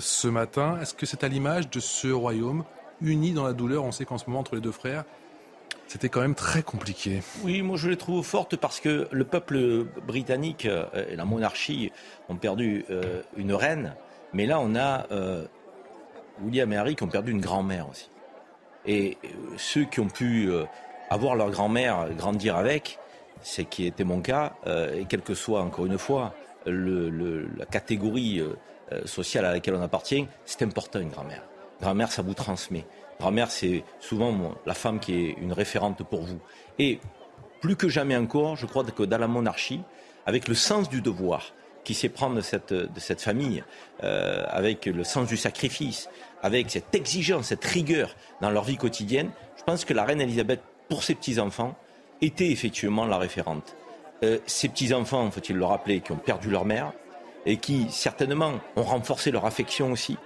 ce 0.00 0.28
matin? 0.28 0.78
Est-ce 0.80 0.94
que 0.94 1.06
c'est 1.06 1.24
à 1.24 1.28
l'image 1.28 1.70
de 1.70 1.80
ce 1.80 2.08
royaume 2.08 2.64
uni 3.00 3.32
dans 3.32 3.44
la 3.44 3.52
douleur? 3.52 3.84
On 3.84 3.92
sait 3.92 4.04
qu'en 4.04 4.18
ce 4.18 4.26
moment, 4.26 4.40
entre 4.40 4.54
les 4.54 4.60
deux 4.60 4.72
frères, 4.72 5.04
c'était 5.88 6.10
quand 6.10 6.20
même 6.20 6.34
très 6.34 6.62
compliqué. 6.62 7.22
Oui, 7.42 7.62
moi 7.62 7.76
je 7.76 7.88
les 7.88 7.96
trouve 7.96 8.24
fortes 8.24 8.56
parce 8.56 8.78
que 8.78 9.08
le 9.10 9.24
peuple 9.24 9.84
britannique 10.06 10.66
euh, 10.66 10.84
et 11.10 11.16
la 11.16 11.24
monarchie 11.24 11.90
ont 12.28 12.36
perdu 12.36 12.84
euh, 12.90 13.22
une 13.36 13.54
reine, 13.54 13.94
mais 14.34 14.44
là 14.44 14.60
on 14.60 14.76
a 14.76 15.06
euh, 15.10 15.46
William 16.42 16.70
et 16.72 16.76
Harry 16.76 16.94
qui 16.94 17.02
ont 17.04 17.08
perdu 17.08 17.32
une 17.32 17.40
grand-mère 17.40 17.88
aussi. 17.88 18.10
Et 18.88 19.16
ceux 19.56 19.84
qui 19.84 20.00
ont 20.00 20.08
pu 20.08 20.50
avoir 21.10 21.36
leur 21.36 21.50
grand-mère 21.50 22.08
grandir 22.16 22.56
avec, 22.56 22.98
c'est 23.42 23.64
qui 23.64 23.86
était 23.86 24.02
mon 24.02 24.20
cas, 24.20 24.54
et 24.66 25.04
quelle 25.04 25.20
que 25.20 25.34
soit 25.34 25.60
encore 25.60 25.86
une 25.86 25.98
fois 25.98 26.34
la 26.66 27.66
catégorie 27.66 28.42
euh, 28.92 29.04
sociale 29.04 29.44
à 29.44 29.52
laquelle 29.52 29.74
on 29.74 29.82
appartient, 29.82 30.26
c'est 30.46 30.62
important 30.62 30.98
une 30.98 31.10
grand-mère. 31.10 31.42
Grand-mère, 31.80 32.10
ça 32.10 32.22
vous 32.22 32.32
transmet. 32.32 32.86
Grand-mère, 33.20 33.50
c'est 33.50 33.84
souvent 34.00 34.54
la 34.64 34.72
femme 34.72 34.98
qui 34.98 35.14
est 35.14 35.30
une 35.32 35.52
référente 35.52 36.02
pour 36.04 36.22
vous. 36.22 36.38
Et 36.78 36.98
plus 37.60 37.76
que 37.76 37.88
jamais 37.88 38.16
encore, 38.16 38.56
je 38.56 38.64
crois 38.64 38.84
que 38.84 39.02
dans 39.02 39.18
la 39.18 39.28
monarchie, 39.28 39.82
avec 40.24 40.48
le 40.48 40.54
sens 40.54 40.88
du 40.88 41.02
devoir 41.02 41.52
qui 41.94 42.10
de 42.34 42.40
cette, 42.42 42.74
de 42.74 43.00
cette 43.00 43.22
famille, 43.22 43.64
euh, 44.04 44.44
avec 44.48 44.84
le 44.84 45.04
sens 45.04 45.26
du 45.26 45.38
sacrifice, 45.38 46.10
avec 46.42 46.70
cette 46.70 46.94
exigence, 46.94 47.46
cette 47.46 47.64
rigueur 47.64 48.14
dans 48.42 48.50
leur 48.50 48.64
vie 48.64 48.76
quotidienne, 48.76 49.30
je 49.56 49.62
pense 49.62 49.86
que 49.86 49.94
la 49.94 50.04
reine 50.04 50.20
Elisabeth, 50.20 50.60
pour 50.90 51.02
ses 51.02 51.14
petits-enfants, 51.14 51.76
était 52.20 52.50
effectivement 52.50 53.06
la 53.06 53.16
référente. 53.16 53.74
Euh, 54.22 54.38
ces 54.44 54.68
petits-enfants, 54.68 55.30
faut-il 55.30 55.56
le 55.56 55.64
rappeler, 55.64 56.00
qui 56.00 56.12
ont 56.12 56.16
perdu 56.16 56.50
leur 56.50 56.66
mère, 56.66 56.92
et 57.46 57.56
qui 57.56 57.86
certainement 57.90 58.60
ont 58.76 58.82
renforcé 58.82 59.30
leur 59.30 59.46
affection 59.46 59.90
aussi. 59.90 60.18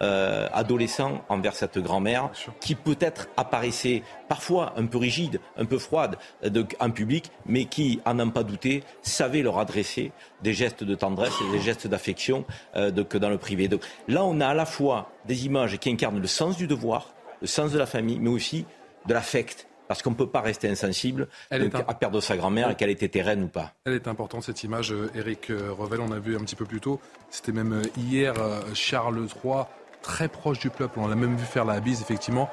Euh, 0.00 0.46
adolescent 0.52 1.24
envers 1.28 1.56
cette 1.56 1.78
grand-mère 1.78 2.30
qui 2.60 2.76
peut-être 2.76 3.28
apparaissait 3.36 4.04
parfois 4.28 4.72
un 4.76 4.86
peu 4.86 4.96
rigide, 4.96 5.40
un 5.56 5.64
peu 5.64 5.78
froide 5.78 6.18
euh, 6.44 6.64
en 6.78 6.90
public, 6.90 7.32
mais 7.46 7.64
qui, 7.64 8.00
à 8.04 8.14
n'en 8.14 8.30
pas 8.30 8.44
douter, 8.44 8.84
savait 9.02 9.42
leur 9.42 9.58
adresser 9.58 10.12
des 10.42 10.52
gestes 10.52 10.84
de 10.84 10.94
tendresse 10.94 11.34
et 11.48 11.50
des 11.50 11.60
gestes 11.60 11.88
d'affection 11.88 12.44
euh, 12.76 12.92
que 13.02 13.18
dans 13.18 13.28
le 13.28 13.38
privé. 13.38 13.66
Donc 13.66 13.82
là, 14.06 14.24
on 14.24 14.40
a 14.40 14.46
à 14.46 14.54
la 14.54 14.66
fois 14.66 15.10
des 15.26 15.46
images 15.46 15.76
qui 15.78 15.90
incarnent 15.90 16.20
le 16.20 16.28
sens 16.28 16.56
du 16.56 16.68
devoir, 16.68 17.12
le 17.40 17.48
sens 17.48 17.72
de 17.72 17.78
la 17.78 17.86
famille, 17.86 18.20
mais 18.20 18.30
aussi 18.30 18.66
de 19.06 19.14
l'affect 19.14 19.66
parce 19.88 20.02
qu'on 20.02 20.10
ne 20.10 20.16
peut 20.16 20.28
pas 20.28 20.42
rester 20.42 20.68
insensible 20.68 21.28
à 21.50 21.94
perdre 21.94 22.20
sa 22.20 22.36
grand-mère, 22.36 22.76
qu'elle 22.76 22.90
ait 22.90 22.92
été 22.92 23.22
reine 23.22 23.44
ou 23.44 23.48
pas. 23.48 23.72
Elle 23.86 23.94
est 23.94 24.06
importante, 24.06 24.42
cette 24.42 24.62
image, 24.62 24.94
Eric 25.14 25.46
Revel, 25.48 26.00
on 26.00 26.12
a 26.12 26.18
vu 26.18 26.36
un 26.36 26.40
petit 26.40 26.56
peu 26.56 26.66
plus 26.66 26.80
tôt, 26.80 27.00
c'était 27.30 27.52
même 27.52 27.80
hier, 27.96 28.34
Charles 28.74 29.26
III, 29.42 29.64
très 30.02 30.28
proche 30.28 30.58
du 30.58 30.70
peuple, 30.70 30.98
on 31.00 31.08
l'a 31.08 31.16
même 31.16 31.36
vu 31.36 31.44
faire 31.44 31.64
la 31.64 31.80
bise, 31.80 32.00
effectivement, 32.00 32.48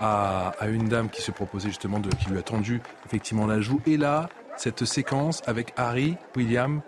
à, 0.00 0.52
une 0.66 0.88
dame 0.88 1.10
qui 1.10 1.22
se 1.22 1.30
proposait 1.30 1.68
justement, 1.68 1.98
de, 1.98 2.08
qui 2.10 2.30
lui 2.30 2.38
a 2.38 2.42
tendu 2.42 2.80
effectivement 3.06 3.46
la 3.46 3.60
joue. 3.60 3.80
Et 3.86 3.96
là, 3.96 4.28
cette 4.56 4.84
séquence 4.84 5.42
avec 5.46 5.72
Harry, 5.76 6.16
William, 6.36 6.80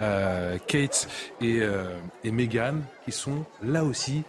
euh, 0.00 0.58
Kate 0.66 1.08
et, 1.40 1.60
euh, 1.60 1.98
et 2.24 2.30
Meghan, 2.30 2.76
qui 3.04 3.12
sont 3.12 3.44
là 3.62 3.84
aussi 3.84 4.22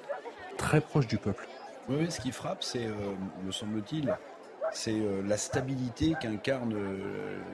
très 0.57 0.81
proches 0.81 1.07
du 1.07 1.17
peuple. 1.17 1.47
Oui, 1.89 2.09
ce 2.09 2.19
qui 2.19 2.31
frappe, 2.31 2.63
c'est, 2.63 2.85
euh, 2.85 2.93
me 3.45 3.51
semble-t-il, 3.51 4.15
c'est 4.71 5.01
la 5.27 5.37
stabilité 5.37 6.13
qu'incarnent 6.21 6.75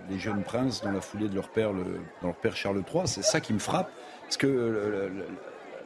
les 0.10 0.20
jeunes 0.20 0.44
princes 0.44 0.82
dans 0.82 0.92
la 0.92 1.00
foulée 1.00 1.30
de 1.30 1.36
leur 1.36 1.48
père, 1.48 1.72
leur 2.22 2.36
père 2.36 2.58
Charles 2.58 2.84
III. 2.94 3.08
C'est 3.08 3.24
ça 3.24 3.40
qui 3.40 3.54
me 3.54 3.60
frappe, 3.60 3.90
parce 4.24 4.36
que 4.36 5.10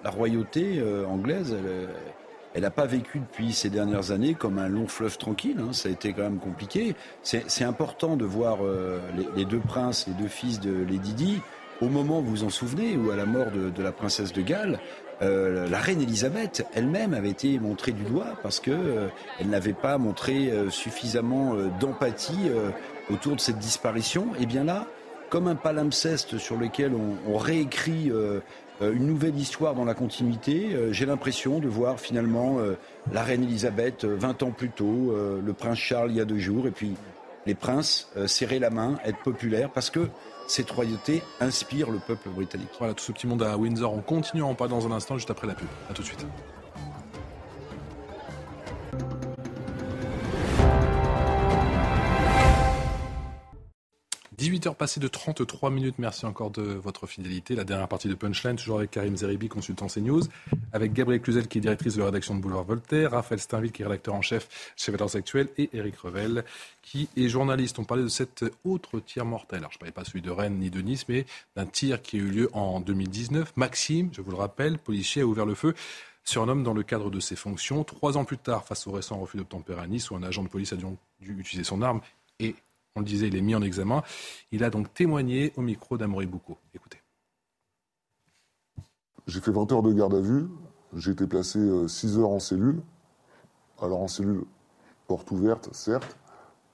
la 0.03 0.09
royauté 0.09 0.81
anglaise, 1.07 1.55
elle, 2.53 2.61
n'a 2.61 2.71
pas 2.71 2.85
vécu 2.85 3.19
depuis 3.19 3.53
ces 3.53 3.69
dernières 3.69 4.11
années 4.11 4.33
comme 4.33 4.57
un 4.57 4.69
long 4.69 4.87
fleuve 4.87 5.17
tranquille. 5.17 5.57
Hein. 5.59 5.73
Ça 5.73 5.89
a 5.89 5.91
été 5.91 6.13
quand 6.13 6.23
même 6.23 6.39
compliqué. 6.39 6.95
C'est 7.23 7.63
important 7.63 8.15
de 8.15 8.25
voir 8.25 8.59
les, 9.15 9.27
les, 9.35 9.45
deux 9.45 9.59
princes, 9.59 10.07
les 10.07 10.13
deux 10.13 10.29
fils 10.29 10.59
de 10.59 10.71
Lady 10.71 11.13
Di, 11.13 11.41
au 11.81 11.87
moment, 11.87 12.19
vous 12.19 12.31
vous 12.31 12.43
en 12.43 12.49
souvenez, 12.49 12.97
où 12.97 13.09
à 13.09 13.15
la 13.15 13.25
mort 13.25 13.47
de, 13.51 13.81
la 13.81 13.93
princesse 13.93 14.33
de 14.33 14.41
Galles, 14.41 14.79
euh, 15.21 15.67
la 15.69 15.79
reine 15.79 16.01
Elisabeth 16.01 16.65
elle-même 16.73 17.13
avait 17.13 17.29
été 17.29 17.57
montrée 17.59 17.91
du 17.91 18.03
doigt 18.03 18.37
parce 18.41 18.59
que 18.59 18.71
euh, 18.71 19.07
elle 19.39 19.49
n'avait 19.49 19.73
pas 19.73 19.97
montré 19.97 20.49
euh, 20.49 20.69
suffisamment 20.69 21.55
d'empathie 21.79 22.51
autour 23.09 23.35
de 23.35 23.41
cette 23.41 23.59
disparition. 23.59 24.27
Et 24.39 24.45
bien 24.45 24.65
là, 24.65 24.87
comme 25.29 25.47
un 25.47 25.55
palimpseste 25.55 26.37
sur 26.37 26.57
lequel 26.57 26.93
on 26.93 27.37
réécrit 27.37 28.11
une 28.81 29.05
nouvelle 29.05 29.37
histoire 29.37 29.75
dans 29.75 29.85
la 29.85 29.93
continuité, 29.93 30.75
j'ai 30.91 31.05
l'impression 31.05 31.59
de 31.59 31.67
voir 31.67 31.99
finalement 31.99 32.59
la 33.11 33.23
reine 33.23 33.43
Elisabeth 33.43 34.05
20 34.05 34.43
ans 34.43 34.51
plus 34.51 34.69
tôt, 34.69 35.13
le 35.15 35.53
prince 35.53 35.77
Charles 35.77 36.11
il 36.11 36.17
y 36.17 36.21
a 36.21 36.25
deux 36.25 36.39
jours, 36.39 36.67
et 36.67 36.71
puis 36.71 36.95
les 37.45 37.55
princes 37.55 38.09
serrer 38.25 38.59
la 38.59 38.69
main, 38.69 38.97
être 39.05 39.19
populaires, 39.19 39.69
parce 39.69 39.89
que 39.89 40.07
cette 40.47 40.71
royauté 40.71 41.21
inspire 41.39 41.91
le 41.91 41.99
peuple 41.99 42.29
britannique. 42.29 42.69
Voilà, 42.79 42.93
tout 42.93 43.03
ce 43.03 43.11
petit 43.11 43.27
monde 43.27 43.43
à 43.43 43.55
Windsor. 43.57 43.93
On 43.93 44.01
continue 44.01 44.41
en 44.41 44.55
pas 44.55 44.67
dans 44.67 44.87
un 44.87 44.91
instant, 44.91 45.15
juste 45.15 45.29
après 45.29 45.45
la 45.45 45.53
pub. 45.53 45.67
A 45.89 45.93
tout 45.93 46.01
de 46.01 46.07
suite. 46.07 46.25
18h 54.39 54.73
passées 54.75 55.01
de 55.01 55.09
33 55.09 55.69
minutes. 55.69 55.95
Merci 55.97 56.25
encore 56.25 56.49
de 56.49 56.61
votre 56.61 57.07
fidélité. 57.07 57.55
La 57.55 57.65
dernière 57.65 57.89
partie 57.89 58.07
de 58.07 58.13
Punchline, 58.13 58.55
toujours 58.55 58.77
avec 58.77 58.89
Karim 58.89 59.17
Zeribi, 59.17 59.49
consultant 59.49 59.87
CNews, 59.87 60.21
avec 60.71 60.93
Gabriel 60.93 61.21
Cluzel, 61.21 61.49
qui 61.49 61.57
est 61.57 61.61
directrice 61.61 61.95
de 61.95 61.99
la 61.99 62.05
rédaction 62.05 62.35
de 62.35 62.39
Boulevard 62.39 62.63
Voltaire, 62.63 63.11
Raphaël 63.11 63.41
Steinville, 63.41 63.73
qui 63.73 63.81
est 63.81 63.85
rédacteur 63.85 64.15
en 64.15 64.21
chef 64.21 64.47
chez 64.77 64.93
Valeurs 64.93 65.13
Actuelles, 65.17 65.49
et 65.57 65.69
Eric 65.73 65.97
Revel, 65.97 66.45
qui 66.81 67.09
est 67.17 67.27
journaliste. 67.27 67.79
On 67.79 67.83
parlait 67.83 68.03
de 68.03 68.07
cet 68.07 68.45
autre 68.63 69.01
tir 69.01 69.25
mortel. 69.25 69.59
Alors, 69.59 69.71
je 69.71 69.75
ne 69.75 69.79
parlais 69.79 69.91
pas 69.91 70.05
celui 70.05 70.21
de 70.21 70.31
Rennes 70.31 70.57
ni 70.57 70.69
de 70.69 70.79
Nice, 70.79 71.03
mais 71.09 71.25
d'un 71.57 71.65
tir 71.65 72.01
qui 72.01 72.15
a 72.15 72.19
eu 72.19 72.29
lieu 72.29 72.49
en 72.53 72.79
2019. 72.79 73.57
Maxime, 73.57 74.09
je 74.13 74.21
vous 74.21 74.31
le 74.31 74.37
rappelle, 74.37 74.77
policier, 74.77 75.23
a 75.23 75.25
ouvert 75.25 75.45
le 75.45 75.55
feu 75.55 75.73
sur 76.23 76.43
un 76.43 76.47
homme 76.47 76.63
dans 76.63 76.73
le 76.73 76.83
cadre 76.83 77.09
de 77.09 77.19
ses 77.19 77.35
fonctions. 77.35 77.83
Trois 77.83 78.15
ans 78.15 78.23
plus 78.23 78.37
tard, 78.37 78.63
face 78.63 78.87
au 78.87 78.91
récent 78.91 79.19
refus 79.19 79.35
d'obtempérer 79.35 79.81
à 79.81 79.87
Nice, 79.87 80.09
où 80.11 80.15
un 80.15 80.23
agent 80.23 80.43
de 80.43 80.49
police 80.49 80.71
a 80.71 80.77
dû 80.77 80.85
utiliser 81.19 81.65
son 81.65 81.81
arme 81.81 81.99
et 82.39 82.55
on 82.95 83.01
le 83.01 83.05
disait, 83.05 83.27
il 83.27 83.35
est 83.35 83.41
mis 83.41 83.55
en 83.55 83.61
examen. 83.61 84.03
Il 84.51 84.63
a 84.63 84.69
donc 84.69 84.93
témoigné 84.93 85.53
au 85.55 85.61
micro 85.61 85.97
d'Amory 85.97 86.25
Boucault. 86.25 86.57
Écoutez. 86.73 87.01
J'ai 89.27 89.41
fait 89.41 89.51
20 89.51 89.71
heures 89.71 89.83
de 89.83 89.93
garde 89.93 90.15
à 90.15 90.19
vue. 90.19 90.47
J'ai 90.95 91.11
été 91.11 91.27
placé 91.27 91.59
6 91.87 92.17
euh, 92.17 92.21
heures 92.21 92.31
en 92.31 92.39
cellule. 92.39 92.81
Alors 93.81 94.01
en 94.01 94.07
cellule, 94.07 94.43
porte 95.07 95.29
ouverte, 95.31 95.69
certes, 95.73 96.17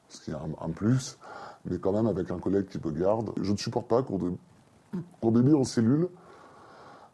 ce 0.08 0.22
qui 0.22 0.32
est 0.32 0.34
un, 0.34 0.70
plus, 0.72 1.20
mais 1.66 1.78
quand 1.78 1.92
même 1.92 2.08
avec 2.08 2.32
un 2.32 2.40
collègue 2.40 2.68
qui 2.68 2.80
peut 2.80 2.92
garde. 2.92 3.32
Je 3.42 3.52
ne 3.52 3.58
supporte 3.58 3.88
pas 3.88 4.02
qu'on 4.02 5.36
ait 5.36 5.44
mis 5.44 5.54
en 5.54 5.64
cellule 5.64 6.08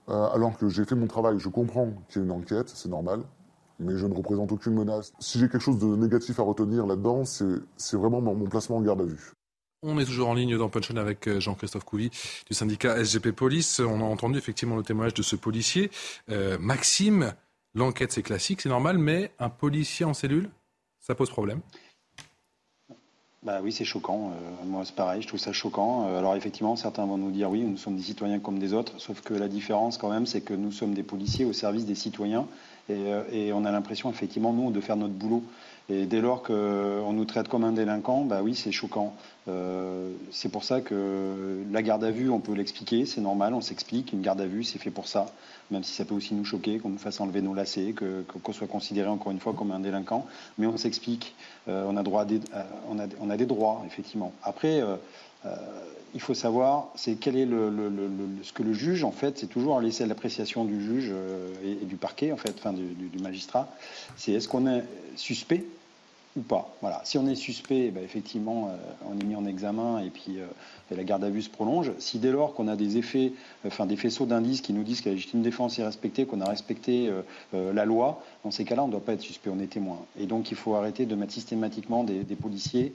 euh, 0.07 0.28
alors 0.30 0.57
que 0.57 0.69
j'ai 0.69 0.86
fait 0.86 0.95
mon 0.95 1.07
travail. 1.07 1.40
Je 1.40 1.49
comprends 1.49 1.91
qu'il 2.07 2.22
y 2.22 2.23
ait 2.23 2.28
une 2.28 2.32
enquête, 2.32 2.69
c'est 2.69 2.88
normal 2.90 3.23
mais 3.82 3.98
je 3.98 4.06
ne 4.06 4.14
représente 4.14 4.52
aucune 4.52 4.74
menace. 4.74 5.14
Si 5.20 5.40
j'ai 5.40 5.49
quelque 5.49 5.64
chose 5.64 5.80
de 5.80 5.95
négatif 5.95 6.40
à 6.40 6.44
retenir 6.44 6.86
là-dedans, 6.86 7.24
c'est 7.26 7.98
vraiment 7.98 8.22
mon, 8.22 8.45
placement 8.45 8.78
en 8.78 8.82
garde 8.82 9.02
à 9.02 9.06
vue. 9.06 9.32
On 9.84 9.98
est 9.98 10.06
toujours 10.06 10.30
en 10.30 10.36
ligne 10.36 10.58
dans 10.58 10.70
Punchline 10.70 10.99
avec 10.99 11.28
euh, 11.28 11.40
Jean-Christophe 11.40 11.86
Couvi 11.86 12.12
du 12.48 12.53
syndicat 12.53 13.03
SGP 13.03 13.32
Police. 13.32 13.80
On 13.80 13.99
a 13.99 14.03
entendu 14.03 14.38
effectivement 14.38 14.76
le 14.76 14.84
témoignage 14.84 15.16
de 15.16 15.24
ce 15.24 15.36
policier. 15.36 15.90
Euh, 16.30 16.60
Maxime, 16.60 17.34
l'enquête 17.74 18.12
c'est 18.12 18.22
classique, 18.22 18.62
c'est 18.62 18.70
normal, 18.70 18.99
mais 18.99 19.32
un 19.40 19.49
policier 19.49 20.06
en 20.06 20.14
cellule, 20.14 20.49
ça 20.99 21.16
pose 21.16 21.30
problème 21.30 21.62
bah 23.44 23.60
oui, 23.64 23.72
c'est 23.72 23.86
choquant. 23.86 24.34
Euh, 24.36 24.66
moi, 24.68 24.86
c'est 24.86 24.94
pareil, 24.94 25.24
je 25.24 25.28
trouve 25.28 25.40
ça 25.40 25.52
choquant. 25.52 26.16
alors 26.16 26.36
effectivement, 26.36 26.76
certains 26.76 27.08
vont 27.08 27.18
nous 27.18 27.32
dire 27.32 27.49
oui, 27.49 27.62
nous 27.62 27.76
sommes 27.76 27.95
des 27.95 28.03
citoyens 28.03 28.38
comme 28.38 28.60
des 28.60 28.72
autres, 28.72 28.99
sauf 28.99 29.22
que 29.22 29.34
la 29.34 29.48
différence 29.48 29.98
quand 29.98 30.12
même, 30.12 30.28
c'est 30.28 30.41
que 30.41 30.53
nous 30.53 30.72
sommes 30.72 30.94
des 30.94 31.02
policiers 31.02 31.45
au 31.45 31.52
service 31.52 31.88
des 31.88 31.95
citoyens 31.95 32.45
euh, 32.90 33.24
et, 33.32 33.53
on 33.53 33.66
a 33.66 33.72
l'impression, 33.72 34.10
effectivement, 34.10 34.53
nous, 34.53 34.72
de 34.72 34.82
faire 34.82 34.95
notre 34.95 35.14
boulot. 35.14 35.44
Et 35.90 36.06
dès 36.06 36.22
lors 36.22 36.41
qu'on 36.44 37.12
nous 37.12 37.26
traite 37.26 37.48
comme 37.48 37.64
un 37.64 37.74
délinquant, 37.74 38.24
bah 38.24 38.41
oui, 38.41 38.56
c'est 38.56 38.72
choquant. 38.72 39.14
Euh, 39.48 40.12
c'est 40.32 40.49
pour 40.49 40.64
ça 40.64 40.80
que 40.80 41.64
la 41.72 41.82
garde 41.82 42.03
à 42.03 42.12
vue, 42.12 42.30
on 42.30 42.40
peut 42.40 42.53
l'expliquer, 42.53 43.06
c'est 43.06 43.20
normal, 43.20 43.53
on 43.53 43.62
s'explique. 43.62 44.14
Une 44.14 44.22
garde 44.22 44.40
à 44.40 44.45
vue, 44.45 44.64
c'est 44.64 44.80
fait 44.80 44.91
pour 44.91 45.08
ça, 45.08 45.26
même 45.70 45.84
si 45.84 45.94
ça 45.94 46.06
peut 46.06 46.16
aussi 46.16 46.34
nous 46.34 46.45
choquer, 46.45 46.80
qu'on 46.80 46.90
nous 46.90 46.98
fasse 46.98 47.20
enlever 47.20 47.41
nos 47.41 47.53
lacets, 47.53 47.94
qu'on 48.44 48.53
soit 48.53 48.68
considéré 48.68 49.10
encore 49.10 49.32
une 49.32 49.40
fois 49.40 49.53
comme 49.53 49.72
un 49.72 49.80
délinquant. 49.80 50.26
Mais 50.58 50.68
on 50.68 50.78
s'explique. 50.78 51.36
Euh, 51.68 51.86
on, 51.88 51.98
a 51.98 52.03
droit 52.03 52.26
on, 52.90 52.99
a, 52.99 53.08
on, 53.20 53.30
a 53.30 53.38
des 53.38 53.45
droits, 53.45 53.84
effectivement. 53.86 54.32
Après, 54.44 54.82
il 56.13 56.21
faut 56.21 56.33
savoir, 56.33 56.89
c'est 56.95 57.15
quel 57.15 57.38
est 57.38 57.45
le, 57.45 57.71
ce 58.43 58.51
que 58.51 58.63
le 58.63 58.73
juge, 58.73 59.03
en 59.03 59.11
fait, 59.11 59.38
c'est 59.38 59.47
toujours 59.47 59.79
laisser 59.79 60.05
l'appréciation 60.05 60.65
du 60.65 60.83
juge 60.83 61.09
euh, 61.11 61.53
et, 61.65 61.85
du 61.85 61.95
parquet, 61.95 62.31
en 62.31 62.38
fait, 62.38 62.53
enfin 62.57 62.73
du, 62.73 63.19
magistrat. 63.21 63.69
C'est 64.17 64.33
est-ce 64.33 64.47
qu'on 64.47 64.67
est 64.67 64.83
suspect 65.15 65.63
ou 66.38 66.41
pas. 66.41 66.73
Voilà. 66.81 67.01
Si 67.03 67.17
on 67.17 67.27
est 67.27 67.35
suspect, 67.35 67.91
ben, 67.91 68.03
effectivement, 68.03 68.69
euh, 68.69 68.77
on 69.09 69.19
est 69.19 69.23
mis 69.23 69.35
en 69.35 69.45
examen 69.45 69.99
et 69.99 70.09
puis 70.09 70.39
euh, 70.39 70.45
la 70.89 71.03
garde 71.03 71.23
à 71.25 71.29
vue 71.29 71.41
se 71.41 71.49
prolonge. 71.49 71.91
Si 71.99 72.19
dès 72.19 72.31
lors 72.31 72.53
qu'on 72.53 72.69
a 72.69 72.77
des 72.77 72.97
effets, 72.97 73.33
enfin 73.65 73.85
des 73.85 73.97
faisceaux 73.97 74.25
d'indices 74.25 74.61
qui 74.61 74.71
nous 74.71 74.83
disent 74.83 75.01
que 75.01 75.09
la 75.09 75.15
légitime 75.15 75.41
défense 75.41 75.77
est 75.79 75.83
respectée, 75.83 76.25
qu'on 76.25 76.41
a 76.41 76.49
respecté 76.49 77.09
la 77.53 77.85
loi, 77.85 78.23
dans 78.43 78.51
ces 78.51 78.65
cas-là, 78.65 78.83
on 78.83 78.88
ne 78.88 78.91
doit 78.91 79.03
pas 79.03 79.13
être 79.13 79.21
suspect, 79.21 79.49
on 79.49 79.59
est 79.59 79.67
témoin. 79.67 79.99
Et 80.19 80.25
donc, 80.25 80.51
il 80.51 80.57
faut 80.57 80.75
arrêter 80.75 81.05
de 81.05 81.15
mettre 81.15 81.31
systématiquement 81.31 82.03
des 82.03 82.35
policiers 82.35 82.93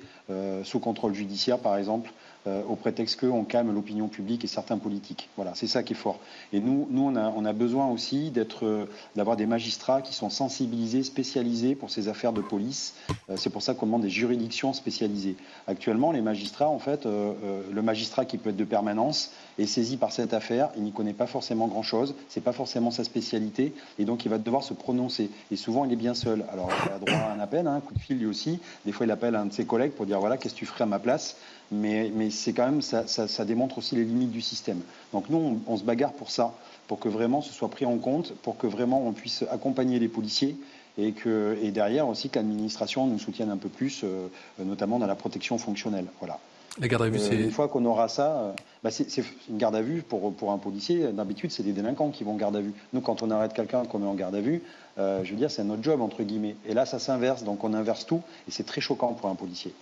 sous 0.65 0.79
contrôle 0.79 1.15
judiciaire, 1.15 1.59
par 1.59 1.79
exemple, 1.79 2.13
euh, 2.47 2.63
au 2.69 2.77
prétexte 2.77 3.21
qu'on 3.21 3.45
calme 3.45 3.75
l'opinion 3.75 4.09
publique 4.09 4.45
et 4.45 4.47
certains 4.47 4.79
politiques. 4.79 5.29
Voilà, 5.37 5.53
c'est 5.55 5.67
ça 5.67 5.83
qui 5.83 5.95
est 5.95 5.97
fort. 5.97 6.21
Et 6.53 6.61
nous, 6.61 6.87
nous 6.91 7.03
on, 7.03 7.45
a, 7.45 7.53
besoin 7.53 7.89
aussi 7.89 8.33
euh, 8.63 8.87
d'avoir 9.17 9.37
des 9.37 9.47
magistrats 9.47 10.03
qui 10.03 10.15
sont 10.15 10.31
sensibilisés, 10.31 11.03
spécialisés 11.03 11.75
pour 11.75 11.91
ces 11.91 12.09
affaires 12.09 12.33
de 12.33 12.41
police. 12.41 12.95
Euh, 13.31 13.35
c'est 13.37 13.51
pour 13.51 13.63
ça 13.63 13.75
qu'on 13.75 13.87
demande 13.87 14.03
des 14.03 14.11
juridictions 14.11 14.73
spécialisées. 14.73 15.37
Actuellement, 15.67 16.13
les 16.13 16.21
magistrats, 16.21 16.69
en 16.69 16.79
fait, 16.79 17.07
le 17.07 17.83
magistrat 17.83 18.25
qui 18.25 18.39
peut 18.39 18.51
être 18.51 18.57
de 18.57 18.65
permanence 18.65 19.31
est 19.59 19.67
saisi 19.67 19.97
par 19.97 20.13
cette 20.13 20.35
affaire, 20.35 20.71
il 20.77 20.83
n'y 20.83 20.93
connaît 20.93 21.13
pas 21.13 21.27
forcément 21.27 21.67
grand-chose, 21.67 22.15
c'est 22.29 22.43
pas 22.43 22.53
forcément 22.53 22.91
sa 22.91 23.05
spécialité, 23.05 23.73
et 23.99 24.05
donc 24.05 24.25
il 24.25 24.29
va 24.29 24.39
devoir 24.39 24.63
se 24.63 24.75
prononcer. 24.75 25.31
Et 25.51 25.57
souvent, 25.57 25.85
il 25.85 25.93
est 25.93 25.97
bien 25.97 26.15
seul. 26.15 26.45
Alors, 26.53 26.69
il 26.87 26.93
a 26.93 26.99
droit 26.99 27.29
à 27.29 27.33
un 27.33 27.41
appel, 27.41 27.67
hein, 27.67 27.77
un 27.77 27.81
coup 27.81 27.95
de 27.95 27.99
fil 27.99 28.19
lui 28.19 28.27
aussi. 28.27 28.59
Des 28.85 28.93
fois, 28.93 29.07
il 29.07 29.13
appelle 29.13 29.35
un 29.35 29.47
de 29.47 29.53
ses 29.53 29.65
collègues 29.65 29.93
pour 29.93 30.07
dire 30.07 30.21
voilà, 30.21 30.37
qu'est-ce 30.37 30.55
que 30.55 30.59
tu 30.59 30.67
ferais 30.67 30.85
à 30.85 30.87
ma 30.87 30.99
place? 30.99 31.37
Mais, 31.73 32.13
c'est 32.31 32.53
quand 32.53 32.67
même, 32.67 32.83
ça, 32.83 33.45
démontre 33.45 33.79
aussi 33.79 33.97
les 33.97 34.05
limites 34.05 34.31
du 34.31 34.41
système. 34.41 34.81
Donc 35.13 35.29
nous, 35.31 35.61
on, 35.67 35.77
se 35.77 35.83
bagarre 35.83 36.13
pour 36.13 36.31
ça, 36.31 36.55
pour 36.87 37.01
que 37.01 37.09
vraiment 37.09 37.41
ce 37.41 37.53
soit 37.53 37.69
pris 37.69 37.87
en 37.87 37.99
compte, 37.99 38.35
pour 38.43 38.57
que 38.57 38.67
vraiment 38.67 39.05
on 39.05 39.13
puisse 39.13 39.45
accompagner 39.51 39.99
les 39.99 40.09
policiers 40.09 40.57
et, 40.97 41.13
que, 41.13 41.59
et 41.61 41.73
derrière 41.73 42.07
aussi 42.09 42.31
que 42.31 42.37
l'administration 42.37 43.07
nous 43.07 43.19
soutienne 43.19 43.51
un 43.51 43.57
peu 43.57 43.69
plus, 43.69 44.03
euh, 44.05 44.29
notamment 44.65 44.99
dans 44.99 45.07
la 45.07 45.17
protection 45.17 45.59
fonctionnelle. 45.59 46.07
Voilà. 46.21 46.39
La 46.79 46.89
garde 46.89 47.05
à 47.05 47.09
vue, 47.09 47.19
euh. 47.19 47.45
Une 47.45 47.51
fois 47.51 47.69
qu'on 47.69 47.85
aura 47.85 48.09
ça, 48.09 48.37
euh, 48.37 48.53
bah, 48.87 48.93
c'est 48.93 49.25
une 49.49 49.59
garde 49.59 49.75
à 49.75 49.83
vue 49.83 50.03
pour, 50.03 50.33
pour 50.33 50.53
un 50.53 50.59
policier. 50.59 51.09
D'habitude, 51.09 51.51
c'est 51.51 51.65
des 51.65 51.73
délinquants 51.73 52.11
qui 52.11 52.23
vont 52.23 52.35
en 52.35 52.37
garde 52.37 52.55
à 52.55 52.61
vue. 52.61 52.73
Nous, 52.93 53.01
quand 53.01 53.21
on 53.21 53.33
arrête 53.33 53.53
quelqu'un 53.53 53.85
qu'on 53.85 53.99
met 53.99 54.07
en 54.07 54.15
garde 54.15 54.37
à 54.37 54.41
vue, 54.41 54.63
euh, 54.97 55.25
je 55.25 55.33
veux 55.33 55.37
dire, 55.37 55.51
c'est 55.51 55.65
notre 55.65 55.83
job, 55.83 56.01
entre 56.01 56.23
guillemets. 56.23 56.55
Et 56.69 56.73
là, 56.73 56.87
ça 56.87 57.01
s'inverse, 57.01 57.43
donc 57.43 57.65
on 57.65 57.75
inverse 57.75 58.07
tout, 58.07 58.23
et 58.47 58.53
c'est 58.53 58.63
très 58.63 58.81
choquant 58.81 59.13
pour 59.15 59.29
un 59.29 59.35
policier. 59.35 59.75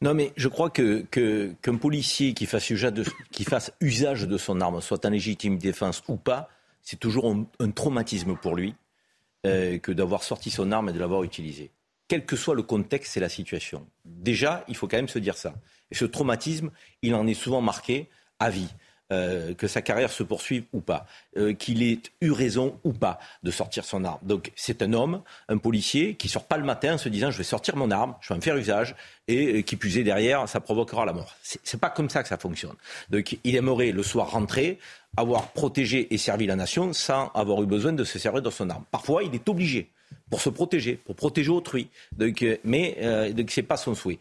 Non, 0.00 0.14
mais 0.14 0.32
je 0.36 0.46
crois 0.46 0.70
que, 0.70 1.04
qu'un 1.60 1.76
policier 1.76 2.34
qui 2.34 2.46
fasse, 2.46 2.70
usage 2.70 2.92
de, 2.92 3.04
qui 3.32 3.42
fasse 3.42 3.72
usage 3.80 4.28
de 4.28 4.38
son 4.38 4.60
arme, 4.60 4.80
soit 4.80 5.04
en 5.04 5.10
légitime 5.10 5.58
défense 5.58 6.04
ou 6.06 6.14
pas, 6.14 6.48
c'est 6.82 7.00
toujours 7.00 7.34
un, 7.58 7.70
traumatisme 7.72 8.36
pour 8.36 8.54
lui 8.54 8.76
euh, 9.44 9.78
que 9.78 9.90
d'avoir 9.90 10.22
sorti 10.22 10.52
son 10.52 10.70
arme 10.70 10.90
et 10.90 10.92
de 10.92 11.00
l'avoir 11.00 11.24
utilisée. 11.24 11.72
Quel 12.06 12.26
que 12.26 12.36
soit 12.36 12.54
le 12.54 12.62
contexte 12.62 13.16
et 13.16 13.20
la 13.20 13.28
situation. 13.28 13.88
Déjà, 14.04 14.64
il 14.68 14.76
faut 14.76 14.86
quand 14.86 14.98
même 14.98 15.08
se 15.08 15.18
dire 15.18 15.36
ça. 15.36 15.54
Ce 15.94 16.04
traumatisme, 16.04 16.70
il 17.02 17.14
en 17.14 17.26
est 17.26 17.34
souvent 17.34 17.60
marqué 17.60 18.08
à 18.38 18.50
vie. 18.50 18.68
Euh, 19.12 19.52
que 19.52 19.66
sa 19.66 19.82
carrière 19.82 20.10
se 20.10 20.22
poursuive 20.22 20.64
ou 20.72 20.80
pas, 20.80 21.06
euh, 21.36 21.52
qu'il 21.52 21.82
ait 21.82 22.00
eu 22.22 22.30
raison 22.30 22.80
ou 22.84 22.94
pas 22.94 23.20
de 23.42 23.50
sortir 23.50 23.84
son 23.84 24.02
arme. 24.02 24.18
Donc 24.22 24.50
c'est 24.56 24.80
un 24.80 24.94
homme, 24.94 25.20
un 25.50 25.58
policier, 25.58 26.14
qui 26.14 26.30
sort 26.30 26.46
pas 26.46 26.56
le 26.56 26.64
matin 26.64 26.94
en 26.94 26.98
se 26.98 27.10
disant 27.10 27.30
je 27.30 27.36
vais 27.36 27.44
sortir 27.44 27.76
mon 27.76 27.90
arme, 27.90 28.14
je 28.22 28.32
vais 28.32 28.38
en 28.38 28.40
faire 28.40 28.56
usage, 28.56 28.96
et 29.28 29.58
euh, 29.58 29.60
qui 29.60 29.74
est 29.74 30.02
derrière, 30.02 30.48
ça 30.48 30.58
provoquera 30.58 31.04
la 31.04 31.12
mort. 31.12 31.36
C'est 31.42 31.78
pas 31.78 31.90
comme 31.90 32.08
ça 32.08 32.22
que 32.22 32.30
ça 32.30 32.38
fonctionne. 32.38 32.76
Donc 33.10 33.36
il 33.44 33.54
aimerait 33.54 33.92
le 33.92 34.02
soir 34.02 34.30
rentrer, 34.30 34.78
avoir 35.18 35.48
protégé 35.48 36.12
et 36.14 36.16
servi 36.16 36.46
la 36.46 36.56
nation 36.56 36.94
sans 36.94 37.30
avoir 37.34 37.62
eu 37.62 37.66
besoin 37.66 37.92
de 37.92 38.04
se 38.04 38.18
servir 38.18 38.40
de 38.40 38.48
son 38.48 38.70
arme. 38.70 38.84
Parfois 38.90 39.22
il 39.22 39.34
est 39.34 39.46
obligé 39.50 39.90
pour 40.30 40.40
se 40.40 40.48
protéger, 40.48 40.94
pour 40.94 41.14
protéger 41.14 41.50
autrui. 41.50 41.90
Donc, 42.16 42.42
mais 42.64 42.96
ce 43.00 43.60
n'est 43.60 43.66
pas 43.66 43.76
son 43.76 43.94
souhait. 43.94 44.18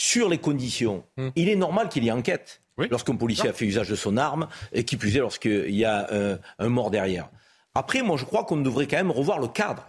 Sur 0.00 0.28
les 0.28 0.38
conditions, 0.38 1.04
hmm. 1.16 1.30
il 1.34 1.48
est 1.48 1.56
normal 1.56 1.88
qu'il 1.88 2.04
y 2.04 2.08
ait 2.08 2.12
enquête. 2.12 2.62
Lorsqu'un 2.88 3.16
policier 3.16 3.48
a 3.48 3.52
fait 3.52 3.64
usage 3.64 3.88
de 3.88 3.96
son 3.96 4.16
arme, 4.16 4.46
et 4.70 4.84
qui 4.84 4.96
plus 4.96 5.16
est 5.16 5.18
lorsqu'il 5.18 5.74
y 5.74 5.84
a 5.84 6.38
un, 6.60 6.68
mort 6.68 6.92
derrière. 6.92 7.28
Après, 7.74 8.02
moi, 8.02 8.16
je 8.16 8.24
crois 8.24 8.44
qu'on 8.44 8.58
devrait 8.58 8.86
quand 8.86 8.98
même 8.98 9.10
revoir 9.10 9.40
le 9.40 9.48
cadre 9.48 9.84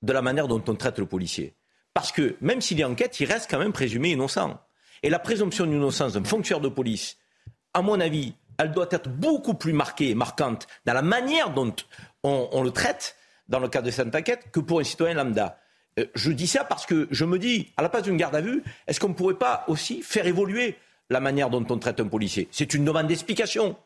de 0.00 0.14
la 0.14 0.22
manière 0.22 0.48
dont 0.48 0.62
on 0.66 0.74
traite 0.74 0.98
le 0.98 1.04
policier. 1.04 1.54
Parce 1.92 2.10
que 2.10 2.36
même 2.40 2.62
s'il 2.62 2.78
y 2.78 2.82
a 2.82 2.88
enquête, 2.88 3.20
il 3.20 3.26
reste 3.26 3.50
quand 3.50 3.58
même 3.58 3.74
présumé 3.74 4.12
innocent. 4.12 4.58
Et 5.02 5.10
la 5.10 5.18
présomption 5.18 5.66
d'innocence 5.66 6.14
d'un 6.14 6.24
fonctionnaire 6.24 6.62
de 6.62 6.70
police, 6.70 7.18
à 7.74 7.82
mon 7.82 8.00
avis, 8.00 8.32
elle 8.56 8.72
doit 8.72 8.88
être 8.90 9.10
beaucoup 9.10 9.52
plus 9.52 9.74
marquée 9.74 10.08
et 10.08 10.14
marquante 10.14 10.68
dans 10.86 10.94
la 10.94 11.02
manière 11.02 11.50
dont 11.50 11.74
on, 12.22 12.62
le 12.62 12.70
traite 12.70 13.14
dans 13.48 13.58
le 13.58 13.68
cadre 13.68 13.84
de 13.84 13.90
cette 13.90 14.14
enquête 14.14 14.50
que 14.52 14.60
pour 14.60 14.80
un 14.80 14.84
citoyen 14.84 15.14
lambda. 15.14 15.58
Euh, 16.00 16.06
je 16.14 16.30
dis 16.32 16.46
ça 16.46 16.64
parce 16.64 16.86
que 16.86 17.08
je 17.10 17.24
me 17.24 17.38
dis, 17.38 17.68
à 17.76 17.82
la 17.82 17.88
place 17.88 18.02
d'une 18.02 18.16
garde 18.16 18.34
à 18.34 18.40
vue, 18.40 18.62
est-ce 18.86 19.00
qu'on 19.00 19.10
ne 19.10 19.14
pourrait 19.14 19.34
pas 19.34 19.64
aussi 19.68 20.02
faire 20.02 20.26
évoluer 20.26 20.76
la 21.10 21.20
manière 21.20 21.50
dont 21.50 21.64
on 21.68 21.78
traite 21.78 22.00
un 22.00 22.08
policier? 22.08 22.48
C'est 22.50 22.74
une 22.74 22.84
demande 22.84 23.06
d'explication 23.06 23.76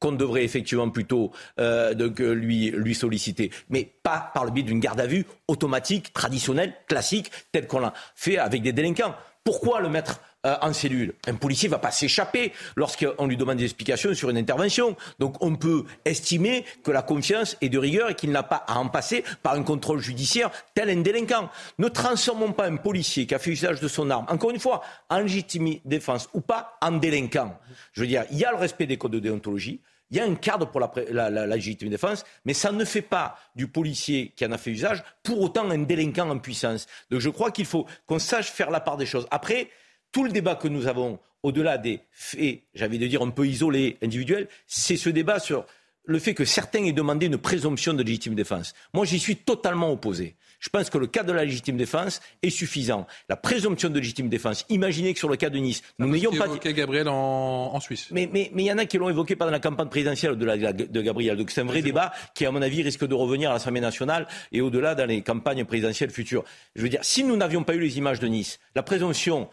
qu'on 0.00 0.12
devrait 0.12 0.44
effectivement 0.44 0.90
plutôt 0.90 1.30
euh, 1.58 1.94
lui, 2.34 2.70
lui 2.70 2.94
solliciter, 2.94 3.50
mais 3.70 3.88
pas 4.02 4.30
par 4.34 4.44
le 4.44 4.50
biais 4.50 4.64
d'une 4.64 4.80
garde 4.80 5.00
à 5.00 5.06
vue 5.06 5.24
automatique, 5.48 6.12
traditionnelle, 6.12 6.74
classique, 6.88 7.30
telle 7.52 7.66
qu'on 7.66 7.78
l'a 7.78 7.94
fait 8.14 8.38
avec 8.38 8.62
des 8.62 8.72
délinquants. 8.72 9.14
Pourquoi 9.44 9.80
le 9.80 9.88
mettre 9.88 10.20
euh, 10.44 10.56
en 10.60 10.72
cellule. 10.72 11.14
Un 11.26 11.34
policier 11.34 11.68
ne 11.68 11.72
va 11.72 11.78
pas 11.78 11.90
s'échapper 11.90 12.52
lorsqu'on 12.76 13.26
lui 13.26 13.36
demande 13.36 13.58
des 13.58 13.64
explications 13.64 14.14
sur 14.14 14.30
une 14.30 14.36
intervention. 14.36 14.96
Donc 15.18 15.42
on 15.42 15.56
peut 15.56 15.84
estimer 16.04 16.64
que 16.82 16.90
la 16.90 17.02
confiance 17.02 17.56
est 17.60 17.68
de 17.68 17.78
rigueur 17.78 18.10
et 18.10 18.14
qu'il 18.14 18.30
n'a 18.30 18.42
pas 18.42 18.64
à 18.66 18.78
en 18.78 18.88
passer 18.88 19.24
par 19.42 19.54
un 19.54 19.62
contrôle 19.62 20.00
judiciaire 20.00 20.50
tel 20.74 20.90
un 20.90 21.00
délinquant. 21.00 21.50
Ne 21.78 21.88
transformons 21.88 22.52
pas 22.52 22.66
un 22.66 22.76
policier 22.76 23.26
qui 23.26 23.34
a 23.34 23.38
fait 23.38 23.50
usage 23.50 23.80
de 23.80 23.88
son 23.88 24.10
arme, 24.10 24.26
encore 24.28 24.50
une 24.50 24.60
fois, 24.60 24.82
en 25.08 25.18
légitime 25.18 25.78
défense 25.84 26.28
ou 26.34 26.40
pas, 26.40 26.76
en 26.80 26.92
délinquant. 26.92 27.58
Je 27.92 28.02
veux 28.02 28.06
dire, 28.06 28.24
il 28.30 28.38
y 28.38 28.44
a 28.44 28.50
le 28.50 28.58
respect 28.58 28.86
des 28.86 28.98
codes 28.98 29.12
de 29.12 29.20
déontologie. 29.20 29.80
Il 30.10 30.18
y 30.18 30.20
a 30.20 30.24
un 30.24 30.34
cadre 30.34 30.70
pour 30.70 30.80
la, 30.80 31.30
la, 31.30 31.46
légitime 31.46 31.88
défense, 31.88 32.24
mais 32.44 32.52
ça 32.54 32.70
ne 32.70 32.84
fait 32.84 33.02
pas 33.02 33.38
du 33.56 33.66
policier 33.66 34.32
qui 34.36 34.44
en 34.46 34.52
a 34.52 34.58
fait 34.58 34.70
usage 34.70 35.02
pour 35.22 35.40
autant 35.40 35.68
un 35.70 35.78
délinquant 35.78 36.28
en 36.28 36.38
puissance. 36.38 36.86
Donc 37.10 37.20
je 37.20 37.30
crois 37.30 37.50
qu'il 37.50 37.64
faut 37.64 37.86
qu'on 38.06 38.18
sache 38.18 38.50
faire 38.50 38.70
la 38.70 38.80
part 38.80 38.96
des 38.96 39.06
choses. 39.06 39.26
Après, 39.30 39.70
tout 40.14 40.22
le 40.22 40.30
débat 40.30 40.54
que 40.54 40.68
nous 40.68 40.86
avons, 40.86 41.18
au-delà 41.42 41.76
des 41.76 42.00
faits, 42.12 42.60
j'avais 42.72 42.98
de 42.98 43.06
dire 43.08 43.20
un 43.20 43.30
peu 43.30 43.46
isolés, 43.46 43.98
individuels, 44.00 44.48
c'est 44.68 44.96
ce 44.96 45.10
débat 45.10 45.40
sur 45.40 45.66
le 46.06 46.18
fait 46.20 46.34
que 46.34 46.44
certains 46.44 46.84
aient 46.84 46.92
demandé 46.92 47.26
une 47.26 47.36
présomption 47.36 47.94
de 47.94 48.02
légitime 48.02 48.36
défense. 48.36 48.74
Moi, 48.92 49.06
j'y 49.06 49.18
suis 49.18 49.36
totalement 49.36 49.90
opposé. 49.90 50.36
Je 50.60 50.68
pense 50.68 50.88
que 50.88 50.98
le 50.98 51.08
cas 51.08 51.24
de 51.24 51.32
la 51.32 51.44
légitime 51.44 51.76
défense 51.76 52.20
est 52.42 52.50
suffisant. 52.50 53.06
La 53.28 53.36
présomption 53.36 53.90
de 53.90 53.98
légitime 53.98 54.28
défense, 54.28 54.64
imaginez 54.68 55.12
que 55.12 55.18
sur 55.18 55.28
le 55.28 55.36
cas 55.36 55.50
de 55.50 55.58
Nice, 55.58 55.82
nous 55.98 56.08
n'ayons 56.08 56.30
pas 56.30 56.46
dit... 56.46 56.58
Gabriel 56.72 57.08
en, 57.08 57.80
Suisse. 57.80 58.08
Mais 58.12 58.30
il 58.32 58.50
mais, 58.54 58.64
y 58.64 58.72
en 58.72 58.78
a 58.78 58.84
qui 58.84 58.98
l'ont 58.98 59.10
évoqué 59.10 59.34
pendant 59.34 59.50
la 59.50 59.60
campagne 59.60 59.88
présidentielle 59.88 60.36
de, 60.36 60.44
la, 60.44 60.72
de 60.72 61.02
Gabriel. 61.02 61.36
Donc 61.36 61.50
c'est 61.50 61.60
un 61.60 61.66
vrai 61.66 61.82
débat 61.82 62.12
qui, 62.34 62.46
à 62.46 62.50
mon 62.50 62.62
avis, 62.62 62.82
risque 62.82 63.04
de 63.04 63.14
revenir 63.14 63.50
à 63.50 63.54
l'Assemblée 63.54 63.80
nationale 63.80 64.28
et 64.52 64.60
au-delà 64.60 64.94
dans 64.94 65.06
les 65.06 65.22
campagnes 65.22 65.64
présidentielles 65.64 66.10
futures. 66.10 66.44
Je 66.76 66.82
veux 66.82 66.88
dire, 66.88 67.04
si 67.04 67.24
nous 67.24 67.36
n'avions 67.36 67.64
pas 67.64 67.74
eu 67.74 67.80
les 67.80 67.98
images 67.98 68.20
de 68.20 68.28
Nice, 68.28 68.60
la 68.74 68.82
présomption 68.82 69.48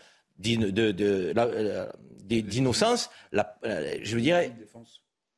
d'innocence, 2.30 3.10
euh, 3.66 3.96
je 4.02 4.16
veux 4.16 4.22
dire, 4.22 4.42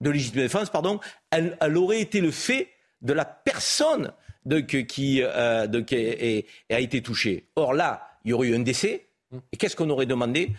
de 0.02 0.10
légitime 0.10 0.42
défense, 0.42 0.70
pardon, 0.70 1.00
elle, 1.32 1.58
aurait 1.78 2.02
été 2.02 2.22
le 2.22 2.32
fait 2.32 2.70
de 3.02 3.14
la 3.14 3.26
personne 3.26 4.12
qui, 4.68 5.22
euh, 5.22 5.68
a 6.70 6.80
été 6.80 7.02
touchée. 7.02 7.48
Or 7.56 7.74
là, 7.74 8.08
il 8.26 8.32
y 8.32 8.34
aurait 8.34 8.50
eu 8.50 8.56
un 8.56 8.60
décès, 8.60 9.08
et 9.52 9.58
qu'est-ce 9.58 9.76
qu'on 9.76 9.90
aurait 9.90 10.06
demandé 10.06 10.52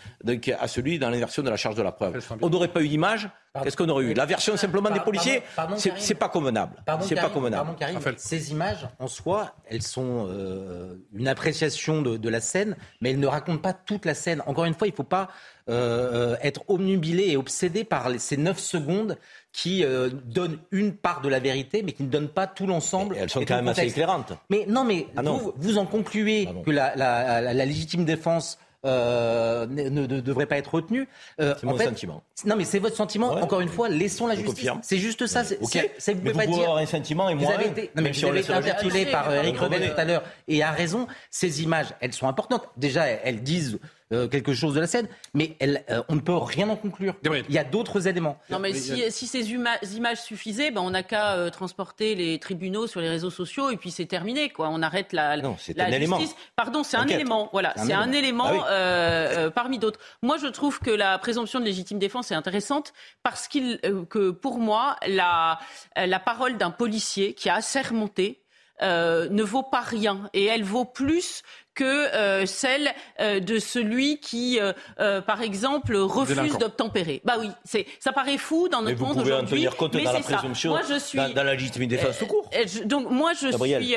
à 0.59 0.67
celui 0.67 0.99
dans 0.99 1.09
l'inversion 1.09 1.43
de 1.43 1.49
la 1.49 1.57
charge 1.57 1.75
de 1.75 1.81
la 1.81 1.91
preuve? 1.91 2.19
On 2.41 2.49
n'aurait 2.49 2.67
pas 2.67 2.81
eu 2.81 2.89
d'image 2.89 3.29
Qu'est-ce 3.63 3.77
qu'on 3.77 3.89
aurait 3.89 4.05
eu 4.05 4.13
La 4.13 4.25
version 4.25 4.57
simplement 4.57 4.89
des 4.89 4.99
policiers 4.99 5.41
C'est 5.77 6.15
pas 6.15 6.29
convenable. 6.29 6.75
C'est 7.01 7.15
pas 7.15 7.29
convenable. 7.29 7.71
ces 8.17 8.51
images, 8.51 8.87
en 8.99 9.07
soi, 9.07 9.53
elles 9.67 9.81
sont 9.81 10.27
euh, 10.29 10.95
une 11.13 11.27
appréciation 11.27 12.01
de, 12.01 12.29
la 12.29 12.41
scène, 12.41 12.75
mais 13.01 13.11
elles 13.11 13.19
ne 13.19 13.27
racontent 13.27 13.61
pas 13.61 13.73
toute 13.73 14.05
la 14.05 14.13
scène. 14.13 14.41
Encore 14.45 14.65
une 14.65 14.73
fois, 14.73 14.87
il 14.87 14.91
ne 14.91 14.95
faut 14.95 15.03
pas 15.03 15.29
euh, 15.69 16.35
être 16.41 16.63
omnubilé 16.67 17.29
et 17.29 17.37
obsédé 17.37 17.83
par 17.83 18.09
ces 18.19 18.37
9 18.37 18.59
secondes 18.59 19.17
qui 19.51 19.83
euh, 19.83 20.09
donnent 20.09 20.57
une 20.71 20.93
part 20.93 21.21
de 21.21 21.29
la 21.29 21.39
vérité, 21.39 21.81
mais 21.83 21.93
qui 21.93 22.03
ne 22.03 22.09
donnent 22.09 22.29
pas 22.29 22.47
tout 22.47 22.67
l'ensemble. 22.67 23.15
Elles 23.17 23.29
sont 23.29 23.45
quand 23.45 23.55
même 23.55 23.67
assez 23.67 23.87
éclairantes. 23.87 24.33
Mais 24.49 24.65
non, 24.67 24.83
mais 24.83 25.07
ah 25.15 25.21
Vous, 25.21 25.53
vous, 25.55 25.77
en 25.77 25.85
concluez 25.85 26.49
que 26.65 26.71
la, 26.71 26.95
la 26.95 27.65
légitime 27.65 28.05
défense 28.05 28.57
euh, 28.85 29.65
ne, 29.67 30.05
devrait 30.05 30.45
pas 30.45 30.57
être 30.57 30.73
retenu. 30.73 31.07
Euh, 31.39 31.55
c'est 31.59 31.65
mon 31.65 31.77
sentiment. 31.77 32.23
Non, 32.45 32.55
mais 32.55 32.65
c'est 32.65 32.79
votre 32.79 32.95
sentiment. 32.95 33.31
Encore 33.31 33.61
une 33.61 33.69
fois, 33.69 33.89
laissons 33.89 34.27
la 34.27 34.35
justice. 34.35 34.69
C'est 34.81 34.97
juste 34.97 35.27
ça. 35.27 35.43
Okay. 35.61 35.91
c'est, 35.97 36.13
vous, 36.13 36.19
pouvez 36.19 36.33
pas 36.33 36.43
avoir 36.43 36.77
un 36.77 36.85
sentiment 36.85 37.29
et 37.29 37.35
moi. 37.35 37.47
Vous 37.47 37.53
avez 37.53 37.67
été, 37.67 37.91
non, 37.95 38.03
mais 38.03 38.11
vous 38.11 38.25
avez 38.25 38.39
été 38.39 38.53
interpellé 38.53 39.05
par 39.07 39.33
Eric 39.33 39.57
Rebel 39.57 39.91
tout 39.91 39.99
à 39.99 40.05
l'heure 40.05 40.23
et 40.47 40.63
a 40.63 40.71
raison. 40.71 41.07
Ces 41.31 41.63
images, 41.63 41.87
elles 41.99 42.13
sont 42.13 42.27
importantes. 42.27 42.67
Déjà, 42.77 43.05
elles 43.05 43.41
disent 43.41 43.79
euh, 44.13 44.27
quelque 44.27 44.53
chose 44.53 44.75
de 44.75 44.79
la 44.79 44.85
scène, 44.85 45.07
mais 45.33 45.55
elle, 45.59 45.83
euh, 45.89 46.03
on 46.09 46.15
ne 46.15 46.19
peut 46.19 46.35
rien 46.35 46.69
en 46.69 46.75
conclure. 46.75 47.15
Il 47.23 47.53
y 47.53 47.57
a 47.57 47.63
d'autres 47.63 48.07
éléments. 48.07 48.37
Non, 48.51 48.59
mais 48.59 48.71
si, 48.75 49.11
si 49.11 49.25
ces 49.25 49.51
images 49.51 50.21
suffisaient, 50.21 50.69
ben 50.69 50.81
on 50.81 50.91
n'a 50.91 51.01
qu'à 51.01 51.33
euh, 51.33 51.49
transporter 51.49 52.13
les 52.13 52.37
tribunaux 52.37 52.85
sur 52.85 53.01
les 53.01 53.09
réseaux 53.09 53.31
sociaux 53.31 53.71
et 53.71 53.77
puis 53.77 53.89
c'est 53.89 54.05
terminé. 54.05 54.49
Quoi. 54.49 54.69
On 54.69 54.83
arrête 54.83 55.11
la, 55.11 55.37
non, 55.37 55.55
c'est 55.57 55.79
un 55.79 55.85
justice. 55.85 55.95
Élément. 55.95 56.19
Pardon, 56.55 56.83
c'est 56.83 56.97
un 56.97 57.07
élément. 57.07 57.49
Voilà, 57.51 57.73
c'est 57.77 57.93
un, 57.93 58.11
élément, 58.11 58.51
ah 58.67 59.49
parmi 59.55 59.79
d'autres. 59.79 59.99
Moi, 60.21 60.37
je 60.37 60.47
trouve 60.47 60.79
que 60.79 60.91
la 60.91 61.17
présomption 61.17 61.59
de 61.59 61.65
légitime 61.65 61.97
défense 61.97 62.29
est 62.29 62.35
intéressante 62.35 62.93
parce 63.23 63.47
qu'il, 63.47 63.79
que 64.11 64.29
pour 64.29 64.59
moi, 64.59 64.97
la, 65.07 65.57
la 65.95 66.19
parole 66.19 66.57
d'un 66.57 66.69
policier 66.69 67.33
qui 67.33 67.49
a 67.49 67.55
assermenté 67.55 68.45
euh, 68.81 69.29
ne 69.29 69.41
vaut 69.41 69.63
pas 69.63 69.79
rien 69.79 70.29
et 70.33 70.43
elle 70.43 70.65
vaut 70.65 70.83
plus 70.83 71.43
que 71.75 71.83
euh, 71.83 72.45
celle 72.45 72.93
euh, 73.19 73.39
de 73.39 73.59
celui 73.59 74.19
qui, 74.19 74.59
euh, 74.59 75.21
par 75.21 75.41
exemple, 75.41 75.95
refuse 75.95 76.57
d'obtempérer. 76.57 77.21
Bah 77.23 77.35
oui, 77.39 77.49
c'est 77.63 77.85
ça 77.99 78.13
paraît 78.13 78.37
fou 78.37 78.69
dans 78.69 78.81
notre 78.81 79.01
monde 79.01 79.19
aujourd'hui, 79.19 79.67
mais 79.93 80.05
c'est 80.05 80.23
ça. 80.23 80.41
Moi, 80.69 80.81
je 80.89 80.97
suis 80.97 81.17
dans, 81.17 81.43
la 81.43 81.53
légitimité 81.53 81.97
défense 81.97 82.17
tout 82.17 82.27
court. 82.27 82.49
donc 82.85 83.11
moi, 83.11 83.33
je 83.33 83.49
suis 83.51 83.95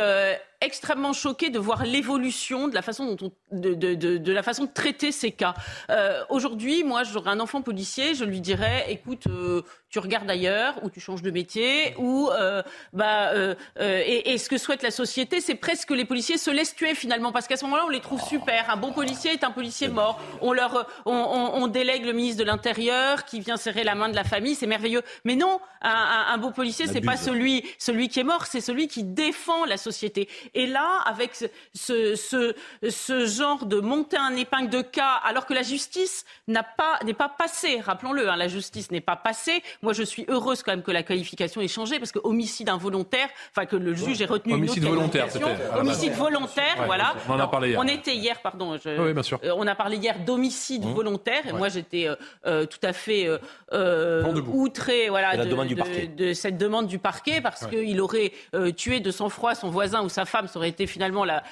extrêmement 0.61 1.13
choqué 1.13 1.51
de 1.51 1.59
voir 1.59 1.85
l'évolution 1.85 2.69
de 2.69 2.75
la 2.75 2.83
façon 2.83 3.15
dont 3.15 3.31
on, 3.53 3.57
de, 3.57 3.75
de, 3.75 3.95
de, 3.95 4.19
de, 4.19 4.33
la 4.33 4.43
façon 4.43 4.65
de 4.65 4.71
traiter 4.73 5.13
ces 5.13 5.31
cas. 5.31 5.55
Euh, 5.91 6.23
Aujourd'hui, 6.31 6.83
moi, 6.83 7.05
j'aurais 7.05 7.31
un 7.31 7.41
enfant 7.41 7.63
policier, 7.63 8.15
je 8.15 8.25
lui 8.25 8.41
dirais, 8.41 8.87
écoute, 8.89 9.29
euh, 9.29 9.63
tu 9.89 10.01
regardes 10.01 10.29
ailleurs, 10.31 10.75
ou 10.83 10.91
tu 10.91 11.01
changes 11.01 11.23
de 11.23 11.31
métier, 11.31 11.95
ou 11.97 12.29
euh, 12.31 12.63
bah, 12.93 13.33
et, 13.81 14.33
et, 14.33 14.39
ce 14.39 14.49
que 14.49 14.59
souhaite 14.59 14.83
la 14.83 14.91
société, 14.91 15.41
c'est 15.41 15.55
presque 15.55 15.89
que 15.89 15.95
les 15.95 16.05
policiers 16.05 16.39
se 16.39 16.51
laissent 16.51 16.75
tuer 16.75 16.95
finalement, 16.95 17.33
parce 17.33 17.47
qu'à 17.47 17.57
ce 17.57 17.65
moment-là, 17.65 17.85
on 17.87 17.91
les 17.91 18.01
trouve 18.01 18.21
super. 18.21 18.69
Un 18.69 18.77
bon 18.77 18.93
policier 18.93 19.33
est 19.33 19.45
un 19.45 19.51
policier 19.51 19.89
mort. 19.89 20.21
On 20.43 20.53
leur, 20.53 20.87
on, 21.07 21.13
on, 21.15 21.63
on 21.63 21.67
délègue 21.69 22.05
le 22.05 22.13
ministre 22.13 22.41
de 22.41 22.45
l'Intérieur 22.45 23.25
qui 23.25 23.41
vient 23.41 23.57
serrer 23.57 23.85
la 23.85 23.95
main 23.95 24.09
de 24.09 24.17
la 24.17 24.25
famille, 24.25 24.55
c'est 24.55 24.67
merveilleux. 24.67 25.03
Mais 25.25 25.37
non, 25.37 25.61
un, 25.81 25.91
un, 25.91 26.35
un 26.35 26.39
beau 26.39 26.51
policier, 26.51 26.87
c'est 26.87 27.01
pas 27.01 27.17
celui, 27.17 27.65
celui 27.79 28.09
qui 28.09 28.21
est 28.21 28.25
mort, 28.25 28.47
c'est 28.47 28.61
celui 28.61 28.89
qui 28.89 29.05
défend 29.05 29.65
la 29.65 29.77
société. 29.77 30.29
Et 30.55 30.67
là, 30.67 31.01
avec 31.07 31.35
ce, 31.35 32.15
ce, 32.17 32.55
ce 32.89 33.27
genre 33.27 33.67
de 33.67 33.81
monter 33.81 34.17
un 34.17 34.35
épingle 34.37 34.71
de 34.71 34.83
cas, 34.83 35.21
alors 35.25 35.47
que 35.47 35.55
la 35.55 35.63
justice 35.63 36.25
pas 36.77 36.99
n'est 37.05 37.15
pas 37.15 37.29
passée, 37.29 37.81
rappelons-le, 37.81 38.29
hein, 38.29 38.37
la 38.37 38.49
justice 38.49 38.91
n'est 38.91 39.01
pas 39.01 39.17
passée. 39.17 39.63
Moi, 39.83 39.93
je 39.93 40.03
suis 40.03 40.25
heureuse 40.29 40.63
quand 40.63 40.73
même 40.73 40.83
que 40.83 40.91
la 40.91 41.03
qualification 41.03 41.61
ait 41.61 41.69
changé 41.69 41.99
parce 41.99 42.13
que 42.13 42.19
homicide 42.23 42.69
involontaire, 42.69 43.29
enfin 43.53 43.67
que 43.67 43.77
le 43.77 43.95
juge 43.95 44.21
ait 44.23 44.27
retenu 44.27 44.55
homicide 44.55 44.83
une 44.83 44.89
autre 44.89 44.97
volontaire, 44.97 45.31
c'était. 45.31 45.45
Homicide 45.77 46.13
volontaire, 46.15 46.77
Ouais, 46.81 46.87
voilà. 46.87 47.15
on 47.29 47.33
en 47.33 47.41
a 47.41 47.47
parlé 47.49 47.71
hier. 47.71 47.81
On 47.81 47.85
était 47.87 48.15
hier, 48.15 48.41
pardon. 48.43 48.77
je- 48.77 49.01
Oui, 49.01 49.13
bien 49.13 49.23
sûr. 49.23 49.39
euh, 49.45 49.53
on 49.57 49.67
a 49.67 49.75
parlé 49.75 49.97
hier 49.97 50.19
d'homicide 50.21 50.85
Mmh. 50.85 50.93
volontaire 50.95 51.47
et 51.47 51.53
Ouais. 51.53 51.59
moi 51.59 51.69
j'étais 51.69 52.07
euh, 52.09 52.15
euh, 52.47 52.67
tout 52.67 52.79
à 52.83 52.93
fait 52.93 53.27
euh, 53.73 54.25
outré 54.53 55.09
voilà, 55.09 55.37
De 55.37 56.33
cette 56.33 56.59
demande 56.59 56.87
du 56.87 56.99
parquet 56.99 57.41
parce 57.41 57.63
Ouais. 57.63 57.71
qu'il 57.71 58.01
aurait 58.01 58.33
euh, 58.55 58.71
tué 58.73 59.01
de 59.01 59.11
sang-froid 59.11 59.55
son 59.55 59.71
voisin 59.71 60.03
ou 60.03 60.09
sa 60.09 60.25
femme, 60.25 60.38
ça 60.47 60.59
aurait 60.59 60.69
été 60.69 60.87
finalement 60.87 61.25
la, 61.25 61.43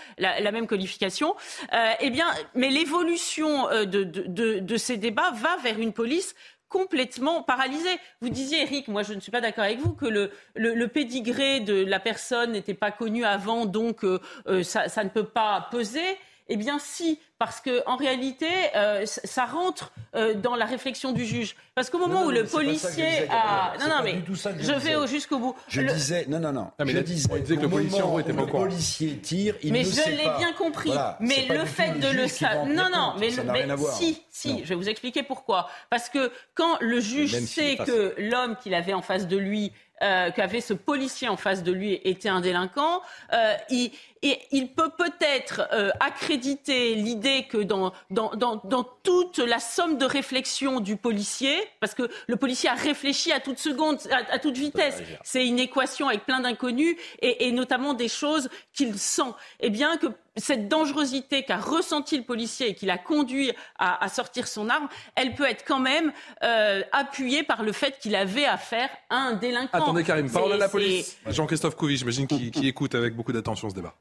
même 0.52 0.66
qualification. 0.66 1.34
Euh, 1.72 1.92
eh 2.00 2.10
bien, 2.10 2.26
mais 2.54 2.70
l'évolution 2.70 3.68
euh, 3.70 3.84
de, 3.84 4.76
ces 4.76 4.96
débats 4.96 5.32
va 5.32 5.56
vers 5.62 5.78
une 5.78 5.92
police 5.92 6.34
complètement 6.68 7.42
paralysée. 7.42 7.98
Vous 8.20 8.28
disiez, 8.28 8.62
Eric, 8.62 8.88
moi 8.88 9.02
je 9.02 9.14
ne 9.14 9.20
suis 9.20 9.32
pas 9.32 9.40
d'accord 9.40 9.64
avec 9.64 9.78
vous, 9.78 9.94
que 9.94 10.06
le, 10.06 10.30
le, 10.54 10.88
pédigré 10.88 11.60
de 11.60 11.84
la 11.84 12.00
personne 12.00 12.52
n'était 12.52 12.74
pas 12.74 12.90
connu 12.90 13.24
avant, 13.24 13.66
donc 13.66 14.04
euh, 14.04 14.20
ça 14.62 15.04
ne 15.04 15.08
peut 15.08 15.26
pas 15.26 15.68
peser. 15.70 16.18
Eh 16.48 16.56
bien, 16.56 16.78
si, 16.78 17.18
parce 17.38 17.60
que 17.60 17.82
en 17.86 17.96
réalité, 17.96 18.46
euh, 18.76 19.04
ça 19.04 19.44
rentre 19.46 19.92
euh, 20.14 20.34
dans 20.34 20.54
la 20.54 20.64
réflexion 20.64 21.10
du 21.12 21.24
juge. 21.24 21.56
Parce 21.74 21.90
qu'au 21.90 21.98
moment 21.98 22.14
Non, 22.14 22.20
non, 22.20 22.26
où 22.28 22.30
le 22.30 22.44
policier 22.44 23.28
a, 23.28 23.74
non, 23.80 23.88
non, 23.88 24.02
mais 24.04 24.22
je 24.60 24.72
vais 24.72 24.94
au- 24.94 25.06
jusqu'au 25.06 25.38
bout. 25.38 25.56
Je 25.68 25.80
Le- 25.82 25.92
disais, 25.92 26.24
non, 26.28 26.38
non, 26.38 26.52
non. 26.52 26.70
Mais 26.78 26.92
je 26.92 26.98
disais, 27.00 27.28
que 27.56 27.62
le 27.62 27.68
policier, 27.68 28.00
en 28.00 28.04
moment 28.04 28.10
gros, 28.12 28.20
était 28.20 28.32
pas 28.32 28.42
le 28.42 28.46
policier 28.46 29.18
tire, 29.18 29.56
il 29.62 29.72
mais 29.72 29.80
ne 29.82 29.84
je 29.90 30.08
l'ai 30.08 30.30
bien 30.38 30.52
compris. 30.56 30.90
Voilà, 30.90 31.16
mais 31.20 31.46
le 31.50 31.64
fait 31.64 31.98
de 31.98 32.08
le 32.08 32.28
savoir. 32.28 32.64
Non, 32.66 32.88
non, 32.92 33.14
mais, 33.18 33.30
mais 33.52 33.66
si, 33.92 34.22
si, 34.30 34.52
Non. 34.54 34.60
je 34.62 34.68
vais 34.68 34.74
vous 34.76 34.88
expliquer 34.88 35.22
pourquoi. 35.24 35.68
Parce 35.90 36.08
que 36.08 36.30
quand 36.54 36.76
le 36.80 37.00
juge 37.00 37.38
sait 37.40 37.76
que 37.76 38.14
l'homme 38.18 38.56
qu'il 38.62 38.72
avait 38.74 38.94
en 38.94 39.02
face 39.02 39.26
de 39.26 39.36
lui, 39.36 39.72
euh, 40.02 40.30
qu'avait 40.30 40.60
ce 40.60 40.74
policier 40.74 41.28
en 41.28 41.36
face 41.36 41.62
de 41.62 41.72
lui 41.72 42.00
était 42.04 42.28
un 42.28 42.40
délinquant, 42.40 43.00
euh, 43.32 43.54
il, 43.70 43.92
et 44.22 44.40
il 44.50 44.72
peut 44.72 44.90
peut-être 44.96 45.68
euh, 45.72 45.90
accréditer 46.00 46.94
l'idée 46.94 47.46
que 47.48 47.58
dans, 47.58 47.92
dans, 48.10 48.30
dans, 48.34 48.60
dans 48.64 48.84
toute 49.02 49.38
la 49.38 49.58
somme 49.60 49.98
de 49.98 50.04
réflexion 50.04 50.80
du 50.80 50.96
policier, 50.96 51.56
parce 51.80 51.94
que 51.94 52.10
le 52.26 52.36
policier 52.36 52.68
a 52.68 52.74
réfléchi 52.74 53.32
à 53.32 53.40
toute 53.40 53.58
seconde, 53.58 53.98
à, 54.10 54.34
à 54.34 54.38
toute 54.38 54.56
vitesse, 54.56 55.02
c'est 55.22 55.46
une 55.46 55.58
équation 55.58 56.08
avec 56.08 56.24
plein 56.24 56.40
d'inconnus 56.40 56.96
et, 57.20 57.46
et 57.46 57.52
notamment 57.52 57.94
des 57.94 58.08
choses 58.08 58.48
qu'il 58.72 58.98
sent. 58.98 59.32
Eh 59.60 59.70
bien 59.70 59.96
que 59.96 60.08
cette 60.36 60.68
dangerosité 60.68 61.42
qu'a 61.44 61.58
ressenti 61.58 62.16
le 62.16 62.24
policier 62.24 62.70
et 62.70 62.74
qui 62.74 62.86
l'a 62.86 62.98
conduit 62.98 63.52
à, 63.78 64.04
à 64.04 64.08
sortir 64.08 64.48
son 64.48 64.68
arme, 64.68 64.88
elle 65.14 65.34
peut 65.34 65.48
être 65.48 65.64
quand 65.66 65.80
même 65.80 66.12
euh, 66.42 66.82
appuyée 66.92 67.42
par 67.42 67.62
le 67.62 67.72
fait 67.72 67.98
qu'il 67.98 68.14
avait 68.14 68.44
affaire 68.44 68.88
à 69.10 69.16
un 69.16 69.32
délinquant. 69.34 69.78
Attendez, 69.78 70.04
Karim, 70.04 70.30
parole 70.30 70.52
à 70.52 70.56
la 70.56 70.68
police. 70.68 71.16
Jean-Christophe 71.26 71.76
Couvi, 71.76 71.96
j'imagine, 71.96 72.26
qui, 72.26 72.50
qui 72.50 72.68
écoute 72.68 72.94
avec 72.94 73.14
beaucoup 73.14 73.32
d'attention 73.32 73.70
ce 73.70 73.74
débat. 73.74 73.94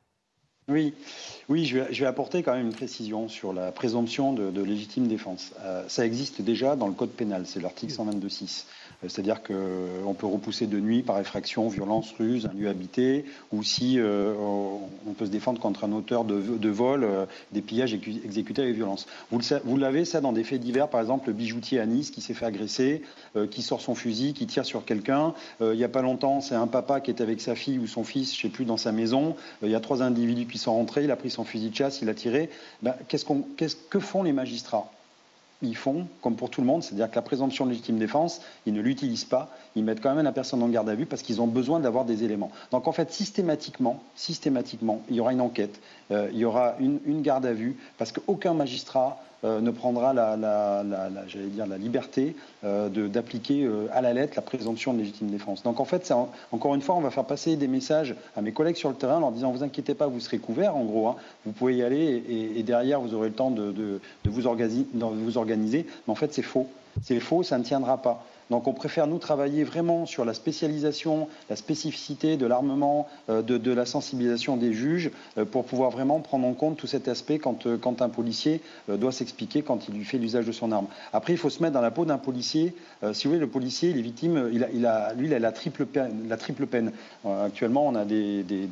Oui, 0.68 0.96
oui 1.48 1.66
je, 1.66 1.78
vais, 1.78 1.94
je 1.94 2.00
vais 2.00 2.08
apporter 2.08 2.42
quand 2.42 2.54
même 2.54 2.66
une 2.66 2.74
précision 2.74 3.28
sur 3.28 3.54
la 3.54 3.72
présomption 3.72 4.34
de, 4.34 4.50
de 4.50 4.64
légitime 4.64 5.08
défense. 5.08 5.52
Euh, 5.60 5.84
ça 5.88 6.06
existe 6.06 6.42
déjà 6.42 6.76
dans 6.76 6.88
le 6.88 6.94
Code 6.94 7.12
pénal, 7.12 7.44
c'est 7.46 7.62
l'article 7.62 7.94
122.6. 7.94 8.66
Euh, 9.06 9.10
C'est-à-dire 9.10 9.42
qu'on 9.44 10.14
peut 10.14 10.26
repousser 10.26 10.68
de 10.68 10.80
nuit 10.80 11.04
par 11.04 11.20
effraction, 11.20 11.68
violence, 11.70 12.14
ruse, 12.18 12.48
un 12.48 12.54
lieu 12.58 12.68
habité, 12.68 13.26
ou 13.52 13.64
si 13.64 14.00
euh, 14.00 14.34
on 15.08 15.14
peut 15.14 15.26
se 15.26 15.32
défendre 15.32 15.62
contre 15.62 15.84
un 15.84 15.92
auteur 15.92 16.26
de, 16.26 16.70
vol, 16.70 17.04
euh, 17.04 17.26
des 17.52 17.62
pillages 17.62 17.94
écu- 17.94 18.24
exécutés 18.24 18.62
avec 18.64 18.76
violence. 18.76 19.08
Vous 19.32 19.78
l'avez 19.78 20.06
ça 20.06 20.22
dans 20.22 20.34
des 20.34 20.44
faits 20.44 20.62
divers, 20.62 20.90
par 20.90 21.02
exemple 21.02 21.28
le 21.28 21.34
bijoutier 21.34 21.80
à 21.80 21.86
Nice 21.86 22.12
qui 22.12 22.22
s'est 22.22 22.34
fait 22.34 22.46
agresser, 22.46 23.04
euh, 23.36 23.48
qui 23.48 23.62
sort 23.62 23.82
son 23.82 23.96
fusil, 23.96 24.34
qui 24.34 24.48
tire 24.48 24.66
sur 24.66 24.86
quelqu'un. 24.86 25.34
Euh, 25.62 25.74
il 25.74 25.78
n'y 25.78 25.84
a 25.84 25.90
pas 25.90 26.02
longtemps, 26.02 26.42
c'est 26.42 26.56
un 26.56 26.68
papa 26.68 27.00
qui 27.00 27.12
est 27.12 27.22
avec 27.22 27.42
sa 27.42 27.56
fille 27.56 27.80
ou 27.80 27.88
son 27.88 28.04
fils, 28.04 28.34
je 28.34 28.40
ne 28.40 28.42
sais 28.52 28.56
plus, 28.56 28.66
dans 28.66 28.78
sa 28.78 28.92
maison. 28.92 29.36
Euh, 29.64 29.68
il 29.68 29.72
y 29.72 29.76
a 29.76 29.80
trois 29.80 30.02
individus 30.02 30.46
qui 30.48 30.58
sont 30.58 30.74
rentrés, 30.74 31.04
il 31.04 31.12
a 31.12 31.16
pris 31.16 31.30
son 31.30 31.44
fusil 31.44 31.70
de 31.70 31.76
chasse, 31.76 32.02
il 32.02 32.10
a 32.10 32.14
tiré. 32.14 32.50
Ben, 32.82 32.96
que 33.90 34.00
font 34.00 34.24
les 34.24 34.34
magistrats? 34.34 34.92
Ils 35.66 35.76
font, 35.76 36.08
comme 36.22 36.36
pour 36.36 36.50
tout 36.50 36.62
le 36.62 36.68
monde, 36.68 36.84
c'est-à-dire 36.84 37.10
que 37.10 37.16
la 37.16 37.22
présomption 37.22 37.66
de 37.66 37.72
légitime 37.72 37.98
défense, 37.98 38.42
ils 38.66 38.74
ne 38.74 38.82
l'utilisent 38.82 39.26
pas, 39.26 39.50
ils 39.76 39.84
mettent 39.84 40.02
quand 40.02 40.14
même 40.14 40.24
la 40.24 40.32
personne 40.32 40.64
en 40.64 40.70
garde 40.70 40.90
à 40.90 40.96
vue 40.96 41.06
parce 41.06 41.22
qu'ils 41.22 41.42
ont 41.42 41.48
besoin 41.48 41.80
d'avoir 41.80 42.06
des 42.06 42.24
éléments. 42.24 42.52
Donc 42.72 42.88
en 42.88 42.92
fait, 42.92 43.12
systématiquement, 43.12 44.02
systématiquement, 44.16 45.02
il 45.10 45.16
y 45.16 45.20
aura 45.20 45.34
une 45.34 45.42
enquête, 45.42 45.80
euh, 46.12 46.30
il 46.32 46.40
y 46.40 46.46
aura 46.46 46.76
une, 46.80 47.22
garde 47.22 47.46
à 47.46 47.54
vue, 47.54 47.78
parce 47.98 48.12
qu'aucun 48.12 48.54
magistrat 48.54 49.22
ne 49.44 49.72
prendra 49.72 50.14
la, 50.14 50.36
la- 50.38 50.84
liberté 51.78 52.36
euh, 52.64 52.90
d'appliquer 53.08 53.64
euh, 53.64 53.88
à 53.92 54.02
la 54.02 54.14
lettre 54.14 54.34
la 54.36 54.42
présomption 54.42 54.94
de 54.94 55.00
légitime 55.00 55.28
défense. 55.28 55.64
Donc 55.64 55.80
en 55.80 55.86
fait, 55.86 56.12
encore 56.52 56.76
une 56.76 56.82
fois, 56.82 56.96
on 56.96 57.02
va 57.02 57.12
faire 57.12 57.26
passer 57.26 57.56
des 57.56 57.68
messages 57.68 58.16
à 58.36 58.42
mes 58.42 58.52
collègues 58.52 58.76
sur 58.76 58.90
le 58.90 58.96
terrain 58.96 59.18
en 59.18 59.20
leur 59.20 59.32
disant, 59.32 59.52
vous 59.52 59.64
inquiétez 59.64 59.94
pas, 59.94 60.08
vous 60.08 60.20
serez 60.20 60.40
couverts, 60.40 60.76
en 60.76 60.84
gros, 60.84 61.08
hein. 61.08 61.16
vous 61.46 61.52
pouvez 61.52 61.76
y 61.76 61.84
aller 61.84 62.24
et, 62.56 62.64
derrière, 62.64 63.00
vous 63.00 63.14
aurez 63.14 63.30
le 63.30 63.36
temps 63.36 63.52
de, 63.52 63.64
vous, 63.64 64.00
de 64.24 65.20
vous 65.24 65.38
organiser. 65.38 65.86
Mais 66.08 66.12
en 66.12 66.16
fait, 66.16 66.34
c'est 66.34 66.42
faux. 66.42 66.68
C'est 67.04 67.20
faux, 67.20 67.44
ça 67.44 67.58
ne 67.58 67.64
tiendra 67.64 67.98
pas. 67.98 68.26
Donc 68.52 68.68
on 68.68 68.74
préfère 68.74 69.08
nous 69.08 69.18
travailler 69.18 69.64
vraiment 69.64 70.06
sur 70.06 70.24
la 70.24 70.34
spécialisation, 70.34 71.28
la 71.50 71.56
spécificité 71.56 72.38
de 72.38 72.46
l'armement, 72.46 73.08
euh, 73.30 73.42
de, 73.42 73.72
la 73.72 73.86
sensibilisation 73.86 74.56
des 74.56 74.74
juges, 74.74 75.12
euh, 75.38 75.46
pour 75.46 75.66
pouvoir 75.66 75.90
vraiment 75.90 76.20
prendre 76.20 76.48
en 76.48 76.54
compte 76.54 76.78
tout 76.78 76.88
cet 76.88 77.08
aspect 77.08 77.40
quand, 77.40 77.66
euh, 77.66 77.78
un 78.00 78.10
policier 78.10 78.62
doit 78.90 79.12
s'expliquer 79.12 79.62
quand 79.62 79.88
il 79.88 79.96
lui 79.96 80.04
fait 80.04 80.18
l'usage 80.18 80.46
de 80.46 80.52
son 80.52 80.72
arme. 80.74 80.88
Après, 81.14 81.34
il 81.34 81.38
faut 81.38 81.50
se 81.50 81.62
mettre 81.62 81.74
dans 81.74 81.82
la 81.82 81.92
peau 81.92 82.04
d'un 82.04 82.18
policier. 82.18 82.74
Si 83.14 83.24
vous 83.24 83.30
voulez, 83.32 83.40
le 83.40 83.48
policier, 83.48 83.92
il 83.92 83.98
est 83.98 84.02
victime, 84.02 84.48
lui, 84.48 84.58
il 84.58 85.34
a 85.34 85.40
la 85.40 85.52
triple 85.52 85.86
peine. 85.86 86.92
Actuellement, 87.26 87.88
on 87.88 87.96
a 87.96 88.04
des- 88.34 88.44
des 88.44 88.68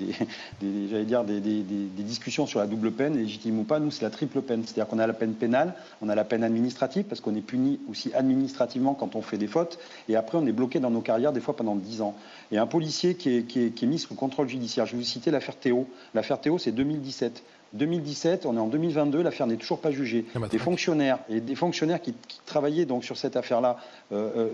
discussions 2.04 2.46
sur 2.46 2.60
la 2.60 2.68
double 2.68 2.92
peine, 2.92 3.16
légitime 3.16 3.60
ou 3.60 3.64
pas. 3.64 3.80
Nous, 3.80 3.92
c'est 3.92 4.04
la 4.04 4.10
triple 4.10 4.42
peine. 4.42 4.64
C'est-à-dire 4.66 4.88
qu'on 4.88 5.00
a 5.00 5.08
la 5.08 5.14
peine 5.14 5.36
pénale, 5.36 5.74
on 6.02 6.10
a 6.10 6.16
la 6.16 6.26
peine 6.26 6.44
administrative, 6.44 7.06
parce 7.06 7.22
qu'on 7.22 7.36
est 7.36 7.42
puni 7.42 7.80
aussi 7.90 8.14
administrativement 8.14 8.94
quand 8.94 9.16
on 9.16 9.22
fait 9.22 9.38
des 9.38 9.48
fautes, 9.48 9.63
et 10.10 10.16
après, 10.16 10.38
on 10.38 10.46
est 10.46 10.52
bloqué 10.52 10.80
dans 10.80 10.90
nos 10.90 11.02
carrières, 11.02 11.34
des 11.34 11.40
fois 11.42 11.56
pendant 11.56 11.76
10 11.76 12.02
ans. 12.02 12.16
Et 12.52 12.58
un 12.58 12.68
policier 12.68 13.16
qui 13.16 13.38
est, 13.38 13.44
qui 13.44 13.66
est- 13.66 13.70
qui 13.72 13.86
est 13.86 13.88
mis 13.88 14.00
sous 14.00 14.16
contrôle 14.16 14.48
judiciaire, 14.50 14.86
je 14.86 14.92
vais 14.94 14.98
vous 15.00 15.04
citer 15.04 15.32
l'affaire 15.32 15.56
Théo. 15.56 15.88
L'affaire 16.14 16.40
Théo, 16.40 16.58
c'est 16.58 16.72
2017. 16.72 17.44
2017, 17.74 18.46
on 18.46 18.56
est 18.56 18.60
en 18.60 18.68
2022, 18.68 19.22
l'affaire 19.24 19.48
n'est 19.48 19.56
toujours 19.58 19.80
pas 19.80 19.90
jugée. 19.92 20.26
Des 20.52 20.60
fonctionnaires 20.60 21.18
et 21.30 21.40
des 21.42 21.56
fonctionnaires 21.56 22.02
qui, 22.02 22.14
qui 22.28 22.40
travaillaient 22.46 22.86
donc 22.86 23.04
sur 23.04 23.18
cette 23.18 23.36
affaire-là, 23.36 23.78
euh, 24.12 24.30
euh, 24.38 24.48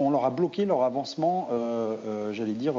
on 0.00 0.10
leur 0.10 0.24
a 0.24 0.30
bloqué 0.30 0.64
leur 0.64 0.82
avancement, 0.82 1.48
euh, 1.52 2.32
j'allais 2.32 2.52
dire, 2.52 2.74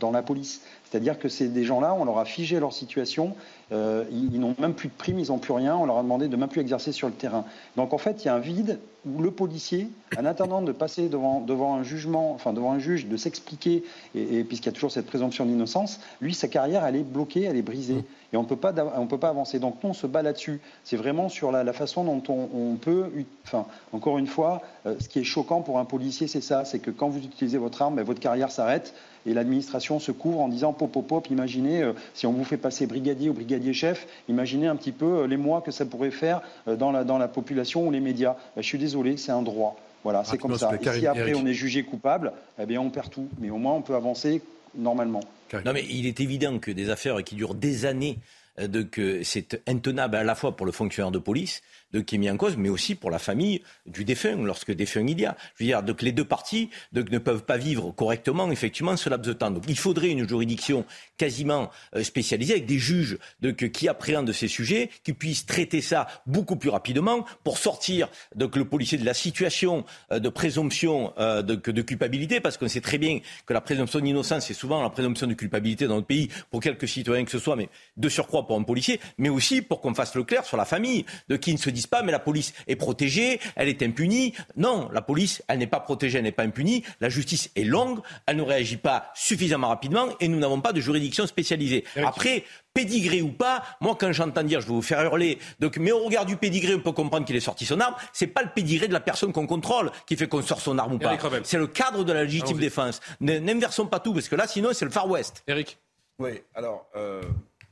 dans 0.00 0.10
la 0.10 0.22
police. 0.22 0.60
C'est-à-dire 0.92 1.18
que 1.18 1.30
c'est 1.30 1.48
des 1.48 1.64
gens-là, 1.64 1.94
on 1.98 2.04
leur 2.04 2.18
a 2.18 2.26
figé 2.26 2.60
leur 2.60 2.74
situation, 2.74 3.34
euh, 3.72 4.04
ils, 4.10 4.38
n'ont 4.38 4.54
même 4.58 4.74
plus 4.74 4.88
de 4.88 4.92
primes, 4.92 5.18
ils 5.18 5.28
n'ont 5.28 5.38
plus 5.38 5.54
rien, 5.54 5.74
on 5.74 5.86
leur 5.86 5.96
a 5.96 6.02
demandé 6.02 6.28
de 6.28 6.36
même 6.36 6.50
plus 6.50 6.60
exercer 6.60 6.92
sur 6.92 7.08
le 7.08 7.14
terrain. 7.14 7.46
Donc 7.76 7.94
en 7.94 7.98
fait, 7.98 8.22
il 8.22 8.26
y 8.26 8.28
a 8.28 8.34
un 8.34 8.40
vide 8.40 8.78
où 9.06 9.22
le 9.22 9.30
policier, 9.30 9.88
en 10.18 10.26
attendant 10.26 10.60
de 10.60 10.70
passer 10.70 11.08
devant, 11.08 11.40
devant 11.40 11.76
un 11.76 11.82
jugement, 11.82 12.32
enfin 12.34 12.52
devant 12.52 12.72
un 12.72 12.78
juge, 12.78 13.06
de 13.06 13.16
s'expliquer, 13.16 13.84
et, 14.14 14.44
puisqu'il 14.44 14.66
y 14.66 14.68
a 14.68 14.72
toujours 14.72 14.92
cette 14.92 15.06
présomption 15.06 15.46
d'innocence, 15.46 15.98
lui, 16.20 16.34
sa 16.34 16.46
carrière, 16.46 16.84
elle 16.84 16.96
est 16.96 17.04
bloquée, 17.04 17.44
elle 17.44 17.56
est 17.56 17.62
brisée. 17.62 18.04
Et 18.34 18.36
on 18.36 18.42
ne 18.42 18.46
peut 18.46 18.56
pas 18.56 19.28
avancer. 19.28 19.58
Donc 19.58 19.76
nous, 19.82 19.90
on 19.90 19.94
se 19.94 20.06
bat 20.06 20.20
là-dessus. 20.20 20.60
C'est 20.84 20.96
vraiment 20.96 21.30
sur 21.30 21.52
la, 21.52 21.72
façon 21.72 22.04
dont 22.04 22.22
on, 22.28 22.48
on 22.54 22.76
peut... 22.76 23.10
Enfin, 23.46 23.64
encore 23.92 24.18
une 24.18 24.26
fois, 24.26 24.60
euh, 24.86 24.96
ce 25.00 25.08
qui 25.08 25.20
est 25.20 25.24
choquant 25.24 25.62
pour 25.62 25.78
un 25.78 25.84
policier, 25.86 26.28
c'est 26.28 26.40
ça, 26.42 26.66
c'est 26.66 26.78
que 26.78 26.90
quand 26.90 27.08
vous 27.08 27.24
utilisez 27.24 27.58
votre 27.58 27.80
arme, 27.80 27.96
ben, 27.96 28.04
votre 28.04 28.20
carrière 28.20 28.50
s'arrête 28.50 28.94
et 29.26 29.34
l'administration 29.34 29.98
se 30.00 30.12
couvre 30.12 30.40
en 30.40 30.48
disant 30.48 30.72
pop, 30.72 30.90
pop, 30.90 31.06
pop, 31.06 31.30
imaginez, 31.30 31.82
euh, 31.82 31.92
si 32.14 32.26
on 32.26 32.32
vous 32.32 32.44
fait 32.44 32.56
passer 32.56 32.86
brigadier 32.86 33.30
ou 33.30 33.34
brigadier 33.34 33.72
chef, 33.72 34.06
imaginez 34.28 34.66
un 34.66 34.76
petit 34.76 34.92
peu 34.92 35.22
euh, 35.22 35.26
les 35.26 35.36
mois 35.36 35.60
que 35.60 35.70
ça 35.70 35.86
pourrait 35.86 36.10
faire 36.10 36.42
euh, 36.68 36.76
dans, 36.76 36.90
la, 36.90 37.04
dans 37.04 37.18
la 37.18 37.28
population 37.28 37.86
ou 37.86 37.90
les 37.90 38.00
médias. 38.00 38.36
Ben, 38.56 38.62
je 38.62 38.66
suis 38.66 38.78
désolé, 38.78 39.16
c'est 39.16 39.32
un 39.32 39.42
droit. 39.42 39.78
Voilà, 40.02 40.24
c'est 40.24 40.38
comme 40.38 40.58
ça. 40.58 40.72
Et 40.74 40.98
si 40.98 41.06
après 41.06 41.34
on 41.34 41.46
est 41.46 41.54
jugé 41.54 41.84
coupable, 41.84 42.32
eh 42.58 42.66
bien 42.66 42.80
on 42.80 42.90
perd 42.90 43.08
tout. 43.10 43.28
Mais 43.38 43.50
au 43.50 43.58
moins 43.58 43.74
on 43.74 43.82
peut 43.82 43.94
avancer 43.94 44.42
normalement. 44.74 45.20
Non, 45.64 45.72
mais 45.72 45.84
il 45.88 46.06
est 46.06 46.18
évident 46.18 46.58
que 46.58 46.72
des 46.72 46.90
affaires 46.90 47.22
qui 47.22 47.36
durent 47.36 47.54
des 47.54 47.84
années, 47.84 48.18
de, 48.58 48.82
que 48.82 49.22
c'est 49.22 49.62
intenable 49.68 50.16
à 50.16 50.24
la 50.24 50.34
fois 50.34 50.56
pour 50.56 50.66
le 50.66 50.72
fonctionnaire 50.72 51.12
de 51.12 51.20
police, 51.20 51.62
de, 51.92 52.00
qui 52.00 52.16
est 52.16 52.18
mis 52.18 52.30
en 52.30 52.36
cause, 52.36 52.56
mais 52.56 52.68
aussi 52.68 52.94
pour 52.94 53.10
la 53.10 53.18
famille 53.18 53.62
du 53.86 54.04
défunt, 54.04 54.36
lorsque 54.36 54.72
défunt 54.72 55.06
il 55.06 55.20
y 55.20 55.26
a. 55.26 55.36
Je 55.56 55.64
veux 55.64 55.68
dire, 55.68 55.82
donc 55.82 56.02
les 56.02 56.12
deux 56.12 56.24
parties 56.24 56.70
ne 56.92 57.18
peuvent 57.18 57.44
pas 57.44 57.56
vivre 57.56 57.92
correctement, 57.92 58.50
effectivement, 58.50 58.96
ce 58.96 59.08
laps 59.08 59.26
de 59.26 59.32
temps. 59.32 59.50
Donc 59.50 59.64
il 59.68 59.78
faudrait 59.78 60.10
une 60.10 60.28
juridiction 60.28 60.84
quasiment 61.16 61.70
euh, 61.94 62.02
spécialisée 62.02 62.54
avec 62.54 62.66
des 62.66 62.78
juges 62.78 63.18
donc, 63.40 63.70
qui 63.70 63.88
appréhendent 63.88 64.32
ces 64.32 64.48
sujets, 64.48 64.90
qui 65.04 65.12
puissent 65.12 65.46
traiter 65.46 65.80
ça 65.80 66.06
beaucoup 66.26 66.56
plus 66.56 66.70
rapidement 66.70 67.24
pour 67.44 67.58
sortir 67.58 68.08
donc, 68.34 68.56
le 68.56 68.64
policier 68.64 68.98
de 68.98 69.04
la 69.04 69.14
situation 69.14 69.84
euh, 70.10 70.18
de 70.18 70.28
présomption 70.28 71.12
euh, 71.18 71.42
de, 71.42 71.82
culpabilité, 71.82 72.40
parce 72.40 72.56
qu'on 72.56 72.68
sait 72.68 72.80
très 72.80 72.98
bien 72.98 73.20
que 73.46 73.52
la 73.52 73.60
présomption 73.60 74.00
d'innocence, 74.00 74.46
c'est 74.46 74.54
souvent 74.54 74.82
la 74.82 74.90
présomption 74.90 75.26
de 75.26 75.34
culpabilité 75.34 75.86
dans 75.86 75.96
notre 75.96 76.06
pays 76.06 76.28
pour 76.50 76.60
quelques 76.60 76.88
citoyens 76.88 77.24
que 77.24 77.30
ce 77.30 77.38
soit, 77.38 77.56
mais 77.56 77.68
de 77.96 78.08
surcroît 78.08 78.46
pour 78.46 78.56
un 78.56 78.62
policier, 78.62 79.00
mais 79.18 79.28
aussi 79.28 79.62
pour 79.62 79.80
qu'on 79.80 79.94
fasse 79.94 80.14
le 80.14 80.24
clair 80.24 80.44
sur 80.44 80.56
la 80.56 80.64
famille, 80.64 81.04
de 81.28 81.36
qui 81.36 81.52
ne 81.52 81.58
se 81.58 81.70
disent 81.82 81.86
pas, 81.88 82.02
mais 82.02 82.12
la 82.12 82.18
police 82.18 82.54
est 82.68 82.76
protégée, 82.76 83.40
elle 83.56 83.68
est 83.68 83.82
impunie. 83.82 84.34
Non, 84.56 84.88
la 84.92 85.02
police, 85.02 85.42
elle 85.48 85.58
n'est 85.58 85.66
pas 85.66 85.80
protégée, 85.80 86.18
elle 86.18 86.24
n'est 86.24 86.32
pas 86.32 86.44
impunie. 86.44 86.84
La 87.00 87.08
justice 87.08 87.50
est 87.56 87.64
longue, 87.64 88.00
elle 88.26 88.36
ne 88.36 88.42
réagit 88.42 88.76
pas 88.76 89.10
suffisamment 89.14 89.68
rapidement 89.68 90.08
et 90.20 90.28
nous 90.28 90.38
n'avons 90.38 90.60
pas 90.60 90.72
de 90.72 90.80
juridiction 90.80 91.26
spécialisée. 91.26 91.84
Après, 92.04 92.44
pédigré 92.74 93.20
ou 93.20 93.28
pas, 93.28 93.62
moi 93.80 93.96
quand 93.98 94.12
j'entends 94.12 94.42
dire, 94.42 94.60
je 94.60 94.66
vais 94.66 94.72
vous 94.72 94.82
faire 94.82 95.02
hurler, 95.02 95.38
donc, 95.60 95.76
mais 95.76 95.92
au 95.92 96.04
regard 96.04 96.24
du 96.24 96.36
pédigré, 96.36 96.74
on 96.74 96.80
peut 96.80 96.92
comprendre 96.92 97.26
qu'il 97.26 97.36
est 97.36 97.40
sorti 97.40 97.66
son 97.66 97.80
arme, 97.80 97.94
c'est 98.12 98.26
pas 98.26 98.42
le 98.42 98.48
pédigré 98.54 98.88
de 98.88 98.92
la 98.92 99.00
personne 99.00 99.32
qu'on 99.32 99.46
contrôle 99.46 99.90
qui 100.06 100.16
fait 100.16 100.28
qu'on 100.28 100.42
sort 100.42 100.60
son 100.60 100.78
arme 100.78 100.94
ou 100.94 100.98
pas. 100.98 101.18
C'est 101.42 101.58
le 101.58 101.66
cadre 101.66 102.04
de 102.04 102.12
la 102.12 102.24
légitime 102.24 102.58
défense. 102.58 103.00
N'inversons 103.20 103.86
pas 103.86 104.00
tout, 104.00 104.14
parce 104.14 104.28
que 104.28 104.36
là, 104.36 104.46
sinon, 104.46 104.70
c'est 104.72 104.84
le 104.84 104.90
Far 104.90 105.08
West. 105.08 105.42
Eric 105.46 105.78
Oui, 106.18 106.40
alors, 106.54 106.86
euh, 106.96 107.22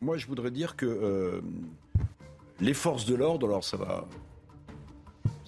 moi, 0.01 0.17
je 0.17 0.27
voudrais 0.27 0.51
dire 0.51 0.77
que 0.77 0.87
euh, 0.87 1.41
les 2.61 2.75
forces 2.75 3.07
de 3.07 3.15
l'ordre, 3.15 3.47
alors 3.47 3.65
ça 3.65 3.77
va 3.77 4.07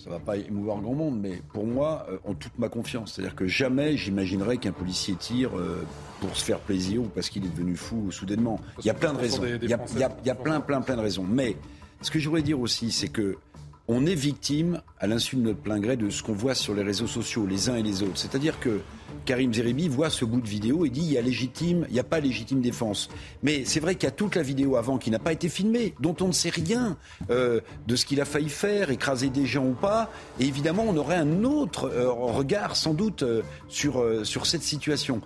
ça 0.02 0.10
va 0.10 0.18
pas 0.18 0.36
émouvoir 0.36 0.78
grand 0.78 0.94
monde, 0.94 1.20
mais 1.20 1.40
pour 1.52 1.64
moi, 1.64 2.06
euh, 2.10 2.18
ont 2.24 2.34
toute 2.34 2.58
ma 2.58 2.68
confiance. 2.68 3.12
C'est-à-dire 3.12 3.36
que 3.36 3.46
jamais 3.46 3.96
j'imaginerais 3.96 4.56
qu'un 4.56 4.72
policier 4.72 5.14
tire 5.14 5.56
euh, 5.56 5.86
pour 6.20 6.36
se 6.36 6.44
faire 6.44 6.58
plaisir 6.58 7.02
ou 7.02 7.06
parce 7.06 7.30
qu'il 7.30 7.44
est 7.44 7.48
devenu 7.48 7.76
fou 7.76 8.10
soudainement. 8.10 8.58
Il 8.80 8.86
y 8.86 8.90
a 8.90 8.94
plein 8.94 9.12
de 9.12 9.18
raisons. 9.18 9.44
Y 9.44 9.72
a, 9.72 9.78
il 9.94 10.26
y 10.26 10.30
a 10.30 10.34
plein, 10.34 10.60
plein, 10.60 10.80
plein 10.80 10.96
de 10.96 11.02
raisons. 11.02 11.22
Mais 11.22 11.56
ce 12.00 12.10
que 12.10 12.18
je 12.18 12.28
voudrais 12.28 12.42
dire 12.42 12.58
aussi, 12.58 12.90
c'est 12.90 13.10
que 13.10 13.38
on 13.88 14.06
est 14.06 14.14
victime, 14.14 14.80
à 15.00 15.06
l'insu 15.06 15.36
de 15.36 15.42
notre 15.42 15.58
plein 15.58 15.80
gré, 15.80 15.96
de 15.96 16.08
ce 16.08 16.22
qu'on 16.22 16.32
voit 16.32 16.54
sur 16.54 16.74
les 16.74 16.82
réseaux 16.82 17.06
sociaux, 17.06 17.46
les 17.46 17.68
uns 17.68 17.76
et 17.76 17.82
les 17.82 18.02
autres. 18.02 18.16
C'est-à-dire 18.16 18.60
que 18.60 18.80
Karim 19.24 19.52
Zeribi 19.52 19.88
voit 19.88 20.10
ce 20.10 20.24
bout 20.24 20.40
de 20.40 20.48
vidéo 20.48 20.84
et 20.84 20.90
dit 20.90 21.02
il 21.02 21.12
y 21.12 21.18
a 21.18 21.22
légitime, 21.22 21.84
il 21.88 21.94
n'y 21.94 22.00
a 22.00 22.04
pas 22.04 22.20
légitime 22.20 22.60
défense. 22.60 23.08
Mais 23.42 23.64
c'est 23.64 23.80
vrai 23.80 23.94
qu'il 23.96 24.04
y 24.04 24.12
a 24.12 24.14
toute 24.14 24.36
la 24.36 24.42
vidéo 24.42 24.76
avant 24.76 24.98
qui 24.98 25.10
n'a 25.10 25.18
pas 25.18 25.32
été 25.32 25.48
filmée, 25.48 25.94
dont 26.00 26.16
on 26.20 26.28
ne 26.28 26.32
sait 26.32 26.50
rien 26.50 26.96
euh, 27.30 27.60
de 27.86 27.96
ce 27.96 28.06
qu'il 28.06 28.20
a 28.20 28.24
failli 28.24 28.48
faire, 28.48 28.90
écraser 28.90 29.30
des 29.30 29.46
gens 29.46 29.66
ou 29.66 29.74
pas. 29.74 30.10
Et 30.38 30.44
évidemment, 30.44 30.84
on 30.88 30.96
aurait 30.96 31.16
un 31.16 31.42
autre 31.44 31.90
euh, 31.90 32.10
regard 32.10 32.76
sans 32.76 32.94
doute 32.94 33.22
euh, 33.22 33.42
sur, 33.68 34.04
sur 34.24 34.46
cette 34.46 34.62
situation. 34.62 35.20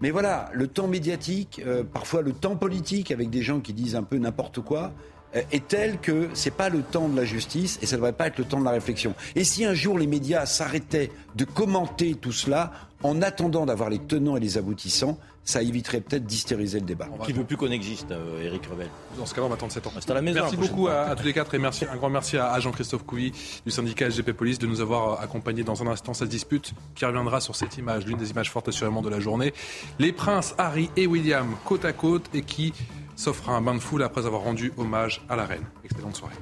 Mais 0.00 0.10
voilà, 0.10 0.50
le 0.52 0.66
temps 0.66 0.88
médiatique, 0.88 1.62
parfois 1.92 2.22
le 2.22 2.32
temps 2.32 2.56
politique, 2.56 3.12
avec 3.12 3.30
des 3.30 3.40
gens 3.40 3.60
qui 3.60 3.72
disent 3.72 3.94
un 3.94 4.02
peu 4.02 4.18
n'importe 4.18 4.58
quoi, 4.58 4.92
est 5.34 5.66
tel 5.68 5.98
que 5.98 6.28
c'est 6.34 6.50
pas 6.50 6.68
le 6.68 6.82
temps 6.82 7.08
de 7.08 7.16
la 7.16 7.24
justice 7.24 7.78
et 7.82 7.86
ça 7.86 7.96
ne 7.96 7.98
devrait 7.98 8.12
pas 8.12 8.26
être 8.26 8.38
le 8.38 8.44
temps 8.44 8.60
de 8.60 8.64
la 8.64 8.70
réflexion. 8.70 9.14
Et 9.34 9.44
si 9.44 9.64
un 9.64 9.74
jour 9.74 9.98
les 9.98 10.06
médias 10.06 10.46
s'arrêtaient 10.46 11.10
de 11.34 11.44
commenter 11.44 12.14
tout 12.14 12.32
cela 12.32 12.72
en 13.02 13.22
attendant 13.22 13.66
d'avoir 13.66 13.90
les 13.90 13.98
tenants 13.98 14.36
et 14.36 14.40
les 14.40 14.58
aboutissants, 14.58 15.18
ça 15.44 15.60
éviterait 15.60 16.00
peut-être 16.00 16.24
d'hystériser 16.24 16.78
le 16.78 16.86
débat. 16.86 17.08
Qui 17.24 17.32
veut 17.32 17.44
plus 17.44 17.56
qu'on 17.56 17.70
existe, 17.70 18.12
euh, 18.12 18.44
Éric 18.44 18.64
Revel 18.66 18.88
Dans 19.18 19.26
ce 19.26 19.34
cas-là, 19.34 19.46
on 19.46 19.48
va 19.48 19.56
attendre 19.56 19.72
7 19.72 19.86
ans. 19.88 19.92
À 20.08 20.14
la 20.14 20.22
maison. 20.22 20.40
Merci 20.40 20.56
la 20.56 20.60
beaucoup 20.60 20.86
à, 20.86 21.00
à 21.00 21.16
tous 21.16 21.24
les 21.24 21.32
quatre 21.32 21.52
et 21.54 21.58
merci, 21.58 21.84
un 21.84 21.96
grand 21.96 22.10
merci 22.10 22.36
à, 22.36 22.52
à 22.52 22.60
Jean-Christophe 22.60 23.04
Couy 23.04 23.32
du 23.66 23.72
syndicat 23.72 24.08
SGP 24.08 24.32
Police 24.32 24.60
de 24.60 24.68
nous 24.68 24.80
avoir 24.80 25.20
accompagnés 25.20 25.64
dans 25.64 25.82
un 25.82 25.88
instant 25.88 26.14
cette 26.14 26.28
dispute 26.28 26.74
qui 26.94 27.04
reviendra 27.04 27.40
sur 27.40 27.56
cette 27.56 27.76
image, 27.76 28.06
l'une 28.06 28.18
des 28.18 28.30
images 28.30 28.52
fortes 28.52 28.68
assurément 28.68 29.02
de 29.02 29.08
la 29.08 29.18
journée. 29.18 29.52
Les 29.98 30.12
princes 30.12 30.54
Harry 30.58 30.90
et 30.96 31.08
William 31.08 31.56
côte 31.64 31.84
à 31.84 31.92
côte 31.92 32.26
et 32.34 32.42
qui 32.42 32.72
s'offrent 33.16 33.50
un 33.50 33.60
bain 33.60 33.74
de 33.74 33.80
foule 33.80 34.02
après 34.02 34.26
avoir 34.26 34.42
rendu 34.42 34.72
hommage 34.76 35.24
à 35.28 35.36
la 35.36 35.44
reine. 35.44 35.64
Excellente 35.84 36.16
soirée. 36.16 36.34